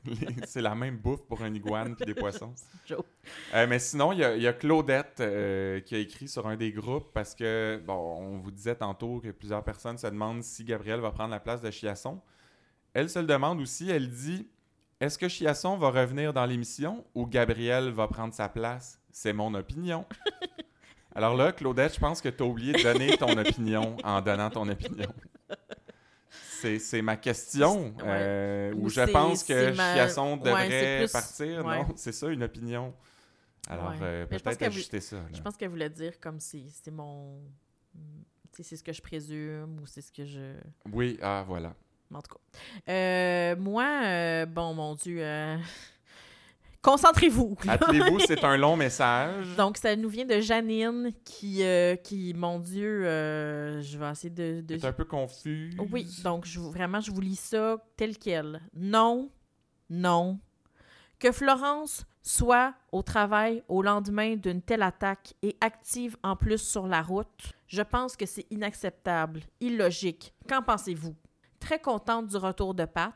C'est 0.47 0.63
la 0.63 0.75
même 0.75 0.97
bouffe 0.99 1.23
pour 1.27 1.43
un 1.43 1.53
iguane 1.55 1.95
puis 1.97 2.07
des 2.07 2.15
poissons. 2.15 2.53
Euh, 3.55 3.67
mais 3.69 3.79
sinon, 3.79 4.13
il 4.13 4.19
y, 4.19 4.43
y 4.43 4.47
a 4.47 4.53
Claudette 4.53 5.19
euh, 5.21 5.81
qui 5.81 5.95
a 5.95 5.99
écrit 5.99 6.29
sur 6.29 6.47
un 6.47 6.57
des 6.57 6.73
groupes 6.73 7.13
parce 7.13 7.35
que, 7.35 7.81
bon, 7.87 8.17
on 8.19 8.39
vous 8.39 8.51
disait 8.51 8.75
tantôt 8.75 9.21
que 9.21 9.31
plusieurs 9.31 9.63
personnes 9.63 9.99
se 9.99 10.07
demandent 10.07 10.43
si 10.43 10.65
Gabriel 10.65 11.01
va 11.01 11.11
prendre 11.13 11.31
la 11.31 11.41
place 11.41 11.61
de 11.61 11.71
Chiasson. 11.71 12.21
Elle 12.95 13.09
se 13.09 13.19
le 13.19 13.27
demande 13.27 13.61
aussi, 13.61 13.91
elle 13.91 14.11
dit 14.11 14.49
Est-ce 15.01 15.19
que 15.19 15.29
Chiasson 15.29 15.77
va 15.79 15.91
revenir 15.91 16.33
dans 16.33 16.45
l'émission 16.47 17.05
ou 17.15 17.27
Gabriel 17.27 17.91
va 17.91 18.09
prendre 18.09 18.35
sa 18.35 18.49
place? 18.49 19.01
C'est 19.13 19.33
mon 19.33 19.53
opinion. 19.55 20.07
Alors 21.15 21.37
là, 21.37 21.53
Claudette, 21.53 21.95
je 21.95 22.01
pense 22.01 22.21
que 22.23 22.31
tu 22.31 22.43
as 22.43 22.47
oublié 22.47 22.73
de 22.73 22.83
donner 22.83 23.17
ton 23.19 23.37
opinion 23.39 23.97
en 24.03 24.21
donnant 24.23 24.49
ton 24.51 24.67
opinion. 24.69 25.13
C'est 26.79 27.03
ma 27.03 27.17
question. 27.17 27.87
Ouais. 27.99 28.03
euh, 28.07 28.75
Ou 28.77 28.89
je 28.89 29.01
pense 29.13 29.43
que 29.45 29.75
ma- 29.77 29.95
Chiasson 29.95 30.35
Ouais, 30.39 30.45
devrait 30.45 30.99
plus- 31.01 31.13
partir. 31.13 31.67
ouais. 31.67 31.79
Non, 31.81 31.89
c'est 31.97 32.13
ça 32.13 32.29
une 32.29 32.45
opinion. 32.45 32.95
Alors, 33.69 33.91
Ouais. 33.91 33.97
euh, 34.03 34.27
peut-être 34.27 34.63
ajuster 34.63 35.01
ça. 35.01 35.17
là. 35.17 35.23
Je 35.35 35.41
pense 35.43 35.57
qu'elle 35.57 35.71
voulait 35.71 35.91
dire 35.91 36.19
comme 36.21 36.39
si 36.41 36.71
c'est 36.71 36.91
mon. 36.93 37.41
C'est 38.53 38.77
ce 38.77 38.83
que 38.85 38.93
je 38.93 39.03
présume 39.03 39.81
ou 39.83 39.87
c'est 39.87 40.03
ce 40.03 40.13
que 40.13 40.25
je. 40.25 40.55
Oui, 40.93 41.19
ah, 41.23 41.45
voilà. 41.47 41.75
En 42.15 42.21
tout 42.23 42.35
cas. 42.35 42.93
Euh, 42.93 43.57
moi, 43.57 44.03
euh, 44.05 44.47
bon, 44.47 44.75
mon 44.75 44.95
Dieu. 44.95 45.23
Concentrez-vous. 46.83 47.57
là. 47.65 47.73
Attelez-vous, 47.75 48.19
c'est 48.21 48.43
un 48.45 48.57
long 48.57 48.77
message. 48.77 49.55
Donc, 49.57 49.77
ça 49.77 49.95
nous 49.95 50.09
vient 50.09 50.25
de 50.25 50.41
Janine 50.41 51.13
qui, 51.25 51.63
euh, 51.63 51.95
qui 51.97 52.35
mon 52.35 52.59
Dieu, 52.59 53.07
euh, 53.07 53.81
je 53.81 53.97
vais 53.99 54.11
essayer 54.11 54.31
de. 54.31 54.61
de- 54.63 54.79
C'est 54.79 54.87
un 54.89 54.93
peu 54.93 55.05
confus. 55.05 55.73
Oui, 55.91 56.07
donc 56.25 56.45
je, 56.45 56.59
vraiment, 56.59 57.01
je 57.01 57.13
vous 57.13 57.21
lis 57.21 57.37
ça 57.39 57.77
tel 57.97 58.19
quel. 58.19 58.61
Non, 58.75 59.31
non. 59.89 60.39
Que 61.21 61.31
Florence 61.31 62.05
soit 62.21 62.75
au 62.91 63.03
travail 63.03 63.63
au 63.69 63.81
lendemain 63.83 64.35
d'une 64.35 64.61
telle 64.61 64.83
attaque 64.83 65.35
et 65.43 65.57
active 65.61 66.17
en 66.25 66.35
plus 66.35 66.59
sur 66.59 66.87
la 66.89 67.01
route, 67.03 67.53
je 67.69 67.83
pense 67.83 68.17
que 68.17 68.27
c'est 68.27 68.47
inacceptable, 68.51 69.41
illogique. 69.61 70.35
Qu'en 70.49 70.63
pensez-vous? 70.63 71.15
Très 71.61 71.79
contente 71.81 72.27
du 72.27 72.37
retour 72.37 72.75
de 72.75 72.85
Pat. 72.85 73.15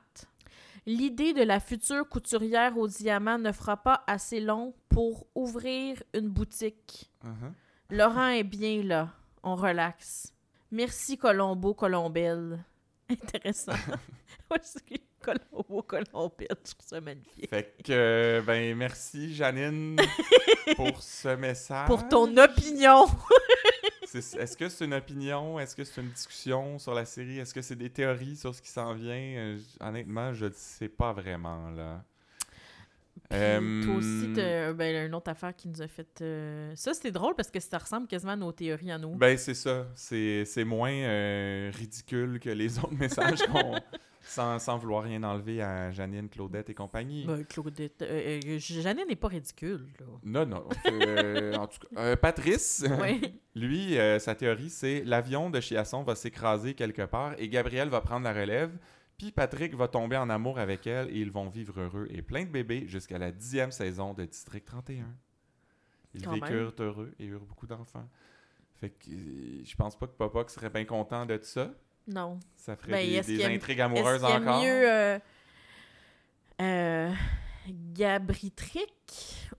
L'idée 0.86 1.32
de 1.32 1.42
la 1.42 1.58
future 1.58 2.08
couturière 2.08 2.78
au 2.78 2.86
diamant 2.86 3.38
ne 3.38 3.50
fera 3.50 3.76
pas 3.76 4.04
assez 4.06 4.40
long 4.40 4.72
pour 4.88 5.26
ouvrir 5.34 6.00
une 6.14 6.28
boutique. 6.28 7.10
Uh-huh. 7.24 7.52
Laurent 7.90 8.28
est 8.28 8.44
bien 8.44 8.84
là. 8.84 9.10
On 9.42 9.56
relaxe. 9.56 10.32
Merci 10.70 11.18
Colombo 11.18 11.74
Colombelle. 11.74 12.64
Intéressant. 13.10 13.72
Colombo 15.20 15.82
Colombelle. 15.82 16.56
Je 16.64 16.72
trouve 16.72 16.86
ça 16.86 17.00
magnifique. 17.00 17.50
Fait 17.50 17.74
que, 17.84 18.40
ben, 18.46 18.76
merci, 18.76 19.34
Janine, 19.34 19.96
pour 20.76 21.02
ce 21.02 21.34
message. 21.34 21.88
Pour 21.88 22.06
ton 22.08 22.36
opinion. 22.36 23.06
Est-ce 24.18 24.56
que 24.56 24.68
c'est 24.68 24.84
une 24.84 24.94
opinion? 24.94 25.58
Est-ce 25.60 25.74
que 25.76 25.84
c'est 25.84 26.00
une 26.00 26.10
discussion 26.10 26.78
sur 26.78 26.94
la 26.94 27.04
série? 27.04 27.38
Est-ce 27.38 27.52
que 27.54 27.62
c'est 27.62 27.76
des 27.76 27.90
théories 27.90 28.36
sur 28.36 28.54
ce 28.54 28.62
qui 28.62 28.68
s'en 28.70 28.94
vient? 28.94 29.14
Euh, 29.14 29.58
honnêtement, 29.80 30.32
je 30.32 30.46
ne 30.46 30.52
sais 30.54 30.88
pas 30.88 31.12
vraiment, 31.12 31.70
là. 31.70 32.02
Puis 33.30 33.38
Euh, 33.40 33.82
Toi 33.84 33.94
aussi, 33.96 34.32
t'as 34.34 34.72
ben, 34.72 35.06
une 35.08 35.14
autre 35.14 35.30
affaire 35.30 35.54
qui 35.56 35.68
nous 35.68 35.82
a 35.82 35.88
fait. 35.88 36.06
euh, 36.20 36.72
Ça, 36.76 36.92
c'est 36.94 37.10
drôle 37.10 37.34
parce 37.34 37.50
que 37.50 37.58
ça 37.58 37.78
ressemble 37.78 38.06
quasiment 38.06 38.32
à 38.32 38.36
nos 38.36 38.52
théories 38.52 38.92
à 38.92 38.98
nous. 38.98 39.14
Ben, 39.16 39.36
c'est 39.36 39.54
ça. 39.54 39.86
C'est 39.94 40.44
c'est 40.44 40.64
moins 40.64 40.92
euh, 40.92 41.70
ridicule 41.74 42.38
que 42.38 42.50
les 42.50 42.78
autres 42.78 42.92
messages 42.94 43.42
qu'on... 43.46 43.74
Sans, 44.28 44.58
sans 44.58 44.76
vouloir 44.76 45.04
rien 45.04 45.22
enlever 45.22 45.62
à 45.62 45.92
Janine, 45.92 46.28
Claudette 46.28 46.68
et 46.68 46.74
compagnie. 46.74 47.24
Ben, 47.26 47.44
Claudette. 47.44 48.02
euh, 48.02 48.40
euh, 48.44 48.58
Janine 48.58 49.06
n'est 49.08 49.16
pas 49.16 49.28
ridicule. 49.28 49.86
Là. 50.00 50.06
Non, 50.24 50.44
non. 50.46 50.68
euh, 50.86 51.54
en 51.54 51.66
tout 51.68 51.78
cas, 51.80 52.00
euh, 52.00 52.16
Patrice, 52.16 52.84
lui, 53.54 53.96
sa 54.18 54.34
théorie, 54.34 54.68
c'est 54.70 55.04
l'avion 55.04 55.48
de 55.48 55.60
Chiasson 55.60 56.02
va 56.02 56.14
s'écraser 56.16 56.74
quelque 56.74 57.02
part 57.02 57.34
et 57.38 57.48
Gabriel 57.48 57.88
va 57.88 58.00
prendre 58.00 58.24
la 58.24 58.32
relève. 58.32 58.76
Puis 59.16 59.32
Patrick 59.32 59.74
va 59.74 59.88
tomber 59.88 60.16
en 60.18 60.28
amour 60.28 60.58
avec 60.58 60.86
elle 60.86 61.08
et 61.08 61.20
ils 61.20 61.30
vont 61.30 61.48
vivre 61.48 61.80
heureux 61.80 62.06
et 62.10 62.20
plein 62.20 62.44
de 62.44 62.50
bébés 62.50 62.86
jusqu'à 62.86 63.16
la 63.18 63.30
dixième 63.32 63.70
saison 63.70 64.12
de 64.12 64.24
District 64.24 64.64
31. 64.66 65.06
Ils 66.14 66.22
Quand 66.22 66.32
vécurent 66.32 66.74
heureux 66.80 67.14
et 67.18 67.24
eurent 67.26 67.44
beaucoup 67.46 67.66
d'enfants. 67.66 68.08
Fait 68.74 68.90
que 68.90 69.10
je 69.10 69.74
pense 69.76 69.96
pas 69.96 70.06
que 70.06 70.12
Papa 70.16 70.44
serait 70.48 70.68
bien 70.68 70.84
content 70.84 71.24
de 71.24 71.38
ça. 71.42 71.72
Non. 72.08 72.38
Ça 72.56 72.76
ferait 72.76 72.92
Ben, 72.92 73.06
des, 73.08 73.14
est-ce 73.14 73.26
des 73.28 73.36
qu'il 73.36 73.44
aime- 73.46 73.52
intrigues 73.56 73.78
Est-ce 73.78 73.84
amoureuses 73.84 74.24
a 74.24 74.38
encore? 74.38 74.62
mieux 74.62 74.90
euh, 74.90 75.18
euh, 76.60 77.12
Gabritrick 77.94 78.92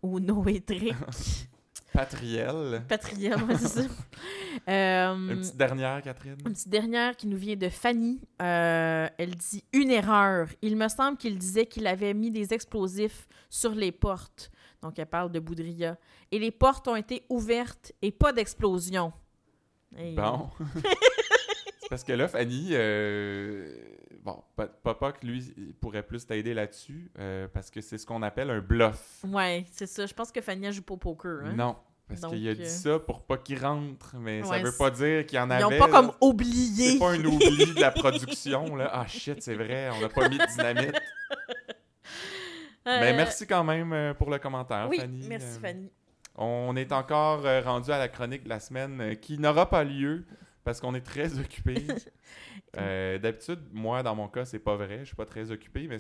ou 0.02 0.20
Noétrick? 0.20 0.96
Patriel. 1.94 2.84
Patriel, 2.88 3.42
ouais, 3.44 3.56
c'est 3.58 3.68
ça. 3.68 3.82
Euh, 4.68 5.14
Une 5.16 5.40
petite 5.40 5.56
dernière, 5.56 6.02
Catherine? 6.02 6.36
une 6.46 6.52
petite 6.54 6.68
dernière 6.68 7.16
qui 7.16 7.28
nous 7.28 7.38
vient 7.38 7.56
de 7.56 7.70
Fanny. 7.70 8.20
Euh, 8.42 9.08
elle 9.18 9.36
dit 9.36 9.64
une 9.72 9.92
erreur. 9.92 10.48
Il 10.64 10.76
me 10.76 10.88
semble 10.90 11.16
qu'il 11.18 11.38
disait 11.38 11.68
qu'il 11.68 11.86
avait 11.86 12.14
mis 12.16 12.32
des 12.32 12.54
explosifs 12.56 13.28
sur 13.52 13.76
les 13.76 13.92
portes. 13.92 14.50
Donc, 14.82 14.98
elle 14.98 15.06
parle 15.06 15.32
de 15.32 15.40
Boudria. 15.40 15.96
Et 16.32 16.40
les 16.40 16.50
portes 16.52 16.88
ont 16.88 16.96
été 16.96 17.24
ouvertes 17.30 17.94
et 18.02 18.12
pas 18.12 18.34
d'explosion. 18.34 19.14
Bon. 20.16 20.50
Parce 21.90 22.04
que 22.04 22.14
là, 22.14 22.28
Fanny, 22.28 22.70
euh, 22.72 23.76
bon, 24.24 24.44
que 24.56 25.26
lui, 25.26 25.54
il 25.58 25.74
pourrait 25.76 26.04
plus 26.04 26.26
t'aider 26.26 26.54
là-dessus, 26.54 27.12
euh, 27.20 27.48
parce 27.48 27.70
que 27.70 27.82
c'est 27.82 27.98
ce 27.98 28.06
qu'on 28.06 28.22
appelle 28.24 28.50
un 28.50 28.60
bluff. 28.60 29.24
Ouais, 29.26 29.66
c'est 29.72 29.88
ça. 29.88 30.06
Je 30.06 30.14
pense 30.14 30.32
que 30.32 30.42
Fanny 30.42 30.66
elle 30.66 30.74
joue 30.74 30.82
pas 30.82 30.94
au 30.96 30.98
poker. 30.98 31.42
Hein? 31.46 31.54
Non. 31.56 31.76
Parce 32.08 32.22
qu'il 32.22 32.48
a 32.48 32.54
dit 32.56 32.62
euh, 32.62 32.66
ça 32.66 33.00
pour 33.00 33.22
pas 33.24 33.38
qu'il 33.38 33.60
rentre, 33.60 34.16
mais 34.18 34.42
ça 34.42 34.50
Ouais, 34.52 34.64
veut 34.64 34.72
c'est- 34.72 34.78
pas 34.78 34.92
dire 34.92 35.26
qu'il 35.26 35.38
y 35.38 35.42
en 35.42 35.50
avait. 35.50 35.62
Ils 35.62 35.66
ont 35.66 35.78
pas 35.78 35.88
là. 35.88 35.92
comme 35.94 36.12
oublié. 36.22 36.92
C'est 36.94 37.00
pas 37.00 37.12
un 37.12 37.26
oubli 37.26 37.74
de 37.74 37.82
la 37.82 37.92
production, 37.92 38.76
là. 38.78 38.90
Ah 38.94 39.06
shit, 39.08 39.42
c'est 39.42 39.56
vrai, 39.56 39.90
on 39.94 40.00
n'a 40.00 40.08
pas 40.08 40.30
mis 40.30 40.38
de 40.38 40.46
dynamite. 40.46 40.96
Euh, 42.88 43.02
Mais 43.02 43.14
merci 43.14 43.46
quand 43.46 43.66
même 43.66 44.14
pour 44.18 44.30
le 44.30 44.40
commentaire, 44.40 44.88
Oui, 44.90 44.98
Fanny. 45.00 45.26
merci 45.28 45.60
Fanny. 45.60 45.92
On 46.36 46.74
est 46.78 46.94
encore 46.94 47.42
rendu 47.66 47.92
à 47.92 47.98
la 47.98 48.08
chronique 48.08 48.46
de 48.46 48.50
la 48.50 48.62
semaine 48.62 49.18
qui 49.20 49.38
n'aura 49.38 49.70
pas 49.70 49.84
lieu 49.84 50.24
parce 50.68 50.82
qu'on 50.82 50.94
est 50.96 51.02
très 51.02 51.40
occupé. 51.40 51.88
Euh, 52.78 53.18
D'habitude, 53.18 53.62
moi, 53.72 54.04
dans 54.04 54.14
mon 54.16 54.28
cas, 54.28 54.44
c'est 54.44 54.60
pas 54.60 54.76
vrai. 54.76 55.00
Je 55.00 55.06
suis 55.06 55.16
pas 55.16 55.26
très 55.26 55.50
occupé, 55.50 55.88
mais 55.88 55.98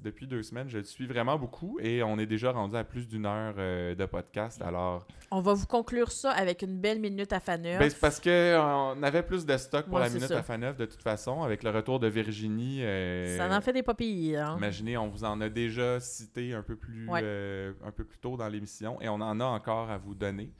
depuis 0.00 0.26
deux 0.26 0.42
semaines, 0.42 0.68
je 0.68 0.76
le 0.76 0.84
suis 0.84 1.06
vraiment 1.06 1.38
beaucoup 1.38 1.78
et 1.80 2.02
on 2.02 2.18
est 2.18 2.26
déjà 2.26 2.52
rendu 2.52 2.76
à 2.76 2.84
plus 2.84 3.08
d'une 3.08 3.24
heure 3.24 3.54
euh, 3.56 3.94
de 3.94 4.04
podcast. 4.04 4.60
Alors, 4.60 5.06
On 5.30 5.40
va 5.40 5.54
vous 5.54 5.66
conclure 5.66 6.12
ça 6.12 6.32
avec 6.32 6.60
une 6.60 6.78
belle 6.78 7.00
minute 7.00 7.32
à 7.32 7.40
Faneuf. 7.40 7.78
ben, 7.78 7.88
c'est 7.88 7.98
parce 7.98 8.20
qu'on 8.20 9.02
avait 9.02 9.22
plus 9.22 9.46
de 9.46 9.56
stock 9.56 9.86
pour 9.86 9.94
Ouais, 9.94 10.00
la 10.02 10.10
minute 10.10 10.28
ça. 10.28 10.38
à 10.40 10.42
Faneuf 10.42 10.76
de 10.76 10.84
toute 10.84 11.02
façon 11.02 11.42
avec 11.42 11.62
le 11.62 11.70
retour 11.70 11.98
de 11.98 12.06
Virginie. 12.06 12.84
euh, 12.84 13.38
Ça 13.38 13.48
en 13.56 13.60
fait 13.62 13.72
des 13.72 13.82
papilles. 13.82 14.36
Hein? 14.36 14.56
Imaginez, 14.58 14.98
on 14.98 15.08
vous 15.08 15.24
en 15.24 15.40
a 15.40 15.48
déjà 15.48 15.98
cité 15.98 16.52
un 16.52 16.62
peu 16.62 16.76
plus, 16.76 17.08
Ouais. 17.08 17.20
euh, 17.24 17.72
un 17.82 17.90
peu 17.90 18.04
plus 18.04 18.18
tôt 18.18 18.36
dans 18.36 18.48
l'émission 18.48 19.00
et 19.00 19.08
on 19.08 19.14
en 19.14 19.40
a 19.40 19.44
encore 19.46 19.90
à 19.90 19.96
vous 19.96 20.14
donner. 20.14 20.52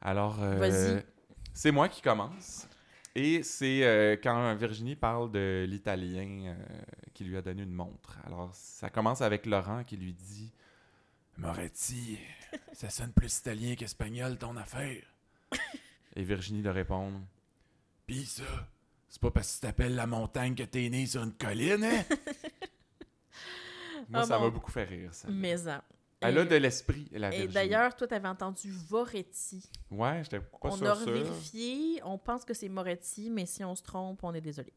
Alors, 0.00 0.40
euh, 0.40 0.54
Vas-y. 0.56 1.02
c'est 1.52 1.72
moi 1.72 1.88
qui 1.88 2.00
commence. 2.00 2.68
Et 3.16 3.42
c'est 3.44 3.84
euh, 3.84 4.16
quand 4.20 4.54
Virginie 4.56 4.96
parle 4.96 5.30
de 5.30 5.64
l'Italien 5.68 6.46
euh, 6.46 6.54
qui 7.12 7.24
lui 7.24 7.36
a 7.36 7.42
donné 7.42 7.62
une 7.62 7.72
montre. 7.72 8.18
Alors, 8.26 8.50
ça 8.54 8.90
commence 8.90 9.20
avec 9.22 9.46
Laurent 9.46 9.84
qui 9.84 9.96
lui 9.96 10.12
dit 10.12 10.52
Moretti, 11.36 12.18
ça 12.72 12.90
sonne 12.90 13.12
plus 13.12 13.38
italien 13.38 13.76
qu'espagnol 13.76 14.36
ton 14.36 14.56
affaire. 14.56 15.02
Et 16.16 16.22
Virginie 16.24 16.62
de 16.62 16.70
répondre 16.70 17.20
Pis 18.06 18.26
ça, 18.26 18.42
c'est 19.08 19.20
pas 19.20 19.30
parce 19.30 19.48
que 19.48 19.54
tu 19.54 19.60
t'appelles 19.60 19.94
la 19.94 20.06
montagne 20.06 20.54
que 20.54 20.62
t'es 20.64 20.88
né 20.88 21.06
sur 21.06 21.22
une 21.22 21.32
colline, 21.34 21.84
hein? 21.84 22.04
Moi, 24.10 24.20
Ah 24.22 24.26
ça 24.26 24.38
bon. 24.38 24.44
m'a 24.44 24.50
beaucoup 24.50 24.70
fait 24.70 24.84
rire, 24.84 25.14
ça. 25.14 25.28
Mais 25.30 25.66
en. 25.68 25.80
Elle 26.28 26.36
Et- 26.36 26.40
a 26.40 26.44
de 26.44 26.56
l'esprit, 26.56 27.08
la 27.12 27.28
Et 27.28 27.30
Virginie. 27.30 27.54
d'ailleurs, 27.54 27.94
toi, 27.96 28.06
t'avais 28.06 28.28
entendu 28.28 28.70
Voretti. 28.88 29.68
Ouais, 29.90 30.20
j'étais 30.22 30.40
pas 30.40 30.46
on 30.62 30.76
sûr 30.76 30.90
a 30.90 30.94
sûr. 30.96 31.06
revérifié. 31.06 32.00
On 32.04 32.18
pense 32.18 32.44
que 32.44 32.54
c'est 32.54 32.68
Moretti, 32.68 33.30
mais 33.30 33.46
si 33.46 33.64
on 33.64 33.74
se 33.74 33.82
trompe, 33.82 34.22
on 34.24 34.32
est 34.34 34.40
désolé. 34.40 34.72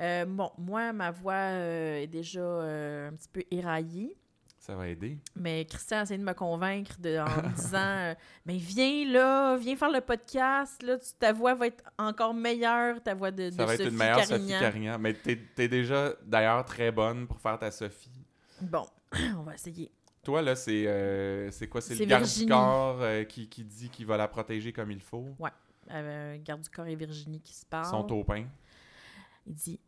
Euh, 0.00 0.24
bon, 0.26 0.50
moi, 0.58 0.92
ma 0.92 1.10
voix 1.10 1.32
euh, 1.34 2.02
est 2.02 2.06
déjà 2.06 2.40
euh, 2.40 3.08
un 3.08 3.12
petit 3.14 3.28
peu 3.28 3.42
éraillée. 3.50 4.16
Ça 4.60 4.74
va 4.74 4.86
aider. 4.88 5.18
Mais 5.34 5.64
Christian 5.64 5.98
a 5.98 6.02
essayé 6.02 6.18
de 6.18 6.24
me 6.24 6.34
convaincre 6.34 6.92
de, 7.00 7.18
en 7.18 7.24
me 7.48 7.54
disant 7.54 8.14
Mais 8.44 8.56
viens 8.58 9.06
là, 9.10 9.56
viens 9.56 9.76
faire 9.76 9.90
le 9.90 10.00
podcast. 10.00 10.82
Là, 10.82 10.98
tu- 10.98 11.14
ta 11.18 11.32
voix 11.32 11.54
va 11.54 11.68
être 11.68 11.82
encore 11.98 12.34
meilleure, 12.34 13.02
ta 13.02 13.14
voix 13.14 13.30
de, 13.30 13.50
Ça 13.50 13.56
de 13.56 13.62
va 13.64 13.74
être 13.74 13.86
une 13.88 13.96
meilleure 13.96 14.18
Carignan. 14.18 14.38
Sophie 14.48 14.60
Carignan. 14.60 14.98
Mais 14.98 15.14
t'es 15.14 15.38
es 15.58 15.68
déjà, 15.68 16.12
d'ailleurs, 16.24 16.64
très 16.64 16.90
bonne 16.92 17.26
pour 17.26 17.40
faire 17.40 17.58
ta 17.58 17.70
Sophie. 17.70 18.26
Bon, 18.60 18.84
on 19.38 19.42
va 19.42 19.54
essayer. 19.54 19.90
Toi, 20.22 20.42
là, 20.42 20.56
c'est 20.56 20.84
euh, 20.86 21.50
quoi? 21.70 21.80
C'est 21.80 21.94
le 21.94 22.04
garde 22.04 22.24
Virginie. 22.24 22.46
du 22.46 22.52
corps 22.52 23.00
euh, 23.00 23.24
qui, 23.24 23.48
qui 23.48 23.64
dit 23.64 23.88
qu'il 23.88 24.06
va 24.06 24.16
la 24.16 24.28
protéger 24.28 24.72
comme 24.72 24.90
il 24.90 25.00
faut? 25.00 25.34
Euh, 25.90 26.36
garde 26.42 26.60
du 26.62 26.68
corps 26.68 26.86
et 26.86 26.96
Virginie 26.96 27.40
qui 27.40 27.54
se 27.54 27.64
parlent. 27.64 28.06
taupin. 28.06 28.46
Il 29.46 29.54
dit 29.54 29.80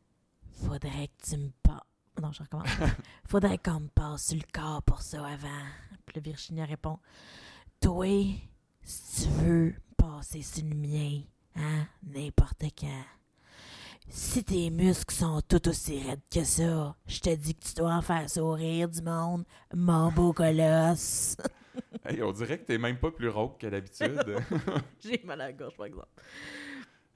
Faudrait 0.53 1.09
que 1.09 1.26
tu 1.31 1.37
me 1.37 1.51
passes. 1.62 1.81
Non, 2.20 2.33
je 2.33 2.43
recommence. 2.43 2.68
Faudrait 3.26 3.59
qu'on 3.59 3.81
me 3.81 3.89
passe 3.89 4.26
sur 4.28 4.37
le 4.37 4.43
corps 4.53 4.83
pour 4.83 5.03
ça 5.03 5.26
avant. 5.26 5.49
Puis 6.07 6.20
Virginie 6.20 6.64
répond 6.64 6.99
Toi, 7.81 8.07
si 8.83 9.24
tu 9.24 9.28
veux 9.45 9.74
passer 9.97 10.43
sur 10.43 10.64
le 10.64 10.74
mien, 10.74 11.22
hein, 11.57 11.87
n'importe 12.03 12.64
quand. 12.78 13.05
Si 14.12 14.42
tes 14.42 14.70
muscles 14.70 15.14
sont 15.14 15.40
tout 15.40 15.68
aussi 15.68 16.02
raides 16.02 16.20
que 16.32 16.42
ça, 16.42 16.96
je 17.06 17.20
te 17.20 17.32
dis 17.32 17.54
que 17.54 17.64
tu 17.64 17.74
dois 17.74 17.94
en 17.94 18.02
faire 18.02 18.28
sourire 18.28 18.88
du 18.88 19.02
monde, 19.02 19.44
mon 19.74 20.11
beau 20.11 20.32
colosse. 20.32 21.36
Hey, 22.04 22.22
on 22.22 22.32
dirait 22.32 22.58
que 22.58 22.64
t'es 22.64 22.78
même 22.78 22.98
pas 22.98 23.11
plus 23.11 23.28
rauque 23.28 23.61
que 23.61 23.66
d'habitude. 23.66 24.20
J'ai 25.00 25.20
mal 25.24 25.40
à 25.40 25.46
la 25.46 25.52
gorge, 25.52 25.76
par 25.76 25.86
exemple. 25.86 26.08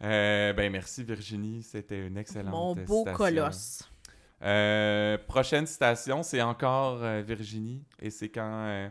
Euh, 0.03 0.53
ben 0.53 0.71
merci 0.71 1.03
Virginie, 1.03 1.63
c'était 1.63 2.07
une 2.07 2.17
excellente 2.17 2.53
Mon 2.53 2.75
beau 2.75 2.99
citation. 2.99 3.17
colosse. 3.17 3.91
Euh, 4.43 5.19
prochaine 5.27 5.67
citation, 5.67 6.23
c'est 6.23 6.43
encore 6.43 7.03
euh, 7.03 7.23
Virginie 7.23 7.85
et 7.99 8.11
c'est 8.11 8.29
quand 8.29 8.91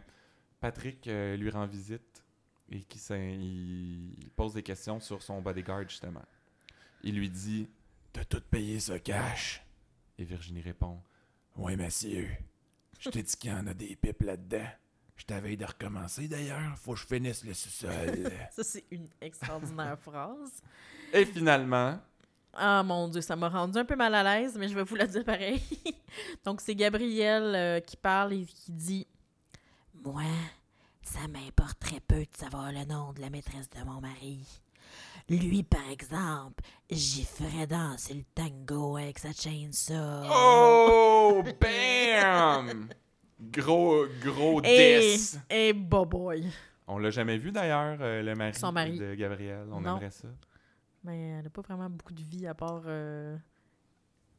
Patrick 0.59 1.05
lui 1.05 1.49
rend 1.49 1.65
visite 1.65 2.23
et 2.69 2.81
qui 2.81 2.99
il, 3.11 4.13
il 4.19 4.29
pose 4.35 4.53
des 4.53 4.63
questions 4.63 4.99
sur 4.99 5.21
son 5.21 5.41
bodyguard 5.41 5.87
justement. 5.87 6.23
Il 7.03 7.15
lui 7.15 7.29
dit 7.29 7.67
T'as 8.13 8.23
tout 8.25 8.41
payé 8.49 8.79
ce 8.79 8.93
cash 8.93 9.61
Et 10.17 10.23
Virginie 10.23 10.61
répond 10.61 11.01
Ouais, 11.55 11.75
monsieur. 11.75 12.29
Je 12.99 13.09
t'ai 13.09 13.23
dit 13.23 13.35
qu'il 13.35 13.51
y 13.51 13.53
en 13.53 13.67
a 13.67 13.73
des 13.73 13.95
pipes 13.95 14.21
là-dedans. 14.21 14.67
Je 15.15 15.25
t'avais 15.25 15.55
de 15.55 15.65
recommencer 15.65 16.27
d'ailleurs. 16.27 16.77
Faut 16.77 16.93
que 16.93 16.99
je 16.99 17.05
finisse 17.05 17.43
le 17.43 17.53
sous-sol. 17.53 18.31
Ça, 18.51 18.63
c'est 18.63 18.85
une 18.91 19.07
extraordinaire 19.21 19.97
phrase. 19.99 20.61
et 21.11 21.25
finalement, 21.25 21.99
Ah 22.53 22.81
mon 22.83 23.07
Dieu, 23.07 23.21
ça 23.21 23.35
m'a 23.35 23.49
rendu 23.49 23.77
un 23.77 23.85
peu 23.85 23.95
mal 23.95 24.13
à 24.15 24.23
l'aise, 24.23 24.55
mais 24.57 24.67
je 24.67 24.75
vais 24.75 24.83
vous 24.83 24.95
la 24.95 25.05
dire 25.07 25.23
pareil. 25.23 25.61
Donc, 26.45 26.61
c'est 26.61 26.75
Gabriel 26.75 27.55
euh, 27.55 27.79
qui 27.79 27.97
parle 27.97 28.33
et 28.33 28.45
qui 28.45 28.71
dit 28.71 29.07
Moi, 30.03 30.23
ça 31.03 31.27
m'importe 31.27 31.79
très 31.79 31.99
peu 31.99 32.21
de 32.21 32.37
savoir 32.37 32.71
le 32.71 32.85
nom 32.85 33.13
de 33.13 33.21
la 33.21 33.29
maîtresse 33.29 33.69
de 33.69 33.83
mon 33.83 34.01
mari. 34.01 34.39
Lui, 35.29 35.63
par 35.63 35.89
exemple, 35.89 36.63
j'y 36.89 37.23
ferais 37.23 37.65
danser 37.67 38.13
le 38.15 38.23
tango 38.35 38.97
avec 38.97 39.19
sa 39.19 39.31
chaîne 39.31 39.71
ça. 39.71 40.23
Oh, 40.29 41.41
bam! 41.61 42.89
Gros, 43.39 44.05
gros 44.23 44.61
Et, 44.63 44.99
10. 45.15 45.39
et 45.49 45.73
boy. 45.73 46.45
On 46.87 46.97
l'a 46.97 47.09
jamais 47.09 47.37
vu 47.37 47.51
d'ailleurs, 47.51 47.97
euh, 48.01 48.21
le 48.21 48.35
mari, 48.35 48.53
Son 48.53 48.71
mari. 48.71 48.97
de 48.97 49.15
Gabriel. 49.15 49.65
On 49.71 49.81
Non. 49.81 49.97
aimerait 49.97 50.11
ça. 50.11 50.27
Mais 51.03 51.29
elle 51.37 51.43
n'a 51.43 51.49
pas 51.49 51.61
vraiment 51.61 51.89
beaucoup 51.89 52.13
de 52.13 52.21
vie 52.23 52.47
à 52.47 52.53
part 52.53 52.83
euh, 52.85 53.35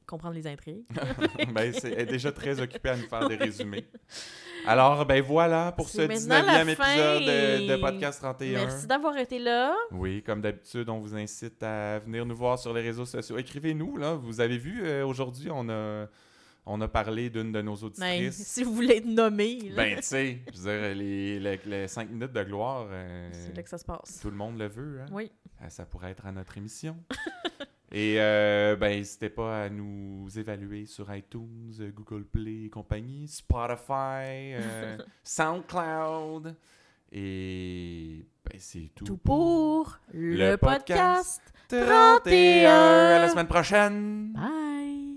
comprendre 0.06 0.34
les 0.34 0.46
intrigues. 0.46 0.84
ben, 1.54 1.72
c'est, 1.72 1.92
elle 1.92 2.00
est 2.00 2.06
déjà 2.06 2.32
très 2.32 2.60
occupée 2.60 2.90
à 2.90 2.96
nous 2.96 3.06
faire 3.08 3.28
des 3.28 3.36
résumés. 3.36 3.86
Alors, 4.66 5.04
ben 5.04 5.20
voilà 5.22 5.72
pour 5.72 5.88
ce 5.88 5.98
C'est 5.98 6.08
maintenant 6.08 6.42
la 6.46 6.64
19e 6.64 6.74
fin. 6.74 6.92
épisode 6.92 7.22
de, 7.68 7.72
de 7.72 7.76
Podcast 7.80 8.20
31. 8.20 8.64
Merci 8.64 8.86
d'avoir 8.86 9.16
été 9.18 9.38
là. 9.38 9.74
Oui, 9.90 10.22
comme 10.22 10.40
d'habitude, 10.40 10.88
on 10.88 10.98
vous 11.00 11.14
incite 11.14 11.62
à 11.62 11.98
venir 11.98 12.24
nous 12.24 12.36
voir 12.36 12.58
sur 12.58 12.72
les 12.72 12.80
réseaux 12.80 13.04
sociaux. 13.04 13.36
Écrivez-nous, 13.36 13.96
là. 13.98 14.14
Vous 14.14 14.40
avez 14.40 14.56
vu, 14.56 14.80
euh, 14.84 15.04
aujourd'hui, 15.06 15.50
on 15.50 15.68
a, 15.68 16.06
on 16.64 16.80
a 16.80 16.88
parlé 16.88 17.28
d'une 17.28 17.52
de 17.52 17.60
nos 17.60 17.76
Ben, 17.76 17.84
auditrices. 17.84 18.36
si 18.46 18.62
vous 18.64 18.72
voulez 18.74 18.96
être 18.96 19.04
nommé, 19.06 19.68
là, 19.68 19.76
Ben, 19.76 19.96
tu 19.96 20.02
sais, 20.02 20.38
je 20.50 20.58
veux 20.58 20.72
dire, 20.80 20.94
les, 20.94 21.38
les, 21.40 21.60
les 21.66 21.88
cinq 21.88 22.08
minutes 22.08 22.32
de 22.32 22.42
gloire, 22.44 22.86
euh, 22.90 23.28
c'est 23.32 23.54
là 23.54 23.62
que 23.62 23.68
ça 23.68 23.76
se 23.76 23.84
passe. 23.84 24.18
tout 24.22 24.30
le 24.30 24.36
monde 24.36 24.58
le 24.58 24.68
veut. 24.68 25.00
Hein? 25.02 25.06
Oui. 25.12 25.30
Euh, 25.62 25.66
Ça 25.68 25.84
pourrait 25.84 26.12
être 26.12 26.24
à 26.24 26.32
notre 26.32 26.56
émission. 26.56 26.96
Et 27.92 28.16
euh, 28.18 28.76
ben, 28.76 28.96
n'hésitez 28.96 29.28
pas 29.28 29.64
à 29.64 29.68
nous 29.68 30.26
évaluer 30.36 30.86
sur 30.86 31.14
iTunes, 31.14 31.72
Google 31.94 32.24
Play 32.24 32.64
et 32.64 32.70
compagnie, 32.70 33.28
Spotify, 33.28 34.54
euh, 34.54 34.98
SoundCloud. 35.24 36.54
Et 37.12 38.26
ben, 38.44 38.58
c'est 38.58 38.90
tout, 38.94 39.04
Tout 39.04 39.16
pour 39.18 39.98
le, 40.12 40.50
le 40.50 40.56
podcast 40.56 41.40
podcast. 41.68 41.86
31. 42.24 42.70
À 42.70 43.18
la 43.20 43.28
semaine 43.28 43.46
prochaine. 43.46 44.32
Bye. 44.32 45.13